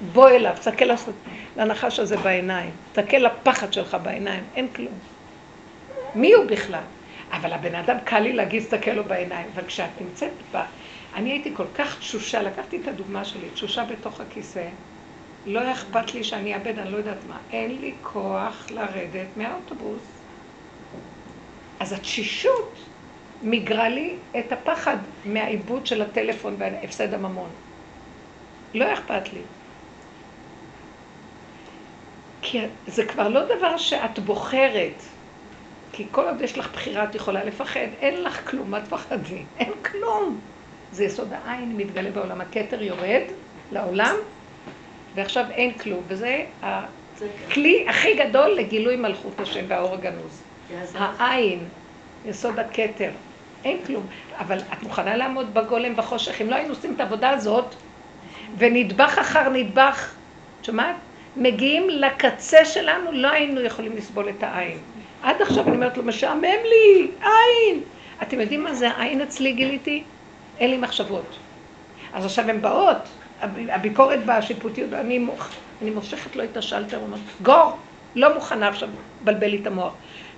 בוא 0.00 0.30
אליו, 0.30 0.54
תסתכל 0.58 0.84
לנחש 1.56 1.98
הזה 1.98 2.16
בעיניים, 2.16 2.70
תסתכל 2.92 3.16
לפחד 3.16 3.72
שלך 3.72 3.96
בעיניים, 4.02 4.44
אין 4.54 4.68
כלום. 4.68 4.94
מי 6.14 6.32
הוא 6.32 6.44
בכלל? 6.44 6.82
אבל 7.32 7.52
הבן 7.52 7.74
אדם 7.74 7.96
קל 8.04 8.20
לי 8.20 8.32
להגיד, 8.32 8.62
תסתכל 8.62 8.90
לו 8.90 9.04
בעיניים. 9.04 9.46
אבל 9.54 9.64
כשאת 9.66 10.00
נמצאת 10.00 10.32
בה, 10.52 10.64
אני 11.14 11.30
הייתי 11.30 11.54
כל 11.56 11.66
כך 11.74 11.98
תשושה, 11.98 12.42
לקחתי 12.42 12.80
את 12.82 12.88
הדוגמה 12.88 13.24
שלי, 13.24 13.50
תשושה 13.54 13.84
בתוך 13.84 14.20
הכיסא, 14.20 14.68
לא 15.46 15.72
אכפת 15.72 16.14
לי 16.14 16.24
שאני 16.24 16.54
אאבד, 16.54 16.78
אני 16.78 16.92
לא 16.92 16.96
יודעת 16.96 17.24
מה. 17.28 17.38
אין 17.52 17.80
לי 17.80 17.94
כוח 18.02 18.66
לרדת 18.70 19.36
מהאוטובוס. 19.36 20.02
אז 21.80 21.92
התשישות 21.92 22.74
מיגרה 23.42 23.88
לי 23.88 24.14
את 24.38 24.52
הפחד 24.52 24.96
מהעיבוד 25.24 25.86
של 25.86 26.02
הטלפון 26.02 26.54
והפסד 26.58 27.14
הממון. 27.14 27.50
לא 28.74 28.92
אכפת 28.92 29.32
לי. 29.32 29.40
כי 32.48 32.60
זה 32.86 33.04
כבר 33.06 33.28
לא 33.28 33.40
דבר 33.44 33.76
שאת 33.76 34.18
בוחרת. 34.18 35.02
כי 35.92 36.06
כל 36.10 36.28
עוד 36.28 36.40
יש 36.40 36.58
לך 36.58 36.72
בחירה, 36.72 37.04
את 37.04 37.14
יכולה 37.14 37.44
לפחד. 37.44 37.86
אין 38.00 38.22
לך 38.22 38.50
כלום, 38.50 38.70
מה 38.70 38.80
תפחדי? 38.80 39.42
אין 39.58 39.72
כלום. 39.84 40.40
זה 40.92 41.04
יסוד 41.04 41.28
העין 41.32 41.76
מתגלה 41.76 42.10
בעולם. 42.10 42.40
הכתר 42.40 42.82
יורד 42.82 43.22
לעולם, 43.72 44.16
ועכשיו 45.14 45.44
אין 45.50 45.72
כלום. 45.72 46.02
וזה 46.08 46.44
הכלי 46.62 47.86
הכי 47.88 48.14
גדול 48.14 48.50
לגילוי 48.50 48.96
מלכות 48.96 49.40
השם 49.40 49.64
והאור 49.68 49.94
הגנוז. 49.94 50.42
העין, 51.18 51.58
יסוד 52.24 52.58
הכתר. 52.58 53.10
אין 53.64 53.78
כלום. 53.86 54.06
אבל 54.38 54.58
את 54.58 54.82
מוכנה 54.82 55.16
לעמוד 55.16 55.54
בגולם 55.54 55.96
בחושך. 55.96 56.40
אם 56.40 56.50
לא 56.50 56.54
היינו 56.54 56.70
עושים 56.70 56.94
את 56.94 57.00
העבודה 57.00 57.30
הזאת, 57.30 57.74
ונדבך 58.58 59.18
אחר 59.20 59.48
נדבך, 59.48 60.14
שומעת? 60.62 60.96
מגיעים 61.36 61.88
לקצה 61.88 62.64
שלנו, 62.64 63.12
לא 63.12 63.28
היינו 63.28 63.60
יכולים 63.60 63.96
לסבול 63.96 64.28
את 64.28 64.42
העין. 64.42 64.78
עד 65.22 65.42
עכשיו 65.42 65.66
אני 65.66 65.76
אומרת 65.76 65.96
לו, 65.96 66.02
משעמם 66.02 66.42
לי, 66.42 67.10
עין. 67.20 67.80
אתם 68.22 68.40
יודעים 68.40 68.64
מה 68.64 68.74
זה 68.74 68.88
העין 68.88 69.20
אצלי 69.20 69.52
גיליתי? 69.52 70.02
אין 70.58 70.70
לי 70.70 70.76
מחשבות. 70.76 71.36
אז 72.12 72.24
עכשיו 72.24 72.50
הן 72.50 72.62
באות, 72.62 72.96
הביקורת 73.42 74.18
בשיפוטיות, 74.26 74.92
אני, 74.92 75.18
מוח, 75.18 75.50
אני 75.82 75.90
מושכת 75.90 76.36
לו 76.36 76.44
את 76.44 76.56
השלטר, 76.56 76.98
אומרת, 76.98 77.20
גור, 77.42 77.76
לא 78.14 78.34
מוכנה 78.34 78.68
עכשיו 78.68 78.88
לבלבל 79.22 79.46
לי 79.46 79.58
את 79.62 79.66
המוח. 79.66 79.92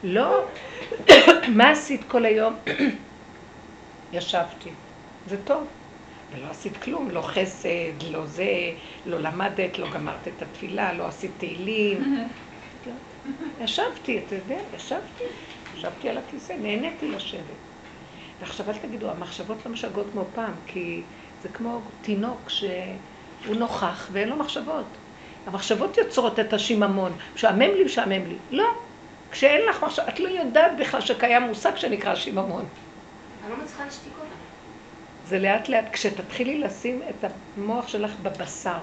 לא, 0.04 0.44
מה 1.56 1.70
עשית 1.70 2.04
כל 2.08 2.24
היום? 2.24 2.54
ישבתי. 4.12 4.70
זה 5.26 5.36
טוב. 5.44 5.66
ולא 6.32 6.46
עשית 6.50 6.76
כלום, 6.76 7.10
לא 7.10 7.20
חסד, 7.22 8.02
לא 8.10 8.26
זה, 8.26 8.72
לא 9.06 9.18
למדת, 9.18 9.78
לא 9.78 9.90
גמרת 9.90 10.28
את 10.28 10.42
התפילה, 10.42 10.92
לא 10.92 11.06
עשית 11.06 11.30
תהילים. 11.38 12.26
ישבתי, 13.60 14.18
אתה 14.18 14.34
יודע, 14.34 14.58
ישבתי, 14.76 15.24
ישבתי 15.76 16.08
על 16.08 16.18
הכיסא, 16.18 16.52
נהניתי 16.52 17.08
לשבת. 17.08 17.40
ועכשיו 18.40 18.70
אל 18.70 18.78
תגידו, 18.78 19.10
המחשבות 19.10 19.56
לא 19.66 19.72
משגעות 19.72 20.06
כמו 20.12 20.24
פעם, 20.34 20.52
כי 20.66 21.02
זה 21.42 21.48
כמו 21.48 21.80
תינוק 22.02 22.48
שהוא 22.48 23.56
נוכח 23.56 24.08
ואין 24.12 24.28
לו 24.28 24.36
מחשבות. 24.36 24.86
המחשבות 25.46 25.98
יוצרות 25.98 26.40
את 26.40 26.52
השיממון, 26.52 27.12
משעמם 27.34 27.60
לי, 27.60 27.84
משעמם 27.84 28.26
לי. 28.26 28.36
לא, 28.50 28.68
כשאין 29.30 29.60
לך 29.68 29.82
מחשבות, 29.82 30.08
את 30.08 30.20
לא 30.20 30.28
יודעת 30.28 30.72
בכלל 30.80 31.00
שקיים 31.00 31.42
מושג 31.42 31.76
שנקרא 31.76 32.14
שיממון. 32.14 32.64
אני 33.44 33.50
לא 33.50 33.64
מצליחה 33.64 33.84
להשתיק 33.84 34.12
אותה. 34.18 34.37
זה 35.28 35.38
לאט 35.38 35.68
לאט, 35.68 35.84
כשתתחילי 35.92 36.58
לשים 36.58 37.02
את 37.10 37.30
המוח 37.56 37.88
שלך 37.88 38.10
בבשר. 38.22 38.78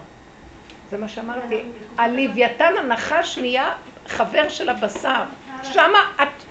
זה 0.89 0.97
מה 0.97 1.07
שאמרתי, 1.07 1.61
הלוויתן 1.97 2.73
הנחש 2.79 3.37
נהיה 3.37 3.73
חבר 4.07 4.49
של 4.49 4.69
הבשר. 4.69 5.23
שמה 5.63 5.99
את 6.15 6.43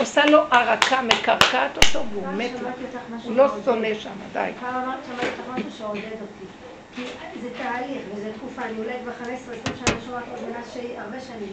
עושה 0.00 0.26
לו 0.26 0.38
ערקה, 0.50 1.02
מקרקעת 1.02 1.76
אותו 1.76 2.04
והוא 2.12 2.28
מת 2.28 2.50
לו. 2.60 2.68
הוא 3.24 3.36
לא 3.36 3.48
שונא 3.64 3.94
שם, 3.94 4.10
די. 4.32 4.50
פעם 4.60 4.74
אמרת 4.74 4.98
שמעתי 5.06 5.26
אותך 5.26 5.58
משהו 5.58 5.78
שעודד 5.78 6.20
אותי. 6.20 6.44
כי 6.96 7.02
זה 7.40 7.48
תהליך 7.58 8.02
וזה 8.14 8.30
תקופה, 8.36 8.62
אני 8.62 8.78
אולי 8.78 8.92
כבר 9.02 9.12
15-20 9.24 9.26
שנה 9.66 9.98
שומעת 10.06 10.24
עוד 10.30 10.48
מנשה 10.48 11.02
הרבה 11.02 11.20
שנים, 11.20 11.48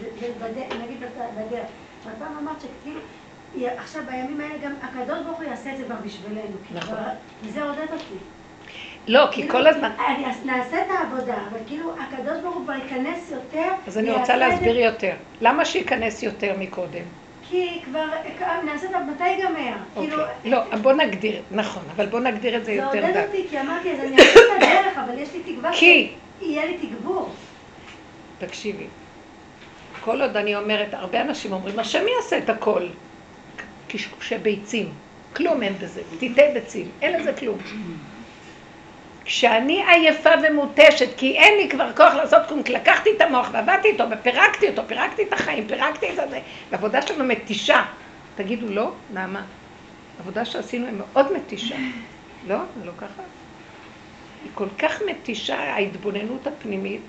נגיד 0.84 0.98
בדרך. 1.36 1.68
אבל 2.06 2.14
פעם 2.20 2.38
אמרת 2.42 2.62
שכאילו 2.62 3.00
עכשיו 3.78 4.02
בימים 4.12 4.42
האלה 4.42 4.54
גם 4.64 4.74
הקדוש 4.82 5.20
ברוך 5.26 5.38
הוא 5.38 5.46
יעשה 5.46 5.72
את 5.74 5.78
זה 5.78 5.84
כבר 5.84 5.96
בשבילנו. 6.06 6.58
נכון. 6.74 6.98
וזה 7.44 7.64
עודד 7.64 7.88
אותי. 7.94 8.16
לא, 9.08 9.28
כי 9.32 9.36
כאילו, 9.42 9.52
כל 9.54 9.68
הזמן... 9.68 9.92
אני 10.08 10.26
נעשה 10.46 10.82
את 10.82 10.88
העבודה, 10.92 11.36
אבל 11.50 11.60
כאילו 11.68 11.94
הקדוש 12.00 12.40
ברוך 12.44 12.56
הוא 12.56 12.64
כבר 12.64 12.74
ייכנס 12.74 13.32
יותר. 13.32 13.72
אז 13.88 13.98
אני 13.98 14.12
רוצה 14.12 14.26
זה, 14.26 14.36
להסביר 14.36 14.80
יותר. 14.80 15.14
למה 15.42 15.66
שייכנס 15.66 16.24
יותר 16.24 16.54
מקודם? 16.60 17.04
כי 17.50 17.82
כבר, 17.86 18.06
נעשה 18.66 18.88
את 18.90 18.96
מתי 19.14 19.28
ייגמר? 19.28 19.74
כאילו, 19.96 20.18
אוקיי. 20.22 20.52
לא, 20.52 20.76
בוא 20.82 20.94
נגדיר, 20.94 21.42
נכון, 21.52 21.84
אבל 21.96 22.06
בוא 22.06 22.20
נגדיר 22.20 22.56
את 22.58 22.66
זה 22.66 22.72
זה 22.72 22.74
יותר 22.74 22.88
עודד 23.06 23.14
דק. 23.18 23.26
אותי, 23.28 23.46
כי 23.50 23.62
אמרתי, 23.62 23.92
אז 23.94 24.00
אני 24.00 24.18
אעשה 24.18 24.30
את 24.40 24.64
הדרך, 24.64 24.98
אבל 24.98 25.20
יש 25.20 25.30
לי 25.34 25.54
תקווה 25.54 25.72
כי- 25.74 26.12
שיהיה 26.40 26.66
לי 26.66 26.78
תגבור. 26.78 27.30
תקשיבי, 28.40 28.86
כל 30.02 30.22
עוד 30.22 30.38
אני 30.38 30.56
אומרת, 30.56 30.94
הרבה 30.94 31.22
אנשים 31.22 31.52
אומרים, 31.54 31.80
השם 31.80 32.04
יעשה 32.18 32.38
את 32.38 32.50
הכל. 32.50 32.88
קשקושי 33.90 34.38
ביצים, 34.38 34.90
כלום 35.36 35.64
אין 35.64 35.74
בזה, 35.82 36.02
תיתי 36.20 36.42
ביצים, 36.54 36.88
אין 37.02 37.20
לזה 37.20 37.34
כלום. 37.34 37.58
כשאני 39.26 39.84
עייפה 39.88 40.30
ומותשת, 40.44 41.10
כי 41.18 41.38
אין 41.38 41.58
לי 41.58 41.70
כבר 41.70 41.92
כוח 41.96 42.14
לעשות 42.14 42.42
כלום, 42.48 42.64
כי 42.64 42.74
לקחתי 42.74 43.10
את 43.18 43.22
המוח 43.22 43.50
ועבדתי 43.52 43.88
איתו 43.88 44.04
ופירקתי 44.12 44.70
אותו, 44.70 44.82
פירקתי 44.88 45.24
את 45.24 45.34
החיים, 45.34 45.68
פירקתי 45.68 46.10
את 46.10 46.16
זה, 46.16 46.40
והעבודה 46.70 47.02
שלנו 47.02 47.24
מתישה. 47.24 47.84
תגידו 48.36 48.68
לא, 48.70 48.92
נעמה, 49.14 49.44
העבודה 50.18 50.46
שעשינו 50.46 50.86
היא 50.86 50.96
מאוד 50.98 51.34
מתישה. 51.34 51.76
לא? 52.48 52.58
זה 52.80 52.86
לא 52.86 52.92
ככה? 52.98 53.22
היא 54.44 54.52
כל 54.54 54.68
כך 54.78 55.02
מתישה, 55.10 55.60
ההתבוננות 55.60 56.48
הפנימית, 56.48 57.02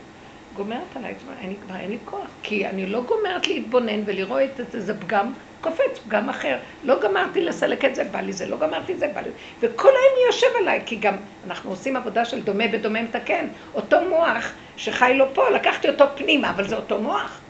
גומרת 0.56 0.96
עליי, 0.96 1.14
אני 1.40 1.54
כבר 1.66 1.76
אין 1.76 1.90
לי 1.90 1.98
כוח, 2.04 2.28
כי 2.42 2.66
אני 2.66 2.86
לא 2.86 3.02
גומרת 3.02 3.46
להתבונן 3.46 4.02
ולראות 4.06 4.60
את 4.60 4.74
איזה 4.74 5.00
פגם, 5.00 5.32
קופץ 5.60 5.98
פגם 6.08 6.28
אחר. 6.28 6.56
לא 6.84 7.00
גמרתי 7.00 7.40
לסלק 7.40 7.84
את 7.84 7.94
זה, 7.94 8.04
בא 8.04 8.20
לי 8.20 8.32
זה, 8.32 8.46
לא 8.46 8.58
גמרתי 8.58 8.92
את 8.92 8.98
זה, 8.98 9.08
בא 9.14 9.20
לי. 9.20 9.30
וכל 9.60 9.88
היום 9.88 10.26
יושב 10.26 10.46
עליי, 10.60 10.80
כי 10.86 10.96
גם 10.96 11.16
אנחנו 11.46 11.70
עושים 11.70 11.96
עבודה 11.96 12.24
של 12.24 12.40
דומה 12.40 12.68
בדומה 12.68 13.02
מתקן. 13.02 13.46
אותו 13.74 13.96
מוח 14.08 14.52
שחי 14.76 15.12
לו 15.16 15.34
פה, 15.34 15.50
לקחתי 15.50 15.88
אותו 15.88 16.04
פנימה, 16.14 16.50
אבל 16.50 16.68
זה 16.68 16.76
אותו 16.76 17.00
מוח. 17.00 17.40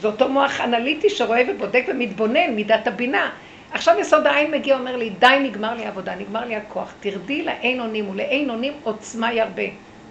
זה 0.00 0.06
אותו 0.06 0.28
מוח 0.28 0.60
אנליטי 0.60 1.10
שרואה 1.10 1.42
ובודק 1.48 1.84
ומתבונן, 1.88 2.54
מידת 2.54 2.86
הבינה. 2.86 3.30
עכשיו 3.72 3.96
יסוד 3.98 4.26
העין 4.26 4.50
מגיע, 4.50 4.78
אומר 4.78 4.96
לי, 4.96 5.10
די, 5.10 5.38
נגמר 5.42 5.74
לי 5.74 5.84
העבודה, 5.84 6.14
נגמר 6.14 6.44
לי 6.44 6.56
הכוח. 6.56 6.94
תרדי 7.00 7.42
לאין 7.42 7.80
אונים, 7.80 8.10
ולאין 8.10 8.50
אונים 8.50 8.72
עוצמה 8.82 9.32
ירבה. 9.32 9.62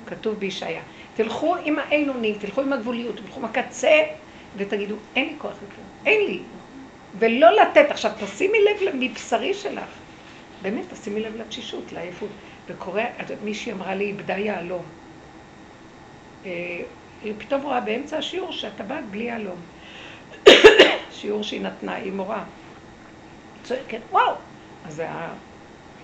כתוב 0.06 0.36
בישעיה. 0.36 0.82
תלכו 1.16 1.56
עם 1.64 1.80
האין 1.80 2.10
אונים, 2.10 2.36
תלכו 2.40 2.62
עם 2.62 2.74
הגבוליות, 2.74 3.16
תלכו 3.16 3.40
עם 3.40 3.46
הקצה, 3.46 3.98
ותגידו, 4.58 4.96
אין 5.16 5.26
לי 5.26 5.34
כוח 5.38 5.52
לכלום, 5.52 5.86
אין 6.06 6.26
לי. 6.26 6.40
ולא 7.20 7.52
לתת. 7.52 7.86
עכשיו, 7.90 8.12
תשימי 8.20 8.58
לב 8.60 8.96
מבשרי 8.96 9.54
שלך. 9.54 9.90
באמת, 10.62 10.86
תשימי 10.94 11.20
לב 11.20 11.36
לתשישות, 11.36 11.92
לעייפות. 11.92 12.30
וקורה, 12.68 13.06
מישהי 13.44 13.72
אמרה 13.72 13.96
לי, 13.96 14.06
איבדה 14.06 14.38
יהלום. 14.38 14.84
אה, 16.46 16.82
היא 17.24 17.34
פתאום 17.38 17.62
רואה 17.62 17.82
באמצע 17.82 18.18
השיעור 18.18 18.52
שהטבעת 18.52 19.06
בלי 19.06 19.24
יהלום. 19.24 19.60
שיעור 21.12 21.44
שהיא 21.44 21.62
נתנה, 21.62 21.96
היא 21.96 22.12
מורה. 22.12 22.44
צועקת, 23.64 24.00
וואו! 24.12 24.34
אז 24.86 25.04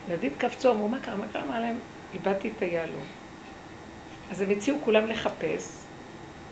הילדים 0.08 0.32
קפצו, 0.38 0.72
אמרו, 0.72 0.88
מה 0.88 1.00
קרה, 1.00 1.16
מה 1.16 1.26
קרה? 1.34 1.44
אמרה 1.44 1.60
להם, 1.60 1.80
איבדתי 2.14 2.52
את 2.58 2.62
היהלום. 2.62 3.04
אז 4.32 4.42
הם 4.42 4.50
הציעו 4.50 4.78
כולם 4.86 5.08
לחפש, 5.08 5.72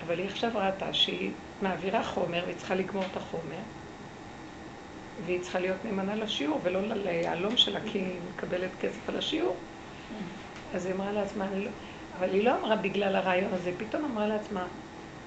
אבל 0.05 0.19
היא 0.19 0.27
עכשיו 0.27 0.51
ראתה 0.53 0.93
שהיא 0.93 1.31
מעבירה 1.61 2.03
חומר 2.03 2.43
והיא 2.45 2.55
צריכה 2.57 2.75
לגמור 2.75 3.03
את 3.11 3.17
החומר, 3.17 3.61
והיא 5.25 5.41
צריכה 5.41 5.59
להיות 5.59 5.77
נאמנה 5.85 6.15
לשיעור 6.15 6.59
ולא 6.63 6.79
ליהלום 6.81 7.57
שלה, 7.57 7.79
כי 7.91 7.97
היא 7.97 8.15
מקבלת 8.33 8.69
כסף 8.81 9.09
על 9.09 9.17
השיעור. 9.17 9.55
אז 10.73 10.85
היא 10.85 10.95
אמרה 10.95 11.11
לעצמה, 11.11 11.45
אני 11.45 11.65
לא... 11.65 11.69
אבל 12.19 12.29
היא 12.33 12.43
לא 12.43 12.59
אמרה 12.59 12.75
בגלל 12.75 13.15
הרעיון 13.15 13.53
הזה, 13.53 13.71
פתאום 13.77 14.05
אמרה 14.05 14.27
לעצמה, 14.27 14.65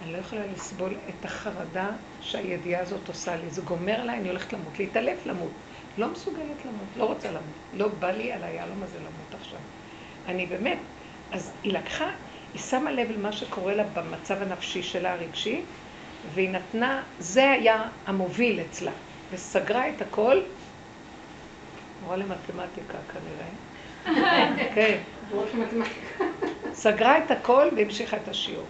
אני 0.03 0.13
לא 0.13 0.19
יכולה 0.19 0.43
לסבול 0.55 0.95
את 1.09 1.25
החרדה 1.25 1.91
שהידיעה 2.21 2.83
הזאת 2.83 3.09
עושה 3.09 3.37
לי. 3.37 3.51
זה 3.51 3.63
גומר 3.63 4.01
עליי, 4.01 4.19
אני 4.19 4.29
הולכת 4.29 4.53
למות, 4.53 4.79
להתעלף 4.79 5.27
למות. 5.27 5.51
לא 5.99 6.09
מסוגלת 6.09 6.65
למות, 6.65 6.89
לא 6.97 7.05
רוצה 7.05 7.29
למות. 7.29 7.43
לא 7.75 7.89
בא 7.89 8.11
לי 8.11 8.33
על 8.33 8.45
היהלום 8.45 8.83
הזה 8.83 8.99
למות 8.99 9.35
עכשיו. 9.41 9.59
אני 10.29 10.47
באמת, 10.47 10.79
אז 11.33 11.53
היא 11.63 11.73
לקחה, 11.73 12.11
היא 12.53 12.63
שמה 12.63 12.93
לב 12.93 13.11
למה 13.11 13.33
שקורה 13.33 13.75
לה 13.75 13.85
במצב 13.85 14.43
הנפשי 14.43 14.83
שלה 14.83 15.13
הרגשי, 15.13 15.61
והיא 16.35 16.51
נתנה, 16.51 17.03
זה 17.19 17.51
היה 17.51 17.89
המוביל 18.07 18.61
אצלה, 18.61 18.93
וסגרה 19.31 19.89
את 19.89 20.03
הכל, 20.03 20.41
מורה 22.03 22.17
למתמטיקה 22.17 22.99
כנראה, 23.13 23.49
כן, 24.75 24.99
סגרה 26.73 27.19
את 27.19 27.31
הכל 27.31 27.69
והמשיכה 27.77 28.17
את 28.17 28.29
השיעור. 28.29 28.67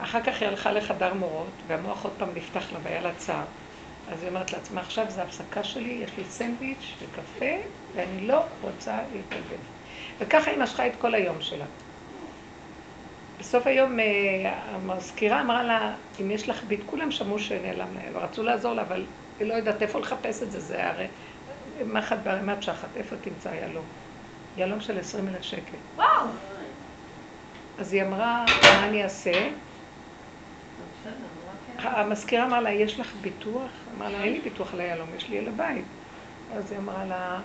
אחר 0.00 0.20
כך 0.22 0.40
היא 0.40 0.48
הלכה 0.48 0.72
לחדר 0.72 1.14
מורות, 1.14 1.46
והמוח 1.66 2.04
עוד 2.04 2.12
פעם 2.18 2.28
נפתח 2.34 2.72
לה 2.72 2.78
והיה 2.82 3.00
לה 3.00 3.10
צער. 3.16 3.44
אז 4.12 4.22
היא 4.22 4.28
אומרת 4.28 4.52
לעצמה, 4.52 4.80
עכשיו 4.80 5.04
זו 5.08 5.20
הפסקה 5.20 5.64
שלי, 5.64 5.90
יש 6.04 6.10
לי 6.18 6.24
סנדוויץ' 6.24 6.94
וקפה, 7.02 7.56
ואני 7.94 8.26
לא 8.26 8.40
רוצה 8.60 8.98
להתבלבל. 9.12 9.62
וככה 10.18 10.50
היא 10.50 10.58
משכה 10.58 10.86
את 10.86 10.92
כל 11.00 11.14
היום 11.14 11.36
שלה. 11.40 11.64
בסוף 13.40 13.66
היום 13.66 14.00
אה, 14.00 14.04
המזכירה 14.68 15.40
אמרה 15.40 15.62
לה, 15.62 15.94
אם 16.20 16.30
יש 16.30 16.48
לך 16.48 16.64
ביט, 16.64 16.80
כולם 16.86 17.10
שמעו 17.10 17.38
שנעלם 17.38 17.94
להם, 17.94 18.12
ורצו 18.12 18.42
לעזור 18.42 18.74
לה, 18.74 18.82
אבל 18.82 19.04
היא 19.40 19.48
לא 19.48 19.54
יודעת 19.54 19.82
איפה 19.82 20.00
לחפש 20.00 20.42
את 20.42 20.50
זה, 20.50 20.60
זה 20.60 20.88
הרי 20.88 21.06
מחט 21.84 22.18
בערימת 22.22 22.62
שחת, 22.62 22.88
איפה 22.96 23.16
תמצא 23.16 23.48
יהלום? 23.48 23.84
יהלום 24.56 24.80
של 24.80 24.98
עשרים 24.98 25.28
אלף 25.28 25.42
שקל. 25.42 25.76
וואו! 25.96 26.26
אז 27.78 27.92
היא 27.92 28.02
אמרה, 28.02 28.44
מה 28.62 28.86
אני 28.88 29.04
אעשה? 29.04 29.48
המזכירה 31.78 32.46
אמרה 32.46 32.60
לה, 32.60 32.70
יש 32.70 33.00
לך 33.00 33.14
ביטוח? 33.20 33.70
אמרה 33.96 34.10
לה, 34.10 34.24
אין 34.24 34.32
לי 34.32 34.40
ביטוח 34.40 34.74
ליהלום, 34.74 35.08
יש 35.16 35.28
לי 35.28 35.38
אל 35.38 35.48
הבית. 35.48 35.84
אז 36.54 36.72
היא 36.72 36.78
אמרה 36.80 37.04
לה, 37.04 37.40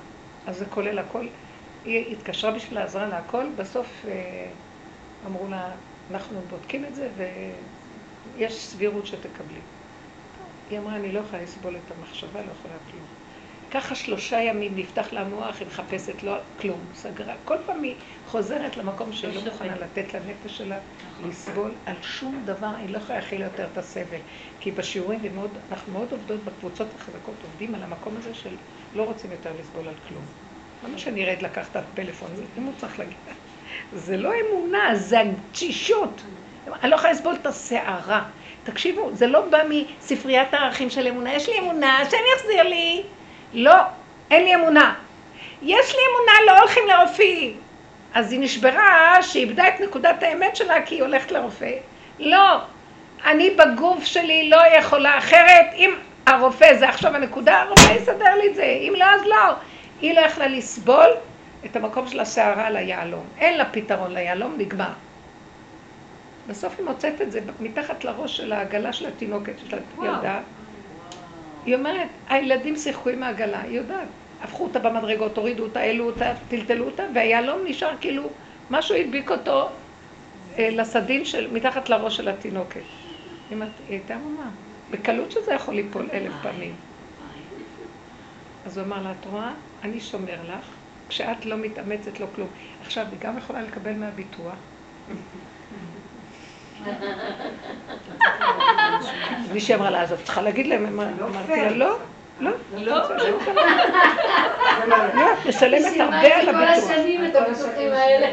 אז 0.45 0.57
זה 0.57 0.65
כולל 0.65 0.99
הכל. 0.99 1.27
היא 1.85 2.15
התקשרה 2.15 2.51
בשביל 2.51 2.79
לעזרה 2.79 3.07
לה 3.07 3.17
הכל, 3.17 3.45
בסוף 3.55 4.05
אה, 4.07 4.47
אמרו 5.25 5.47
לה, 5.47 5.69
אנחנו 6.11 6.39
בודקים 6.49 6.85
את 6.85 6.95
זה 6.95 7.09
ויש 8.37 8.53
סבירות 8.53 9.05
שתקבלי. 9.05 9.59
היא 10.69 10.79
אמרה, 10.79 10.95
אני 10.95 11.11
לא 11.11 11.19
יכולה 11.19 11.43
לסבול 11.43 11.75
את 11.75 11.91
המחשבה, 11.91 12.41
לא 12.41 12.51
יכולה 12.51 12.73
כלום. 12.91 13.05
ככה 13.71 13.95
שלושה 13.95 14.41
ימים 14.41 14.75
נפתח 14.75 15.13
לה 15.13 15.21
המוח, 15.21 15.59
היא 15.59 15.67
מחפשת 15.67 16.23
לא 16.23 16.37
כלום, 16.59 16.79
סגרה. 16.93 17.35
כל 17.45 17.57
פעם 17.65 17.83
היא 17.83 17.95
חוזרת 18.25 18.77
למקום 18.77 19.13
שהיא 19.13 19.35
לא 19.35 19.41
מוכנה 19.41 19.75
לתת 19.75 20.13
לנפש 20.13 20.57
שלה 20.57 20.79
לסבול 21.27 21.71
על 21.85 21.95
שום 22.01 22.41
דבר, 22.45 22.67
היא 22.79 22.89
לא 22.89 22.97
יכולה 22.97 23.19
להכיל 23.19 23.41
יותר 23.41 23.67
את 23.71 23.77
הסבל. 23.77 24.19
כי 24.59 24.71
בשיעורים, 24.71 25.35
מאוד, 25.35 25.57
אנחנו 25.71 25.93
מאוד 25.93 26.11
עובדות 26.11 26.43
בקבוצות 26.43 26.87
החזקות, 26.95 27.35
עובדים 27.43 27.75
על 27.75 27.83
המקום 27.83 28.17
הזה 28.17 28.33
של 28.33 28.55
לא 28.95 29.03
רוצים 29.03 29.31
יותר 29.31 29.53
לסבול 29.59 29.87
על 29.87 29.95
כלום. 30.07 30.25
למה 30.83 30.97
שאני 30.97 31.25
ארד 31.25 31.41
לקחת 31.41 31.71
את 31.71 31.75
הפלאפון? 31.75 32.31
אם 32.57 32.63
הוא 32.63 32.73
צריך 32.77 32.99
להגיד. 32.99 33.17
זה 33.91 34.17
לא 34.17 34.31
אמונה, 34.49 34.95
זה 34.95 35.21
התשישות. 35.21 36.21
אני 36.83 36.91
לא 36.91 36.95
יכולה 36.95 37.13
לסבול 37.13 37.35
את 37.41 37.45
הסערה. 37.45 38.23
תקשיבו, 38.63 39.09
זה 39.13 39.27
לא 39.27 39.41
בא 39.41 39.57
מספריית 39.69 40.53
הערכים 40.53 40.89
של 40.89 41.07
אמונה. 41.07 41.33
יש 41.33 41.49
לי 41.49 41.59
אמונה, 41.59 41.99
השם 41.99 42.17
יחזיר 42.35 42.63
לי. 42.63 43.03
לא, 43.53 43.75
אין 44.31 44.43
לי 44.43 44.55
אמונה. 44.55 44.93
יש 45.61 45.95
לי 45.95 46.01
אמונה, 46.11 46.31
לא 46.47 46.59
הולכים 46.59 46.83
לרופאים. 46.87 47.57
אז 48.13 48.31
היא 48.31 48.39
נשברה 48.39 49.17
שהיא 49.21 49.43
איבדה 49.43 49.67
את 49.67 49.79
נקודת 49.79 50.23
האמת 50.23 50.55
שלה 50.55 50.81
כי 50.81 50.95
היא 50.95 51.03
הולכת 51.03 51.31
לרופא. 51.31 51.71
לא, 52.19 52.59
אני 53.25 53.49
בגוף 53.49 54.05
שלי 54.05 54.49
לא 54.49 54.61
יכולה 54.77 55.17
אחרת. 55.17 55.65
אם 55.75 55.95
הרופא 56.25 56.73
זה 56.79 56.89
עכשיו 56.89 57.15
הנקודה, 57.15 57.61
הרופא 57.61 57.93
יסדר 57.93 58.35
לי 58.35 58.47
את 58.47 58.55
זה. 58.55 58.63
אם 58.63 58.93
לא, 58.97 59.05
אז 59.05 59.21
לא. 59.25 59.53
היא 60.01 60.13
לא 60.13 60.19
יכלה 60.19 60.47
לסבול 60.47 61.09
את 61.65 61.75
המקום 61.75 62.07
של 62.07 62.19
הסערה 62.19 62.67
על 62.67 62.77
היהלום. 62.77 63.25
אין 63.39 63.57
לה 63.57 63.65
פתרון 63.65 64.13
ליהלום, 64.13 64.55
נגמר. 64.57 64.91
בסוף 66.47 66.73
היא 66.77 66.85
מוצאת 66.85 67.21
את 67.21 67.31
זה 67.31 67.39
מתחת 67.59 68.03
לראש 68.03 68.37
של 68.37 68.53
העגלה 68.53 68.93
של 68.93 69.05
התינוקת, 69.05 69.53
של 69.59 69.77
הילדה. 70.01 70.41
היא 71.65 71.75
אומרת, 71.75 72.07
הילדים 72.29 72.75
שיחקו 72.75 73.09
עם 73.09 73.23
העגלה, 73.23 73.61
היא 73.61 73.77
יודעת. 73.77 74.07
הפכו 74.43 74.63
אותה 74.63 74.79
במדרגות, 74.79 75.37
הורידו 75.37 75.63
אותה, 75.63 75.79
העלו 75.79 76.05
אותה, 76.05 76.33
טלטלו 76.47 76.85
אותה, 76.85 77.03
והיהלום 77.15 77.59
נשאר 77.65 77.91
כאילו, 78.01 78.29
משהו 78.69 78.95
הדביק 78.95 79.31
אותו 79.31 79.69
אה, 80.57 80.69
לסדין 80.71 81.25
של, 81.25 81.53
מתחת 81.53 81.89
לראש 81.89 82.17
של 82.17 82.27
התינוקת. 82.27 82.81
היא 83.49 83.55
אומרת, 83.55 83.69
היא 83.87 83.97
הייתה 83.97 84.15
אמונה. 84.15 84.49
בקלות 84.91 85.31
שזה 85.31 85.53
יכול 85.53 85.75
ליפול 85.75 86.09
אלף 86.13 86.33
פעמים. 86.41 86.75
אז 88.65 88.77
הוא 88.77 88.85
אמר 88.85 89.03
לה, 89.03 89.11
את 89.11 89.25
רואה, 89.25 89.51
אני 89.83 89.99
שומר 89.99 90.37
לך, 90.43 90.65
כשאת 91.09 91.45
לא 91.45 91.57
מתאמצת, 91.57 92.19
לא 92.19 92.27
כלום. 92.35 92.47
עכשיו, 92.81 93.05
היא 93.11 93.19
גם 93.19 93.37
יכולה 93.37 93.61
לקבל 93.61 93.93
מהביטוח. 93.93 94.55
מישהי 99.53 99.75
אמרה 99.75 99.89
לה, 99.89 100.01
אז 100.01 100.11
את 100.11 100.23
צריכה 100.23 100.41
להגיד 100.41 100.67
להם, 100.67 100.99
אמרתי 100.99 101.61
לה, 101.61 101.69
לא, 101.71 101.97
לא, 102.39 102.51
לא. 102.77 102.97
לא, 104.87 105.33
את 105.33 105.45
משלמת 105.45 105.99
הרבה 105.99 106.35
על 106.35 106.45
כל 106.45 106.55
הביטוח. 106.55 106.91
השנים 106.91 107.25
את 107.25 107.35
הביטוחים 107.35 107.91
האלה. 107.91 108.27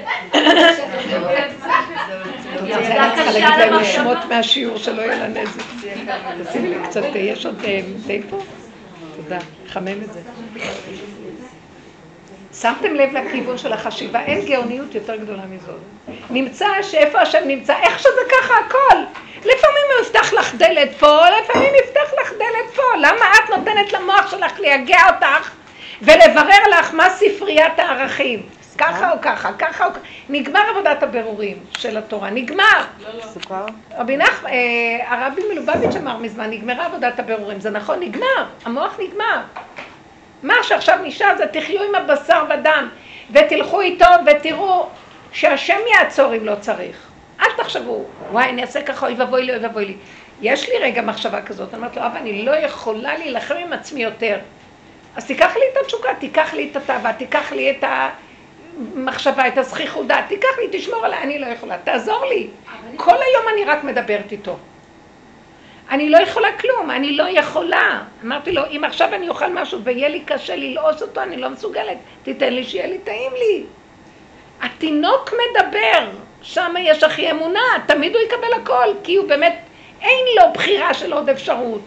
את 2.54 2.60
רוצה, 2.60 2.76
אני 2.76 3.16
צריכה 3.16 3.30
להגיד 3.32 3.58
להם 3.58 3.84
שמות 3.84 4.18
מהשיעור 4.28 4.78
שלא 4.78 5.02
יהיה 5.02 5.28
לה 5.28 5.42
נזק. 5.42 5.62
תשימי 6.50 6.68
לי 6.68 6.76
קצת, 6.84 7.02
יש 7.14 7.46
עוד 7.46 7.60
אה, 7.64 7.80
תה 8.06 8.12
פה? 8.30 8.38
תודה, 9.16 9.38
חמם 9.68 10.02
את 10.02 10.12
זה. 10.12 10.20
שמתם 12.62 12.94
לב 12.94 13.12
לכיוון 13.12 13.58
של 13.58 13.72
החשיבה, 13.72 14.20
אין 14.20 14.46
גאוניות 14.46 14.94
יותר 14.94 15.16
גדולה 15.16 15.42
מזאת. 15.46 15.80
נמצא 16.30 16.66
שאיפה 16.82 17.20
השם 17.20 17.38
נמצא, 17.46 17.74
איך 17.82 17.98
שזה 17.98 18.20
ככה 18.30 18.54
הכל. 18.66 18.96
לפעמים 19.38 19.84
הוא 19.92 20.06
יפתח 20.06 20.32
לך 20.32 20.54
דלת 20.54 20.94
פה, 20.98 21.20
לפעמים 21.30 21.72
יפתח 21.84 22.12
לך 22.22 22.32
דלת 22.32 22.74
פה. 22.74 22.82
למה 22.96 23.26
את 23.34 23.50
נותנת 23.50 23.92
למוח 23.92 24.30
שלך 24.30 24.60
לייגע 24.60 24.98
אותך 25.14 25.50
ולברר 26.02 26.68
לך 26.78 26.94
מה 26.94 27.10
ספריית 27.10 27.78
הערכים? 27.78 28.42
ככה 28.78 29.12
או 29.12 29.16
ככה, 29.22 29.52
ככה 29.58 29.86
או 29.86 29.90
ככה. 29.90 30.00
נגמר 30.28 30.60
עבודת 30.70 31.02
הבירורים 31.02 31.56
של 31.78 31.96
התורה, 31.96 32.30
נגמר. 32.30 32.84
סוכר? 33.20 33.66
רבי 33.98 34.16
נחמן, 34.16 34.50
אה, 34.50 34.56
הרבי 35.06 35.42
מלובביץ' 35.52 35.96
אמר 35.96 36.16
מזמן, 36.16 36.50
נגמרה 36.50 36.86
עבודת 36.86 37.18
הבירורים, 37.18 37.60
זה 37.60 37.70
נכון, 37.70 38.00
נגמר, 38.00 38.44
המוח 38.64 38.98
נגמר. 38.98 39.40
מה 40.42 40.54
שעכשיו 40.62 40.98
נשאר 41.02 41.36
זה 41.36 41.46
תחיו 41.46 41.82
עם 41.82 41.94
הבשר 41.94 42.44
ודם, 42.50 42.88
ותלכו 43.30 43.80
איתו 43.80 44.04
ותראו 44.26 44.88
שהשם 45.32 45.78
יעצור 45.94 46.36
אם 46.36 46.46
לא 46.46 46.54
צריך. 46.60 46.96
אל 47.40 47.50
תחשבו, 47.56 48.04
וואי, 48.30 48.48
אני 48.48 48.62
אעשה 48.62 48.82
ככה, 48.82 49.06
אוי 49.06 49.14
ואבוי 49.14 49.42
לי, 49.42 49.52
אוי 49.52 49.62
ואבוי 49.62 49.84
לי. 49.84 49.94
יש 50.42 50.68
לי 50.68 50.78
רגע 50.78 51.02
מחשבה 51.02 51.42
כזאת, 51.42 51.68
אני 51.68 51.76
אומרת 51.76 51.96
לו, 51.96 52.06
אבא, 52.06 52.18
אני 52.18 52.44
לא 52.44 52.50
יכולה 52.50 53.18
להילחם 53.18 53.54
עם 53.54 53.72
עצמי 53.72 54.02
יותר. 54.02 54.38
אז 55.16 55.26
תיקח 55.26 55.56
לי 55.56 55.62
את 55.72 55.76
התשוקה, 55.84 56.08
תיקח 56.18 56.54
לי 56.54 56.68
את 56.70 56.76
התאווה, 56.76 57.12
תיקח 57.12 57.52
לי 57.52 57.70
את 57.70 57.84
המחשבה, 58.96 59.48
את 59.48 59.58
הזכיחות 59.58 60.06
דעת, 60.06 60.24
תיקח 60.28 60.58
לי, 60.58 60.78
תשמור 60.78 61.04
עליי, 61.04 61.22
אני 61.22 61.38
לא 61.38 61.46
יכולה, 61.46 61.78
תעזור 61.84 62.24
לי. 62.26 62.48
כל 62.96 63.14
היום 63.14 63.48
אני 63.54 63.64
רק 63.64 63.84
מדברת 63.84 64.32
איתו. 64.32 64.56
אני 65.92 66.10
לא 66.10 66.18
יכולה 66.18 66.48
כלום, 66.58 66.90
אני 66.90 67.16
לא 67.16 67.24
יכולה. 67.28 68.02
אמרתי 68.24 68.52
לו, 68.52 68.62
אם 68.70 68.84
עכשיו 68.84 69.14
אני 69.14 69.28
אוכל 69.28 69.52
משהו 69.52 69.84
ויהיה 69.84 70.08
לי 70.08 70.20
קשה 70.20 70.56
ללעוס 70.56 71.02
אותו, 71.02 71.22
אני 71.22 71.36
לא 71.36 71.50
מסוגלת. 71.50 71.96
תיתן 72.22 72.52
לי 72.52 72.64
שיהיה 72.64 72.86
לי 72.86 72.98
טעים 72.98 73.32
לי. 73.32 73.64
התינוק 74.62 75.30
מדבר, 75.32 76.10
שם 76.42 76.74
יש 76.80 77.02
הכי 77.02 77.30
אמונה, 77.30 77.60
תמיד 77.86 78.14
הוא 78.14 78.22
יקבל 78.22 78.52
הכל, 78.62 78.88
כי 79.04 79.16
הוא 79.16 79.28
באמת, 79.28 79.56
אין 80.00 80.26
לו 80.36 80.52
בחירה 80.54 80.94
של 80.94 81.12
עוד 81.12 81.28
אפשרות. 81.28 81.84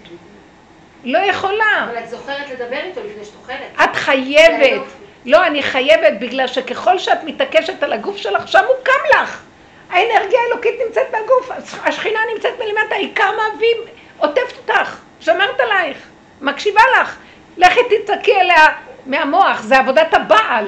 לא 1.04 1.18
יכולה. 1.18 1.86
אבל 1.90 1.98
את 1.98 2.10
זוכרת 2.10 2.50
לדבר 2.50 2.80
איתו 2.84 3.02
לפני 3.06 3.26
שאת 3.26 3.36
אוכלת. 3.42 3.84
את 3.84 3.96
חייבת. 3.96 4.82
לא, 5.26 5.48
אני 5.48 5.64
חייבת, 5.64 6.14
בגלל 6.20 6.48
שככל 6.48 7.00
שאת 7.00 7.24
מתעקשת 7.24 7.84
על 7.84 7.94
הגוף 7.94 8.18
שלך, 8.18 8.48
שם 8.48 8.64
הוא 8.68 8.76
קם 8.84 9.22
לך. 9.22 9.42
האנרגיה 9.90 10.40
האלוקית 10.48 10.76
נמצאת 10.88 11.08
בגוף, 11.10 11.52
השכינה 11.84 12.20
נמצאת 12.34 12.54
מלמטה, 12.60 12.96
היא 12.96 13.16
קמה 13.16 13.44
והיא 13.60 13.76
עוטפת 14.18 14.58
אותך, 14.58 15.00
שומרת 15.22 15.60
עלייך, 15.60 15.98
מקשיבה 16.42 16.82
לך. 17.02 17.18
לכי 17.58 17.80
תצעקי 17.90 18.36
אליה 18.36 18.68
מהמוח, 19.06 19.62
זה 19.62 19.78
עבודת 19.78 20.14
הבעל. 20.14 20.68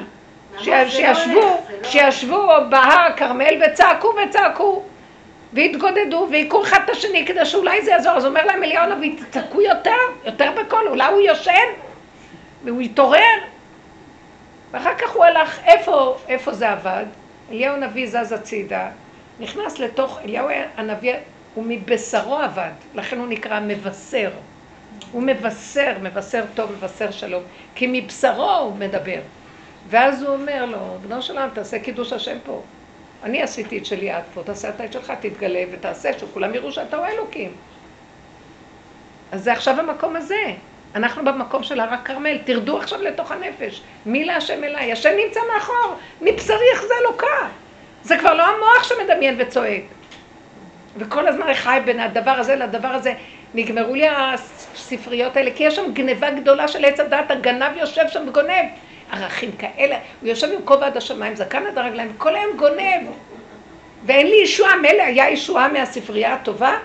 לא 0.53 0.89
שישבו, 0.89 1.33
לא- 1.33 1.59
שישבו 1.83 2.47
בהר 2.69 2.99
הכרמל 2.99 3.63
וצעקו 3.65 4.13
וצעקו 4.27 4.83
והתגודדו 5.53 6.27
והיכו 6.31 6.63
אחד 6.63 6.79
את 6.85 6.89
השני 6.89 7.25
כדי 7.25 7.45
שאולי 7.45 7.81
זה 7.81 7.91
יעזור. 7.91 8.11
אז 8.11 8.25
אומר 8.25 8.45
להם 8.45 8.63
אליהו 8.63 8.83
הנביא, 8.83 9.15
תצעקו 9.29 9.61
יותר, 9.61 9.97
יותר 10.25 10.51
בקול, 10.51 10.87
אולי 10.87 11.05
הוא 11.05 11.21
יושן 11.21 11.67
והוא 12.63 12.81
יתעורר. 12.81 13.37
ואחר 14.71 14.95
כך 14.97 15.09
הוא 15.09 15.25
הלך, 15.25 15.59
איפה, 15.65 16.17
איפה 16.27 16.53
זה 16.53 16.69
עבד? 16.69 17.05
אליהו 17.51 17.75
הנביא 17.75 18.07
זז 18.07 18.31
הצידה, 18.31 18.87
נכנס 19.39 19.79
לתוך, 19.79 20.19
אליהו 20.23 20.47
הנביא, 20.77 21.13
הוא 21.53 21.63
מבשרו 21.67 22.35
עבד, 22.35 22.71
לכן 22.95 23.19
הוא 23.19 23.27
נקרא 23.27 23.59
מבשר. 23.59 24.31
הוא 25.11 25.23
מבשר, 25.23 25.93
מבשר 26.01 26.43
טוב, 26.55 26.71
מבשר 26.71 27.11
שלום, 27.11 27.43
כי 27.75 27.87
מבשרו 27.91 28.51
הוא 28.51 28.75
מדבר. 28.75 29.19
ואז 29.89 30.23
הוא 30.23 30.33
אומר 30.33 30.65
לו, 30.65 30.97
בנו 31.01 31.21
של 31.21 31.49
תעשה 31.53 31.79
קידוש 31.79 32.13
השם 32.13 32.37
פה. 32.45 32.61
אני 33.23 33.41
עשיתי 33.41 33.77
את 33.77 33.85
שלי 33.85 34.11
עד 34.11 34.23
פה, 34.33 34.43
תעשה 34.43 34.69
את 34.85 34.93
שלך, 34.93 35.13
תתגלה 35.19 35.63
ותעשה, 35.71 36.19
שכולם 36.19 36.55
יראו 36.55 36.71
שאתה 36.71 36.97
הוא 36.97 37.05
אלוקים. 37.05 37.51
אז 39.31 39.43
זה 39.43 39.53
עכשיו 39.53 39.79
המקום 39.79 40.15
הזה. 40.15 40.53
אנחנו 40.95 41.25
במקום 41.25 41.63
של 41.63 41.79
הר 41.79 41.93
הכרמל, 41.93 42.37
תרדו 42.45 42.77
עכשיו 42.77 43.01
לתוך 43.01 43.31
הנפש. 43.31 43.81
מי 44.05 44.25
להשם 44.25 44.63
אליי? 44.63 44.91
השם 44.91 45.09
נמצא 45.25 45.39
מאחור, 45.53 45.95
מבשרי 46.21 46.65
יחזה 46.73 46.93
אלוקה. 47.01 47.47
זה 48.07 48.17
כבר 48.17 48.33
לא 48.33 48.43
המוח 48.43 48.83
שמדמיין 48.83 49.35
וצועק. 49.37 49.83
וכל 50.97 51.27
הזמן 51.27 51.53
חי 51.53 51.79
בין 51.85 51.99
הדבר 51.99 52.31
הזה 52.31 52.55
לדבר 52.55 52.87
הזה. 52.87 53.13
נגמרו 53.53 53.95
לי 53.95 54.07
הספריות 54.07 55.37
האלה, 55.37 55.51
כי 55.55 55.63
יש 55.63 55.75
שם 55.75 55.93
גניבה 55.93 56.29
גדולה 56.29 56.67
של 56.67 56.85
עץ 56.85 56.99
הדת, 56.99 57.31
הגנב 57.31 57.77
יושב 57.77 58.03
שם 58.07 58.23
וגונב. 58.27 58.65
ערכים 59.11 59.51
כאלה, 59.51 59.97
הוא 60.21 60.29
יושב 60.29 60.47
עם 60.53 60.59
כובע 60.65 60.85
עד 60.85 60.97
השמיים, 60.97 61.35
זקן 61.35 61.65
עד 61.67 61.77
הרגליים, 61.77 62.13
כל 62.17 62.35
היום 62.35 62.57
גונב. 62.57 63.07
ואין 64.05 64.27
לי 64.27 64.35
ישועה, 64.43 64.75
מילא 64.75 65.03
היה 65.03 65.29
ישועה 65.29 65.67
מהספרייה 65.67 66.33
הטובה, 66.33 66.77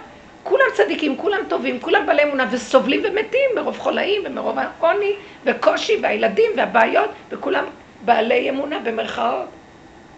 כולם 0.43 0.65
צדיקים, 0.75 1.17
כולם 1.17 1.41
טובים, 1.49 1.81
כולם 1.81 2.07
בעלי 2.07 2.23
אמונה 2.23 2.47
וסובלים 2.51 3.01
ומתים 3.05 3.51
מרוב 3.57 3.79
חולאים 3.79 4.23
ומרוב 4.25 4.59
העוני 4.59 5.13
וקושי 5.45 5.97
והילדים 6.03 6.51
והבעיות 6.57 7.11
וכולם 7.31 7.65
בעלי 8.05 8.51
אמונה 8.51 8.79
במרכאות. 8.79 9.62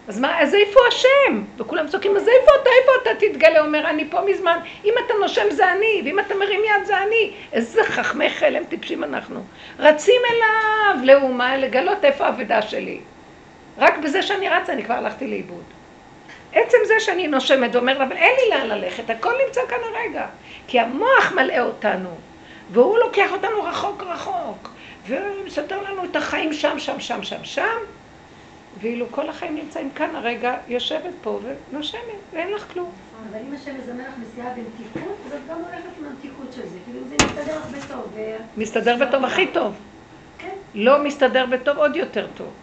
אז 0.07 0.19
מה, 0.19 0.41
אז 0.41 0.55
איפה 0.55 0.79
השם? 0.87 1.43
וכולם 1.57 1.87
צועקים, 1.87 2.17
אז 2.17 2.27
איפה 2.27 2.51
אתה, 2.61 2.69
איפה 2.81 2.91
אתה 3.01 3.09
תתגלה? 3.19 3.61
אומר, 3.61 3.89
אני 3.89 4.09
פה 4.09 4.21
מזמן, 4.21 4.59
אם 4.85 4.93
אתה 5.05 5.13
נושם 5.21 5.51
זה 5.51 5.71
אני, 5.71 6.01
ואם 6.05 6.19
אתה 6.19 6.35
מרים 6.35 6.61
יד 6.63 6.85
זה 6.85 6.97
אני. 6.97 7.33
איזה 7.53 7.83
חכמי 7.83 8.29
חלם 8.29 8.63
טיפשים 8.63 9.03
אנחנו. 9.03 9.43
רצים 9.79 10.21
אליו 10.31 11.05
לאומה 11.05 11.57
לגלות 11.57 12.05
איפה 12.05 12.25
האבדה 12.25 12.61
שלי. 12.61 12.99
רק 13.77 13.97
בזה 13.97 14.21
שאני 14.21 14.49
רצה 14.49 14.73
אני 14.73 14.83
כבר 14.83 14.93
הלכתי 14.93 15.27
לאיבוד. 15.27 15.63
עצם 16.53 16.77
זה 16.85 16.99
שאני 16.99 17.27
נושמת 17.27 17.75
ואומרת, 17.75 17.97
אבל 17.97 18.17
אין 18.17 18.35
לי 18.35 18.49
לאן 18.49 18.67
ללכת, 18.67 19.09
הכל 19.09 19.33
נמצא 19.45 19.61
כאן 19.69 19.77
הרגע. 19.93 20.25
כי 20.67 20.79
המוח 20.79 21.31
מלאה 21.35 21.61
אותנו, 21.61 22.09
והוא 22.71 22.97
לוקח 22.97 23.31
אותנו 23.31 23.63
רחוק 23.63 24.03
רחוק, 24.03 24.69
ומסדר 25.07 25.81
לנו 25.81 26.05
את 26.05 26.15
החיים 26.15 26.53
שם, 26.53 26.79
שם, 26.79 26.99
שם, 26.99 27.23
שם, 27.23 27.43
שם, 27.43 27.77
ואילו 28.81 29.05
כל 29.11 29.29
החיים 29.29 29.55
נמצאים 29.55 29.89
כאן 29.89 30.15
הרגע, 30.15 30.57
יושבת 30.67 31.13
פה 31.21 31.39
ונושמת, 31.71 32.01
ואין 32.33 32.53
לך 32.53 32.73
כלום. 32.73 32.91
אבל 33.29 33.39
אם 33.47 33.53
השם 33.55 33.71
מזמן 33.77 33.99
לך 33.99 34.13
נסיעה 34.21 34.49
במתיקות, 34.49 35.17
אז 35.25 35.33
את 35.33 35.39
גם 35.49 35.55
הולכת 35.55 35.89
עם 35.99 36.05
המתיקות 36.05 36.53
של 36.53 36.61
זה. 36.67 36.77
כאילו 36.85 36.99
זה 37.09 37.15
מסתדר 37.15 37.59
לך 37.59 37.85
בטוב. 37.85 38.17
מסתדר 38.57 39.05
בטוב 39.05 39.25
הכי 39.25 39.47
טוב. 39.47 39.73
כן. 40.37 40.55
לא 40.73 41.03
מסתדר 41.03 41.45
בטוב 41.45 41.77
עוד 41.77 41.95
יותר 41.95 42.27
טוב. 42.37 42.53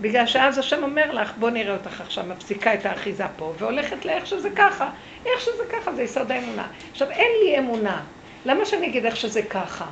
בגלל 0.00 0.26
שאז 0.26 0.58
השם 0.58 0.82
אומר 0.82 1.12
לך, 1.12 1.32
בוא 1.38 1.50
נראה 1.50 1.74
אותך 1.74 2.00
עכשיו, 2.00 2.24
מפסיקה 2.24 2.74
את 2.74 2.86
האחיזה 2.86 3.24
פה, 3.36 3.52
והולכת 3.58 4.04
לאיך 4.04 4.26
שזה 4.26 4.50
ככה. 4.50 4.90
איך 5.26 5.40
שזה 5.40 5.62
ככה, 5.72 5.94
זה 5.94 6.02
יסוד 6.02 6.30
האמונה. 6.30 6.66
עכשיו, 6.92 7.10
אין 7.10 7.30
לי 7.44 7.58
אמונה. 7.58 8.02
למה 8.46 8.64
שאני 8.64 8.86
אגיד 8.86 9.06
איך 9.06 9.16
שזה 9.16 9.42
ככה? 9.42 9.84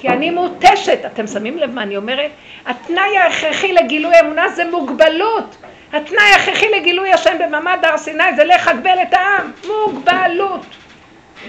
כי 0.00 0.08
אני 0.08 0.30
מותשת. 0.30 0.98
אתם 1.06 1.26
שמים 1.26 1.58
לב 1.58 1.70
מה 1.70 1.82
אני 1.82 1.96
אומרת? 1.96 2.30
התנאי 2.66 3.18
ההכרחי 3.18 3.72
לגילוי 3.72 4.20
אמונה 4.20 4.48
זה 4.48 4.64
מוגבלות. 4.70 5.56
התנאי 5.92 6.32
ההכרחי 6.32 6.66
לגילוי 6.68 7.12
השם 7.12 7.36
במעמד 7.40 7.78
הר 7.82 7.98
סיני 7.98 8.36
זה 8.36 8.44
לך 8.44 8.68
הגבל 8.68 8.98
את 9.02 9.14
העם. 9.14 9.50
מוגבלות. 9.66 10.66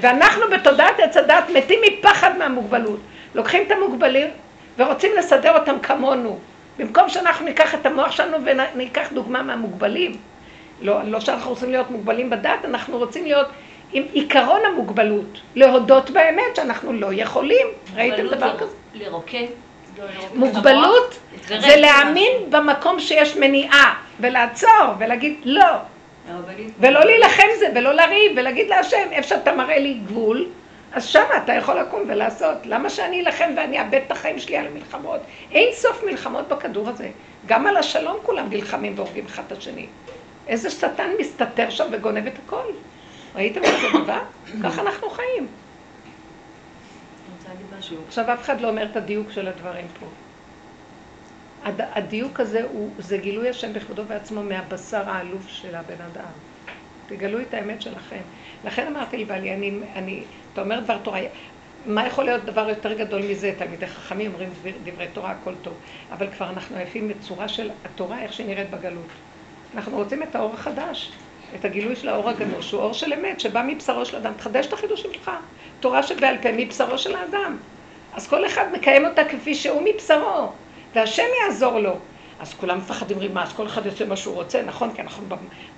ואנחנו 0.01 0.41
בתודעת 0.51 0.99
עץ 0.99 1.17
הדת 1.17 1.43
מתים 1.53 1.79
מפחד 1.87 2.37
מהמוגבלות. 2.37 2.99
לוקחים 3.35 3.63
את 3.67 3.71
המוגבלים 3.71 4.27
ורוצים 4.77 5.11
לסדר 5.17 5.57
אותם 5.59 5.79
כמונו. 5.79 6.39
במקום 6.77 7.09
שאנחנו 7.09 7.45
ניקח 7.45 7.75
את 7.75 7.85
המוח 7.85 8.11
שלנו 8.11 8.37
וניקח 8.45 9.11
דוגמה 9.13 9.43
מהמוגבלים. 9.43 10.11
לא, 10.81 11.03
לא 11.03 11.19
שאנחנו 11.19 11.49
רוצים 11.49 11.71
להיות 11.71 11.91
מוגבלים 11.91 12.29
בדת, 12.29 12.65
אנחנו 12.65 12.97
רוצים 12.97 13.25
להיות 13.25 13.47
עם 13.93 14.03
עיקרון 14.13 14.61
המוגבלות. 14.65 15.41
להודות 15.55 16.09
באמת 16.09 16.55
שאנחנו 16.55 16.93
לא 16.93 17.07
יכולים. 17.13 17.67
ראיתם 17.95 18.23
מוגבלות 18.23 18.37
דבר 18.37 18.57
כזה? 18.57 18.75
לרוקן. 18.93 19.45
מוגבלות 20.33 21.19
ורק 21.47 21.61
זה 21.61 21.75
להאמין 21.75 22.31
במקום 22.49 22.99
שיש 22.99 23.37
מניעה, 23.37 23.93
ולעצור, 24.19 24.69
ולהגיד 24.99 25.39
לא. 25.43 25.65
ולא 26.79 26.99
להילחם 27.05 27.47
זה, 27.59 27.67
ולא 27.75 27.93
לריב, 27.93 28.31
ולהגיד 28.35 28.67
להשם, 28.69 29.07
איפה 29.11 29.27
שאתה 29.27 29.55
מראה 29.55 29.79
לי 29.79 29.93
גבול, 29.93 30.47
אז 30.93 31.05
שמה 31.05 31.37
אתה 31.43 31.53
יכול 31.53 31.79
לקום 31.79 32.03
ולעשות. 32.07 32.57
למה 32.65 32.89
שאני 32.89 33.21
אלחם 33.21 33.49
ואני 33.55 33.79
אאבד 33.79 33.99
את 34.05 34.11
החיים 34.11 34.39
שלי 34.39 34.57
על 34.57 34.67
המלחמות? 34.67 35.19
אין 35.51 35.73
סוף 35.73 36.03
מלחמות 36.03 36.47
בכדור 36.47 36.89
הזה. 36.89 37.09
גם 37.45 37.67
על 37.67 37.77
השלום 37.77 38.17
כולם 38.23 38.49
נלחמים 38.49 38.93
והורגים 38.95 39.25
אחד 39.25 39.43
את 39.47 39.57
השני. 39.57 39.85
איזה 40.47 40.69
שטן 40.69 41.09
מסתתר 41.19 41.69
שם 41.69 41.85
וגונב 41.91 42.27
את 42.27 42.33
הכל. 42.45 42.63
ראיתם 43.35 43.63
איזה 43.63 43.87
דבר? 44.03 44.19
ככה 44.63 44.81
אנחנו 44.81 45.09
חיים. 45.09 45.47
עכשיו, 48.07 48.33
אף 48.33 48.41
אחד 48.41 48.61
לא 48.61 48.69
אומר 48.69 48.85
את 48.91 48.95
הדיוק 48.95 49.31
של 49.31 49.47
הדברים 49.47 49.85
פה. 49.99 50.05
הד- 51.63 51.87
הדיוק 51.93 52.39
הזה 52.39 52.63
הוא, 52.63 52.89
זה 52.99 53.17
גילוי 53.17 53.49
השם 53.49 53.73
בכבודו 53.73 54.03
בעצמו 54.05 54.43
מהבשר 54.43 55.09
העלוב 55.09 55.45
של 55.47 55.75
הבן 55.75 56.01
אדם. 56.13 56.31
תגלו 57.07 57.41
את 57.41 57.53
האמת 57.53 57.81
שלכם. 57.81 58.21
לכן 58.65 58.87
אמרתי 58.87 59.17
לבעלי, 59.17 59.53
אני, 59.53 59.71
אני, 59.95 60.23
אתה 60.53 60.61
אומר 60.61 60.79
דבר 60.79 60.97
תורה, 60.97 61.19
מה 61.85 62.07
יכול 62.07 62.23
להיות 62.25 62.45
דבר 62.45 62.69
יותר 62.69 62.93
גדול 62.93 63.21
מזה? 63.21 63.53
תלמידי 63.57 63.87
חכמים 63.87 64.31
אומרים 64.33 64.49
דבר- 64.61 64.91
דברי 64.93 65.07
תורה, 65.13 65.31
הכל 65.31 65.53
טוב. 65.61 65.73
אבל 66.11 66.27
כבר 66.31 66.49
אנחנו 66.49 66.77
עייפים 66.77 67.07
בצורה 67.07 67.47
של 67.47 67.69
התורה, 67.85 68.21
איך 68.21 68.33
שהיא 68.33 68.47
נראית 68.47 68.69
בגלות. 68.69 69.07
אנחנו 69.75 69.97
רוצים 69.97 70.23
את 70.23 70.35
האור 70.35 70.53
החדש, 70.53 71.11
את 71.55 71.65
הגילוי 71.65 71.95
של 71.95 72.09
האור 72.09 72.29
הגנוז, 72.29 72.65
שהוא 72.65 72.81
אור 72.81 72.93
של 72.93 73.13
אמת, 73.13 73.39
שבא 73.39 73.63
מבשרו 73.67 74.05
של 74.05 74.17
אדם. 74.17 74.33
תחדש 74.33 74.65
את 74.65 74.73
החידושים 74.73 75.13
שלך. 75.13 75.31
תורה 75.79 76.03
שבעל 76.03 76.37
פה 76.41 76.51
מבשרו 76.51 76.97
של 76.97 77.15
האדם. 77.15 77.57
אז 78.13 78.27
כל 78.27 78.45
אחד 78.45 78.71
מקיים 78.71 79.05
אותה 79.05 79.25
כפי 79.25 79.55
שהוא 79.55 79.81
מבשרו, 79.81 80.51
והשם 80.95 81.23
יעזור 81.45 81.79
לו. 81.79 81.95
אז 82.39 82.53
כולם 82.53 82.77
מפחדים 82.77 83.17
רימה, 83.17 83.43
אז 83.43 83.53
כל 83.53 83.65
אחד 83.65 83.85
יוצא 83.85 84.05
מה 84.05 84.15
שהוא 84.15 84.35
רוצה, 84.35 84.61
נכון? 84.61 84.93
כי 84.93 85.01
אנחנו 85.01 85.23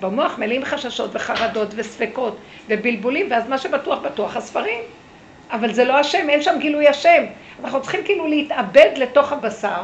במוח 0.02 0.38
מלאים 0.38 0.66
חששות 0.66 1.12
וחרדות 1.14 1.68
וספקות 1.76 2.38
ובלבולים, 2.68 3.28
ואז 3.32 3.50
מה 3.50 3.58
שבטוח 3.58 4.00
בטוח 4.00 4.36
הספרים. 4.36 4.82
אבל 5.52 5.74
זה 5.74 5.84
לא 5.84 5.94
השם, 5.94 6.30
אין 6.30 6.42
שם 6.42 6.56
גילוי 6.60 6.88
השם. 6.88 7.24
אנחנו 7.64 7.82
צריכים 7.82 8.04
כאילו 8.04 8.28
להתאבד 8.28 8.90
לתוך 8.96 9.32
הבשר, 9.32 9.82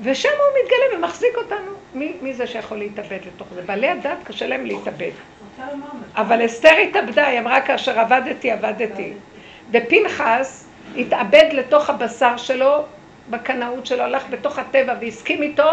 ושם 0.00 0.28
הוא 0.28 0.62
מתגלה 0.62 0.98
ומחזיק 0.98 1.36
אותנו. 1.36 1.81
מי, 1.94 2.12
מי 2.22 2.34
זה 2.34 2.46
שיכול 2.46 2.78
להתאבד 2.78 3.18
לתוך 3.26 3.48
זה? 3.54 3.62
בעלי 3.62 3.88
הדת 3.88 4.18
קשה 4.24 4.46
להם 4.46 4.66
להתאבד. 4.66 5.10
אבל 6.14 6.44
אסתר 6.46 6.76
התאבדה, 6.88 7.26
היא 7.26 7.40
אמרה 7.40 7.60
כאשר 7.60 8.00
עבדתי, 8.00 8.50
עבדתי. 8.50 9.12
ופנחס 9.70 10.68
התאבד 10.96 11.48
לתוך 11.52 11.90
הבשר 11.90 12.36
שלו, 12.36 12.84
בקנאות 13.30 13.86
שלו, 13.86 14.02
הלך 14.02 14.24
בתוך 14.30 14.58
הטבע 14.58 14.94
והסכים 15.00 15.42
איתו, 15.42 15.70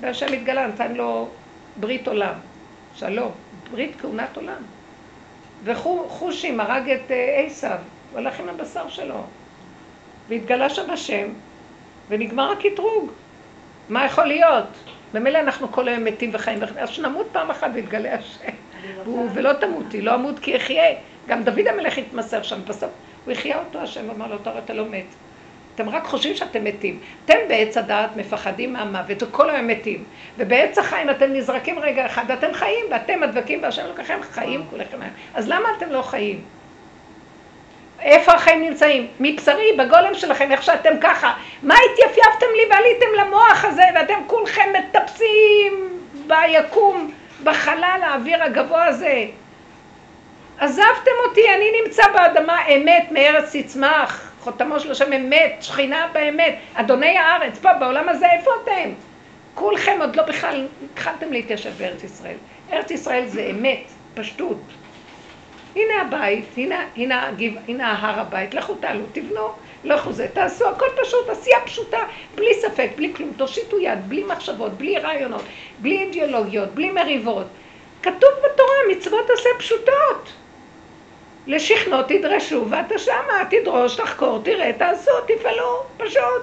והשם 0.00 0.32
התגלה, 0.32 0.66
נתן 0.66 0.92
לו 0.94 1.28
ברית 1.76 2.08
עולם. 2.08 2.34
שלום, 2.94 3.32
ברית 3.70 4.00
כהונת 4.00 4.36
עולם. 4.36 4.62
וחושים 5.64 6.60
הרג 6.60 6.90
את 6.90 7.10
אה, 7.10 7.44
עשיו, 7.46 7.78
הוא 8.10 8.18
הלך 8.18 8.40
עם 8.40 8.48
הבשר 8.48 8.88
שלו. 8.88 9.22
והתגלה 10.28 10.70
שם 10.70 10.90
השם, 10.90 11.28
ונגמר 12.08 12.52
הקטרוג. 12.52 13.10
מה 13.88 14.06
יכול 14.06 14.24
להיות? 14.24 14.66
במילא 15.14 15.38
אנחנו 15.38 15.72
כל 15.72 15.88
היום 15.88 16.04
מתים 16.04 16.30
וחיים, 16.32 16.58
אז 16.78 16.88
שנמות 16.88 17.26
פעם 17.32 17.50
אחת 17.50 17.70
ויתגלה 17.74 18.14
השם. 18.14 18.50
ולא 19.34 19.52
תמותי, 19.52 20.00
לא 20.00 20.14
אמות 20.14 20.38
כי 20.38 20.56
אחיה. 20.56 20.94
גם 21.26 21.42
דוד 21.42 21.66
המלך 21.66 21.98
התמסר 21.98 22.42
שם 22.42 22.60
בסוף. 22.66 22.90
הוא 23.24 23.32
החיה 23.32 23.58
אותו 23.58 23.78
השם 23.78 24.08
ואמר 24.08 24.26
לו, 24.26 24.36
רואה, 24.44 24.58
אתה 24.58 24.72
לא 24.72 24.86
מת. 24.86 25.04
אתם 25.74 25.88
רק 25.88 26.04
חושבים 26.04 26.36
שאתם 26.36 26.64
מתים. 26.64 27.00
אתם 27.24 27.34
בעץ 27.48 27.76
הדעת 27.76 28.16
מפחדים 28.16 28.72
מהמוות 28.72 29.22
וכל 29.22 29.50
היום 29.50 29.66
מתים. 29.66 30.04
ובעץ 30.38 30.78
החיים 30.78 31.10
אתם 31.10 31.32
נזרקים 31.32 31.78
רגע 31.78 32.06
אחד 32.06 32.24
ואתם 32.28 32.52
חיים, 32.52 32.84
ואתם 32.90 33.22
הדבקים 33.22 33.62
והשם 33.62 33.86
לקחם 33.86 34.18
חיים 34.22 34.64
כולכם. 34.70 34.98
אז 35.34 35.48
למה 35.48 35.68
אתם 35.78 35.90
לא 35.90 36.02
חיים? 36.02 36.40
איפה 38.00 38.32
החיים 38.32 38.62
נמצאים? 38.62 39.06
מבשרי, 39.20 39.72
בגולם 39.78 40.14
שלכם, 40.14 40.52
איך 40.52 40.62
שאתם 40.62 40.92
ככה. 41.00 41.32
מה 41.62 41.74
התייפייפתם 41.92 42.46
לי 42.60 42.66
ועליתם 42.70 43.06
למוח 43.20 43.64
הזה 43.64 43.82
ואתם 43.94 44.18
כולכם 44.26 44.68
מטפסים 44.78 45.98
ביקום, 46.26 47.10
בחלל 47.44 48.00
האוויר 48.02 48.42
הגבוה 48.42 48.86
הזה. 48.86 49.24
עזבתם 50.58 51.10
אותי, 51.28 51.54
אני 51.54 51.70
נמצא 51.84 52.02
באדמה 52.12 52.66
אמת 52.66 53.12
מארץ 53.12 53.56
תצמח, 53.56 54.32
חותמו 54.40 54.80
של 54.80 54.90
השם 54.90 55.12
אמת, 55.12 55.56
שכינה 55.60 56.06
באמת, 56.12 56.58
אדוני 56.74 57.18
הארץ, 57.18 57.58
פה 57.58 57.72
בעולם 57.72 58.08
הזה 58.08 58.26
איפה 58.32 58.50
אתם? 58.64 58.90
כולכם 59.54 59.98
עוד 60.00 60.16
לא 60.16 60.22
בכלל 60.22 60.66
התחלתם 60.84 61.32
להתיישב 61.32 61.70
בארץ 61.78 62.04
ישראל. 62.04 62.36
ארץ 62.72 62.90
ישראל 62.90 63.26
זה 63.26 63.48
אמת, 63.50 63.82
פשטות. 64.14 64.60
הנה 65.76 66.02
הבית, 66.02 66.44
הנה, 66.56 66.84
הנה, 66.96 67.28
הגיב, 67.28 67.54
הנה 67.68 67.92
ההר 67.92 68.20
הבית, 68.20 68.54
לכו 68.54 68.74
תעלו, 68.74 69.04
תבנו, 69.12 69.48
לכו 69.84 70.12
זה, 70.12 70.26
תעשו, 70.32 70.68
הכל 70.68 70.86
פשוט, 71.02 71.28
עשייה 71.28 71.60
פשוטה, 71.64 71.98
בלי 72.34 72.54
ספק, 72.54 72.90
בלי 72.96 73.14
כלום, 73.14 73.32
תושיטו 73.36 73.80
יד, 73.80 74.08
בלי 74.08 74.24
מחשבות, 74.24 74.72
בלי 74.72 74.98
רעיונות, 74.98 75.42
בלי 75.78 75.98
אידיאולוגיות, 75.98 76.68
בלי 76.68 76.90
מריבות. 76.90 77.46
כתוב 78.02 78.30
בתורה, 78.44 78.74
מצוות 78.90 79.30
עשה 79.30 79.48
פשוטות. 79.58 80.32
לשכנו 81.46 82.02
תדרשו 82.02 82.66
ואתה 82.70 82.98
שמה, 82.98 83.44
תדרוש, 83.50 83.96
תחקור, 83.96 84.40
תראה, 84.44 84.72
תעשו, 84.72 85.10
תפעלו, 85.26 85.82
פשוט. 85.96 86.42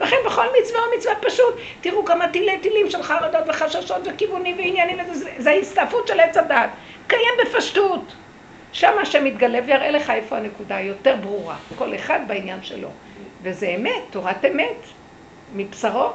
לכן 0.00 0.16
בכל 0.26 0.46
מצווה 0.60 0.80
ומצווה 0.88 1.14
פשוט, 1.14 1.54
תראו 1.80 2.04
כמה 2.04 2.28
טילי 2.28 2.58
טילים 2.58 2.90
של 2.90 3.02
חרדות 3.02 3.44
וחששות 3.48 4.00
וכיוונים 4.04 4.56
ועניינים, 4.56 4.98
וזה, 5.10 5.30
זה 5.38 5.50
ההסתעפות 5.50 6.08
של 6.08 6.20
עץ 6.20 6.36
הדת. 6.36 6.70
קיים 7.06 7.34
בפשטות. 7.44 8.00
שם 8.72 8.92
השם 9.02 9.24
מתגלה 9.24 9.58
ויראה 9.66 9.90
לך 9.90 10.10
איפה 10.10 10.36
הנקודה 10.36 10.76
היותר 10.76 11.16
ברורה, 11.16 11.56
כל 11.78 11.94
אחד 11.94 12.20
בעניין 12.26 12.62
שלו. 12.62 12.88
וזה 13.42 13.66
אמת, 13.66 14.02
תורת 14.10 14.44
אמת, 14.44 14.76
מבשרו. 15.54 16.10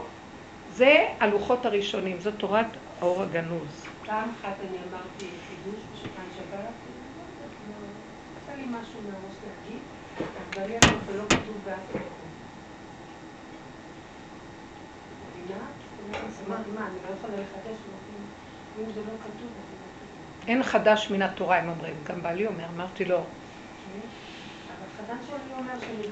זה 0.73 1.07
הלוחות 1.19 1.65
הראשונים, 1.65 2.19
זו 2.19 2.31
תורת 2.31 2.65
האור 2.99 3.23
הגנוז. 3.23 3.85
פעם 4.05 4.29
אחת 4.41 4.53
אני 4.59 4.77
אמרתי 4.89 5.25
חידוש 5.47 5.81
בשולחן 5.93 6.27
שבת, 6.37 6.73
עשה 8.43 8.55
לי 8.55 8.63
משהו 8.63 8.99
מהראש 9.03 9.35
להגיד, 9.43 9.81
אז 10.19 10.55
בעלי 10.55 10.73
אמר 10.73 10.97
זה 11.07 11.17
לא 11.17 11.23
כתוב 11.29 11.57
באף? 11.65 12.01
אז 16.27 16.43
אמרתי, 16.47 16.69
מה, 16.75 16.87
אני 16.87 16.95
לא 17.09 17.15
יכולה 17.17 17.33
לחדש? 17.33 17.77
אמרתי, 17.87 18.13
אם 18.79 18.93
זה 18.93 19.01
לא 19.01 19.15
כתוב, 19.23 19.51
אז 19.59 19.65
זה 19.69 19.75
לא 19.81 19.89
כתוב. 19.99 20.36
אין 20.47 20.63
חדש 20.63 21.11
מן 21.11 21.21
התורה, 21.21 21.57
הם 21.57 21.69
אומרים. 21.69 21.93
גם 22.03 22.21
בעלי 22.21 22.47
אומר, 22.47 22.65
אמרתי 22.75 23.05
לו. 23.05 23.23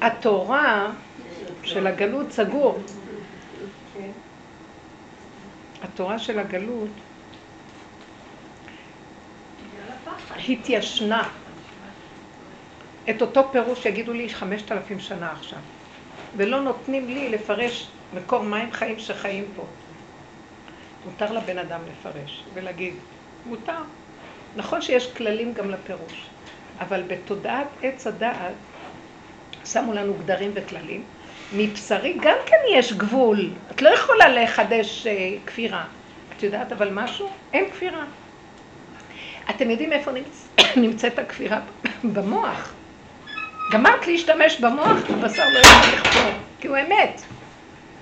התורה 0.02 0.92
של 1.64 1.88
הגלות 1.88 2.32
סגור. 2.32 2.80
התורה 5.82 6.20
של 6.20 6.40
הגלות 6.40 6.90
התיישנה. 10.50 11.30
את 13.10 13.22
אותו 13.22 13.52
פירוש 13.52 13.86
יגידו 13.86 14.14
לי 14.14 14.30
חמשת 14.30 14.72
אלפים 14.72 15.00
שנה 15.00 15.32
עכשיו. 15.32 15.60
ולא 16.38 16.62
נותנים 16.62 17.08
לי 17.08 17.30
לפרש 17.30 17.88
מקור 18.14 18.44
מים 18.44 18.72
חיים 18.72 19.00
שחיים 19.00 19.46
פה. 19.56 19.66
מותר 21.06 21.32
לבן 21.32 21.58
אדם 21.58 21.80
לפרש 21.92 22.44
ולהגיד, 22.54 22.94
מותר. 23.46 23.82
נכון 24.56 24.82
שיש 24.82 25.14
כללים 25.14 25.54
גם 25.54 25.72
לפירוש, 25.72 26.26
אבל 26.80 27.04
בתודעת 27.08 27.68
עץ 27.82 28.08
הדעת 28.08 28.54
שמו 29.66 29.94
לנו 29.94 30.14
גדרים 30.14 30.52
וכללים. 30.54 31.04
מבשרי 31.54 32.14
גם 32.22 32.38
כן 32.46 32.58
יש 32.72 32.94
גבול. 32.94 33.50
את 33.72 33.82
לא 33.82 33.90
יכולה 33.90 34.30
לחדש 34.30 35.08
אה, 35.08 35.30
כפירה. 35.46 35.84
את 36.38 36.44
יודעת 36.44 36.72
אבל 36.72 36.90
משהו? 36.94 37.30
אין 37.54 37.70
כפירה. 37.70 38.06
אתם 39.50 39.70
יודעים 39.70 39.94
איפה 39.94 40.12
נמצ... 40.12 40.48
נמצאת 40.76 41.20
הכפירה? 41.20 41.60
במוח. 42.14 42.74
גמרת 43.72 44.08
להשתמש 44.08 44.60
במוח, 44.60 44.98
הבשר 45.10 45.44
לא 45.54 45.60
יכול 45.60 45.94
לכפור, 45.94 46.32
כי 46.60 46.68
הוא 46.68 46.78
אמת. 46.78 47.22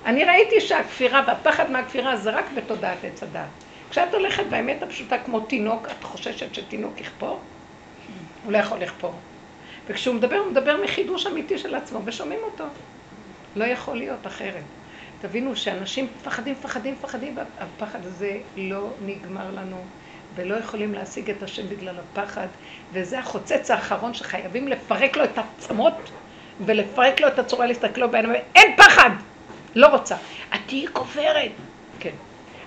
אני 0.06 0.24
ראיתי 0.24 0.60
שהכפירה 0.60 1.22
והפחד 1.26 1.70
מהכפירה 1.70 2.16
זה 2.16 2.30
רק 2.30 2.44
בתודעת 2.54 2.98
עץ 3.04 3.22
הדת. 3.22 3.63
כשאת 3.94 4.14
הולכת 4.14 4.44
באמת 4.50 4.82
הפשוטה 4.82 5.18
כמו 5.18 5.40
תינוק, 5.40 5.86
את 5.86 6.04
חוששת 6.04 6.54
שתינוק 6.54 7.00
יכפור? 7.00 7.40
הוא 8.44 8.52
לא 8.52 8.58
יכול 8.58 8.78
לכפור. 8.78 9.14
וכשהוא 9.86 10.14
מדבר, 10.14 10.36
הוא 10.36 10.50
מדבר 10.50 10.82
מחידוש 10.84 11.26
אמיתי 11.26 11.58
של 11.58 11.74
עצמו, 11.74 12.00
ושומעים 12.04 12.40
אותו. 12.42 12.64
לא 13.56 13.64
יכול 13.64 13.96
להיות 13.96 14.26
אחרת. 14.26 14.62
תבינו 15.20 15.56
שאנשים 15.56 16.08
מפחדים, 16.16 16.54
מפחדים, 16.58 16.94
מפחדים, 16.94 17.36
והפחד 17.36 17.98
הזה 18.06 18.38
לא 18.56 18.88
נגמר 19.06 19.50
לנו, 19.50 19.84
ולא 20.34 20.54
יכולים 20.54 20.94
להשיג 20.94 21.30
את 21.30 21.42
השם 21.42 21.68
בגלל 21.68 21.94
הפחד, 21.98 22.46
וזה 22.92 23.18
החוצץ 23.18 23.70
האחרון 23.70 24.14
שחייבים 24.14 24.68
לפרק 24.68 25.16
לו 25.16 25.24
את 25.24 25.38
העצמות, 25.38 26.10
ולפרק 26.66 27.20
לו 27.20 27.28
את 27.28 27.38
הצורה 27.38 27.66
להסתכל 27.66 28.00
לו 28.00 28.10
בעיניים, 28.10 28.42
אין 28.54 28.76
פחד! 28.76 29.10
לא 29.74 29.86
רוצה. 29.86 30.16
את 30.54 30.60
תהיי 30.66 30.86
כופרת. 30.92 31.52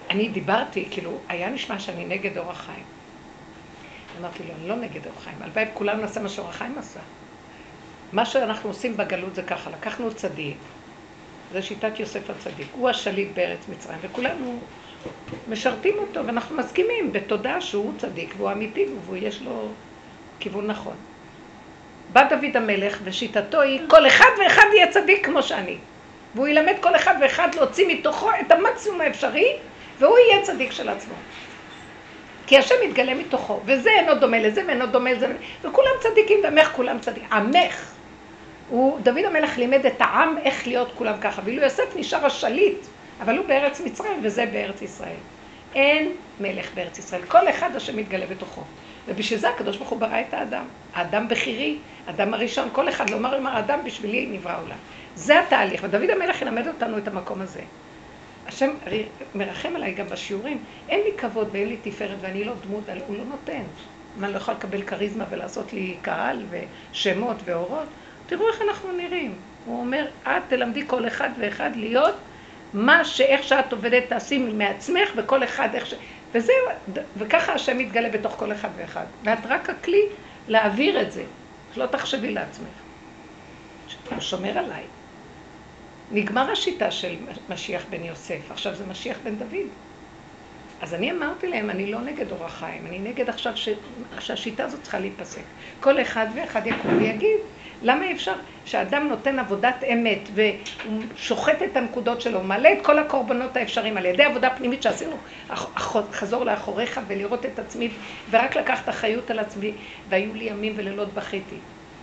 אני 0.10 0.30
דיברתי, 0.30 0.88
כאילו, 0.92 1.18
היה 1.30 1.50
נשמע 1.50 1.80
שאני 1.80 2.06
נגד 2.06 2.38
אורח 2.38 2.62
חיים. 2.62 2.84
אמרתי 4.20 4.44
לו, 4.44 4.54
אני 4.60 4.68
לא 4.68 4.76
נגד 4.76 5.06
אורח 5.06 5.24
חיים, 5.24 5.38
הלוואי 5.42 5.66
וכולנו 5.72 6.02
נעשה 6.02 6.20
מה 6.20 6.30
שאורח 6.30 6.56
חיים 6.56 6.78
עשה. 6.78 7.00
מה 8.14 8.26
שאנחנו 8.26 8.70
עושים 8.70 8.98
בגלות 8.98 9.36
זה 9.36 9.44
ככה, 9.44 9.70
לקחנו 9.70 10.14
צדיק, 10.14 10.58
זה 11.52 11.62
שיטת 11.62 12.00
יוסף 12.00 12.30
הצדיק, 12.30 12.68
הוא 12.72 12.90
השליט 12.90 13.28
בארץ 13.34 13.60
מצרים, 13.70 14.00
וכולנו 14.02 14.60
משרתים 15.50 15.96
אותו, 15.98 16.26
ואנחנו 16.26 16.58
מסכימים 16.58 17.14
בתודעה 17.14 17.62
שהוא 17.62 17.94
צדיק 17.98 18.34
והוא 18.38 18.52
אמיתי 18.52 18.86
ויש 19.10 19.42
לו 19.42 19.68
כיוון 20.40 20.68
נכון. 20.68 20.96
בא 22.14 22.30
דוד 22.30 22.58
המלך, 22.58 23.00
ושיטתו 23.04 23.62
היא, 23.62 23.82
כל 23.90 24.08
אחד 24.08 24.30
ואחד 24.44 24.66
יהיה 24.74 24.92
צדיק 24.92 25.26
כמו 25.26 25.44
שאני. 25.44 25.78
והוא 26.36 26.48
ילמד 26.48 26.74
כל 26.82 26.96
אחד 26.96 27.16
ואחד 27.22 27.56
להוציא 27.56 27.88
מתוכו 27.88 28.30
את 28.42 28.52
המקסימום 28.52 29.02
האפשרי, 29.02 29.54
והוא 30.00 30.18
יהיה 30.18 30.44
צדיק 30.44 30.72
של 30.72 30.90
עצמו. 30.90 31.14
כי 32.48 32.58
השם 32.58 32.76
מתגלה 32.88 33.14
מתוכו, 33.14 33.60
וזה 33.66 33.90
אינו 33.90 34.16
דומה 34.16 34.40
לזה 34.40 34.64
ואינו 34.68 34.86
דומה 34.86 35.14
לזה, 35.14 35.34
וכולם 35.62 35.92
צדיקים, 36.00 36.40
ועמך 36.44 36.72
כולם 36.76 37.00
צדיקים. 37.00 37.30
עמך. 37.32 37.94
הוא, 38.70 39.00
דוד 39.00 39.26
המלך 39.26 39.58
לימד 39.58 39.86
את 39.86 40.02
העם 40.02 40.38
איך 40.38 40.68
להיות 40.68 40.92
כולם 40.96 41.14
ככה, 41.22 41.42
ואילו 41.46 41.64
יוסף 41.64 41.96
נשאר 41.96 42.26
השליט, 42.26 42.78
אבל 43.22 43.38
הוא 43.38 43.46
בארץ 43.46 43.82
מצרים 43.82 44.20
וזה 44.24 44.46
בארץ 44.46 44.82
ישראל. 44.82 45.16
אין 45.76 46.12
מלך 46.40 46.74
בארץ 46.74 47.00
ישראל, 47.00 47.22
כל 47.28 47.50
אחד 47.50 47.76
השם 47.76 47.98
מתגלה 47.98 48.26
בתוכו. 48.26 48.62
ובשביל 49.08 49.40
זה 49.40 49.50
הקדוש 49.50 49.78
ברוך 49.78 49.90
הוא 49.90 50.00
ברא 50.00 50.22
את 50.22 50.34
האדם. 50.34 50.66
האדם 50.94 51.28
בכירי, 51.28 51.78
האדם 52.08 52.34
הראשון, 52.34 52.70
כל 52.72 52.90
אחד 52.90 53.10
לומר 53.10 53.38
לומר 53.38 53.50
האדם 53.50 53.80
בשבילי 53.84 54.26
נברא 54.26 54.62
עולם. 54.64 54.78
זה 55.16 55.40
התהליך, 55.40 55.82
ודוד 55.84 56.10
המלך 56.10 56.42
ילמד 56.42 56.68
אותנו 56.68 56.98
את 56.98 57.08
המקום 57.08 57.42
הזה. 57.42 57.62
השם 58.48 58.70
מרחם 59.36 59.76
עליי 59.76 59.94
גם 59.94 60.08
בשיעורים, 60.08 60.64
אין 60.90 61.02
לי 61.04 61.12
כבוד 61.18 61.50
ואין 61.52 61.68
לי 61.68 61.78
תפארת 61.84 62.18
ואני 62.22 62.44
לא 62.44 62.54
דמות, 62.68 62.84
הוא 63.08 63.18
לא 63.18 63.24
נותן. 63.24 63.64
מה, 64.18 64.26
אני 64.28 64.34
לא 64.34 64.38
יכולה 64.38 64.58
לקבל 64.58 64.82
כריזמה 64.82 65.26
ולעשות 65.30 65.74
לי 65.74 65.98
קהל 66.02 66.44
ושמות 66.50 67.38
ואורות? 67.46 67.88
תראו 68.26 68.48
איך 68.48 68.62
אנחנו 68.62 68.92
נראים. 68.92 69.36
הוא 69.66 69.80
אומר, 69.80 70.08
את 70.24 70.44
תלמדי 70.48 70.88
כל 70.88 71.08
אחד 71.08 71.30
ואחד 71.40 71.72
להיות 71.76 72.16
מה 72.74 73.06
שאיך 73.06 73.44
שאת 73.44 73.72
עובדת 73.74 74.04
תעשי 74.10 74.38
מעצמך 74.38 75.12
וכל 75.16 75.44
אחד 75.44 75.70
איך 75.74 75.86
ש... 75.86 75.94
וזהו, 76.32 76.56
וככה 77.18 77.54
השם 77.54 77.78
מתגלה 77.78 78.10
בתוך 78.10 78.34
כל 78.34 78.52
אחד 78.52 78.70
ואחד. 78.76 79.06
ואת 79.24 79.46
רק 79.46 79.70
הכלי 79.70 80.02
להעביר 80.48 81.02
את 81.02 81.12
זה. 81.12 81.24
לא 81.78 81.86
תחשבי 81.86 82.32
לעצמך. 82.32 82.68
הוא 84.10 84.20
שומר 84.20 84.58
עליי. 84.58 84.84
נגמר 86.12 86.52
השיטה 86.52 86.92
של 86.92 87.16
משיח 87.50 87.86
בן 87.90 88.04
יוסף, 88.04 88.52
עכשיו 88.52 88.76
זה 88.76 88.86
משיח 88.86 89.18
בן 89.24 89.36
דוד. 89.36 89.68
אז 90.82 90.94
אני 90.94 91.12
אמרתי 91.12 91.48
להם, 91.48 91.70
אני 91.70 91.92
לא 91.92 92.02
נגד 92.02 92.32
אורח 92.32 92.54
חיים, 92.60 92.88
אני 92.88 93.00
נגד 93.00 93.30
עכשיו 93.30 93.58
ש... 93.58 93.70
שהשיטה 94.20 94.66
הזאת 94.66 94.82
צריכה 94.82 95.00
להיפסק. 95.00 95.42
כל 95.80 96.02
אחד 96.02 96.28
ואחד 96.36 96.68
יקום 96.68 96.98
ויגיד, 96.98 97.40
למה 97.82 98.06
אי 98.06 98.12
אפשר 98.12 98.34
שאדם 98.66 99.08
נותן 99.08 99.40
עבודת 99.40 99.84
אמת 99.94 100.30
והוא 100.34 101.02
שוחט 101.16 101.62
את 101.62 101.78
הנקודות 101.78 102.22
שלו, 102.22 102.44
מעלה 102.44 102.74
את 102.74 102.86
כל 102.86 103.00
הקורבנות 103.00 103.58
האפשריים 103.58 103.98
על 103.98 104.06
ידי 104.06 104.24
עבודה 104.24 104.50
פנימית 104.50 104.84
שעשינו, 104.84 105.16
חזור 106.12 106.44
לאחוריך 106.44 107.02
ולראות 107.08 107.46
את 107.46 107.60
עצמי 107.60 107.90
ורק 108.30 108.56
לקחת 108.56 108.90
אחריות 108.90 109.32
על 109.32 109.40
עצמי 109.40 109.72
והיו 110.10 110.34
לי 110.34 110.46
ימים 110.46 110.74
ולילות 110.76 111.14
בכיתי. 111.14 111.56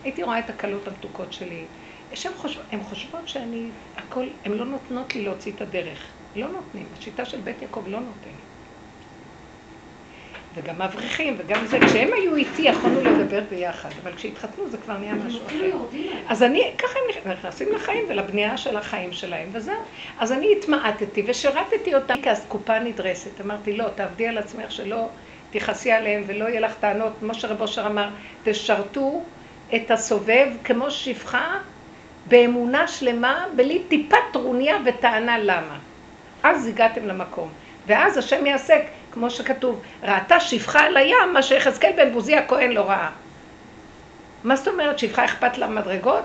הייתי 0.05 0.23
רואה 0.23 0.39
את 0.39 0.51
הקלות 0.51 0.89
המתוקות 0.89 1.33
שלי. 1.33 1.65
שהן 2.17 2.33
חושב, 2.37 2.61
חושבות 2.83 3.29
שאני, 3.29 3.67
הכל, 3.97 4.27
הן 4.45 4.53
לא 4.53 4.65
נותנות 4.65 5.15
לי 5.15 5.25
להוציא 5.25 5.53
את 5.53 5.61
הדרך. 5.61 5.99
לא 6.37 6.49
נותנים. 6.49 6.87
השיטה 6.99 7.25
של 7.25 7.41
בית 7.41 7.63
יעקב 7.63 7.83
לא 7.87 8.01
נותנת. 8.01 8.45
וגם 10.55 10.83
אברכים, 10.83 11.35
וגם 11.39 11.67
זה, 11.67 11.79
כשהם 11.81 12.13
היו 12.13 12.37
איתי 12.37 12.63
יכולנו 12.63 13.01
לדבר 13.01 13.43
ביחד, 13.51 13.89
אבל 14.03 14.15
כשהתחתנו 14.15 14.69
זה 14.69 14.79
כבר 14.79 14.99
נהיה 14.99 15.15
משהו 15.15 15.47
אחר. 15.47 15.77
אז 16.29 16.43
אני, 16.43 16.73
ככה 16.79 16.99
הם 17.25 17.33
נכנסים 17.33 17.73
לחיים 17.73 18.05
ולבנייה 18.09 18.57
של 18.57 18.77
החיים 18.77 19.13
שלהם, 19.13 19.49
וזהו. 19.53 19.75
אז 20.19 20.33
אני 20.33 20.53
התמעטתי 20.59 21.23
ושירתתי 21.27 21.95
אותם 21.95 22.15
כאסקופה 22.23 22.79
נדרסת. 22.79 23.41
אמרתי, 23.41 23.77
לא, 23.77 23.89
תעבדי 23.95 24.27
על 24.27 24.39
עצמך 24.39 24.73
שלא 24.73 25.09
תכעסי 25.51 25.93
עליהם 25.93 26.23
ולא 26.27 26.45
יהיה 26.45 26.61
לך 26.61 26.75
טענות. 26.81 27.13
כמו 27.21 27.35
שרב 27.35 27.61
אושר 27.61 27.87
אמר, 27.87 28.09
תשרתו 28.43 29.23
את 29.75 29.91
הסובב 29.91 30.49
כמו 30.65 30.91
שפחה 30.91 31.59
באמונה 32.27 32.89
שלמה, 32.89 33.45
בלי 33.57 33.83
טיפת 33.89 34.19
טרוניה 34.33 34.77
וטענה 34.85 35.39
למה. 35.39 35.79
אז 36.43 36.67
הגעתם 36.67 37.07
למקום. 37.07 37.49
ואז 37.87 38.17
השם 38.17 38.47
יעשה, 38.47 38.75
כמו 39.13 39.31
שכתוב, 39.31 39.83
ראתה 40.03 40.41
שפחה 40.41 40.81
על 40.81 40.97
הים, 40.97 41.33
מה 41.33 41.43
שיחזקאל 41.43 41.93
בן 41.97 42.13
בוזי 42.13 42.37
הכהן 42.37 42.73
לא 42.73 42.81
ראה. 42.81 43.11
מה 44.45 44.57
זאת 44.57 44.69
אומרת, 44.69 44.99
שפחה 44.99 45.25
אכפת 45.25 45.59
לה 45.59 45.69
מדרגות? 45.69 46.25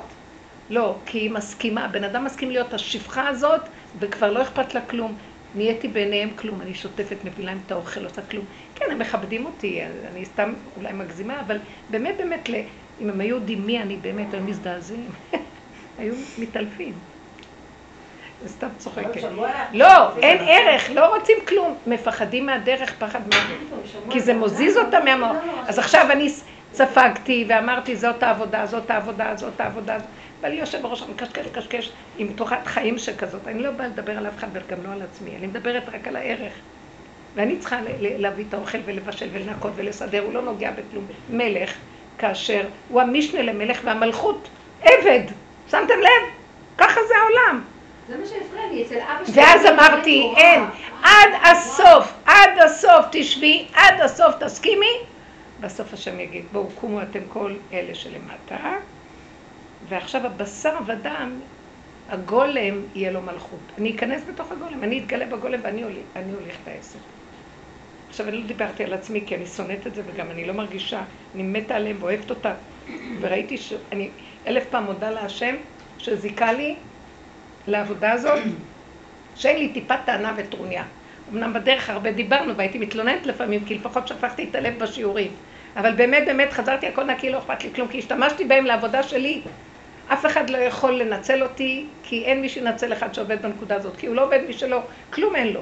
לא, 0.70 0.96
כי 1.06 1.18
היא 1.18 1.32
מסכימה, 1.32 1.88
בן 1.88 2.04
אדם 2.04 2.26
מסכים 2.26 2.52
להיות 2.52 2.74
השפחה 2.74 3.28
הזאת, 3.28 3.62
וכבר 4.00 4.32
לא 4.32 4.42
אכפת 4.42 4.74
לה 4.74 4.82
כלום. 4.82 5.16
נהייתי 5.56 5.88
בעיניהם 5.88 6.30
כלום, 6.36 6.62
אני 6.62 6.74
שוטפת, 6.74 7.18
מביא 7.26 7.46
להם 7.46 7.60
את 7.66 7.72
האוכל, 7.72 8.06
עושה 8.06 8.22
כלום. 8.22 8.46
כן, 8.76 8.86
הם 8.92 9.00
מכבדים 9.00 9.46
אותי, 9.46 9.82
אני 10.12 10.26
סתם 10.26 10.54
אולי 10.78 10.94
מגזימה, 10.94 11.40
אבל 11.40 11.58
באמת 11.90 12.18
באמת, 12.18 12.50
אם 13.02 13.10
הם 13.10 13.22
היו 13.22 13.36
יודעים 13.36 13.66
מי 13.66 13.82
אני 13.82 13.98
באמת, 13.98 14.34
הם 14.34 14.46
מזדעזעים. 14.46 15.10
היו 16.00 16.14
מתעלפים. 16.38 16.94
זה 18.44 18.50
סתם 18.50 18.68
צוחקת. 18.78 19.22
לא, 19.74 20.18
אין 20.18 20.38
ערך, 20.42 20.90
לא 20.94 21.16
רוצים 21.16 21.38
כלום. 21.48 21.76
מפחדים 21.88 22.46
מהדרך, 22.46 22.94
פחד 23.00 23.20
מה... 23.30 23.36
כי 24.10 24.20
זה 24.20 24.34
מוזיז 24.34 24.78
אותם 24.78 25.06
מהמוח. 25.06 25.38
אז 25.68 25.80
עכשיו 25.80 26.12
אני 26.12 26.34
ספגתי 26.74 27.46
ואמרתי, 27.50 27.96
זאת 27.96 28.24
העבודה, 28.24 28.66
זאת 28.66 28.92
העבודה, 28.92 29.36
זאת 29.36 29.62
העבודה. 29.62 29.98
ואני 30.42 30.56
יושב 30.56 30.82
בראש, 30.82 31.04
מקשקש, 31.04 31.46
מקשקש 31.46 31.92
עם 32.18 32.34
תורת 32.36 32.68
חיים 32.68 32.98
שכזאת. 32.98 33.48
אני 33.48 33.64
לא 33.64 33.72
באה 33.72 33.88
לדבר 33.88 34.18
על 34.18 34.28
אף 34.28 34.38
אחד 34.38 34.48
וגם 34.54 34.78
לא 34.88 34.94
על 34.94 35.02
עצמי, 35.02 35.36
אני 35.36 35.48
מדברת 35.48 35.84
רק 35.94 36.08
על 36.08 36.16
הערך. 36.16 36.54
ואני 37.36 37.58
צריכה 37.58 37.80
להביא 38.00 38.46
את 38.50 38.54
האוכל 38.54 38.78
ולבשל 38.86 39.28
ולנקות 39.32 39.72
ולסדר, 39.76 40.24
הוא 40.24 40.34
לא 40.34 40.42
נוגע 40.42 40.72
בכלום. 40.72 41.06
מלך, 41.30 41.74
כאשר 42.18 42.68
הוא 42.90 43.02
המשנה 43.02 43.42
למלך 43.42 43.80
והמלכות, 43.84 44.50
עבד. 44.82 45.22
שמתם 45.72 46.00
לב? 46.00 46.30
ככה 46.78 47.00
זה 47.08 47.14
העולם. 47.18 47.64
זה 48.10 48.18
מה 48.18 48.26
שהפריע 48.26 48.68
לי, 48.72 48.84
אצל 48.86 48.96
אבא 48.96 49.26
שלי. 49.26 49.36
ואז 49.36 49.66
אמרתי, 49.66 50.34
אין, 50.38 50.64
עד 51.04 51.30
הסוף, 51.44 52.14
עד 52.26 52.50
הסוף 52.66 53.06
תשבי, 53.12 53.68
עד 53.74 54.02
הסוף 54.02 54.36
תסכימי, 54.40 54.94
בסוף 55.60 55.94
השם 55.94 56.20
יגיד, 56.20 56.46
בואו 56.52 56.70
קומו 56.76 57.02
אתם 57.02 57.20
כל 57.30 57.54
אלה 57.74 57.96
שלמטה, 57.96 58.58
ועכשיו 59.90 60.26
הבשר 60.26 60.76
ודם, 60.86 61.40
הגולם 62.10 62.82
יהיה 62.96 63.12
לו 63.12 63.22
מלכות. 63.22 63.60
אני 63.78 63.96
אכנס 63.96 64.22
בתוך 64.28 64.52
הגולם, 64.52 64.84
אני 64.84 65.00
אתגלה 65.00 65.26
בגולם 65.26 65.60
ואני 65.64 65.84
הוליך, 65.84 66.04
הוליך 66.40 66.58
את 66.64 66.68
העסק. 66.68 67.00
עכשיו, 68.10 68.28
אני 68.28 68.38
לא 68.38 68.48
דיברתי 68.48 68.84
על 68.84 68.94
עצמי, 68.94 69.24
כי 69.26 69.36
אני 69.36 69.46
שונאת 69.46 69.88
את 69.88 69.96
זה, 69.96 70.02
וגם 70.06 70.32
אני 70.32 70.46
לא 70.46 70.54
מרגישה, 70.54 71.02
אני 71.36 71.44
מתה 71.44 71.76
עליהם 71.76 71.98
ואוהבת 72.00 72.30
אותם. 72.30 72.54
וראיתי 73.22 73.58
שאני 73.58 74.10
אלף 74.48 74.66
פעם 74.70 74.84
מודה 74.84 75.10
להשם, 75.10 75.56
שזיכה 75.98 76.54
לי 76.54 76.76
לעבודה 77.68 78.12
הזאת, 78.12 78.40
שאין 79.36 79.58
לי 79.58 79.70
טיפת 79.70 80.00
טענה 80.06 80.34
וטרוניה. 80.38 80.84
אמנם 81.34 81.54
בדרך 81.54 81.90
הרבה 81.90 82.12
דיברנו 82.12 82.56
והייתי 82.56 82.78
מתלוננת 82.78 83.26
לפעמים, 83.26 83.66
כי 83.66 83.76
לפחות 83.76 84.08
שפכתי 84.08 84.48
את 84.50 84.56
הלב 84.56 84.80
בשיעורים. 84.80 85.32
אבל 85.76 85.92
באמת, 85.92 86.24
באמת, 86.26 86.54
חזרתי 86.54 86.88
הכל 86.88 87.04
נקי, 87.04 87.30
לא 87.30 87.38
אכפת 87.38 87.64
לי 87.64 87.70
כלום, 87.76 87.88
כי 87.88 88.00
השתמשתי 88.00 88.46
בהם 88.46 88.66
לעבודה 88.66 89.04
שלי. 89.04 89.42
אף 90.14 90.26
אחד 90.26 90.50
לא 90.50 90.58
יכול 90.58 90.92
לנצל 90.92 91.44
אותי, 91.44 91.86
כי 92.04 92.26
אין 92.26 92.42
מי 92.42 92.50
שינצל 92.50 92.94
אחד 92.94 93.14
שעובד 93.14 93.42
בנקודה 93.42 93.76
הזאת, 93.76 93.98
כי 93.98 94.08
הוא 94.08 94.16
לא 94.16 94.26
עובד 94.26 94.40
משלו, 94.50 94.80
כלום 95.10 95.36
אין 95.36 95.48
לו. 95.54 95.62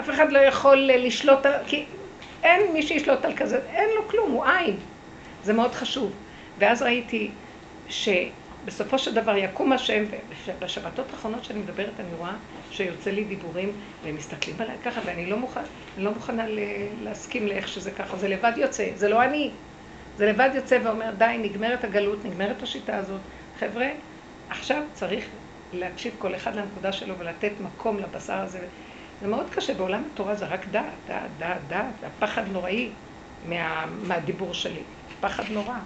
אף 0.00 0.10
אחד 0.10 0.32
לא 0.32 0.38
יכול 0.38 0.76
לשלוט 0.76 1.46
על... 1.46 1.52
כי 1.66 1.84
אין 2.42 2.72
מי 2.72 2.82
שישלוט 2.82 3.24
על 3.24 3.36
כזה, 3.36 3.60
אין 3.72 3.88
לו 3.96 4.08
כלום, 4.08 4.30
הוא 4.30 4.44
עין. 4.44 4.76
זה 5.44 5.52
מאוד 5.52 5.72
חשוב. 5.72 6.12
ואז 6.58 6.82
ראיתי 6.82 7.30
שבסופו 7.90 8.98
של 8.98 9.14
דבר 9.14 9.36
יקום 9.36 9.72
השם, 9.72 10.04
ובשבתות 10.46 11.06
האחרונות 11.10 11.44
שאני 11.44 11.58
מדברת 11.58 12.00
אני 12.00 12.14
רואה 12.18 12.32
שיוצא 12.70 13.10
לי 13.10 13.24
דיבורים 13.24 13.72
והם 14.04 14.16
מסתכלים 14.16 14.56
עליי 14.58 14.76
ככה 14.84 15.00
ואני 15.04 15.26
לא, 15.26 15.36
מוכן, 15.36 15.60
לא 15.96 16.10
מוכנה 16.10 16.44
להסכים 17.02 17.46
לאיך 17.46 17.68
שזה 17.68 17.90
ככה, 17.90 18.16
זה 18.16 18.28
לבד 18.28 18.52
יוצא, 18.56 18.88
זה 18.94 19.08
לא 19.08 19.24
אני. 19.24 19.50
זה 20.16 20.26
לבד 20.32 20.50
יוצא 20.54 20.78
ואומר 20.84 21.10
די, 21.18 21.36
נגמרת 21.42 21.84
הגלות, 21.84 22.24
נגמרת 22.24 22.62
השיטה 22.62 22.96
הזאת. 22.96 23.20
חבר'ה, 23.58 23.88
עכשיו 24.48 24.82
צריך 24.92 25.24
להקשיב 25.72 26.14
כל 26.18 26.34
אחד 26.34 26.56
לנקודה 26.56 26.92
שלו 26.92 27.18
ולתת 27.18 27.52
מקום 27.60 27.98
לבשר 27.98 28.38
הזה. 28.38 28.68
זה 29.20 29.28
מאוד 29.28 29.50
קשה, 29.50 29.74
בעולם 29.74 30.02
התורה 30.12 30.34
זה 30.34 30.46
רק 30.46 30.66
דעת, 30.66 30.84
דעת, 31.06 31.30
דעת, 31.38 31.60
דעת, 31.68 31.94
והפחד 32.00 32.42
נוראי 32.48 32.90
מה, 33.44 33.86
מהדיבור 34.02 34.54
שלי, 34.54 34.82
פחד 35.20 35.44
נורא. 35.50 35.78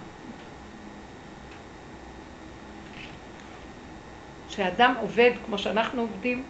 שאדם 4.55 4.93
עובד 5.01 5.31
כמו 5.45 5.57
שאנחנו 5.57 6.01
עובדים, 6.01 6.43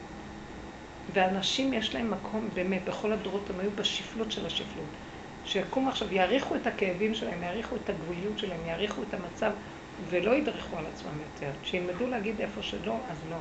ואנשים 1.13 1.73
יש 1.73 1.95
להם 1.95 2.11
מקום 2.11 2.49
באמת, 2.53 2.81
בכל 2.85 3.13
הדורות 3.13 3.49
הם 3.49 3.59
היו 3.59 3.71
בשפלות 3.75 4.31
של 4.31 4.45
השפלות. 4.45 4.85
שיקומו 5.45 5.89
עכשיו, 5.89 6.13
יעריכו 6.13 6.55
את 6.55 6.67
הכאבים 6.67 7.15
שלהם, 7.15 7.43
יעריכו 7.43 7.75
את 7.75 7.89
הגבוליות 7.89 8.39
שלהם, 8.39 8.59
יעריכו 8.65 9.01
את 9.09 9.13
המצב, 9.13 9.51
ולא 10.09 10.35
ידרכו 10.35 10.77
על 10.77 10.85
עצמם 10.93 11.11
יותר. 11.21 11.51
שילמדו 11.63 12.07
להגיד 12.07 12.41
איפה 12.41 12.61
שלא, 12.61 12.97
אז 13.09 13.17
לא. 13.29 13.37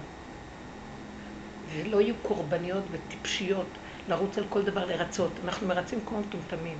ולא 1.72 2.00
יהיו 2.00 2.14
קורבניות 2.22 2.84
וטיפשיות 2.90 3.66
לרוץ 4.08 4.38
על 4.38 4.44
כל 4.48 4.62
דבר 4.62 4.84
לרצות. 4.84 5.32
אנחנו 5.44 5.66
מרצים 5.66 5.98
כמו 6.06 6.20
מטומטמים. 6.20 6.76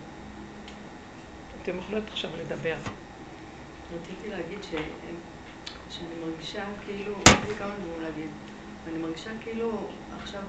אתם 1.63 1.79
יכולות 1.79 2.05
עכשיו 2.09 2.31
לדבר. 2.41 2.77
רציתי 3.93 4.29
להגיד 4.29 4.59
ש... 4.63 4.75
שאני 5.91 6.15
מרגישה 6.27 6.65
כאילו, 6.87 7.13
יש 7.13 7.49
לי 7.49 7.55
כמה 7.55 7.75
דברים 7.83 8.03
להגיד, 8.03 8.31
ואני 8.85 8.99
מרגישה 8.99 9.31
כאילו 9.41 9.89
עכשיו, 10.23 10.43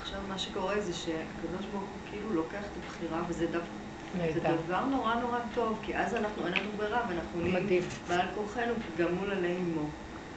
עכשיו 0.00 0.20
מה 0.28 0.38
שקורה 0.38 0.80
זה 0.80 0.92
שהקדוש 0.92 1.66
ברוך 1.72 1.84
הוא 1.84 2.10
כאילו 2.10 2.34
לוקח 2.34 2.58
את 2.58 2.84
הבחירה 2.84 3.22
וזה 3.28 3.46
דווקא 3.46 3.68
זה 4.12 4.18
נהדר. 4.18 4.56
דבר 4.66 4.84
נורא 4.84 5.14
נורא 5.14 5.38
טוב, 5.54 5.78
כי 5.82 5.96
אז 5.96 6.14
אנחנו, 6.14 6.46
אין 6.46 6.54
לנו 6.54 6.70
ברירה, 6.76 7.06
ואנחנו 7.08 7.40
נהיים. 7.40 7.82
בעל 8.08 8.26
כורחנו 8.34 8.72
גמול 8.98 9.30
עלי 9.30 9.56
אמו. 9.56 9.88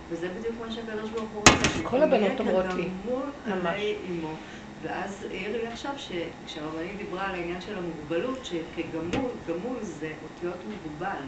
וזה 0.09 0.29
בדיוק 0.39 0.55
מה 0.65 0.71
שהקדוש 0.71 1.09
ברוך 1.09 1.29
הוא 1.33 1.39
רוצה. 1.39 1.83
כל 1.83 2.01
הבנות 2.03 2.39
אומרות 2.39 2.65
לי. 2.75 2.89
כגמול 3.03 3.23
ממש. 3.47 3.65
עלי 3.65 3.95
אמו. 4.09 4.33
ואז 4.81 5.25
העיר 5.31 5.57
לי 5.57 5.67
עכשיו 5.67 5.91
שכשהרבנית 5.97 6.97
דיברה 6.97 7.27
על 7.27 7.35
העניין 7.35 7.61
של 7.61 7.77
המוגבלות, 7.77 8.45
שכגמול, 8.45 9.31
גמול 9.47 9.77
זה 9.81 10.11
אותיות 10.23 10.57
מוגבל. 10.69 11.21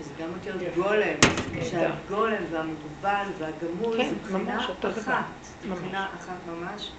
שזה 0.00 0.10
גם 0.18 0.28
אותיות 0.34 0.74
גולם, 0.74 1.32
שהגולם 1.62 2.42
והמוגבל 2.50 3.26
והגמול 3.38 3.96
כן, 3.96 4.08
זה 4.08 4.38
מבחינה. 4.38 4.66
אחת. 4.98 5.24
מבחינה 5.68 6.06
אחת 6.18 6.36
ממש. 6.48 6.90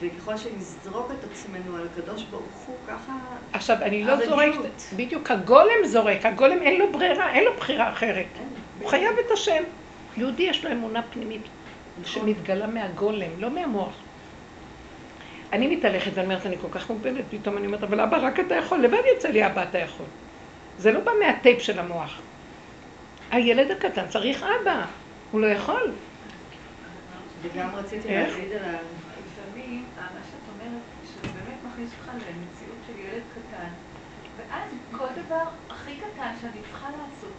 וככל 0.00 0.36
שנזרוק 0.36 1.10
את 1.10 1.24
עצמנו 1.30 1.76
על 1.76 1.86
הקדוש 1.92 2.22
ברוך 2.22 2.64
הוא, 2.66 2.76
ככה 2.88 3.12
עכשיו, 3.52 3.76
אני 3.82 4.04
לא. 4.04 4.26
זורקת, 4.26 4.82
בדיוק 4.96 5.30
הגולם 5.30 5.84
זורק, 5.84 6.26
הגולם 6.26 6.62
אין 6.62 6.80
לו 6.80 6.92
ברירה, 6.92 7.32
אין 7.32 7.44
לו 7.44 7.50
בחירה 7.56 7.92
אחרת. 7.92 8.26
הוא 8.80 8.88
חייב 8.88 9.18
את 9.26 9.30
השם. 9.30 9.62
יהודי 10.16 10.42
יש 10.42 10.64
לו 10.64 10.72
אמונה 10.72 11.02
פנימית 11.02 11.42
שמתגלה 12.04 12.66
מהגולם, 12.66 13.30
לא 13.38 13.50
מהמוח. 13.50 13.92
אני 15.52 15.76
מתהלכת 15.76 16.10
ואני 16.14 16.26
אומרת, 16.26 16.46
אני 16.46 16.56
כל 16.60 16.68
כך 16.70 16.90
מוגבלת, 16.90 17.24
פתאום 17.30 17.58
אני 17.58 17.66
אומרת, 17.66 17.82
אבל 17.82 18.00
אבא, 18.00 18.16
רק 18.16 18.40
אתה 18.40 18.54
יכול, 18.54 18.78
לבד 18.78 19.02
יוצא 19.14 19.28
לי 19.28 19.46
אבא, 19.46 19.62
אתה 19.62 19.78
יכול. 19.78 20.06
זה 20.78 20.92
לא 20.92 21.00
בא 21.00 21.12
מהטייפ 21.20 21.62
של 21.62 21.78
המוח. 21.78 22.20
הילד 23.32 23.70
הקטן 23.70 24.08
צריך 24.08 24.42
אבא, 24.42 24.84
הוא 25.30 25.40
לא 25.40 25.46
יכול. 25.46 25.92
וגם 27.42 27.68
רציתי? 27.74 28.08
להגיד 28.08 28.52
על 28.52 28.64
ה... 28.64 28.72
לפעמים, 28.72 29.84
מה 29.96 30.20
שאת 30.30 30.48
אומרת, 30.54 30.82
שזה 31.04 31.32
באמת 31.32 31.58
מכניס 31.72 31.90
אותך 31.98 32.14
למציאות 32.14 32.78
של 32.86 32.92
ילד 32.98 33.22
קטן, 33.34 33.68
ואז 34.36 34.70
כל 34.90 35.22
דבר 35.26 35.44
הכי 35.70 35.92
קטן 35.96 36.30
שאני 36.40 36.60
צריכה 36.70 36.86
לעשות, 36.86 37.32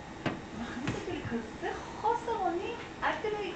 מכניס 0.62 0.96
אותי 0.96 1.18
לכזה 1.18 1.74
חוסר 2.02 2.32
אונים, 2.40 2.76
עד 3.02 3.14
כדי... 3.24 3.52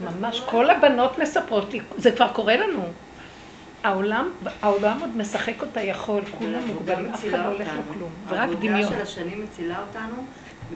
ממש 0.00 0.40
כל 0.40 0.70
הבנות 0.70 1.18
מספרות 1.18 1.72
לי, 1.72 1.80
זה 1.96 2.12
כבר 2.12 2.28
קורה 2.32 2.56
לנו. 2.56 2.84
העולם, 3.84 4.30
העולם 4.62 5.00
עוד 5.00 5.16
משחק 5.16 5.62
אותה 5.62 5.82
יכול, 5.82 6.22
כולם 6.38 6.66
מוגבלים, 6.66 7.06
אף 7.06 7.14
אחד 7.14 7.18
מצילה 7.18 7.38
לא 7.38 7.52
הולך. 7.52 7.68
לכלום, 7.90 8.10
ורק 8.28 8.38
העבודה 8.38 8.60
דמיון. 8.60 8.92
של 8.92 9.02
השנים 9.02 9.44
מצילה 9.44 9.80
אותנו, 9.88 10.24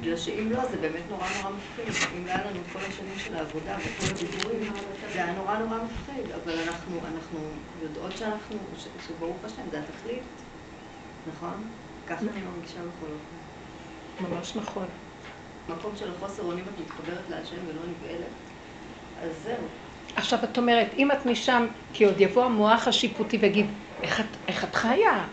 בגלל 0.00 0.16
שאם 0.16 0.50
לא, 0.52 0.64
זה 0.70 0.76
באמת 0.76 1.02
נורא 1.10 1.24
נורא 1.36 1.50
מפחיד. 1.56 1.94
אם 2.18 2.26
היה 2.26 2.44
לנו 2.44 2.60
כל 2.72 2.78
השנים 2.78 3.18
של 3.18 3.36
העבודה 3.36 3.76
וכל 3.78 4.06
הדיבורים, 4.10 4.60
זה 5.12 5.24
היה 5.24 5.32
נורא 5.32 5.58
נורא 5.58 5.76
מפחיד. 5.84 6.32
אבל 6.44 6.58
אנחנו, 6.68 7.00
אנחנו 7.14 7.38
יודעות 7.82 8.16
שאנחנו, 8.16 8.56
ש- 8.78 9.06
שברוך 9.06 9.36
השם, 9.44 9.62
זה 9.70 9.80
התכלית, 9.80 10.22
נכון? 11.26 11.64
ככה 12.06 12.20
אני 12.20 12.40
מרגישה 12.40 12.80
בכל 12.80 13.06
אופן. 13.12 14.34
ממש 14.34 14.56
נכון. 14.56 14.86
מקום 15.68 15.92
של 15.96 16.10
החוסר 16.10 16.42
אונים 16.42 16.64
את 16.64 16.80
מתחברת 16.80 17.24
להשם 17.30 17.56
ולא 17.68 17.80
נבהלת, 17.90 18.32
אז 19.22 19.30
זהו. 19.44 19.56
עכשיו 20.16 20.38
את 20.44 20.58
אומרת, 20.58 20.88
אם 20.96 21.12
את 21.12 21.26
משם, 21.26 21.66
כי 21.92 22.04
עוד 22.04 22.20
יבוא 22.20 22.44
המוח 22.44 22.88
השיפוטי 22.88 23.36
ויגיד, 23.36 23.66
איך 24.02 24.20
את, 24.20 24.24
איך 24.48 24.64
את 24.64 24.74
חיה? 24.74 25.24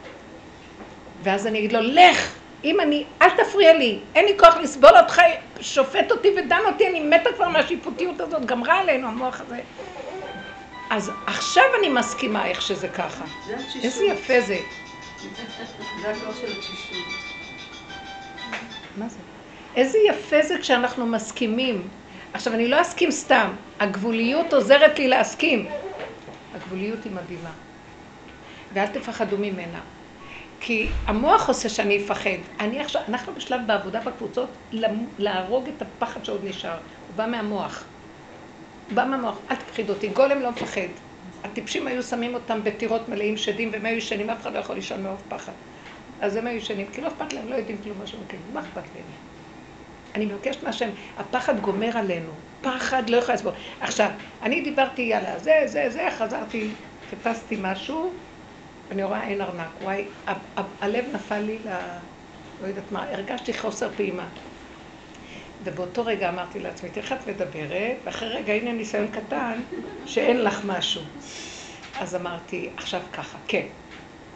ואז 1.24 1.48
אני 1.48 1.60
אגיד 1.60 1.72
לו, 1.74 1.80
לך! 1.82 2.43
אם 2.64 2.80
אני, 2.80 3.04
אל 3.22 3.30
תפריע 3.30 3.74
לי, 3.74 4.00
אין 4.16 4.26
לי 4.26 4.40
כוח 4.40 4.58
לסבול 4.58 4.98
אותך, 4.98 5.22
שופט 5.62 6.12
אותי 6.12 6.28
ודן 6.38 6.60
אותי, 6.66 6.88
אני 6.88 7.00
מתה 7.00 7.30
כבר 7.36 7.50
מהשיפוטיות 7.50 8.22
הזאת, 8.22 8.46
גמרה 8.46 8.80
עלינו 8.80 9.08
המוח 9.08 9.42
הזה. 9.42 9.60
אז 10.90 11.12
עכשיו 11.26 11.64
אני 11.80 11.90
מסכימה 11.90 12.48
איך 12.48 12.62
שזה 12.62 12.88
ככה. 12.88 13.26
איזה 13.84 14.06
יפה 14.06 14.42
זה. 14.42 14.58
זה 16.02 16.10
הכוח 16.12 16.38
של 16.42 16.52
התשישות. 16.52 16.98
מה 18.98 19.10
זה? 19.10 19.18
איזה 19.76 19.98
יפה 20.10 20.42
זה 20.42 20.58
כשאנחנו 20.62 21.06
מסכימים. 21.06 21.88
עכשיו, 22.34 22.54
אני 22.54 22.68
לא 22.68 22.82
אסכים 22.82 23.12
סתם. 23.12 23.50
הגבוליות 23.80 24.54
עוזרת 24.54 25.00
לי 25.00 25.08
להסכים. 25.08 25.68
הגבוליות 26.56 27.04
היא 27.04 27.12
מדהימה. 27.12 27.52
ואל 28.74 28.88
תפחדו 28.88 29.38
ממנה. 29.38 29.80
כי 30.66 30.88
המוח 31.06 31.48
עושה 31.48 31.70
שאני 31.70 32.06
אפחד. 32.06 32.30
אני 32.60 32.80
עכשיו, 32.80 33.02
אנחנו 33.08 33.34
בשלב 33.34 33.62
בעבודה 33.68 34.00
בקבוצות 34.00 34.50
להרוג 35.20 35.68
את 35.78 35.82
הפחד 35.82 36.26
שעוד 36.26 36.42
נשאר. 36.44 36.72
הוא 37.08 37.16
בא 37.16 37.26
מהמוח. 37.28 37.84
הוא 38.90 38.96
בא 38.96 39.06
מהמוח. 39.06 39.38
אל 39.52 39.56
תפחיד 39.56 39.90
אותי, 39.90 40.08
גולם 40.08 40.42
לא 40.42 40.52
מפחד. 40.52 40.88
הטיפשים 41.44 41.88
היו 41.88 42.04
שמים 42.04 42.34
אותם 42.34 42.60
בטירות 42.64 43.10
מלאים 43.10 43.38
שדים 43.38 43.70
והם 43.72 43.86
היו 43.86 43.98
ישנים, 43.98 44.30
אף 44.30 44.42
אחד 44.42 44.54
לא 44.54 44.60
יכול 44.60 44.76
לישון 44.76 45.04
מרוב 45.04 45.22
פחד. 45.30 45.52
אז 46.22 46.36
הם 46.36 46.48
היו 46.48 46.58
ישנים, 46.58 46.88
כי 46.94 47.02
לא 47.02 47.08
אכפת 47.08 47.34
להם, 47.34 47.50
לא 47.50 47.56
יודעים 47.56 47.78
כלום 47.84 47.98
מה 48.00 48.08
שהם 48.08 48.20
כאילו, 48.30 48.44
מה 48.54 48.60
אכפת 48.60 48.84
להם? 48.96 49.06
אני 50.16 50.26
מבקשת 50.26 50.64
מהשם, 50.64 50.90
הפחד 51.18 51.60
גומר 51.60 51.98
עלינו, 51.98 52.32
פחד 52.62 53.10
לא 53.10 53.18
יכול 53.18 53.36
לסבול. 53.36 53.54
עכשיו, 53.82 54.10
אני 54.42 54.62
דיברתי, 54.62 55.02
יאללה, 55.02 55.40
זה, 55.40 55.62
זה, 55.66 55.90
זה, 55.90 56.08
חזרתי, 56.18 56.70
חיפשתי 57.10 57.58
משהו, 57.62 58.14
אני 58.94 59.04
רואה 59.04 59.28
אין 59.28 59.42
ארנק, 59.42 59.82
וואי, 59.82 60.06
הלב 60.82 61.06
נפל 61.14 61.40
לי 61.40 61.60
ל... 61.66 61.70
לא 62.62 62.68
יודעת 62.68 62.92
מה, 62.92 63.04
הרגשתי 63.04 63.54
חוסר 63.54 63.90
פעימה. 63.96 64.28
ובאותו 65.64 66.06
רגע 66.06 66.30
אמרתי 66.30 66.60
לעצמי, 66.60 66.90
תראה 66.90 67.18
את 67.18 67.28
מדברת, 67.28 67.98
ואחרי 68.04 68.30
רגע, 68.30 68.54
הנה 68.54 68.72
ניסיון 68.72 69.08
קטן, 69.08 69.62
שאין 70.06 70.42
לך 70.44 70.62
משהו. 70.66 71.02
אז 72.00 72.16
אמרתי, 72.16 72.70
עכשיו 72.78 73.02
ככה, 73.14 73.38
כן. 73.48 73.66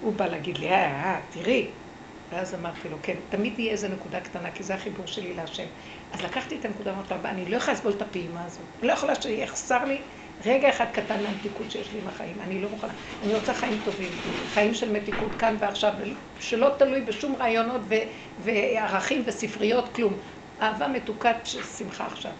הוא 0.02 0.14
בא 0.14 0.28
להגיד 0.28 0.58
לי, 0.58 0.70
אה, 0.70 0.76
אה, 0.76 1.20
תראי. 1.30 1.68
ואז 2.32 2.56
אמרתי 2.56 2.90
לו, 2.90 2.98
כן, 3.04 3.16
תמיד 3.30 3.54
תהיה 3.54 3.72
איזה 3.72 3.88
נקודה 3.88 4.20
קטנה, 4.20 4.52
כי 4.52 4.64
זה 4.64 4.76
החיבור 4.76 5.08
שלי 5.08 5.34
להשם. 5.34 5.66
אז 6.12 6.22
לקחתי 6.22 6.56
את 6.60 6.66
הנקודה 6.66 6.92
ואמרתי 6.92 7.14
לו, 7.14 7.20
אני 7.26 7.46
לא 7.46 7.58
יכולה 7.58 7.74
לסבול 7.74 7.92
את 7.92 8.02
הפעימה 8.02 8.46
הזאת. 8.46 8.66
אני 8.80 8.88
לא 8.88 8.94
יכולה 8.94 9.22
שיחסר 9.22 9.86
לי 9.86 10.02
רגע 10.46 10.70
אחד 10.70 10.86
קטן 10.92 11.24
מהמתיקות 11.24 11.72
שיש 11.72 11.94
לי 11.94 12.00
עם 12.00 12.08
החיים. 12.08 12.36
אני 12.42 12.62
לא 12.62 12.70
מוכנה. 12.70 12.92
אני 13.24 13.36
רוצה 13.36 13.54
חיים 13.54 13.80
טובים, 13.84 14.12
חיים 14.54 14.74
של 14.74 14.92
מתיקות 14.92 15.36
כאן 15.36 15.56
ועכשיו, 15.60 15.94
שלא 16.40 16.70
תלוי 16.78 17.02
בשום 17.02 17.36
רעיונות 17.36 17.82
ו- 17.90 17.96
וערכים 18.44 19.24
וספריות, 19.26 19.96
כלום. 19.96 20.14
אהבה 20.62 20.88
מתוקת 20.88 21.36
של 21.44 21.64
שמחה 21.64 22.06
עכשיו. 22.06 22.32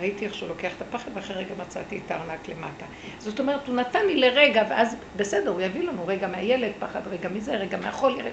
ראיתי 0.00 0.24
איך 0.24 0.34
שהוא 0.34 0.48
לוקח 0.48 0.70
את 0.76 0.82
הפחד, 0.82 1.10
ואחרי 1.14 1.36
רגע 1.36 1.54
מצאתי 1.58 2.00
את 2.06 2.10
הארנק 2.10 2.48
למטה. 2.48 2.86
זאת 3.18 3.40
אומרת, 3.40 3.66
הוא 3.66 3.76
נתן 3.76 4.06
לי 4.06 4.16
לרגע, 4.16 4.62
ואז 4.68 4.96
בסדר, 5.16 5.50
הוא 5.50 5.60
יביא 5.60 5.82
לנו 5.82 6.06
רגע 6.06 6.26
מהילד, 6.26 6.72
פחד, 6.78 7.00
רגע 7.06 7.28
מזה, 7.28 7.56
רגע 7.56 7.78
מהחול, 7.78 8.12
רגע... 8.12 8.30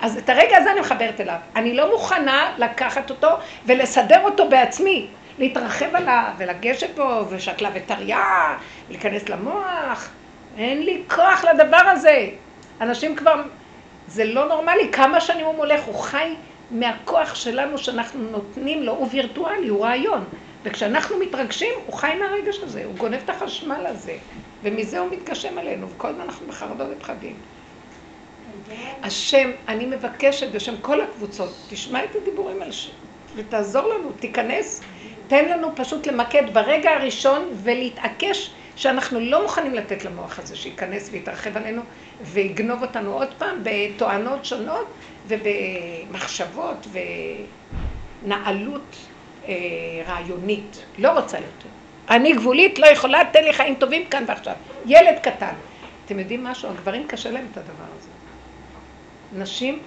אז 0.00 0.18
את 0.18 0.28
הרגע 0.28 0.56
הזה 0.56 0.72
אני 0.72 0.80
מחברת 0.80 1.20
אליו. 1.20 1.38
אני 1.56 1.74
לא 1.74 1.92
מוכנה 1.92 2.54
לקחת 2.58 3.10
אותו 3.10 3.28
ולסדר 3.66 4.22
אותו 4.24 4.48
בעצמי, 4.48 5.06
להתרחב 5.38 5.96
עליו 5.96 6.32
ולגשת 6.38 6.96
בו, 6.96 7.24
ושקלה 7.30 7.70
וטריה, 7.74 8.56
להיכנס 8.90 9.28
למוח. 9.28 10.08
אין 10.58 10.82
לי 10.82 11.02
כוח 11.14 11.44
לדבר 11.44 11.76
הזה. 11.76 12.28
אנשים 12.80 13.16
כבר... 13.16 13.42
זה 14.08 14.24
לא 14.24 14.48
נורמלי, 14.48 14.88
כמה 14.92 15.20
שנים 15.20 15.46
הוא 15.46 15.54
מולך, 15.54 15.84
הוא 15.84 15.94
חי 15.94 16.34
מהכוח 16.70 17.34
שלנו 17.34 17.78
שאנחנו 17.78 18.20
נותנים 18.30 18.82
לו, 18.82 18.92
הוא 18.92 19.08
וירטואלי, 19.12 19.68
הוא 19.68 19.84
רעיון. 19.84 20.24
וכשאנחנו 20.62 21.18
מתרגשים, 21.18 21.74
הוא 21.86 21.94
חי 21.94 22.14
מהרגש 22.20 22.58
הזה, 22.58 22.84
הוא 22.84 22.94
גונב 22.94 23.18
את 23.24 23.30
החשמל 23.30 23.86
הזה, 23.86 24.16
ומזה 24.62 24.98
הוא 24.98 25.10
מתגשם 25.10 25.58
עלינו, 25.58 25.90
וכל 25.90 26.08
הזמן 26.08 26.24
אנחנו 26.24 26.46
בחרדות 26.46 26.88
ופחדים. 26.96 27.36
השם, 29.02 29.50
אני 29.68 29.86
מבקשת 29.86 30.52
בשם 30.52 30.74
כל 30.80 31.00
הקבוצות, 31.00 31.50
תשמע 31.68 32.04
את 32.04 32.16
הדיבורים 32.16 32.62
על 32.62 32.72
ש... 32.72 32.90
ותעזור 33.36 33.88
לנו, 33.88 34.12
תיכנס, 34.20 34.82
תן 35.28 35.48
לנו 35.48 35.68
פשוט 35.76 36.06
למקד 36.06 36.54
ברגע 36.54 36.90
הראשון 36.90 37.48
ולהתעקש 37.62 38.50
שאנחנו 38.76 39.20
לא 39.20 39.42
מוכנים 39.42 39.74
לתת 39.74 40.04
למוח 40.04 40.38
הזה 40.38 40.56
שייכנס 40.56 41.08
ויתרחב 41.12 41.56
עלינו 41.56 41.82
ויגנוב 42.22 42.82
אותנו 42.82 43.12
עוד 43.12 43.28
פעם 43.38 43.62
בתואנות 43.62 44.44
שונות 44.44 44.86
ובמחשבות 45.26 46.86
ונעלות 48.22 48.96
אה, 49.48 49.54
רעיונית. 50.06 50.84
לא 50.98 51.10
רוצה 51.10 51.36
יותר. 51.36 51.68
אני 52.10 52.32
גבולית, 52.32 52.78
לא 52.78 52.86
יכולה, 52.86 53.22
תן 53.32 53.44
לי 53.44 53.52
חיים 53.52 53.74
טובים 53.74 54.06
כאן 54.08 54.24
ועכשיו. 54.28 54.54
ילד 54.86 55.18
קטן. 55.22 55.54
אתם 56.04 56.18
יודעים 56.18 56.44
משהו? 56.44 56.68
הגברים 56.68 57.06
קשה 57.06 57.30
להם 57.30 57.46
את 57.52 57.58
הדבר 57.58 57.84
הזה. 57.98 58.08
נשים, 59.32 59.78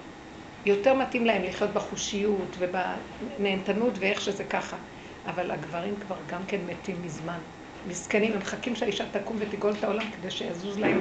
יותר 0.66 0.94
מתאים 0.94 1.26
להם 1.26 1.42
לחיות 1.42 1.70
בחושיות 1.70 2.56
ובנהנתנות 2.58 3.92
ואיך 3.98 4.20
שזה 4.20 4.44
ככה. 4.44 4.76
אבל 5.26 5.50
הגברים 5.50 5.96
כבר 5.96 6.16
גם 6.26 6.46
כן 6.46 6.60
מתים 6.66 7.02
מזמן. 7.02 7.38
מסכנים, 7.86 8.32
הם 8.32 8.38
מחכים 8.38 8.76
שהאישה 8.76 9.04
תקום 9.10 9.36
ותגאול 9.40 9.72
את 9.78 9.84
העולם 9.84 10.10
כדי 10.10 10.30
שיזוז 10.30 10.78
להם, 10.78 11.00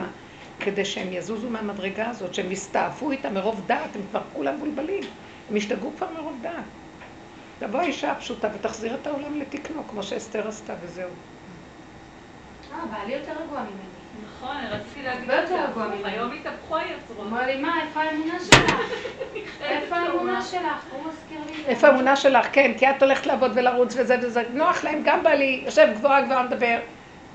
כדי 0.60 0.86
שהם 0.86 1.14
יזוזו 1.14 1.50
מהמדרגה 1.50 2.10
הזאת, 2.10 2.34
שהם 2.34 2.52
יסתעפו 2.52 3.12
איתה 3.12 3.30
מרוב 3.30 3.64
דעת, 3.68 3.96
הם 3.96 4.02
כבר 4.10 4.22
כולם 4.34 4.56
מבולבלים. 4.56 5.04
הם 5.50 5.56
השתגעו 5.56 5.94
כבר 5.98 6.12
מרוב 6.12 6.40
דעת. 6.42 6.64
תבוא 7.60 7.80
האישה 7.80 8.12
הפשוטה 8.12 8.50
ותחזיר 8.56 8.96
את 8.96 9.08
העולם 9.08 9.36
לתקנו, 9.36 9.88
כמו 9.88 10.04
שאסתר 10.04 10.48
עשתה, 10.48 10.76
וזהו. 10.82 11.10
אה, 12.72 12.86
בעלי 12.92 13.14
יותר 13.14 13.44
רגוע 13.44 13.64
ממני. 13.64 13.89
נכון, 14.42 14.56
רציתי 14.72 15.04
להגיד 15.04 15.30
ממני. 15.76 16.12
היום 16.12 16.32
התהפכו 16.32 16.78
היוצרות. 16.78 17.26
אומר 17.26 17.46
לי, 17.46 17.58
מה, 17.58 17.82
איפה 17.82 18.02
האמונה 18.02 18.40
שלך? 18.40 18.74
איפה 19.62 19.96
האמונה 19.96 20.42
שלך? 20.42 20.84
הוא 20.92 21.02
מזכיר 21.08 21.38
לי 21.46 21.52
את 21.52 21.66
זה. 21.66 21.72
איפה 21.72 21.88
האמונה 21.88 22.16
שלך? 22.16 22.48
כן, 22.52 22.72
כי 22.78 22.90
את 22.90 23.04
הולכת 23.04 23.26
לעבוד 23.26 23.52
ולרוץ 23.56 23.96
וזה 23.98 24.16
וזה. 24.22 24.44
נוח 24.54 24.84
להם, 24.84 25.02
גם 25.06 25.24
בעלי, 25.24 25.62
יושב 25.66 25.88
גבוהה 25.96 26.22
גבוהה 26.22 26.44
מדבר. 26.44 26.80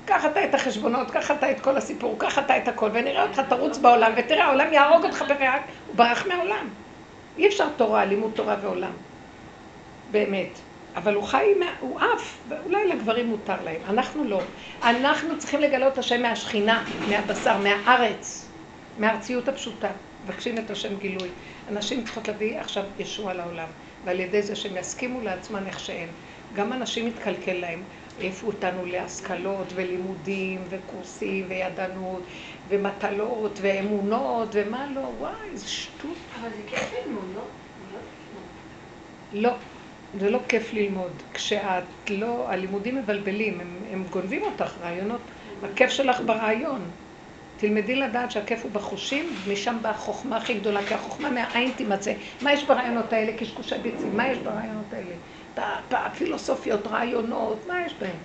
קח 0.05 0.27
אתה 0.27 0.45
את 0.45 0.55
החשבונות, 0.55 1.11
קח 1.11 1.31
אתה 1.31 1.51
את 1.51 1.61
כל 1.61 1.77
הסיפור, 1.77 2.17
קח 2.19 2.39
אתה 2.39 2.57
את 2.57 2.69
הכל, 2.69 2.89
ונראה 2.93 3.23
אותך 3.23 3.41
תרוץ 3.49 3.79
בעולם, 3.79 4.13
ותראה, 4.17 4.45
העולם 4.45 4.73
יהרוג 4.73 5.05
אותך 5.05 5.25
בריאק, 5.29 5.63
הוא 5.87 5.97
ברח 5.97 6.27
מהעולם. 6.27 6.69
אי 7.39 7.49
אפשר 7.49 7.69
תורה, 7.77 8.05
לימוד 8.05 8.33
תורה 8.35 8.57
ועולם. 8.63 8.93
באמת. 10.11 10.74
אבל 10.97 11.15
הוא 11.15 11.25
חי, 11.25 11.47
הוא 11.81 12.01
עף, 12.01 12.39
ואולי 12.49 12.89
לגברים 12.89 13.27
מותר 13.27 13.63
להם, 13.65 13.81
אנחנו 13.89 14.25
לא. 14.25 14.41
אנחנו 14.83 15.39
צריכים 15.39 15.61
לגלות 15.61 15.99
השם 15.99 16.23
מהשכינה, 16.23 16.85
מהבשר, 17.09 17.59
מהארץ, 17.59 18.49
מהארציות 18.99 19.49
הפשוטה. 19.49 19.91
מבקשים 20.25 20.59
את 20.59 20.71
השם 20.71 20.97
גילוי. 20.97 21.29
אנשים 21.69 22.05
צריכות 22.05 22.29
להביא 22.29 22.61
עכשיו 22.61 22.85
ישוע 22.99 23.35
לעולם, 23.35 23.69
ועל 24.05 24.21
ידי 24.21 24.43
זה 24.43 24.57
שהם 24.57 24.77
יסכימו 24.77 25.21
לעצמם 25.21 25.67
איך 25.67 25.81
שהם. 25.81 26.09
גם 26.55 26.73
אנשים 26.73 27.07
מתקלקל 27.07 27.53
להם, 27.53 27.83
העיפו 28.19 28.47
אותנו 28.47 28.87
להשכלות 28.87 29.67
ולימודים 29.75 30.61
וקורסים 30.69 31.45
וידענות 31.49 32.23
ומטלות 32.69 33.59
ואמונות 33.63 34.49
ומה 34.53 34.87
לא, 34.95 35.11
וואי, 35.19 35.33
איזה 35.53 35.69
שטות. 35.69 36.17
אבל 36.41 36.49
זה 36.57 36.63
כיף 36.67 36.93
ללמוד, 37.07 37.25
לא? 37.35 37.43
לא 37.43 37.99
לא, 39.33 39.55
זה 40.21 40.31
לא 40.31 40.41
כיף 40.49 40.73
ללמוד. 40.73 41.13
כשאת 41.35 41.85
לא, 42.11 42.47
הלימודים 42.49 42.97
מבלבלים, 42.97 43.61
הם, 43.61 43.77
הם 43.93 44.05
גונבים 44.11 44.43
אותך, 44.43 44.79
רעיונות. 44.81 45.21
הכיף 45.63 45.91
שלך 45.91 46.21
ברעיון. 46.27 46.81
תלמדי 47.57 47.95
לדעת 47.95 48.31
שהכיף 48.31 48.63
הוא 48.63 48.71
בחושים, 48.73 49.29
משם 49.53 49.77
באה 49.83 49.93
החוכמה 49.93 50.37
הכי 50.37 50.55
גדולה, 50.55 50.83
כי 50.87 50.95
החוכמה 50.95 51.31
מהעין 51.31 51.73
תימצא. 51.77 52.13
מה 52.43 52.53
יש 52.53 52.65
ברעיונות 52.65 53.13
האלה? 53.13 53.33
קשקושי 53.39 53.75
ביצים, 53.83 54.17
מה 54.17 54.29
יש 54.29 54.39
ברעיונות 54.39 54.93
האלה? 54.93 56.11
פילוסופיות, 56.19 56.87
רעיונות, 56.87 57.67
מה 57.67 57.87
יש 57.87 57.95
בהם? 57.95 58.17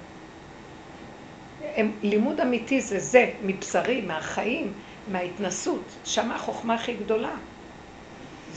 הם, 1.76 1.92
לימוד 2.02 2.42
אמיתי 2.42 2.82
זה 2.82 3.00
זה, 3.00 3.32
מבשרי, 3.42 4.02
מהחיים, 4.02 4.74
מההתנסות. 5.08 5.96
שם 6.04 6.32
החוכמה 6.32 6.74
הכי 6.74 6.94
גדולה. 6.94 7.36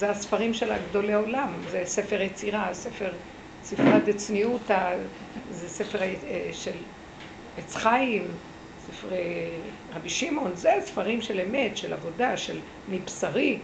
זה 0.02 0.10
הספרים 0.10 0.54
של 0.54 0.72
הגדולי 0.72 1.14
עולם, 1.14 1.54
זה 1.70 1.82
ספר 1.84 2.20
יצירה, 2.22 2.74
ספר, 2.74 3.12
ספרה 3.62 3.98
דצניעותא, 3.98 4.96
זה 5.50 5.68
ספר 5.68 6.02
אה, 6.02 6.50
של 6.52 6.76
עץ 7.56 7.74
חיים, 7.76 8.28
ספרי 8.86 9.60
רבי 9.94 10.08
שמעון, 10.08 10.54
זה 10.54 10.70
ספרים 10.80 11.22
של 11.22 11.40
אמת, 11.40 11.76
של 11.76 11.92
עבודה, 11.92 12.36
של 12.36 12.58
מבשרי. 12.88 13.58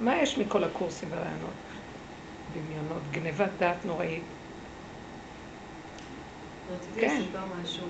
מה 0.00 0.16
יש 0.22 0.38
מכל 0.38 0.64
הקורסים 0.64 1.08
והרעיונות? 1.12 1.54
דמיונות, 2.54 3.02
גנבת 3.10 3.50
דעת 3.58 3.84
נוראית. 3.84 4.22
רציתי 6.70 7.00
כן. 7.00 7.20
לספר 7.20 7.44
משהו. 7.62 7.86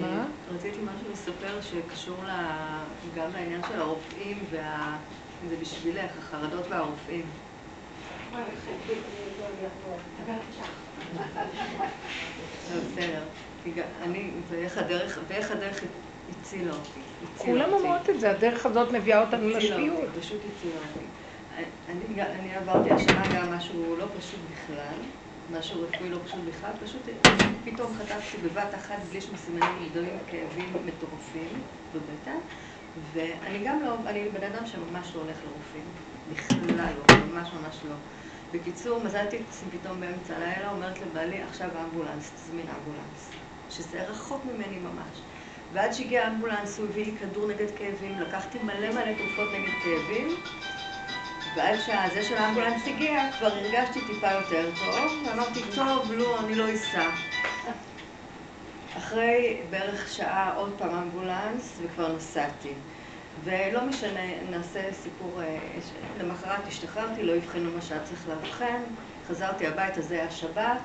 מה? 0.00 0.06
אה, 0.06 0.24
רציתי 0.54 0.78
משהו 0.78 1.12
לספר 1.12 1.60
שקשור 1.60 2.16
גם 3.16 3.32
לעניין 3.32 3.60
של 3.68 3.80
הרופאים 3.80 4.38
וה... 4.50 4.98
זה 5.48 5.56
בשבילך, 5.60 6.10
החרדות 6.18 6.64
והרופאים. 6.68 7.26
ואיך 14.48 14.78
הדרך, 14.78 15.20
הצילה 16.30 16.72
אותי. 16.72 17.00
כולם. 17.38 17.72
אומרות 17.72 18.10
את 18.10 18.20
זה, 18.20 18.30
הדרך 18.30 18.66
הזאת 18.66 18.92
מביאה 18.92 19.20
אותנו 19.20 19.48
לשפיות. 19.48 20.08
פשוט 20.20 20.40
הצילה 20.56 20.74
אותי. 20.88 21.04
אני, 21.88 22.22
אני 22.22 22.56
עברתי 22.56 22.90
השנה 22.90 23.22
גם 23.34 23.52
משהו 23.52 23.96
לא 23.96 24.06
פשוט 24.18 24.40
בכלל, 24.52 24.94
משהו 25.58 25.82
רפואי 25.82 26.10
לא 26.10 26.18
פשוט 26.26 26.40
בכלל, 26.48 26.70
פשוט 26.84 27.02
פתאום 27.64 27.92
חטפתי 27.98 28.36
בבת 28.36 28.74
אחת 28.74 28.98
בלי 29.10 29.20
שום 29.20 29.36
סימנים 29.36 29.88
גדולים 29.90 30.18
כאבים 30.30 30.72
מטורפים 30.86 31.62
בבטן, 31.94 32.38
ואני 33.12 33.64
גם 33.64 33.82
לא, 33.82 33.94
אני 34.06 34.28
בן 34.28 34.52
אדם 34.52 34.66
שממש 34.66 35.14
לא 35.14 35.20
הולך 35.20 35.36
לרופאים, 35.44 35.84
בכלל 36.32 36.94
לא, 36.98 37.16
ממש 37.26 37.48
ממש 37.52 37.76
לא. 37.88 37.94
בקיצור, 38.52 39.04
מזלתי 39.04 39.36
פתאום 39.70 40.00
באמצע 40.00 40.36
הלילה, 40.36 40.70
אומרת 40.70 41.00
לבעלי, 41.00 41.42
עכשיו 41.42 41.68
אמבולנס, 41.84 42.32
תזמין 42.34 42.66
אמבולנס. 42.68 43.30
שזה 43.70 44.02
רחוק 44.02 44.44
ממני 44.44 44.78
ממש. 44.78 45.20
ועד 45.72 45.92
שהגיע 45.92 46.24
האמבולנס 46.24 46.78
הוא 46.78 46.86
הביא 46.86 47.04
לי 47.04 47.12
כדור 47.18 47.46
נגד 47.46 47.70
כאבים, 47.78 48.20
לקחתי 48.20 48.58
מלא 48.62 48.90
מלא 48.90 49.12
תרופות 49.18 49.48
נגד 49.52 49.72
כאבים, 49.84 50.36
ועד 51.54 51.78
שזה 51.80 52.22
של 52.22 52.36
האמבולנס 52.36 52.88
הגיע, 52.88 53.32
כבר 53.38 53.46
הרגשתי 53.46 54.00
טיפה 54.06 54.32
יותר 54.32 54.70
טוב, 54.78 55.22
ואמרתי, 55.26 55.60
טוב, 55.74 56.12
לא, 56.12 56.40
אני 56.40 56.54
לא 56.54 56.74
אסע. 56.74 57.10
אחרי 58.96 59.60
בערך 59.70 60.08
שעה 60.12 60.54
עוד 60.56 60.74
פעם 60.78 60.94
אמבולנס, 60.94 61.80
וכבר 61.82 62.16
נסעתי. 62.16 62.72
ולא 63.44 63.84
משנה, 63.84 64.20
נעשה 64.50 64.92
סיפור, 64.92 65.42
אה, 65.42 65.58
למחרת 66.20 66.66
השתחררתי, 66.66 67.22
לא 67.22 67.36
אבחנו 67.36 67.70
מה 67.70 67.80
שהיה 67.82 68.00
צריך 68.04 68.28
לאבחן, 68.28 68.82
חזרתי 69.28 69.66
הביתה, 69.66 70.00
זה 70.00 70.14
היה 70.14 70.30
שבת, 70.30 70.82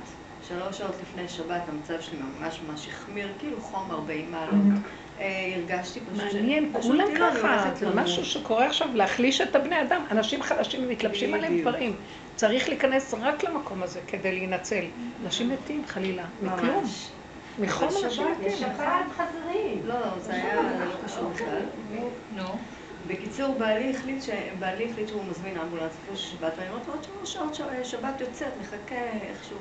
שלוש 0.48 0.78
שעות 0.78 0.96
לפני 1.02 1.30
שבת 1.30 1.62
המצב 1.70 2.02
שלי 2.02 2.18
ממש 2.18 2.60
ממש 2.68 2.88
החמיר, 2.88 3.34
כאילו 3.40 3.62
חום 3.62 3.92
40 3.92 4.32
מעלות. 4.32 4.80
אה, 5.20 5.54
הרגשתי 5.56 6.00
פשוט 6.00 6.34
מעניין, 6.34 6.74
כולם 6.82 7.08
אני 7.08 7.20
ככה, 7.20 7.72
זה. 7.76 7.90
משהו 7.96 8.26
שקורה 8.26 8.66
עכשיו, 8.66 8.88
להחליש 8.94 9.42
את 9.42 9.56
הבני 9.56 9.82
אדם. 9.82 10.02
אנשים 10.12 10.44
חלשים 10.44 10.90
מתלבשים 10.90 11.34
עליהם. 11.34 11.62
דברים. 11.62 11.96
צריך 12.36 12.70
להיכנס 12.70 13.14
רק 13.22 13.44
למקום 13.44 13.84
הזה 13.84 14.00
כדי 14.08 14.32
להינצל. 14.32 14.86
אנשים 15.24 15.50
מתים 15.50 15.84
חלילה, 15.88 16.24
מכלום. 16.42 16.84
מתים. 17.60 17.88
יש 18.42 18.60
שפעת 18.60 19.06
חזירים. 19.12 19.86
לא, 19.86 20.00
לא, 20.00 20.20
זה 20.20 20.34
היה 20.34 20.62
לא 20.62 20.92
קשור 21.06 21.30
בכלל. 21.30 21.62
נו. 22.36 22.44
בקיצור, 23.08 23.56
בעלי 23.60 23.96
החליט, 23.96 24.24
ש... 24.24 24.30
בעלי 24.60 24.90
החליט 24.92 25.08
שהוא 25.08 25.26
מזמין 25.26 25.58
אמבולנס 25.58 25.94
לפני 26.04 26.18
שבת, 26.18 26.54
ואני 26.58 26.70
אומרת 26.70 26.88
לו, 26.88 26.94
עוד 26.94 27.04
שלוש 27.04 27.34
שעות 27.34 27.56
שבת 27.84 28.22
יוצאת, 28.22 28.52
נחכה 28.62 28.96
איכשהו. 28.96 29.58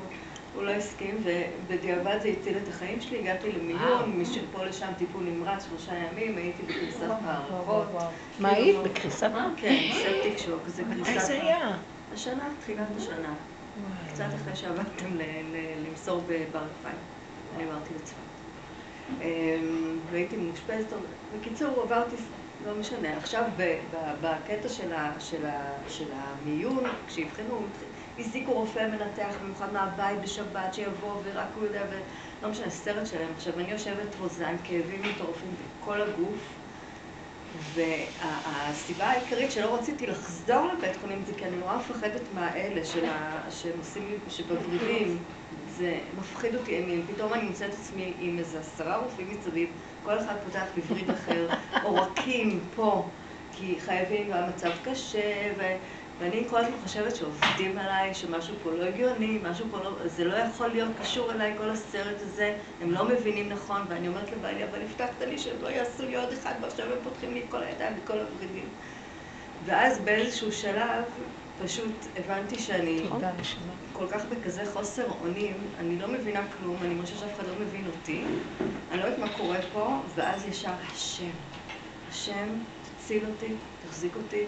הוא 0.55 0.63
לא 0.63 0.71
הסכים, 0.71 1.25
ובדיעבד 1.25 2.19
זה 2.23 2.29
הציל 2.29 2.57
את 2.57 2.69
החיים 2.69 3.01
שלי, 3.01 3.19
הגעתי 3.19 3.53
למיון, 3.53 4.21
משפה 4.21 4.65
לשם 4.65 4.89
טיפול 4.99 5.23
נמרץ, 5.25 5.65
שלושה 5.69 5.93
ימים, 5.95 6.37
הייתי 6.37 6.63
בקריסת 6.63 7.07
מערכות. 7.25 7.87
מה 8.39 8.49
היית? 8.49 8.77
בקריסת? 8.77 9.31
כן, 9.57 9.77
ספטיק 9.93 10.39
שוק, 10.39 10.63
זה 10.67 10.83
קריסת... 10.85 11.09
איזה 11.09 11.33
היה? 11.33 11.77
השנה, 12.15 12.49
תחילת 12.61 12.87
השנה. 12.97 13.35
קצת 14.13 14.25
אחרי 14.35 14.57
שעבדתם 14.57 15.19
למסור 15.87 16.21
בבר 16.27 16.63
כפיים. 16.81 17.14
אני 17.55 17.65
עברתי 17.65 17.95
לצפת. 17.95 18.41
אמ, 19.21 20.01
והייתי 20.11 20.37
מאושפזת, 20.37 20.93
בקיצור, 21.31 21.83
עברתי, 21.83 22.17
לא 22.61 22.75
משנה. 22.75 23.17
עכשיו, 23.17 23.45
בקטע 24.21 24.69
של 25.89 26.13
המיון, 26.13 26.85
כשאבחנו, 27.07 27.67
הזיקו 28.19 28.53
רופא 28.53 28.89
מנתח 28.89 29.37
במיוחד 29.43 29.73
מהבית 29.73 30.21
בשבת, 30.21 30.75
שיבוא 30.75 31.21
ורק 31.25 31.49
הוא 31.55 31.65
יודע, 31.65 31.87
ולא 31.91 32.51
משנה, 32.51 32.71
סרט 32.71 33.07
שלם. 33.07 33.33
עכשיו, 33.33 33.59
אני 33.61 33.71
יושבת 33.71 34.15
רוזה 34.15 34.49
עם 34.49 34.57
כאבים 34.65 35.03
מטורפים 35.07 35.57
בכל 35.57 36.03
הגוף. 36.03 36.61
והסיבה 37.55 39.07
העיקרית 39.07 39.53
שלא 39.53 39.75
רציתי 39.75 40.07
לחזור 40.07 40.73
לבית 40.73 40.97
חולים 40.97 41.25
זה 41.25 41.35
כי 41.35 41.45
אני 41.45 41.57
נורא 41.57 41.77
מפחדת 41.77 42.33
מהאלה 42.33 42.85
של 42.85 43.05
ה... 43.05 43.47
שהם 43.51 43.79
עושים 43.79 44.07
לי. 44.07 44.19
זה 45.77 45.99
מפחיד 46.19 46.55
אותי 46.55 46.77
אימים. 46.77 47.07
פתאום 47.15 47.33
אני 47.35 47.43
מוצאת 47.43 47.71
את 47.71 47.75
עצמי 47.75 48.13
עם 48.21 48.39
איזה 48.39 48.61
עשרה 48.61 48.97
רופאים 48.97 49.29
מסביב, 49.31 49.69
כל 50.03 50.19
אחד 50.19 50.35
פותח 50.45 50.65
בווריד 50.77 51.11
אחר, 51.11 51.49
עורקים 51.89 52.61
פה, 52.77 53.09
כי 53.53 53.77
חייבים, 53.81 54.31
והמצב 54.31 54.71
קשה, 54.85 55.53
ו... 55.59 55.63
ואני 56.19 56.45
כל 56.49 56.57
הזמן 56.57 56.77
חושבת 56.83 57.17
שעובדים 57.17 57.79
עליי, 57.79 58.15
שמשהו 58.15 58.55
פה 58.63 58.71
לא 58.71 58.85
הגיוני, 58.85 59.39
משהו 59.43 59.67
פה 59.71 59.79
לא... 59.79 60.09
זה 60.09 60.25
לא 60.25 60.37
יכול 60.37 60.69
להיות 60.69 60.91
קשור 61.01 61.33
אליי, 61.33 61.55
כל 61.59 61.71
הסרט 61.71 62.17
הזה, 62.21 62.59
הם 62.81 62.91
לא 62.91 63.09
מבינים 63.09 63.49
נכון, 63.49 63.83
ואני 63.89 64.09
אומרת 64.09 64.33
לבעלי, 64.33 64.65
אבל 64.65 64.83
הבטחת 64.83 65.23
לי 65.23 65.39
שהם 65.39 65.57
לא 65.63 65.69
יעשו 65.69 66.03
לי 66.03 66.17
עוד 66.17 66.33
אחד, 66.33 66.55
ועכשיו 66.63 66.87
הם 66.87 66.99
פותחים 67.05 67.35
לי 67.35 67.41
את 67.41 67.51
כל 67.51 67.63
הידיים 67.63 67.95
ואת 67.95 68.07
כל 68.07 68.21
הוורידים. 68.21 68.69
ואז 69.65 70.01
באיזשהו 70.01 70.53
שלב, 70.53 71.05
פשוט 71.65 72.07
הבנתי 72.17 72.59
שאני 72.59 73.09
תודה, 73.09 73.31
נשמה. 73.41 73.73
כל 73.99 74.07
כך 74.11 74.25
בכזה 74.25 74.63
חוסר 74.73 75.05
אונים, 75.21 75.55
אני 75.81 75.99
לא 75.99 76.09
מבינה 76.09 76.41
כלום, 76.59 76.77
אני 76.83 76.95
מרגישה 76.95 77.17
שאף 77.17 77.35
אחד 77.37 77.47
לא 77.49 77.55
מבין 77.67 77.85
אותי, 77.87 78.25
אני 78.91 79.01
לא 79.01 79.05
יודעת 79.05 79.19
מה 79.19 79.29
קורה 79.29 79.59
פה, 79.73 79.97
ואז 80.15 80.49
ישר 80.49 80.71
השם, 80.93 81.31
השם, 82.11 82.49
תציל 82.99 83.23
אותי, 83.27 83.53
תחזיק 83.89 84.17
אותי. 84.17 84.45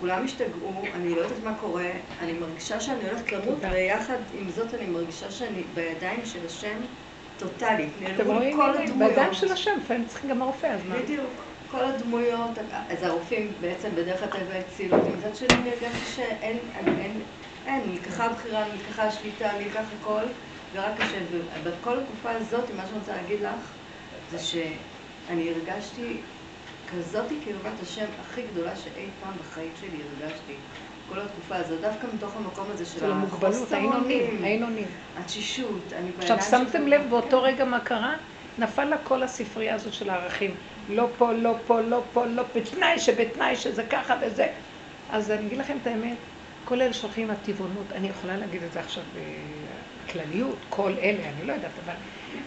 כולם 0.00 0.24
השתגעו, 0.24 0.82
אני 0.94 1.14
לא 1.14 1.20
יודעת 1.20 1.44
מה 1.44 1.54
קורה, 1.60 1.90
אני 2.20 2.32
מרגישה 2.32 2.80
שאני 2.80 3.08
הולכת 3.08 3.32
למות. 3.32 3.58
ויחד 3.72 4.18
עם 4.38 4.50
זאת 4.50 4.74
אני 4.74 4.86
מרגישה 4.86 5.30
שאני 5.30 5.62
בידיים 5.74 6.20
של 6.24 6.46
השם 6.46 6.78
טוטאלית. 7.38 7.90
אתם 7.96 8.04
נעלמו 8.04 8.32
לי 8.32 8.38
רואים? 8.38 8.56
כל 8.56 8.62
הנה, 8.62 8.82
הדמויות. 8.82 9.10
בידיים 9.10 9.34
של 9.34 9.52
השם, 9.52 9.70
לפעמים 9.84 10.06
צריכים 10.08 10.30
גם 10.30 10.42
הרופא, 10.42 10.66
אז 10.66 10.80
מה? 10.88 10.96
בדיוק. 10.98 11.30
כל 11.70 11.84
הדמויות, 11.84 12.50
אז 12.90 13.02
הרופאים 13.02 13.52
בעצם 13.60 13.88
בדרך 13.94 14.22
הטבע 14.22 14.58
הצילו 14.58 14.96
אותי. 14.96 15.10
מצד 15.10 15.36
שני 15.36 15.48
אני 15.50 15.70
הרגשתי 15.70 16.12
שאין, 16.16 16.58
אין, 16.86 17.20
אין, 17.66 17.82
נלקחה 17.86 18.24
הבחירה, 18.24 18.64
נלקחה 18.72 19.02
השליטה, 19.02 19.50
נלקח 19.58 19.84
הכל, 20.00 20.22
ורק 20.74 21.00
השם. 21.00 21.24
ובכל 21.62 21.98
התקופה 21.98 22.30
הזאת, 22.30 22.64
מה 22.76 22.86
שאני 22.86 22.98
רוצה 22.98 23.12
להגיד 23.12 23.40
לך, 23.40 23.70
זה 24.30 24.38
שאני 24.38 25.50
הרגשתי 25.50 26.16
כזאת 26.92 27.26
קרבת 27.44 27.80
השם 27.82 28.06
הכי 28.20 28.42
גדולה 28.52 28.76
שאי 28.76 29.06
פעם 29.22 29.32
בחיים 29.40 29.70
שלי 29.80 29.98
הרגשתי. 30.22 30.54
כל 31.08 31.20
התקופה 31.20 31.56
הזאת, 31.56 31.80
דווקא 31.80 32.06
מתוך 32.14 32.36
המקום 32.36 32.66
הזה 32.74 32.84
של 32.84 33.10
המוגבלות, 33.10 33.72
עונים, 33.72 33.92
אונים, 33.92 34.44
היינו 34.44 34.66
עונים. 34.66 34.86
התשישות, 35.18 35.92
אני 35.92 36.10
עכשיו, 36.18 36.42
שמתם 36.50 36.88
לב 36.88 37.02
באותו 37.10 37.42
רגע 37.42 37.64
מה 37.64 37.80
קרה? 37.80 38.14
נפל 38.58 38.84
לה 38.84 38.98
כל 38.98 39.22
הספרייה 39.22 39.74
הזאת 39.74 39.94
של 39.94 40.10
הערכים. 40.10 40.54
לא 40.88 41.08
פה, 41.18 41.32
לא 41.32 41.54
פה, 41.66 41.80
לא 41.80 42.02
פה, 42.12 42.26
לא 42.26 42.42
בתנאי 42.54 42.98
שבתנאי 42.98 43.56
שזה 43.56 43.84
ככה 43.84 44.14
וזה. 44.20 44.46
אז 45.10 45.30
אני 45.30 45.46
אגיד 45.46 45.58
לכם 45.58 45.76
את 45.82 45.86
האמת, 45.86 46.16
כל 46.64 46.82
אלה 46.82 46.92
שהולכים 46.92 47.24
עם 47.24 47.30
הטבעונות, 47.30 47.92
אני 47.94 48.08
יכולה 48.08 48.36
להגיד 48.36 48.62
את 48.62 48.72
זה 48.72 48.80
עכשיו 48.80 49.02
בכלליות, 50.06 50.56
כל 50.68 50.92
אלה, 51.02 51.18
אני 51.36 51.46
לא 51.46 51.52
יודעת, 51.52 51.70
אבל 51.84 51.94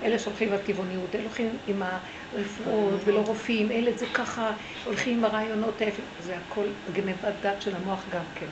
אלה 0.03 0.19
שהולכים 0.19 0.47
עם 0.47 0.53
הטבעוניות, 0.53 1.15
אלה 1.15 1.23
הולכים 1.23 1.49
עם 1.67 1.83
הרפואות 1.83 3.01
ולא 3.05 3.19
רופאים, 3.19 3.71
אלה 3.71 3.91
זה 3.95 4.05
ככה, 4.13 4.51
הולכים 4.85 5.17
עם 5.17 5.25
הרעיונות 5.25 5.81
זה 6.23 6.35
הכל 6.37 6.65
גנבת 6.93 7.33
דעת 7.41 7.61
של 7.61 7.75
המוח 7.75 8.03
גם 8.13 8.23
כן. 8.35 8.45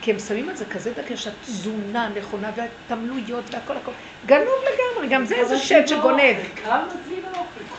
כי 0.00 0.10
הם 0.10 0.18
שמים 0.18 0.48
על 0.48 0.56
זה 0.56 0.64
כזה 0.64 0.92
דגש, 0.92 1.26
התזונה 1.26 2.06
הנכונה 2.06 2.50
והתמלויות 2.56 3.54
והכל 3.54 3.76
הכל. 3.76 3.92
גנוב 4.26 4.48
לגמרי, 4.48 5.08
גם 5.14 5.24
זה 5.24 5.34
איזה 5.34 5.58
שד 5.58 5.86
שגונב. 5.86 6.36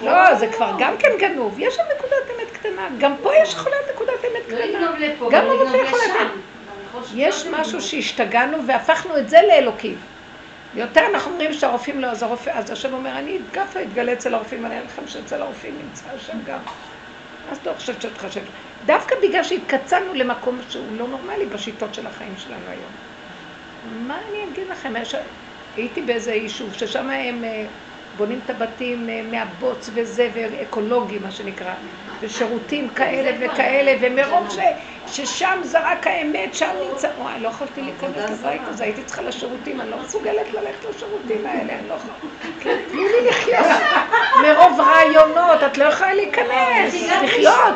לא, 0.01 0.35
זה 0.35 0.47
כבר 0.47 0.75
גם 0.79 0.97
כן 0.99 1.09
גנוב. 1.19 1.55
יש 1.59 1.75
שם 1.75 1.81
נקודת 1.97 2.13
אמת 2.35 2.51
קטנה. 2.51 2.89
גם 2.97 3.13
פה 3.23 3.31
יש 3.35 3.53
יכולה 3.53 3.75
נקודת 3.93 4.09
אמת 4.09 4.49
לא 4.49 4.57
קטנה. 4.57 4.79
גם 5.31 5.45
לא 5.45 5.51
הרופא 5.51 5.77
יכול 5.77 5.99
לשם. 6.05 6.52
יש 7.15 7.45
משהו 7.45 7.81
שהשתגענו 7.81 8.67
והפכנו 8.67 9.17
את 9.17 9.29
זה 9.29 9.37
לאלוקים. 9.47 9.97
יותר 10.73 11.01
אנחנו 11.13 11.31
אומרים 11.31 11.53
שהרופאים 11.53 11.99
לא, 11.99 12.07
אז 12.07 12.23
הרופא, 12.23 12.49
אז 12.49 12.71
השם 12.71 12.93
אומר, 12.93 13.17
אני 13.19 13.37
אתגפה, 13.37 13.81
אתגלה 13.81 14.13
אצל 14.13 14.33
הרופאים, 14.33 14.65
אני 14.65 14.75
אראה 14.75 14.85
לכם 14.85 15.07
שאצל 15.07 15.41
הרופאים 15.41 15.77
נמצא 15.77 16.09
השם 16.09 16.37
גם. 16.43 16.59
אז 17.51 17.65
לא 17.65 17.73
חושבת 17.73 18.01
שאת 18.01 18.17
חושבת. 18.17 18.47
דווקא 18.85 19.15
בגלל 19.23 19.43
שהתקצנו 19.43 20.13
למקום 20.13 20.59
שהוא 20.69 20.93
לא 20.93 21.07
נורמלי 21.07 21.45
בשיטות 21.45 21.93
של 21.93 22.07
החיים 22.07 22.37
שלנו 22.37 22.69
היום. 22.69 22.91
מה 23.83 24.17
אני 24.29 24.51
אגיד 24.51 24.67
לכם? 24.67 24.93
הייתי 25.75 26.01
באיזה 26.01 26.33
יישוב 26.33 26.73
ששם 26.73 27.09
הם 27.09 27.43
אה, 27.43 27.65
בונים 28.17 28.39
את 28.45 28.49
הבתים 28.49 29.09
אה, 29.09 29.21
מהבוץ 29.31 29.89
וזה, 29.93 30.29
ואקולוגי 30.33 31.19
מה 31.19 31.31
שנקרא, 31.31 31.73
ושירותים 32.21 32.89
כאלה 32.89 33.37
וכאלה, 33.39 33.93
ומרוב 34.01 34.49
ש, 34.49 34.57
ששם 35.07 35.59
זה 35.63 35.79
רק 35.91 36.07
האמת, 36.07 36.53
שם 36.53 36.69
נמצא, 36.89 37.09
וואי, 37.17 37.39
לא 37.39 37.47
יכולתי 37.47 37.81
להיכנס 37.81 38.31
לבית 38.31 38.61
הזה, 38.67 38.83
הייתי 38.83 39.03
צריכה 39.03 39.21
לשירותים, 39.21 39.81
אני 39.81 39.89
לא 39.89 39.97
מסוגלת 39.97 40.53
ללכת 40.53 40.85
לשירותים 40.85 41.45
האלה, 41.45 41.79
אני 41.79 41.87
לא 41.87 41.93
יכולה, 41.93 42.13
תנו 42.87 43.03
לי 43.03 43.29
לחיות, 43.29 43.65
מרוב 44.41 44.79
רעיונות, 44.79 45.63
את 45.65 45.77
לא 45.77 45.83
יכולה 45.85 46.13
להיכנס, 46.13 46.93
לחיות. 47.23 47.75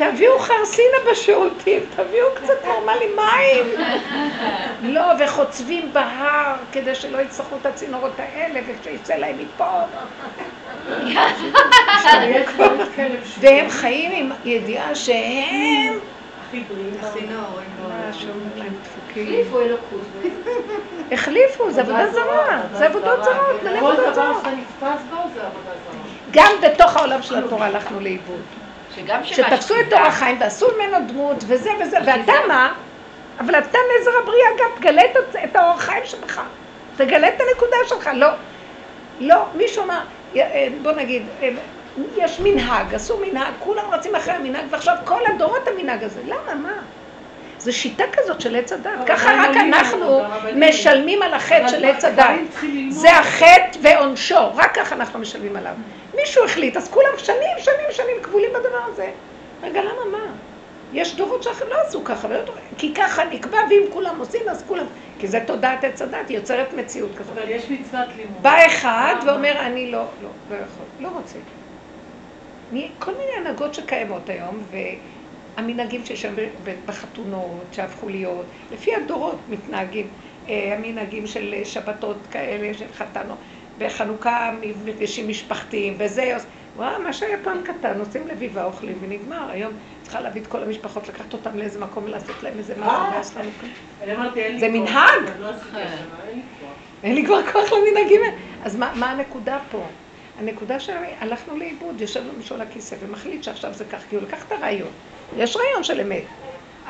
תביאו 0.00 0.38
חרסינה 0.38 0.96
בשירותים, 1.10 1.80
תביאו 1.96 2.26
קצת 2.34 2.64
נורמלי 2.64 3.06
מים. 3.16 3.86
לא, 4.82 5.02
וחוצבים 5.18 5.92
בהר 5.92 6.54
כדי 6.72 6.94
שלא 6.94 7.18
יצטרכו 7.18 7.56
את 7.60 7.66
הצינורות 7.66 8.12
האלה 8.18 8.60
ושיצא 8.66 9.14
להם 9.14 9.36
מפה. 9.38 9.80
והם 13.40 13.70
חיים 13.70 14.12
עם 14.12 14.38
ידיעה 14.44 14.94
שהם... 14.94 15.98
החליפו 19.10 19.60
אלוקות. 19.60 20.00
החליפו, 21.12 21.70
זה 21.70 21.80
עבודה 21.80 22.10
זרה, 22.12 22.62
זה 22.72 22.86
עבודות 22.86 23.24
זרות, 23.24 23.60
כל 23.80 23.96
דבר 23.96 24.32
בו 24.32 25.28
זה 25.34 25.42
עבודה 25.42 25.70
זרה. 25.84 26.00
גם 26.30 26.52
בתוך 26.62 26.96
העולם 26.96 27.22
של 27.22 27.44
התורה 27.44 27.66
הלכנו 27.66 28.00
לאיבוד. 28.00 28.59
שגם 28.96 29.24
שתפסו 29.24 29.74
את 29.80 29.92
אור 29.92 30.00
החיים 30.02 30.36
ועשו 30.40 30.66
ממנו 30.76 30.96
דמות 31.08 31.44
וזה 31.46 31.70
וזה, 31.80 31.96
ואתה. 32.06 32.32
מה? 32.48 32.72
אבל 33.40 33.58
אתה 33.58 33.78
נזר 34.00 34.10
הבריאה 34.22 34.48
גם, 34.58 34.70
תגלה 34.80 35.02
את- 35.04 35.36
את 35.44 35.56
האור 35.56 35.70
החיים 35.74 36.02
שלך. 36.04 36.40
תגלה 36.96 37.28
את 37.28 37.40
הנקודה 37.40 37.76
שלך. 37.88 38.10
לא, 38.14 38.28
לא, 39.20 39.36
מישהו 39.54 39.84
אמר, 39.84 40.00
אה, 40.36 40.68
בוא 40.82 40.92
נגיד, 40.92 41.22
אה, 41.42 41.50
יש 42.16 42.40
מנהג, 42.40 42.94
עשו 42.94 43.18
מנהג, 43.26 43.52
כולם 43.58 43.82
רצים 43.92 44.14
אחרי 44.14 44.34
המנהג, 44.34 44.64
ועכשיו 44.70 44.94
כל 45.04 45.20
הדורות 45.34 45.68
המנהג 45.68 46.04
הזה. 46.04 46.20
למה, 46.26 46.54
מה? 46.54 46.72
זו 47.58 47.72
שיטה 47.76 48.04
כזאת 48.12 48.40
של 48.40 48.56
עץ 48.56 48.72
הדת. 48.72 48.90
ככה 49.06 49.30
רק 49.32 49.56
אנחנו. 49.56 50.22
משלמים 50.56 51.22
על 51.22 51.34
החטא 51.34 51.68
של 51.68 51.84
עץ 51.84 52.04
הדת. 52.04 52.24
זה 52.90 53.10
החטא 53.12 53.78
ועונשו, 53.82 54.54
רק 54.56 54.74
ככה 54.78 54.94
אנחנו 54.94 55.18
משלמים 55.18 55.56
עליו. 55.56 55.72
מישהו 56.14 56.44
החליט, 56.44 56.76
אז 56.76 56.88
כולם 56.90 57.12
שנים, 57.18 57.38
שנים, 57.58 57.86
שנים 57.90 58.16
כבולים 58.22 58.50
בדבר 58.54 58.84
הזה. 58.92 59.10
רגע, 59.62 59.82
למה 59.82 60.04
מה? 60.18 60.32
יש 60.92 61.16
דורות 61.16 61.42
שאחרים 61.42 61.70
לא 61.70 61.76
עשו 61.88 62.04
ככה, 62.04 62.26
ולא 62.28 62.42
דורות- 62.42 62.58
כי 62.78 62.94
ככה 62.94 63.24
נקבע, 63.24 63.58
ואם 63.70 63.82
כולם 63.92 64.18
עושים, 64.18 64.40
אז 64.50 64.64
כולם... 64.66 64.86
כי 65.18 65.28
זה 65.28 65.40
תודעת 65.46 65.84
עץ 65.84 66.02
הדת, 66.02 66.28
היא 66.28 66.36
יוצרת 66.38 66.72
מציאות 66.72 67.14
כזאת. 67.16 67.38
אבל 67.38 67.50
יש 67.50 67.70
מצוות 67.70 68.08
לימוד. 68.16 68.42
בא 68.42 68.66
אחד 68.66 69.14
ואומר, 69.26 69.60
אני 69.60 69.90
לא, 69.90 70.04
לא, 70.22 70.30
לא 70.50 70.54
יכול, 70.56 70.86
לא 70.98 71.08
רוצה. 71.08 71.38
כל 72.98 73.10
מיני 73.12 73.32
הנהגות 73.40 73.74
שקיימות 73.74 74.28
היום, 74.28 74.64
והמנהגים 75.58 76.04
שיש 76.04 76.24
ב- 76.26 76.48
בחתונות, 76.84 77.64
שהפכו 77.72 78.08
להיות, 78.08 78.46
לפי 78.70 78.94
הדורות 78.94 79.48
מתנהגים, 79.48 80.08
אה, 80.48 80.74
המנהגים 80.76 81.26
של 81.26 81.54
שבתות 81.64 82.26
כאלה, 82.30 82.74
של 82.74 82.92
חתנו, 82.92 83.34
בחנוכה 83.80 84.50
מפגשים 84.60 85.28
משפחתיים, 85.28 85.94
וזה, 85.98 86.36
וואו, 86.76 87.02
מה 87.02 87.12
שהיה 87.12 87.36
פעם 87.42 87.58
קטן, 87.62 87.98
עושים 87.98 88.28
לביבה, 88.28 88.64
אוכלים 88.64 88.98
ונגמר. 89.00 89.50
היום 89.50 89.72
צריכה 90.02 90.20
להביא 90.20 90.42
את 90.42 90.46
כל 90.46 90.62
המשפחות, 90.62 91.08
לקחת 91.08 91.32
אותם 91.32 91.58
לאיזה 91.58 91.80
מקום 91.80 92.04
ולעשות 92.04 92.42
להם 92.42 92.58
איזה 92.58 92.74
משהו, 92.78 93.40
לנו 94.06 94.30
לי 94.34 94.60
זה. 94.60 94.68
מנהג. 94.68 95.38
לא 95.40 95.48
אין 97.02 97.14
לי 97.14 97.26
כבר 97.26 97.52
כוח 97.52 97.72
למנהגים 97.72 98.20
האלה. 98.22 98.36
אז 98.62 98.76
מה, 98.76 98.92
מה 98.94 99.10
הנקודה 99.10 99.58
פה? 99.70 99.86
הנקודה 100.38 100.80
שהלכנו 100.80 101.56
לאיבוד, 101.56 102.00
יושב 102.00 102.26
לו 102.26 102.32
מישהו 102.32 102.54
על 102.54 102.60
הכיסא 102.60 102.96
ומחליט 103.00 103.42
שעכשיו 103.42 103.74
זה 103.74 103.84
כך, 103.84 104.02
כי 104.08 104.16
הוא 104.16 104.22
לקח 104.22 104.44
את 104.46 104.52
הרעיון. 104.52 104.92
יש 105.36 105.56
רעיון 105.56 105.84
של 105.84 106.00
אמת. 106.00 106.24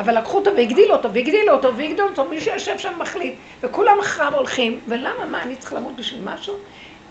אבל 0.01 0.19
לקחו 0.19 0.39
אותו 0.39 0.51
והגדילו 0.57 0.95
אותו, 0.95 1.15
והגדילו 1.15 1.53
אותו, 1.53 1.77
והגדילו 1.77 2.09
אותו, 2.09 2.25
מי 2.25 2.41
שיושב 2.41 2.79
שם 2.79 2.93
מחליט, 2.99 3.35
וכולם 3.61 3.99
אחריו 4.01 4.35
הולכים, 4.35 4.81
ולמה, 4.89 5.27
מה, 5.27 5.43
אני 5.43 5.57
צריך 5.57 5.73
למות 5.73 5.97
בשביל 5.97 6.21
משהו? 6.25 6.55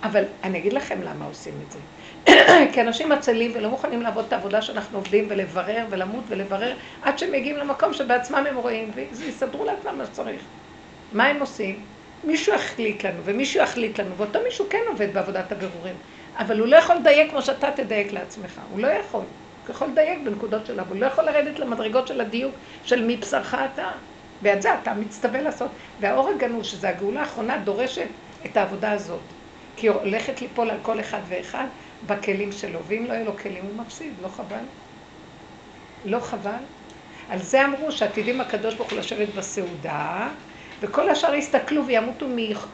אבל 0.04 0.24
אני 0.44 0.58
אגיד 0.58 0.74
לכם 0.74 1.02
למה 1.02 1.26
עושים 1.26 1.54
את 1.68 1.72
זה. 1.72 1.80
כי 2.74 2.82
אנשים 2.82 3.12
עצלים 3.12 3.52
ולא 3.54 3.70
מוכנים 3.70 4.02
לעבוד 4.02 4.26
את 4.26 4.34
העבודה 4.34 4.62
שאנחנו 4.62 4.98
עובדים 4.98 5.26
ולברר 5.30 5.86
ולמות 5.90 6.24
ולברר 6.28 6.74
עד 7.02 7.18
שהם 7.18 7.32
מגיעים 7.32 7.58
למקום 7.58 7.94
שבעצמם 7.94 8.46
הם 8.50 8.56
רואים 8.56 8.92
ויסדרו 8.96 9.66
לעצמם 9.66 9.98
מה 9.98 10.06
שצריך. 10.06 10.42
מה 11.12 11.26
הם 11.26 11.40
עושים? 11.40 11.80
מישהו 12.24 12.54
החליט 12.54 13.06
לנו 13.06 13.20
ומישהו 13.24 13.62
יחליט 13.62 14.00
לנו, 14.00 14.18
ואותו 14.18 14.40
מישהו 14.44 14.66
כן 14.70 14.82
עובד 14.88 15.14
בעבודת 15.14 15.52
הבירורים, 15.52 15.96
אבל 16.38 16.60
הוא 16.60 16.68
לא 16.68 16.76
יכול 16.76 16.96
לדייק 16.96 17.30
כמו 17.32 17.42
שאתה 17.42 17.72
תדייק 17.72 18.14
לעצמך, 18.14 18.62
הוא 18.72 18.80
לא 18.80 18.88
יכול. 18.88 19.24
הוא 19.70 19.76
יכול 19.76 19.88
לדייק 19.88 20.20
בנקודות 20.24 20.66
שלו, 20.66 20.82
אבל 20.82 20.94
הוא 20.94 21.00
לא 21.00 21.06
יכול 21.06 21.24
לרדת 21.24 21.60
למדרגות 21.60 22.08
של 22.08 22.22
הדיוק 22.22 22.56
של 22.84 23.06
מבשרך 23.08 23.54
אתה. 23.54 23.92
ואת 24.42 24.62
זה 24.62 24.74
אתה 24.74 24.94
מצטווה 24.94 25.42
לעשות. 25.42 25.72
והאור 26.00 26.30
הגנוז, 26.30 26.66
שזו 26.66 26.88
הגאולה 26.88 27.20
האחרונה, 27.20 27.58
דורשת 27.58 28.08
את 28.46 28.58
העבודה 28.58 28.92
הזאת. 28.92 29.20
כי 29.76 29.88
היא 29.88 29.96
הולכת 29.96 30.42
ליפול 30.42 30.70
על 30.70 30.78
כל 30.82 31.00
אחד 31.00 31.20
ואחד 31.28 31.66
בכלים 32.08 32.52
שלו, 32.52 32.80
ואם 32.88 33.06
לא 33.08 33.14
יהיו 33.14 33.26
לו 33.26 33.38
כלים 33.38 33.64
הוא 33.66 33.76
מפסיד, 33.76 34.14
לא 34.22 34.28
חבל? 34.28 34.64
לא 36.06 36.20
חבל? 36.20 36.64
על 37.30 37.40
זה 37.40 37.66
אמרו 37.66 37.92
שעתידים 37.92 38.42
הקדוש 38.42 38.76
ברוך 38.76 38.92
הוא 38.92 39.00
לשבת 39.00 39.28
בסעודה, 39.36 40.30
וכל 40.82 41.10
השאר 41.10 41.36
יסתכלו 41.36 41.86
וימותו 41.86 42.26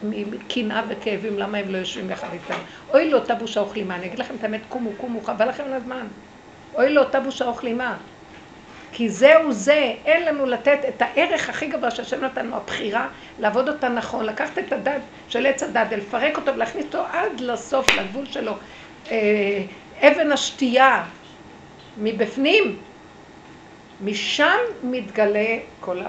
מקנאה 0.03 0.81
וכאבים, 0.89 1.39
למה 1.39 1.57
הם 1.57 1.69
לא 1.69 1.77
יושבים 1.77 2.09
יחד 2.09 2.33
איתם. 2.33 2.59
אוי 2.93 3.09
לאותה 3.09 3.35
בושה 3.35 3.61
וכלימה, 3.61 3.95
אני 3.95 4.05
אגיד 4.05 4.19
לכם 4.19 4.35
את 4.35 4.43
האמת, 4.43 4.61
קומו, 4.69 4.89
קומו, 4.97 5.21
חבל 5.21 5.49
לכם 5.49 5.63
על 5.63 5.73
הזמן. 5.73 6.07
אוי 6.75 6.89
לאותה 6.89 7.19
בושה 7.19 7.45
וכלימה. 7.45 7.97
כי 8.91 9.09
זהו 9.09 9.51
זה, 9.51 9.93
אין 10.05 10.25
לנו 10.25 10.45
לתת 10.45 10.79
את 10.89 11.01
הערך 11.01 11.49
הכי 11.49 11.67
גבוה 11.67 11.91
שהשם 11.91 12.23
נתן 12.23 12.45
לנו, 12.45 12.55
הבחירה, 12.55 13.07
לעבוד 13.39 13.69
אותה 13.69 13.89
נכון, 13.89 14.25
לקחת 14.25 14.57
את 14.57 14.73
הדת 14.73 15.01
של 15.29 15.45
עץ 15.45 15.63
הדת 15.63 15.87
ולפרק 15.89 16.37
אותו 16.37 16.53
ולהכניס 16.53 16.85
אותו 16.85 17.05
עד 17.11 17.39
לסוף, 17.39 17.85
לגבול 17.91 18.25
שלו. 18.25 18.53
אה, 19.11 19.63
אבן 19.99 20.31
השתייה 20.31 21.03
מבפנים, 21.97 22.77
משם 24.03 24.57
מתגלה 24.83 25.57
כל 25.79 25.99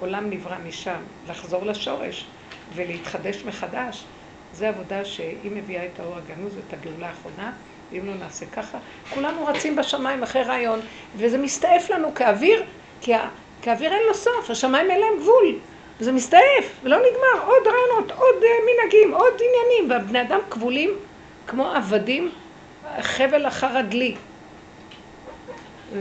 העולם 0.00 0.30
נברא 0.30 0.56
משם, 0.68 1.00
לחזור 1.28 1.66
לשורש 1.66 2.26
ולהתחדש 2.74 3.44
מחדש. 3.44 4.04
זו 4.52 4.66
עבודה 4.66 5.04
שהיא 5.04 5.50
מביאה 5.54 5.86
את 5.86 6.00
האור 6.00 6.16
הגנוז, 6.16 6.58
את 6.58 6.72
הגאולה 6.72 7.08
האחרונה, 7.08 7.52
ואם 7.92 8.06
לא 8.06 8.14
נעשה 8.14 8.46
ככה, 8.46 8.78
כולנו 9.10 9.46
רצים 9.46 9.76
בשמיים 9.76 10.22
אחרי 10.22 10.42
רעיון, 10.42 10.80
וזה 11.16 11.38
מסתעף 11.38 11.90
לנו 11.90 12.14
כאוויר, 12.14 12.62
כי. 13.00 13.12
כאוויר 13.62 13.92
אין 13.92 14.02
לו 14.06 14.14
סוף, 14.14 14.50
השמיים 14.50 14.90
אין 14.90 15.00
להם 15.00 15.18
גבול, 15.20 15.58
וזה 16.00 16.12
מסתעף, 16.12 16.64
ולא 16.82 16.96
נגמר, 16.96 17.46
עוד 17.46 17.66
רעיונות, 17.66 18.10
עוד 18.10 18.34
uh, 18.42 18.46
מנהגים, 18.66 19.14
עוד 19.14 19.32
עניינים, 19.34 19.90
והבני 19.90 20.20
אדם 20.20 20.38
כבולים 20.50 20.90
כמו 21.46 21.66
עבדים, 21.66 22.30
חבל 23.00 23.46
אחר 23.46 23.76
הדלי. 23.78 24.14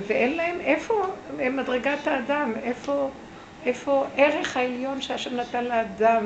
ואין 0.08 0.38
להם 0.38 0.60
איפה 0.60 1.06
מדרגת 1.38 2.08
האדם, 2.08 2.54
איפה, 2.64 3.10
איפה 3.66 4.06
ערך 4.18 4.58
העליון 4.58 5.02
שהשם 5.02 5.36
נתן 5.36 5.64
לאדם 5.64 6.26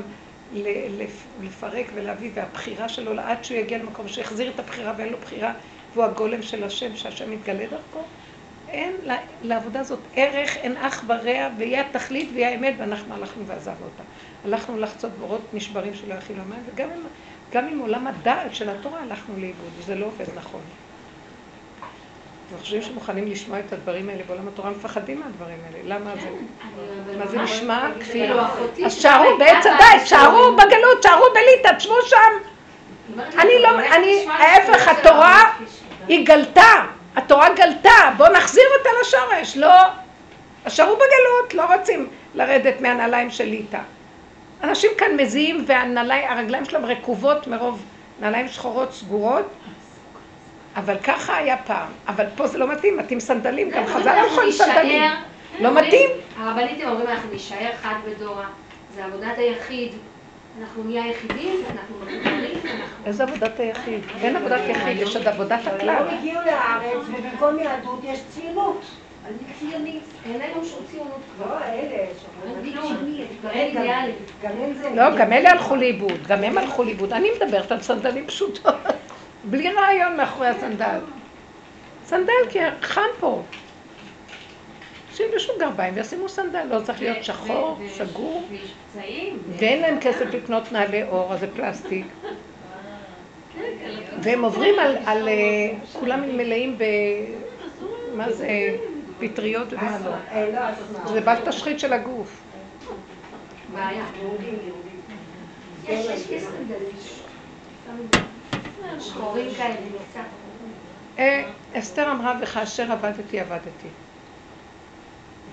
לפרק 1.40 1.86
ולהביא, 1.94 2.30
והבחירה 2.34 2.88
שלו 2.88 3.20
עד 3.20 3.44
שהוא 3.44 3.58
יגיע 3.58 3.78
למקום 3.78 4.08
שיחזיר 4.08 4.50
את 4.50 4.58
הבחירה 4.58 4.92
ואין 4.96 5.08
לו 5.08 5.18
בחירה, 5.18 5.52
והוא 5.92 6.04
הגולם 6.04 6.42
של 6.42 6.64
השם, 6.64 6.96
שהשם 6.96 7.30
מתגלה 7.30 7.66
דרכו. 7.66 8.02
אין 8.68 8.92
לעבודה 9.42 9.80
הזאת 9.80 9.98
ערך, 10.14 10.56
אין 10.56 10.76
אח 10.76 11.04
ורע, 11.08 11.48
והיא 11.58 11.78
התכלית 11.78 12.30
והיא 12.34 12.46
האמת, 12.46 12.74
ואנחנו 12.78 13.14
הלכנו 13.14 13.46
ועזבנו 13.46 13.84
אותה. 13.84 14.02
הלכנו 14.44 14.78
לחצות 14.78 15.12
בורות 15.12 15.54
נשברים 15.54 15.94
שלא 15.94 16.14
יכילו 16.14 16.44
מים, 16.44 16.62
וגם 16.66 16.90
עם, 16.90 17.00
גם 17.52 17.68
עם 17.68 17.78
עולם 17.78 18.06
הדעת 18.06 18.54
של 18.54 18.68
התורה 18.68 19.02
הלכנו 19.02 19.36
לאיבוד, 19.36 19.72
וזה 19.76 19.94
לא 19.94 20.06
עובד 20.06 20.26
נכון. 20.34 20.62
אנחנו 22.50 22.64
חושבים 22.64 22.82
שמוכנים 22.82 23.26
לשמוע 23.26 23.58
את 23.58 23.72
הדברים 23.72 24.08
האלה 24.08 24.22
בעולם 24.26 24.48
התורה, 24.48 24.70
מפחדים 24.70 25.20
מהדברים 25.20 25.58
האלה. 25.66 25.78
למה 25.84 26.10
זה? 26.20 26.28
מה 27.18 27.26
זה 27.26 27.38
נשמע? 27.38 27.88
כפילו. 28.00 28.40
אז 28.86 28.94
שערו 28.94 29.38
בעץ 29.38 29.66
הדת, 29.66 30.06
שערו 30.06 30.56
בגלות, 30.56 31.02
שערו 31.02 31.24
בליטא, 31.34 31.76
תשבו 31.78 31.94
שם. 32.06 32.50
אני 33.38 33.52
לא, 33.62 33.68
אני, 33.96 34.26
ההפך, 34.28 34.88
התורה 34.88 35.42
היא 36.08 36.26
גלתה. 36.26 36.72
התורה 37.16 37.54
גלתה, 37.54 38.14
בואו 38.16 38.32
נחזיר 38.32 38.64
אותה 38.78 38.90
לשורש. 39.00 39.56
לא, 39.56 39.74
שערו 40.68 40.94
בגלות, 40.94 41.54
לא 41.54 41.74
רוצים 41.74 42.08
לרדת 42.34 42.80
מהנעליים 42.80 43.30
של 43.30 43.44
ליטא. 43.44 43.80
אנשים 44.62 44.90
כאן 44.98 45.16
מזיעים 45.16 45.64
והרגליים 45.66 46.64
שלהם 46.64 46.84
רקובות 46.84 47.46
מרוב 47.46 47.82
נעליים 48.20 48.48
שחורות 48.48 48.92
סגורות, 48.92 49.46
אבל 50.76 50.96
ככה 51.04 51.36
היה 51.36 51.56
פעם. 51.56 51.88
אבל 52.08 52.24
פה 52.36 52.46
זה 52.46 52.58
לא 52.58 52.68
מתאים, 52.68 52.96
מתאים 52.96 53.20
סנדלים, 53.20 53.70
גם 53.70 53.86
חז"ל 53.94 54.08
הלכו 54.08 54.40
עם 54.40 54.52
סנדלים. 54.52 55.02
לא 55.60 55.74
מתאים. 55.74 56.10
הרבניתם 56.38 56.88
אומרים, 56.88 57.06
אנחנו 57.06 57.30
נישאר 57.30 57.70
חד 57.82 57.94
בדורה, 58.08 58.44
זה 58.94 59.04
עבודת 59.04 59.38
היחיד. 59.38 59.92
אנחנו 60.60 60.84
נהיה 60.84 61.04
היחידים, 61.04 61.60
אנחנו 61.72 61.94
מחוברים, 61.98 62.58
איזה 63.06 63.22
עבודת 63.22 63.60
היחיד? 63.60 64.00
אין 64.20 64.36
עבודת 64.36 64.60
יחיד, 64.68 65.00
יש 65.00 65.16
עוד 65.16 65.28
עבודת 65.28 65.60
הכלל. 65.66 65.88
הם 65.90 66.18
הגיעו 66.18 66.40
לארץ 66.46 67.06
ובמקום 67.08 67.58
יהדות 67.58 68.00
יש 68.04 68.20
ציונות. 68.30 68.80
אני 69.26 69.54
ציונית, 69.58 70.02
אין 70.24 70.40
לנו 70.40 70.64
שום 70.64 70.78
ציונות 70.90 71.20
לא, 71.40 71.46
אלה, 71.46 72.06
אני 72.58 72.72
ציונית, 72.72 73.28
גם 73.44 73.50
אידיאלית. 73.50 74.16
לא, 74.94 75.16
גם 75.16 75.32
אלה 75.32 75.50
הלכו 75.50 75.76
לאיבוד, 75.76 76.26
גם 76.26 76.44
הם 76.44 76.58
הלכו 76.58 76.84
לאיבוד. 76.84 77.12
אני 77.12 77.28
מדברת 77.36 77.72
על 77.72 77.82
סנדלים 77.82 78.26
פשוטות. 78.26 78.74
בלי 79.44 79.72
רעיון 79.72 80.16
מאחורי 80.16 80.48
הסנדל. 80.48 80.98
סנדל 82.06 82.32
כי 82.50 82.58
חם 82.80 83.00
פה. 83.20 83.42
שילבשו 85.14 85.52
גרביים 85.58 85.94
וישימו 85.96 86.28
סנדל, 86.28 86.64
לא 86.70 86.80
צריך 86.80 87.00
להיות 87.00 87.24
שחור, 87.24 87.78
סגור. 87.88 88.48
ואין 89.58 89.80
להם 89.80 89.98
כסף 90.00 90.26
לקנות 90.34 90.72
נעלי 90.72 91.02
אור, 91.02 91.34
אז 91.34 91.40
זה 91.40 91.46
פלסטיק. 91.54 92.06
והם 94.22 94.44
עוברים 94.44 94.74
על, 95.06 95.28
אה, 95.28 95.34
כולם 95.92 96.36
מלאים 96.36 96.78
ב... 96.78 96.84
מה 98.14 98.32
זה? 98.32 98.76
פטריות 99.18 99.72
ומה 99.72 99.98
לא. 100.04 100.12
זה 101.12 101.20
בל 101.20 101.36
תשחית 101.44 101.80
של 101.80 101.92
הגוף. 101.92 102.42
בעיה. 103.74 104.04
יש, 105.88 106.06
יש, 106.06 106.30
יש 106.30 106.42
סנדלים. 106.42 106.90
שחורים 108.98 109.54
כאלה, 109.56 109.76
אה, 111.18 111.50
אסתר 111.74 112.12
אמרה, 112.12 112.34
וכאשר 112.42 112.92
עבדתי, 112.92 113.40
עבדתי. 113.40 113.88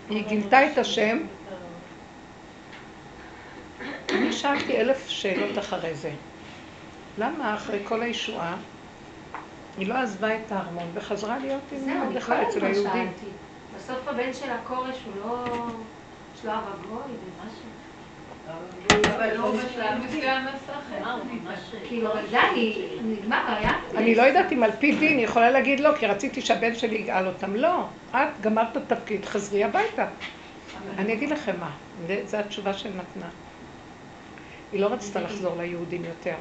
היא 0.10 0.28
גילתה 0.28 0.72
את 0.72 0.78
השם. 0.78 1.18
אני 4.10 4.34
שאלתי 4.34 4.78
אלף 4.82 5.10
שאלות 5.10 5.58
אחרי 5.58 5.96
זה. 5.96 6.12
למה 7.18 7.56
אחרי 7.56 7.80
כל 7.84 8.02
הישועה 8.02 8.56
היא 9.78 9.88
לא 9.88 9.94
עזבה 9.94 10.36
את 10.36 10.52
הארמון 10.52 10.92
וחזרה 10.94 11.38
להיות 11.38 11.62
עם 11.72 12.00
מרדכי 12.00 12.32
אצל 12.50 12.66
היהודים? 12.66 13.14
בסוף 13.76 14.08
הבן 14.08 14.34
של 14.34 14.50
הכורש 14.52 14.96
הוא 15.06 15.14
לא... 15.26 15.46
יש 16.36 16.46
לו 16.46 16.52
גוי 16.90 17.00
ומשהו. 17.00 17.77
אני 23.98 24.16
לא 24.16 24.22
יודעת 24.22 24.52
אם 24.52 24.64
על 24.64 24.72
פי 24.80 24.96
דין 24.96 25.20
יכולה 25.20 25.52
להגיד 25.52 25.80
לא, 25.80 25.90
כי 26.00 26.06
רציתי 26.06 26.42
שהבן 26.42 26.76
שלי 26.76 26.96
יגאל 26.96 27.28
אותם. 27.28 27.56
לא, 27.56 27.86
את 28.12 28.42
גמרת 28.42 28.78
את 28.78 28.92
התפקיד, 28.92 29.26
חזרי 29.26 29.64
הביתה. 29.64 30.06
אני 30.98 31.14
אגיד 31.14 31.30
לכם 31.30 31.54
מה, 31.60 31.72
זו 32.26 32.38
התשובה 32.38 32.74
שנתנה. 32.74 33.30
היא 34.72 34.82
לא 34.82 34.88
רצתה 34.88 35.22
לחזור 35.22 35.58
ליהודים 35.58 36.06
יותר. 36.06 36.36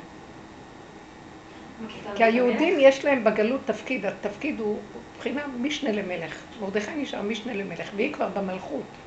כי 2.14 2.24
היהודים 2.24 2.76
יש 2.80 3.04
להם 3.04 3.24
בגלות 3.24 3.60
תפקיד, 3.64 4.06
התפקיד 4.06 4.60
הוא 4.60 4.78
מבחינה 5.14 5.42
משנה 5.60 5.92
למלך. 5.92 6.42
מרדכי 6.60 6.90
נשאר 6.96 7.22
משנה 7.22 7.52
למלך, 7.54 7.90
והיא 7.96 8.12
כבר 8.12 8.28
במלכות. 8.28 9.05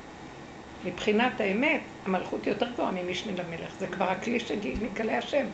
מבחינת 0.84 1.40
האמת, 1.40 1.80
המלכות 2.06 2.46
יותר 2.46 2.66
גבוהה 2.72 2.90
ממשנה 2.90 3.32
למלך, 3.32 3.74
זה 3.78 3.86
כבר 3.86 4.04
הכלי 4.04 4.40
שמתגלה 4.40 5.18
השם. 5.18 5.46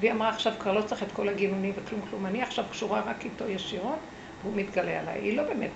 והיא 0.00 0.12
אמרה 0.12 0.28
עכשיו 0.28 0.52
כבר 0.58 0.72
לא 0.72 0.82
צריך 0.82 1.02
את 1.02 1.12
כל 1.12 1.28
הגינונים 1.28 1.72
וכלום 1.76 2.00
כלום, 2.10 2.26
אני 2.26 2.42
עכשיו 2.42 2.64
קשורה 2.70 3.00
רק 3.00 3.24
איתו 3.24 3.48
ישירות, 3.48 3.98
והוא 4.42 4.56
מתגלה 4.56 5.00
עליי. 5.00 5.20
היא 5.20 5.36
לא 5.36 5.42
באמת 5.42 5.70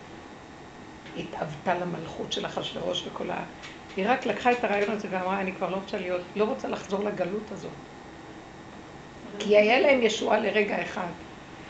התאוותה 1.17 1.75
למלכות 1.75 2.33
של 2.33 2.47
אחשוורוש 2.47 3.07
וכל 3.07 3.31
ה... 3.31 3.45
היא 3.97 4.05
רק 4.09 4.27
לקחה 4.27 4.53
את 4.53 4.65
הרעיון 4.65 4.91
הזה 4.91 5.09
ואמרה, 5.11 5.41
אני 5.41 5.53
כבר 5.53 5.71
לא 5.71 5.77
רוצה 5.77 5.99
להיות, 5.99 6.21
לא 6.37 6.45
רוצה 6.45 6.69
לחזור 6.69 7.05
לגלות 7.05 7.53
הזאת. 7.53 7.71
כי 9.39 9.57
היה 9.57 9.81
להם 9.81 10.03
ישועה 10.03 10.41
לרגע 10.41 10.83
אחד, 10.83 11.11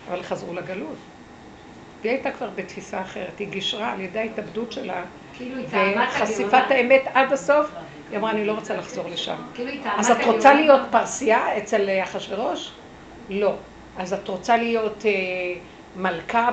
אבל 0.09 0.23
חזרו 0.23 0.55
לגלות. 0.55 0.97
והיא 2.03 2.13
הייתה 2.13 2.31
כבר 2.33 2.51
בתפיסה 2.55 3.03
אחרת, 3.03 3.39
היא 3.39 3.49
גישרה 3.49 3.93
על 3.93 4.01
ידי 4.01 4.19
ההתאבדות 4.19 4.73
שלה 4.73 5.05
וחשיפת 5.71 6.71
האמת 6.71 7.03
עד 7.15 7.33
הסוף, 7.33 7.71
היא 8.11 8.19
אמרה, 8.19 8.31
אני 8.31 8.47
לא 8.47 8.53
רוצה 8.53 8.77
לחזור 8.77 9.09
לשם. 9.09 9.37
כאילו 9.55 9.71
אז 9.97 10.11
את 10.11 10.25
רוצה 10.25 10.55
להיות 10.55 10.81
פרסייה 10.91 11.59
אצל 11.59 11.89
אחשוורוש? 12.03 12.73
לא. 13.31 13.55
אז 13.97 14.13
את 14.13 14.29
רוצה 14.29 14.57
להיות 14.57 15.07
אה, 15.07 15.13
מלכה 15.97 16.51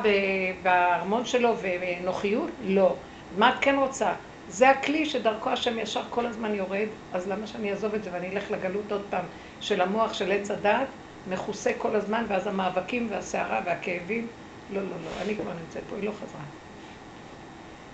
בארמון 0.64 1.26
שלו 1.26 1.55
ונוחיות? 1.61 2.49
לא. 2.65 2.95
מה 3.38 3.49
את 3.49 3.55
כן 3.61 3.76
רוצה? 3.76 4.14
זה 4.49 4.69
הכלי 4.69 5.05
שדרכו 5.05 5.49
השם 5.49 5.80
ישר 5.80 6.01
כל 6.10 6.26
הזמן 6.26 6.55
יורד, 6.55 6.88
אז 7.14 7.27
למה 7.27 7.47
שאני 7.47 7.72
אעזוב 7.72 7.93
את 7.93 8.03
זה 8.03 8.10
ואני 8.14 8.30
אלך 8.30 8.51
לגלות 8.51 8.91
עוד 8.91 9.01
פעם 9.10 9.26
של 9.61 9.81
המוח 9.81 10.14
של 10.14 10.31
עץ 10.31 10.51
הדעת, 10.51 10.88
מכוסה 11.30 11.72
כל 11.77 11.95
הזמן, 11.95 12.26
ואז 12.27 12.47
המאבקים 12.47 13.07
והסערה 13.10 13.61
והכאבים? 13.65 14.27
לא, 14.73 14.81
לא, 14.81 14.88
לא, 14.88 15.22
אני 15.22 15.35
כבר 15.35 15.51
נמצאת 15.61 15.84
פה, 15.89 15.95
היא 15.95 16.03
לא 16.03 16.11
חזרה. 16.11 16.62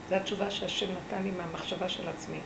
זו 0.10 0.16
התשובה 0.16 0.52
שהשם 0.52 0.86
נתן 0.86 1.24
לי 1.24 1.32
מהמחשבה 1.32 1.90
של 1.90 2.10
עצמי. 2.10 2.38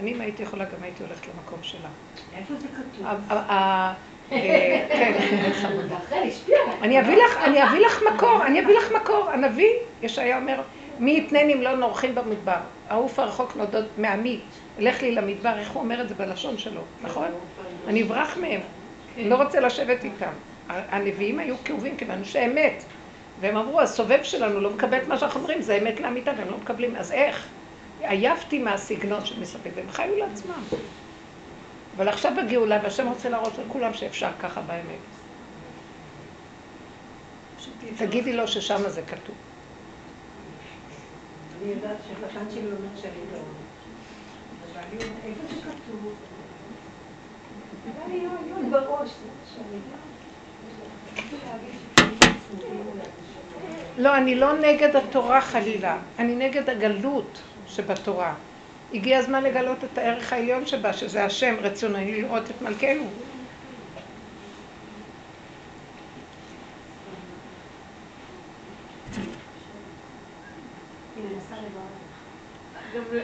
אני, 0.00 0.12
אם 0.12 0.20
הייתי 0.20 0.42
יכולה, 0.42 0.64
גם 0.64 0.82
הייתי 0.82 1.02
הולכת 1.02 1.26
למקום 1.26 1.58
שלה. 1.62 1.88
איפה 2.36 2.54
זה 2.54 2.66
כתוב? 2.68 3.06
אה, 3.30 3.94
כן. 4.30 5.14
אני 6.82 7.00
אביא 7.64 7.86
לך 7.86 8.02
מקור, 8.14 8.46
אני 8.46 8.64
אביא 8.64 8.78
לך 8.78 8.92
מקור. 8.92 9.30
הנביא, 9.30 9.70
ישעיה 10.02 10.38
אומר, 10.38 10.60
מי 10.98 11.18
יתנני 11.18 11.54
אם 11.54 11.62
לא 11.62 11.76
נורחים 11.76 12.14
במדבר? 12.14 12.60
העוף 12.88 13.18
הרחוק 13.18 13.56
נודות 13.56 13.84
מעמי, 13.98 14.40
לך 14.78 15.02
לי 15.02 15.14
למדבר, 15.14 15.58
איך 15.58 15.70
הוא 15.70 15.82
אומר 15.82 16.00
את 16.00 16.08
זה 16.08 16.14
בלשון 16.14 16.58
שלו, 16.58 16.80
נכון? 17.02 17.28
אני 17.88 18.02
אברח 18.02 18.36
מהם, 18.40 18.60
לא 19.16 19.42
רוצה 19.42 19.60
לשבת 19.60 20.04
איתם. 20.04 20.32
הנביאים 20.68 21.38
היו 21.38 21.54
כאובים 21.64 21.96
כיוון 21.96 22.24
שאמת. 22.24 22.84
והם 23.40 23.56
אמרו, 23.56 23.80
הסובב 23.80 24.22
שלנו 24.22 24.60
לא 24.60 24.70
מקבל 24.70 24.98
את 24.98 25.08
מה 25.08 25.18
שאנחנו 25.18 25.40
אומרים, 25.40 25.62
זה 25.62 25.74
אמת 25.74 26.00
לאמיתה, 26.00 26.32
והם 26.38 26.50
לא 26.50 26.56
מקבלים, 26.56 26.96
אז 26.96 27.12
איך? 27.12 27.46
עייפתי 28.00 28.58
מהסגנון 28.58 29.24
של 29.24 29.40
מספק, 29.40 29.70
והם 29.74 29.90
חיו 29.90 30.16
לעצמם. 30.18 30.62
אבל 31.96 32.08
עכשיו 32.08 32.32
בגאולה, 32.36 32.80
והשם 32.82 33.08
רוצה 33.08 33.28
להראות 33.28 33.52
לכולם 33.66 33.94
שאפשר 33.94 34.30
ככה 34.40 34.60
באמת. 34.60 34.98
תגידי 37.96 38.32
לו 38.32 38.48
ששם 38.48 38.88
זה 38.88 39.02
כתוב. 39.02 39.34
אני 41.62 41.72
יודעת 41.72 41.96
שהקטן 42.08 42.50
שלי 42.50 42.62
לומד 42.62 42.96
שאני 43.02 43.12
לא 43.32 43.38
אבל 44.72 44.82
איפה 45.24 45.54
כתוב? 45.62 46.14
בראש, 48.70 49.10
זה 51.80 52.68
לא, 52.74 53.02
אני 54.06 54.34
לא 54.34 54.52
נגד 54.58 54.96
התורה 54.96 55.40
חלילה, 55.40 55.98
אני 56.18 56.34
נגד 56.34 56.70
הגלות 56.70 57.40
שבתורה. 57.66 58.34
הגיע 58.94 59.18
הזמן 59.18 59.42
לגלות 59.42 59.84
את 59.84 59.98
הערך 59.98 60.32
העליון 60.32 60.66
שבה, 60.66 60.92
שזה 60.92 61.24
השם, 61.24 61.54
רצוני 61.60 62.22
לראות 62.22 62.50
את 62.50 62.62
מלכנו. 62.62 63.04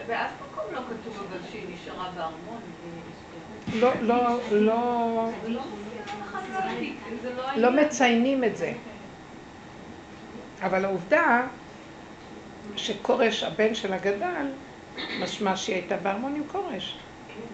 באף 0.09 0.30
מקום 0.52 0.64
לא 0.72 0.78
כתוב 0.78 1.26
אבל 1.28 1.38
שהיא 1.51 1.62
נשארה 1.74 2.10
בארמון. 2.16 2.60
לא, 3.74 3.90
לא, 4.02 4.38
לא, 4.51 5.28
לא 5.48 5.62
זה 7.22 7.30
לא 7.30 7.42
לא 7.56 7.66
העניין. 7.66 7.86
מציינים 7.86 8.44
את 8.44 8.56
זה. 8.56 8.72
אבל 10.65 10.85
העובדה 10.85 11.47
שכורש, 12.77 13.43
הבן 13.43 13.74
שלה 13.74 13.99
גדל, 13.99 14.47
משמע 15.20 15.57
שהיא 15.57 15.77
הייתה 15.77 15.97
בארמון 15.97 16.35
עם 16.35 16.43
כורש. 16.53 16.97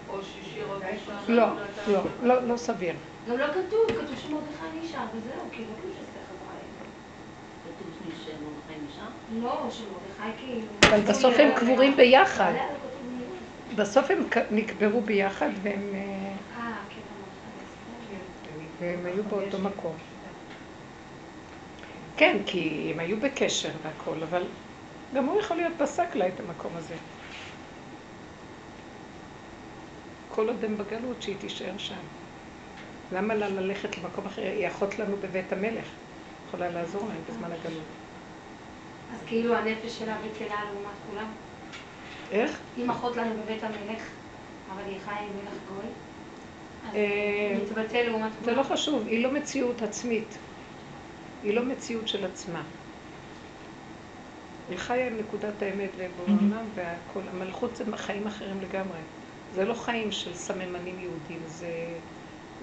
או 0.09 0.17
שישי 0.23 0.63
או 0.63 0.71
ראשון. 0.71 1.35
לא, 1.35 1.47
לא, 1.87 2.01
לא, 2.23 2.47
לא 2.47 2.57
סביר. 2.57 2.93
גם 3.29 3.37
לא 3.37 3.47
כתוב, 3.47 3.87
כתוב 3.87 4.17
שמרדכי 4.17 4.79
נשאר, 4.81 4.99
וזהו, 5.15 5.47
כאילו, 5.51 5.67
לא 5.69 5.75
כתוב 5.77 5.91
חזרה 6.27 6.53
אליו. 6.53 6.87
כתוב 7.63 8.13
שמרדכי 8.25 8.85
נשאר? 8.87 9.07
לא, 9.43 9.69
שמרדכי 9.71 10.37
כאילו... 10.37 10.67
אבל 10.81 10.99
בסוף 11.11 11.35
הם 11.39 11.49
קבורים 11.55 11.95
ביחד. 11.95 12.53
לא 12.55 12.61
מי. 13.17 13.75
בסוף 13.75 14.11
הם 14.11 14.23
נקברו 14.51 15.01
ביחד 15.01 15.49
והם, 15.63 15.89
אה, 15.93 15.99
אה, 16.57 16.73
כן. 18.09 18.85
והם 18.85 19.05
היו 19.05 19.23
באותו 19.23 19.59
מקום. 19.59 20.10
כן, 22.17 22.37
כי 22.45 22.91
הם 22.93 22.99
היו 22.99 23.17
בקשר 23.19 23.71
והכל, 23.83 24.23
אבל 24.23 24.43
גם 25.13 25.25
הוא 25.25 25.39
יכול 25.39 25.57
להיות 25.57 25.73
פסק 25.77 26.15
לה 26.15 26.27
את 26.27 26.39
המקום 26.39 26.71
הזה. 26.75 26.95
כל 30.29 30.47
עוד 30.47 30.63
הם 30.65 30.77
בגלות, 30.77 31.21
שהיא 31.21 31.35
תישאר 31.39 31.77
שם. 31.77 31.95
למה 33.11 33.35
לה 33.35 33.49
ללכת 33.49 33.97
למקום 33.97 34.25
אחר? 34.25 34.41
היא 34.41 34.67
אחות 34.67 34.99
לנו 34.99 35.17
בבית 35.17 35.53
המלך. 35.53 35.85
יכולה 36.47 36.69
לעזור 36.69 37.07
להם 37.07 37.21
בזמן 37.29 37.51
הגלות. 37.51 37.83
אז 39.13 39.19
כאילו 39.27 39.55
הנפש 39.55 39.99
שלה 39.99 40.17
בטלה 40.17 40.55
לעומת 40.65 40.95
כולם. 41.11 41.27
איך? 42.31 42.59
אם 42.77 42.89
אחות 42.89 43.15
לנו 43.17 43.33
בבית 43.43 43.63
המלך, 43.63 44.03
אבל 44.73 44.83
היא 44.87 44.97
חיה 45.05 45.19
עם 45.19 45.29
מלך 45.35 45.53
גוי, 45.69 45.85
אז 46.89 46.95
אה, 46.95 47.57
מתבטא 47.63 47.97
לעומת 47.97 48.31
זה 48.31 48.45
כולם. 48.45 48.57
לא 48.57 48.63
חשוב, 48.63 49.07
היא 49.07 49.23
לא 49.23 49.31
מציאות 49.31 49.81
עצמית. 49.81 50.37
היא 51.43 51.53
לא 51.53 51.65
מציאות 51.65 52.07
של 52.07 52.25
עצמה. 52.25 52.63
היא 54.69 54.77
חיה 54.77 55.07
עם 55.07 55.17
נקודת 55.17 55.61
האמת 55.61 55.89
ובעולם 55.97 56.65
והכל. 56.75 57.21
המלכות 57.33 57.75
זה 57.75 57.83
חיים 57.97 58.27
אחרים 58.27 58.61
לגמרי. 58.61 58.99
זה 59.55 59.65
לא 59.65 59.73
חיים 59.73 60.11
של 60.11 60.33
סממנים 60.33 60.99
יהודים, 60.99 61.39
זה, 61.45 61.99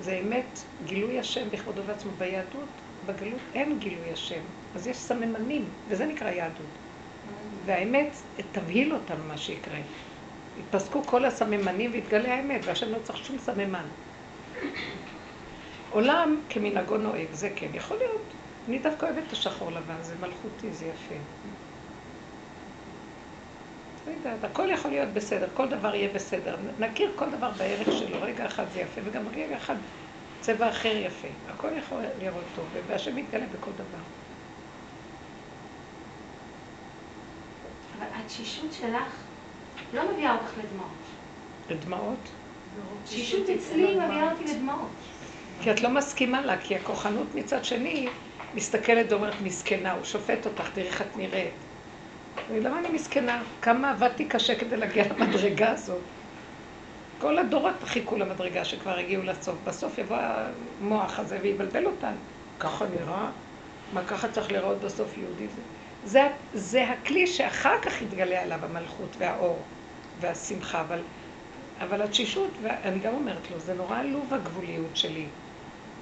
זה 0.02 0.20
אמת, 0.24 0.64
גילוי 0.84 1.18
השם 1.18 1.50
בכבודו 1.50 1.82
ועצמו. 1.86 2.10
ביהדות, 2.18 2.68
בגלות 3.06 3.40
אין 3.55 3.78
גילוי 3.78 4.12
השם, 4.12 4.40
אז 4.74 4.86
יש 4.86 4.96
סממנים, 4.96 5.64
וזה 5.88 6.06
נקרא 6.06 6.30
יהדות. 6.30 6.66
והאמת 7.66 8.16
תבהיל 8.52 8.94
אותנו 8.94 9.24
מה 9.28 9.38
שיקרה. 9.38 9.78
יפסקו 10.59 11.02
כל 11.02 11.24
הסממנים 11.24 11.90
ויתגלה 11.92 12.34
האמת, 12.34 12.60
והשם 12.64 12.92
לא 12.92 12.98
צריך 13.02 13.24
שום 13.24 13.38
סממן. 13.38 13.86
עולם 15.90 16.40
כמנהגו 16.48 16.96
נוהג, 16.96 17.26
זה 17.32 17.50
כן, 17.56 17.68
יכול 17.74 17.96
להיות. 17.96 18.38
אני 18.69 18.78
דווקא 18.78 19.07
אוהבת 19.07 19.23
את 19.27 19.32
השחור 19.32 19.70
לבן, 19.70 20.03
זה 20.03 20.15
מלכותי, 20.20 20.73
זה 20.73 20.85
יפה. 20.85 21.15
לא 24.07 24.12
יודעת, 24.12 24.45
הכל 24.45 24.69
יכול 24.70 24.90
להיות 24.90 25.09
בסדר, 25.09 25.49
כל 25.55 25.69
דבר 25.69 25.95
יהיה 25.95 26.09
בסדר. 26.15 26.57
נכיר 26.78 27.12
כל 27.16 27.31
דבר 27.31 27.51
בערך 27.51 27.89
שלו, 27.99 28.23
רגע 28.23 28.47
אחד 28.47 28.65
זה 28.73 28.81
יפה, 28.81 29.01
וגם 29.05 29.23
רגע 29.28 29.57
אחד 29.57 29.74
צבע 30.40 30.69
אחר 30.69 30.97
יפה. 30.97 31.28
הכל 31.49 31.69
יכול 31.78 32.01
לראות 32.20 32.45
טוב, 32.57 32.65
והשם 32.86 33.16
מתגלה 33.16 33.47
בכל 33.47 33.70
דבר. 33.74 34.03
אבל 37.99 38.07
התשישות 38.15 38.73
שלך 38.73 39.15
לא 39.95 40.12
מביאה 40.12 40.35
אותך 40.35 40.51
לדמעות. 40.59 40.90
לדמעות? 41.70 42.28
תשישות 43.05 43.49
אצלי 43.49 43.95
מביאה 43.95 44.32
אותי 44.32 44.45
לדמעות. 44.45 44.90
כי 45.62 45.70
את 45.70 45.81
לא 45.81 45.90
מסכימה 45.90 46.40
לה, 46.40 46.59
כי 46.59 46.77
הכוחנות 46.77 47.35
מצד 47.35 47.65
שני 47.65 48.09
מסתכלת 48.55 49.12
ואומרת, 49.12 49.35
מסכנה, 49.43 49.93
הוא 49.93 50.05
שופט 50.05 50.47
אותך, 50.47 50.70
תראי 50.75 50.87
איך 50.87 51.03
את 51.03 51.16
נראית. 51.16 51.55
למה 52.51 52.79
אני 52.79 52.89
מסכנה? 52.89 53.43
כמה 53.62 53.91
עבדתי 53.91 54.25
קשה 54.25 54.55
כדי 54.59 54.77
להגיע 54.77 55.05
למדרגה 55.09 55.70
הזאת. 55.70 56.01
כל 57.19 57.39
הדורות 57.39 57.75
חיכו 57.85 58.16
למדרגה 58.16 58.65
שכבר 58.65 58.99
הגיעו 58.99 59.23
לסוף. 59.23 59.55
בסוף 59.65 59.99
יבוא 59.99 60.16
המוח 60.81 61.19
הזה 61.19 61.39
ויבלבל 61.43 61.87
אותנו. 61.87 62.16
ככה 62.61 62.85
נראה? 62.87 63.31
מה 63.93 64.05
ככה 64.05 64.29
צריך 64.29 64.53
לראות 64.53 64.81
בסוף 64.81 65.19
יהודי? 65.19 65.47
זה, 65.49 65.61
זה, 66.05 66.29
זה 66.55 66.91
הכלי 66.91 67.27
שאחר 67.27 67.81
כך 67.83 68.03
יתגלה 68.03 68.43
עליו 68.43 68.65
המלכות 68.65 69.16
והאור 69.19 69.62
והשמחה, 70.20 70.81
אבל, 70.81 71.01
אבל 71.81 72.03
התשישות, 72.03 72.51
ואני 72.62 72.99
גם 72.99 73.15
אומרת 73.15 73.51
לו, 73.51 73.59
זה 73.59 73.75
נורא 73.75 73.99
עלוב 73.99 74.35
הגבוליות 74.35 74.97
שלי. 74.97 75.27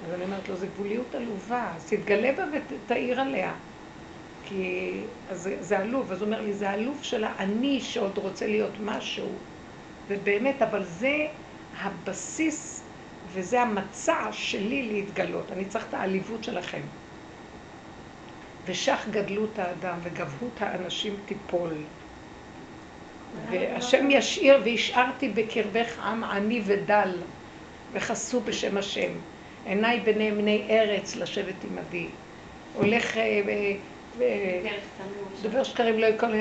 אז 0.05 0.13
אני 0.13 0.23
אומרת 0.23 0.49
לו, 0.49 0.55
זה 0.55 0.67
גבוליות 0.67 1.15
עלובה, 1.15 1.73
אז 1.75 1.89
תתגלה 1.89 2.31
בה 2.31 2.43
ותאיר 2.53 3.21
עליה. 3.21 3.59
כי 4.43 5.07
אז 5.27 5.41
זה, 5.41 5.57
זה 5.63 5.79
עלוב, 5.79 6.11
אז 6.11 6.21
הוא 6.21 6.25
אומר 6.25 6.41
לי, 6.41 6.53
זה 6.53 6.69
עלוב 6.69 7.03
של 7.03 7.23
האני 7.23 7.81
שעוד 7.81 8.17
רוצה 8.17 8.47
להיות 8.47 8.79
משהו. 8.79 9.43
ובאמת, 10.07 10.61
אבל 10.61 10.83
זה 10.83 11.27
הבסיס 11.79 12.89
וזה 13.25 13.61
המצע 13.61 14.27
שלי 14.31 14.83
להתגלות. 14.83 15.51
אני 15.51 15.65
צריך 15.65 15.87
את 15.89 15.93
העליבות 15.93 16.43
שלכם. 16.43 16.81
ושך 18.65 19.07
גדלות 19.11 19.59
האדם 19.59 19.99
וגבהות 20.03 20.61
האנשים 20.61 21.15
תיפול. 21.25 21.87
והשם 23.49 24.11
ישאיר 24.11 24.61
והשארתי 24.65 25.29
בקרבך 25.29 25.99
עם 25.99 26.23
עני 26.23 26.61
ודל 26.65 27.23
וחסו 27.91 28.41
בשם 28.41 28.77
השם. 28.77 29.11
עיניי 29.67 29.99
בנאמני 29.99 30.67
ארץ 30.69 31.15
לשבת 31.15 31.55
עמדי. 31.63 32.07
הולך 32.73 33.17
אה, 33.17 33.21
אה, 33.21 33.73
אה. 34.21 34.69
דובר 35.41 35.63
שקרים 35.63 35.99
לא 35.99 36.05
יקול, 36.05 36.31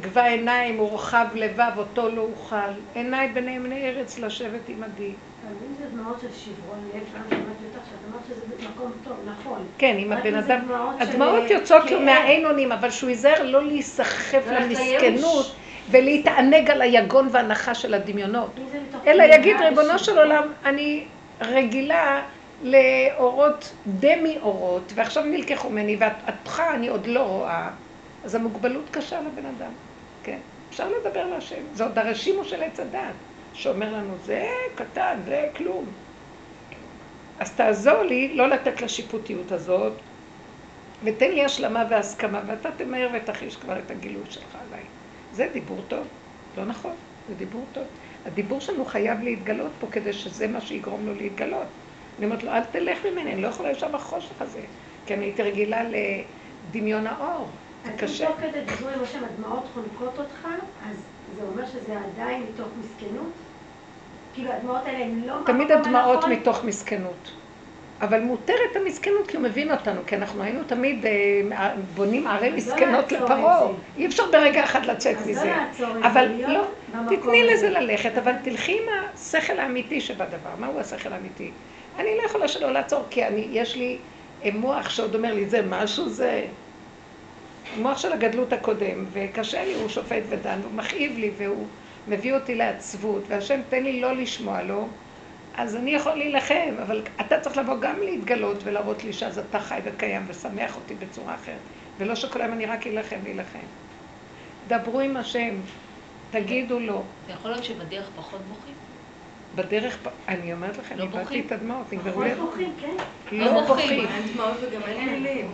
גבה 0.00 0.24
עיניים 0.24 0.80
ורחב 0.80 1.26
לבב, 1.34 1.70
אותו 1.76 2.08
לא 2.08 2.22
אוכל. 2.22 2.56
עיניי 2.94 3.28
בנאמני 3.28 3.88
ארץ 3.88 4.18
לשבת 4.18 4.68
עמדי. 4.68 5.10
אבל 5.46 5.54
אם 5.68 5.74
זה 5.78 5.84
דמעות 5.92 6.20
של 6.20 6.26
שברון 6.44 6.78
לב, 6.94 7.02
פעם 7.12 7.22
שמעתי 7.30 7.64
אותך 7.64 7.86
שאת 7.88 8.10
אמרת 8.10 8.22
שזה 8.28 8.68
מקום 8.74 8.92
טוב, 9.04 9.16
נכון. 9.26 9.66
כן, 9.78 9.96
אם 9.98 10.12
הבן 10.12 10.34
אדם... 10.34 10.60
הדמעות 11.00 11.50
יוצאות 11.50 11.90
לו 11.90 11.98
אונים, 12.44 12.72
אבל 12.72 12.90
שהוא 12.90 13.10
ייזהר 13.10 13.42
לא 13.42 13.64
להיסחף 13.64 14.42
למסכנות. 14.46 15.56
ולהתענג 15.90 16.70
על 16.70 16.82
היגון 16.82 17.28
והנחה 17.32 17.74
של 17.74 17.94
הדמיונות. 17.94 18.50
אלא 19.06 19.22
יגיד, 19.22 19.56
ריבונו 19.60 19.98
של. 19.98 20.18
עולם, 20.18 20.42
אני 20.64 21.04
רגילה 21.40 22.22
לאורות 22.62 23.72
דמי 23.86 24.38
אורות, 24.42 24.92
ועכשיו 24.94 25.24
נלקחו 25.24 25.70
ממני, 25.70 25.96
ואותך 25.96 26.62
אני 26.74 26.88
עוד 26.88 27.06
לא 27.06 27.22
רואה, 27.22 27.70
אז 28.24 28.34
המוגבלות 28.34 28.84
קשה 28.90 29.20
לבן 29.20 29.46
אדם, 29.46 29.72
כן? 30.24 30.38
אפשר 30.70 30.88
לדבר 30.88 31.26
להשם. 31.26 31.62
זה 31.74 31.84
עוד 31.84 31.98
הרשימו 31.98 32.44
של 32.44 32.62
עץ 32.62 32.80
הדת, 32.80 33.14
שאומר 33.54 33.92
לנו, 33.92 34.14
זה 34.24 34.48
קטן, 34.74 35.18
זה 35.24 35.48
כלום. 35.56 35.84
אז 37.38 37.52
תעזור 37.52 38.02
לי 38.02 38.34
לא 38.34 38.48
לתת 38.48 38.82
לשיפוטיות 38.82 39.52
הזאת, 39.52 39.92
ותן 41.04 41.30
לי 41.30 41.44
השלמה 41.44 41.84
והסכמה, 41.90 42.40
ואתה 42.46 42.68
תמהר 42.76 43.08
ותחיש 43.14 43.56
כבר 43.56 43.78
את 43.78 43.90
הגילוי 43.90 44.22
שלך 44.30 44.56
עליי. 44.68 44.84
זה 45.32 45.48
דיבור 45.52 45.80
טוב, 45.88 46.06
לא 46.56 46.64
נכון, 46.64 46.94
זה 47.28 47.34
דיבור 47.34 47.64
טוב. 47.72 47.84
הדיבור 48.26 48.60
שלנו 48.60 48.84
חייב 48.84 49.22
להתגלות 49.22 49.70
פה 49.80 49.86
כדי 49.90 50.12
שזה 50.12 50.46
מה 50.46 50.60
שיגרום 50.60 51.06
לו 51.06 51.14
להתגלות. 51.14 51.66
אני 52.18 52.26
אומרת 52.26 52.42
לו, 52.42 52.50
אל 52.50 52.64
תלך 52.64 52.98
ממני, 53.06 53.32
אני 53.32 53.42
לא 53.42 53.48
יכולה 53.48 53.72
לשם 53.72 53.92
בחושך 53.92 54.42
הזה, 54.42 54.60
כי 55.06 55.14
אני 55.14 55.24
הייתי 55.24 55.42
רגילה 55.42 55.82
לדמיון 56.70 57.06
האור. 57.06 57.48
זה 57.84 57.92
אז 57.92 58.00
קשה. 58.00 58.26
אם 58.26 58.32
תוך 58.32 58.40
כדי 58.40 58.60
דיבור 58.60 58.88
עם 58.88 59.02
השם 59.02 59.24
הדמעות 59.24 59.64
חונקות 59.74 60.18
אותך, 60.18 60.48
אז 60.90 60.96
זה 61.36 61.42
אומר 61.42 61.66
שזה 61.66 61.98
עדיין 62.00 62.42
מתוך 62.42 62.68
מסכנות? 62.80 63.32
כאילו 64.34 64.52
הדמעות 64.52 64.86
האלה 64.86 65.04
הן 65.04 65.22
לא... 65.26 65.34
תמיד 65.46 65.72
הדמעות? 65.72 66.24
מתוך 66.24 66.64
מסכנות. 66.64 67.30
אבל 68.00 68.20
מותרת 68.20 68.76
המסכנות 68.76 69.26
כי 69.26 69.36
הוא 69.36 69.44
מבין 69.44 69.70
אותנו, 69.70 70.00
כי 70.06 70.16
אנחנו 70.16 70.42
היינו 70.42 70.60
תמיד 70.66 71.06
אה, 71.06 71.74
בונים 71.94 72.26
ערי 72.26 72.50
מסכנות 72.50 73.12
לעצור 73.12 73.26
לפרעה. 73.26 73.66
אי 73.96 74.06
אפשר 74.06 74.22
ברגע 74.32 74.64
אחד 74.64 74.86
לצאת 74.86 75.16
לא 75.16 75.26
מזה. 75.26 75.54
אבל 76.02 76.28
לא, 76.48 76.64
תתני. 77.16 77.42
לזה 77.42 77.70
ללכת, 77.70 78.18
אבל 78.18 78.32
תלכי 78.44 78.72
עם 78.72 78.88
השכל 79.14 79.58
האמיתי 79.58 80.00
שבדבר. 80.00 80.50
מהו 80.58 80.80
השכל 80.80 81.12
האמיתי? 81.12 81.50
אני 81.98 82.16
לא 82.16 82.22
יכולה 82.22 82.48
שלא 82.48 82.72
לעצור, 82.72 83.02
כי 83.10 83.26
אני, 83.26 83.48
יש 83.50 83.76
לי 83.76 83.98
אה, 84.44 84.50
מוח 84.54 84.90
שעוד 84.90 85.14
אומר 85.14 85.34
לי, 85.34 85.46
זה 85.46 85.62
משהו, 85.68 86.08
זה... 86.08 86.44
מוח 87.78 87.98
של 87.98 88.12
הגדלות 88.12 88.52
הקודם, 88.52 89.04
וקשה 89.12 89.64
לי, 89.64 89.74
הוא 89.74 89.88
שופט 89.88 90.22
ודן, 90.28 90.58
הוא 90.64 90.72
מכאיב 90.72 91.18
לי, 91.18 91.30
והוא 91.36 91.66
מביא 92.08 92.34
אותי 92.34 92.54
לעצבות, 92.54 93.22
והשם 93.28 93.60
תן 93.68 93.82
לי 93.82 94.00
לא 94.00 94.12
לשמוע 94.12 94.62
לו, 94.62 94.88
אז 95.56 95.76
אני 95.76 95.90
יכול 95.90 96.14
להילחם, 96.14 96.74
אבל 96.82 97.02
אתה 97.20 97.40
צריך 97.40 97.56
לבוא 97.56 97.80
גם 97.80 98.00
להתגלות 98.00 98.56
ולהראות 98.64 99.04
לי 99.04 99.12
שאז 99.12 99.38
אתה 99.38 99.60
חי 99.60 99.80
וקיים 99.84 100.24
ושמח 100.28 100.76
אותי 100.76 100.94
בצורה 100.94 101.34
אחרת, 101.34 101.58
ולא 101.98 102.14
שכל 102.14 102.40
היום 102.40 102.52
אני 102.52 102.66
רק 102.66 102.86
אלחם 102.86 103.16
ואילחם. 103.24 103.58
דברו 104.68 105.00
עם 105.00 105.16
השם, 105.16 105.54
תגידו 106.30 106.80
לו. 106.80 107.02
זה 107.26 107.32
יכול 107.32 107.50
להיות 107.50 107.64
שבדרך 107.64 108.08
פחות 108.16 108.40
בוכים? 108.48 108.74
בדרך, 109.54 109.98
אני 110.28 110.52
אומרת 110.52 110.78
לכם, 110.78 110.96
לא 110.98 111.02
איבדתי 111.02 111.22
בוכים? 111.24 111.46
את 111.46 111.52
הדמעות, 111.52 111.92
נגמרו 111.92 112.12
פחות 112.12 112.24
לי... 112.24 112.34
בוכים, 112.34 112.72
כן. 112.80 112.96
לא 113.32 113.44
לא 113.44 113.60
בוכים. 113.66 113.66
בוכים. 113.66 114.06
אין 114.14 114.32
דמעות 114.34 114.56
וגם 114.60 114.82
אין 114.82 115.08
מילים. 115.08 115.50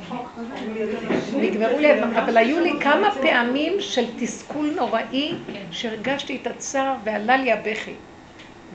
נגמרו 1.36 1.78
לי, 1.78 1.92
הדמעות, 1.92 2.16
אבל 2.16 2.36
היו 2.36 2.60
לי 2.60 2.72
כמה 2.80 3.08
פעמים 3.22 3.80
של 3.80 4.04
תסכול 4.18 4.72
נוראי, 4.76 5.34
כן. 5.52 5.66
שהרגשתי 5.70 6.38
את 6.42 6.46
הצער 6.46 6.94
ועלה 7.04 7.36
לי 7.36 7.52
הבכי. 7.52 7.94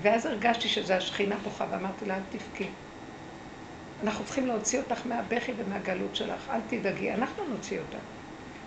ואז 0.01 0.25
הרגשתי 0.25 0.67
שזה 0.67 0.97
השכינה 0.97 1.35
בוכה, 1.43 1.65
ואמרתי 1.71 2.05
לה, 2.05 2.15
אל 2.15 2.21
תבכי. 2.29 2.67
אנחנו 4.03 4.25
צריכים 4.25 4.47
להוציא 4.47 4.79
אותך 4.79 5.01
מהבכי 5.05 5.51
ומהגלות 5.57 6.15
שלך, 6.15 6.49
אל 6.49 6.59
תדאגי, 6.69 7.13
אנחנו 7.13 7.43
נוציא 7.47 7.79
אותה. 7.79 7.97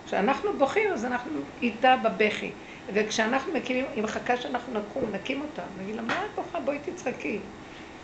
כשאנחנו 0.05 0.57
בוכים, 0.57 0.93
אז 0.93 1.05
אנחנו 1.05 1.39
איתה 1.61 1.95
בבכי. 2.03 2.51
וכשאנחנו 2.93 3.53
מקימים, 3.53 3.85
היא 3.95 4.03
מחכה 4.03 4.37
שאנחנו 4.37 4.79
נקום, 4.79 5.03
נקים 5.11 5.41
אותה, 5.41 5.61
נגיד 5.81 5.95
לה, 5.95 6.01
מה 6.01 6.25
את 6.25 6.35
בוכה? 6.35 6.59
בואי 6.59 6.77
תצחקי. 6.85 7.39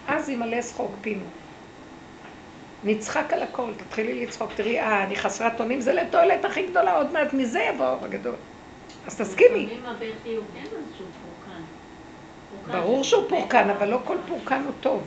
אז 0.08 0.30
ימלא 0.30 0.62
שחוק 0.62 0.92
פינו. 1.02 1.26
נצחק 2.84 3.34
על 3.34 3.44
הכל, 3.44 3.72
תתחילי 3.78 4.26
לצחוק, 4.26 4.52
תראי, 4.56 4.80
אה, 4.80 5.04
אני 5.04 5.16
חסרת 5.16 5.60
אונים, 5.60 5.82
זה 5.82 5.94
לתועלת 5.94 6.46
הכי 6.46 6.68
גדולה, 6.68 6.98
עוד 6.98 7.14
מעט 7.14 7.34
מזה 7.34 7.60
יבוא 7.60 7.86
הגדול. 8.02 8.36
אז 9.08 9.22
תסכימי. 9.22 9.66
לפעמים 9.66 9.86
הבכי 9.86 10.36
הוא 10.36 10.46
כן 10.54 10.60
איזשהו 10.60 11.06
פורקן. 11.22 11.62
פורקן 12.50 12.57
ברור 12.72 13.04
שהוא. 13.04 13.30
פורקן, 13.30 13.70
אבל 13.70 13.90
לא 13.90 14.00
כל 14.06 14.18
פורקן 14.28 14.62
הוא 14.66 14.74
טוב. 14.82 15.04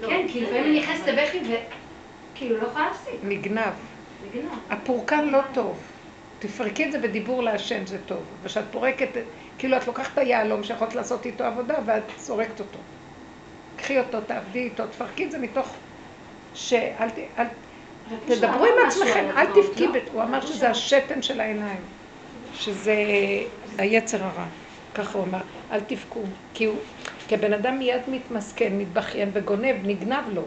לא. 0.00 0.08
כן, 0.08 0.26
כי 0.28 0.40
לפעמים 0.40 0.64
אני 0.64 0.80
נכנסת 0.80 1.06
לבכי 1.06 1.40
וכאילו 1.40 2.56
לא 2.58 2.66
יכולה 2.66 2.86
להפסיק. 2.86 3.14
נגנב. 3.22 3.72
נגנב. 4.28 4.50
הפורקן 4.70 5.28
לא 5.28 5.40
טוב. 5.54 5.78
תפרקי 6.38 6.84
את 6.84 6.92
זה 6.92 6.98
בדיבור 6.98 7.42
להשם, 7.42 7.86
זה 7.86 7.98
טוב. 8.06 8.22
וכשאת 8.42 8.64
פורקת, 8.70 9.08
כאילו 9.58 9.76
את 9.76 9.86
לוקחת 9.86 10.12
את 10.12 10.18
היהלום 10.18 10.64
שיכולת 10.64 10.94
לעשות 10.94 11.26
איתו 11.26 11.44
עבודה 11.44 11.74
ואת 11.84 12.02
זורקת 12.18 12.60
אותו. 12.60 12.78
קחי 13.76 13.98
אותו, 13.98 14.20
תעבדי 14.20 14.58
איתו, 14.58 14.86
תפרקי 14.86 15.24
את 15.24 15.30
זה 15.30 15.38
מתוך 15.38 15.68
ש... 16.54 16.72
אל 16.72 17.10
ת... 17.10 17.18
אל... 17.38 17.46
תדברו 18.26 18.64
עם 18.64 18.86
עצמכם, 18.86 19.24
אל 19.36 19.46
תבכי, 19.46 19.88
ב- 19.88 19.98
הוא 20.12 20.22
אמר 20.22 20.40
שזה 20.46 20.70
השתן 20.70 21.22
של 21.22 21.40
העיניים, 21.40 21.80
שזה 22.54 22.94
היצר 23.78 24.24
הרע, 24.24 24.44
ככה 24.94 25.18
הוא 25.18 25.26
אמר, 25.26 25.38
אל 25.72 25.80
תבכו, 25.80 26.20
כי 26.54 26.64
הוא, 26.64 26.76
כי 27.28 27.34
הבן 27.34 27.52
אדם 27.52 27.78
מיד 27.78 28.00
מתמסכן, 28.08 28.78
מתבכיין 28.78 29.30
וגונב, 29.32 29.76
נגנב 29.84 30.24
לו. 30.34 30.42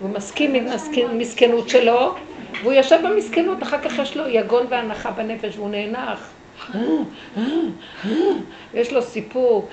הוא 0.00 0.10
מסכים 0.10 0.54
עם 0.54 0.66
המסכנות 1.10 1.68
שלו, 1.68 2.14
והוא 2.62 2.72
יושב 2.72 2.98
במסכנות, 3.04 3.62
אחר 3.62 3.78
כך 3.82 3.98
יש 3.98 4.16
לו 4.16 4.28
יגון 4.28 4.66
והנחה 4.68 5.10
בנפש, 5.10 5.56
והוא 5.56 5.70
נאנח. 5.70 6.30
יש 8.74 8.92
לו 8.92 9.02
סיפוק. 9.02 9.70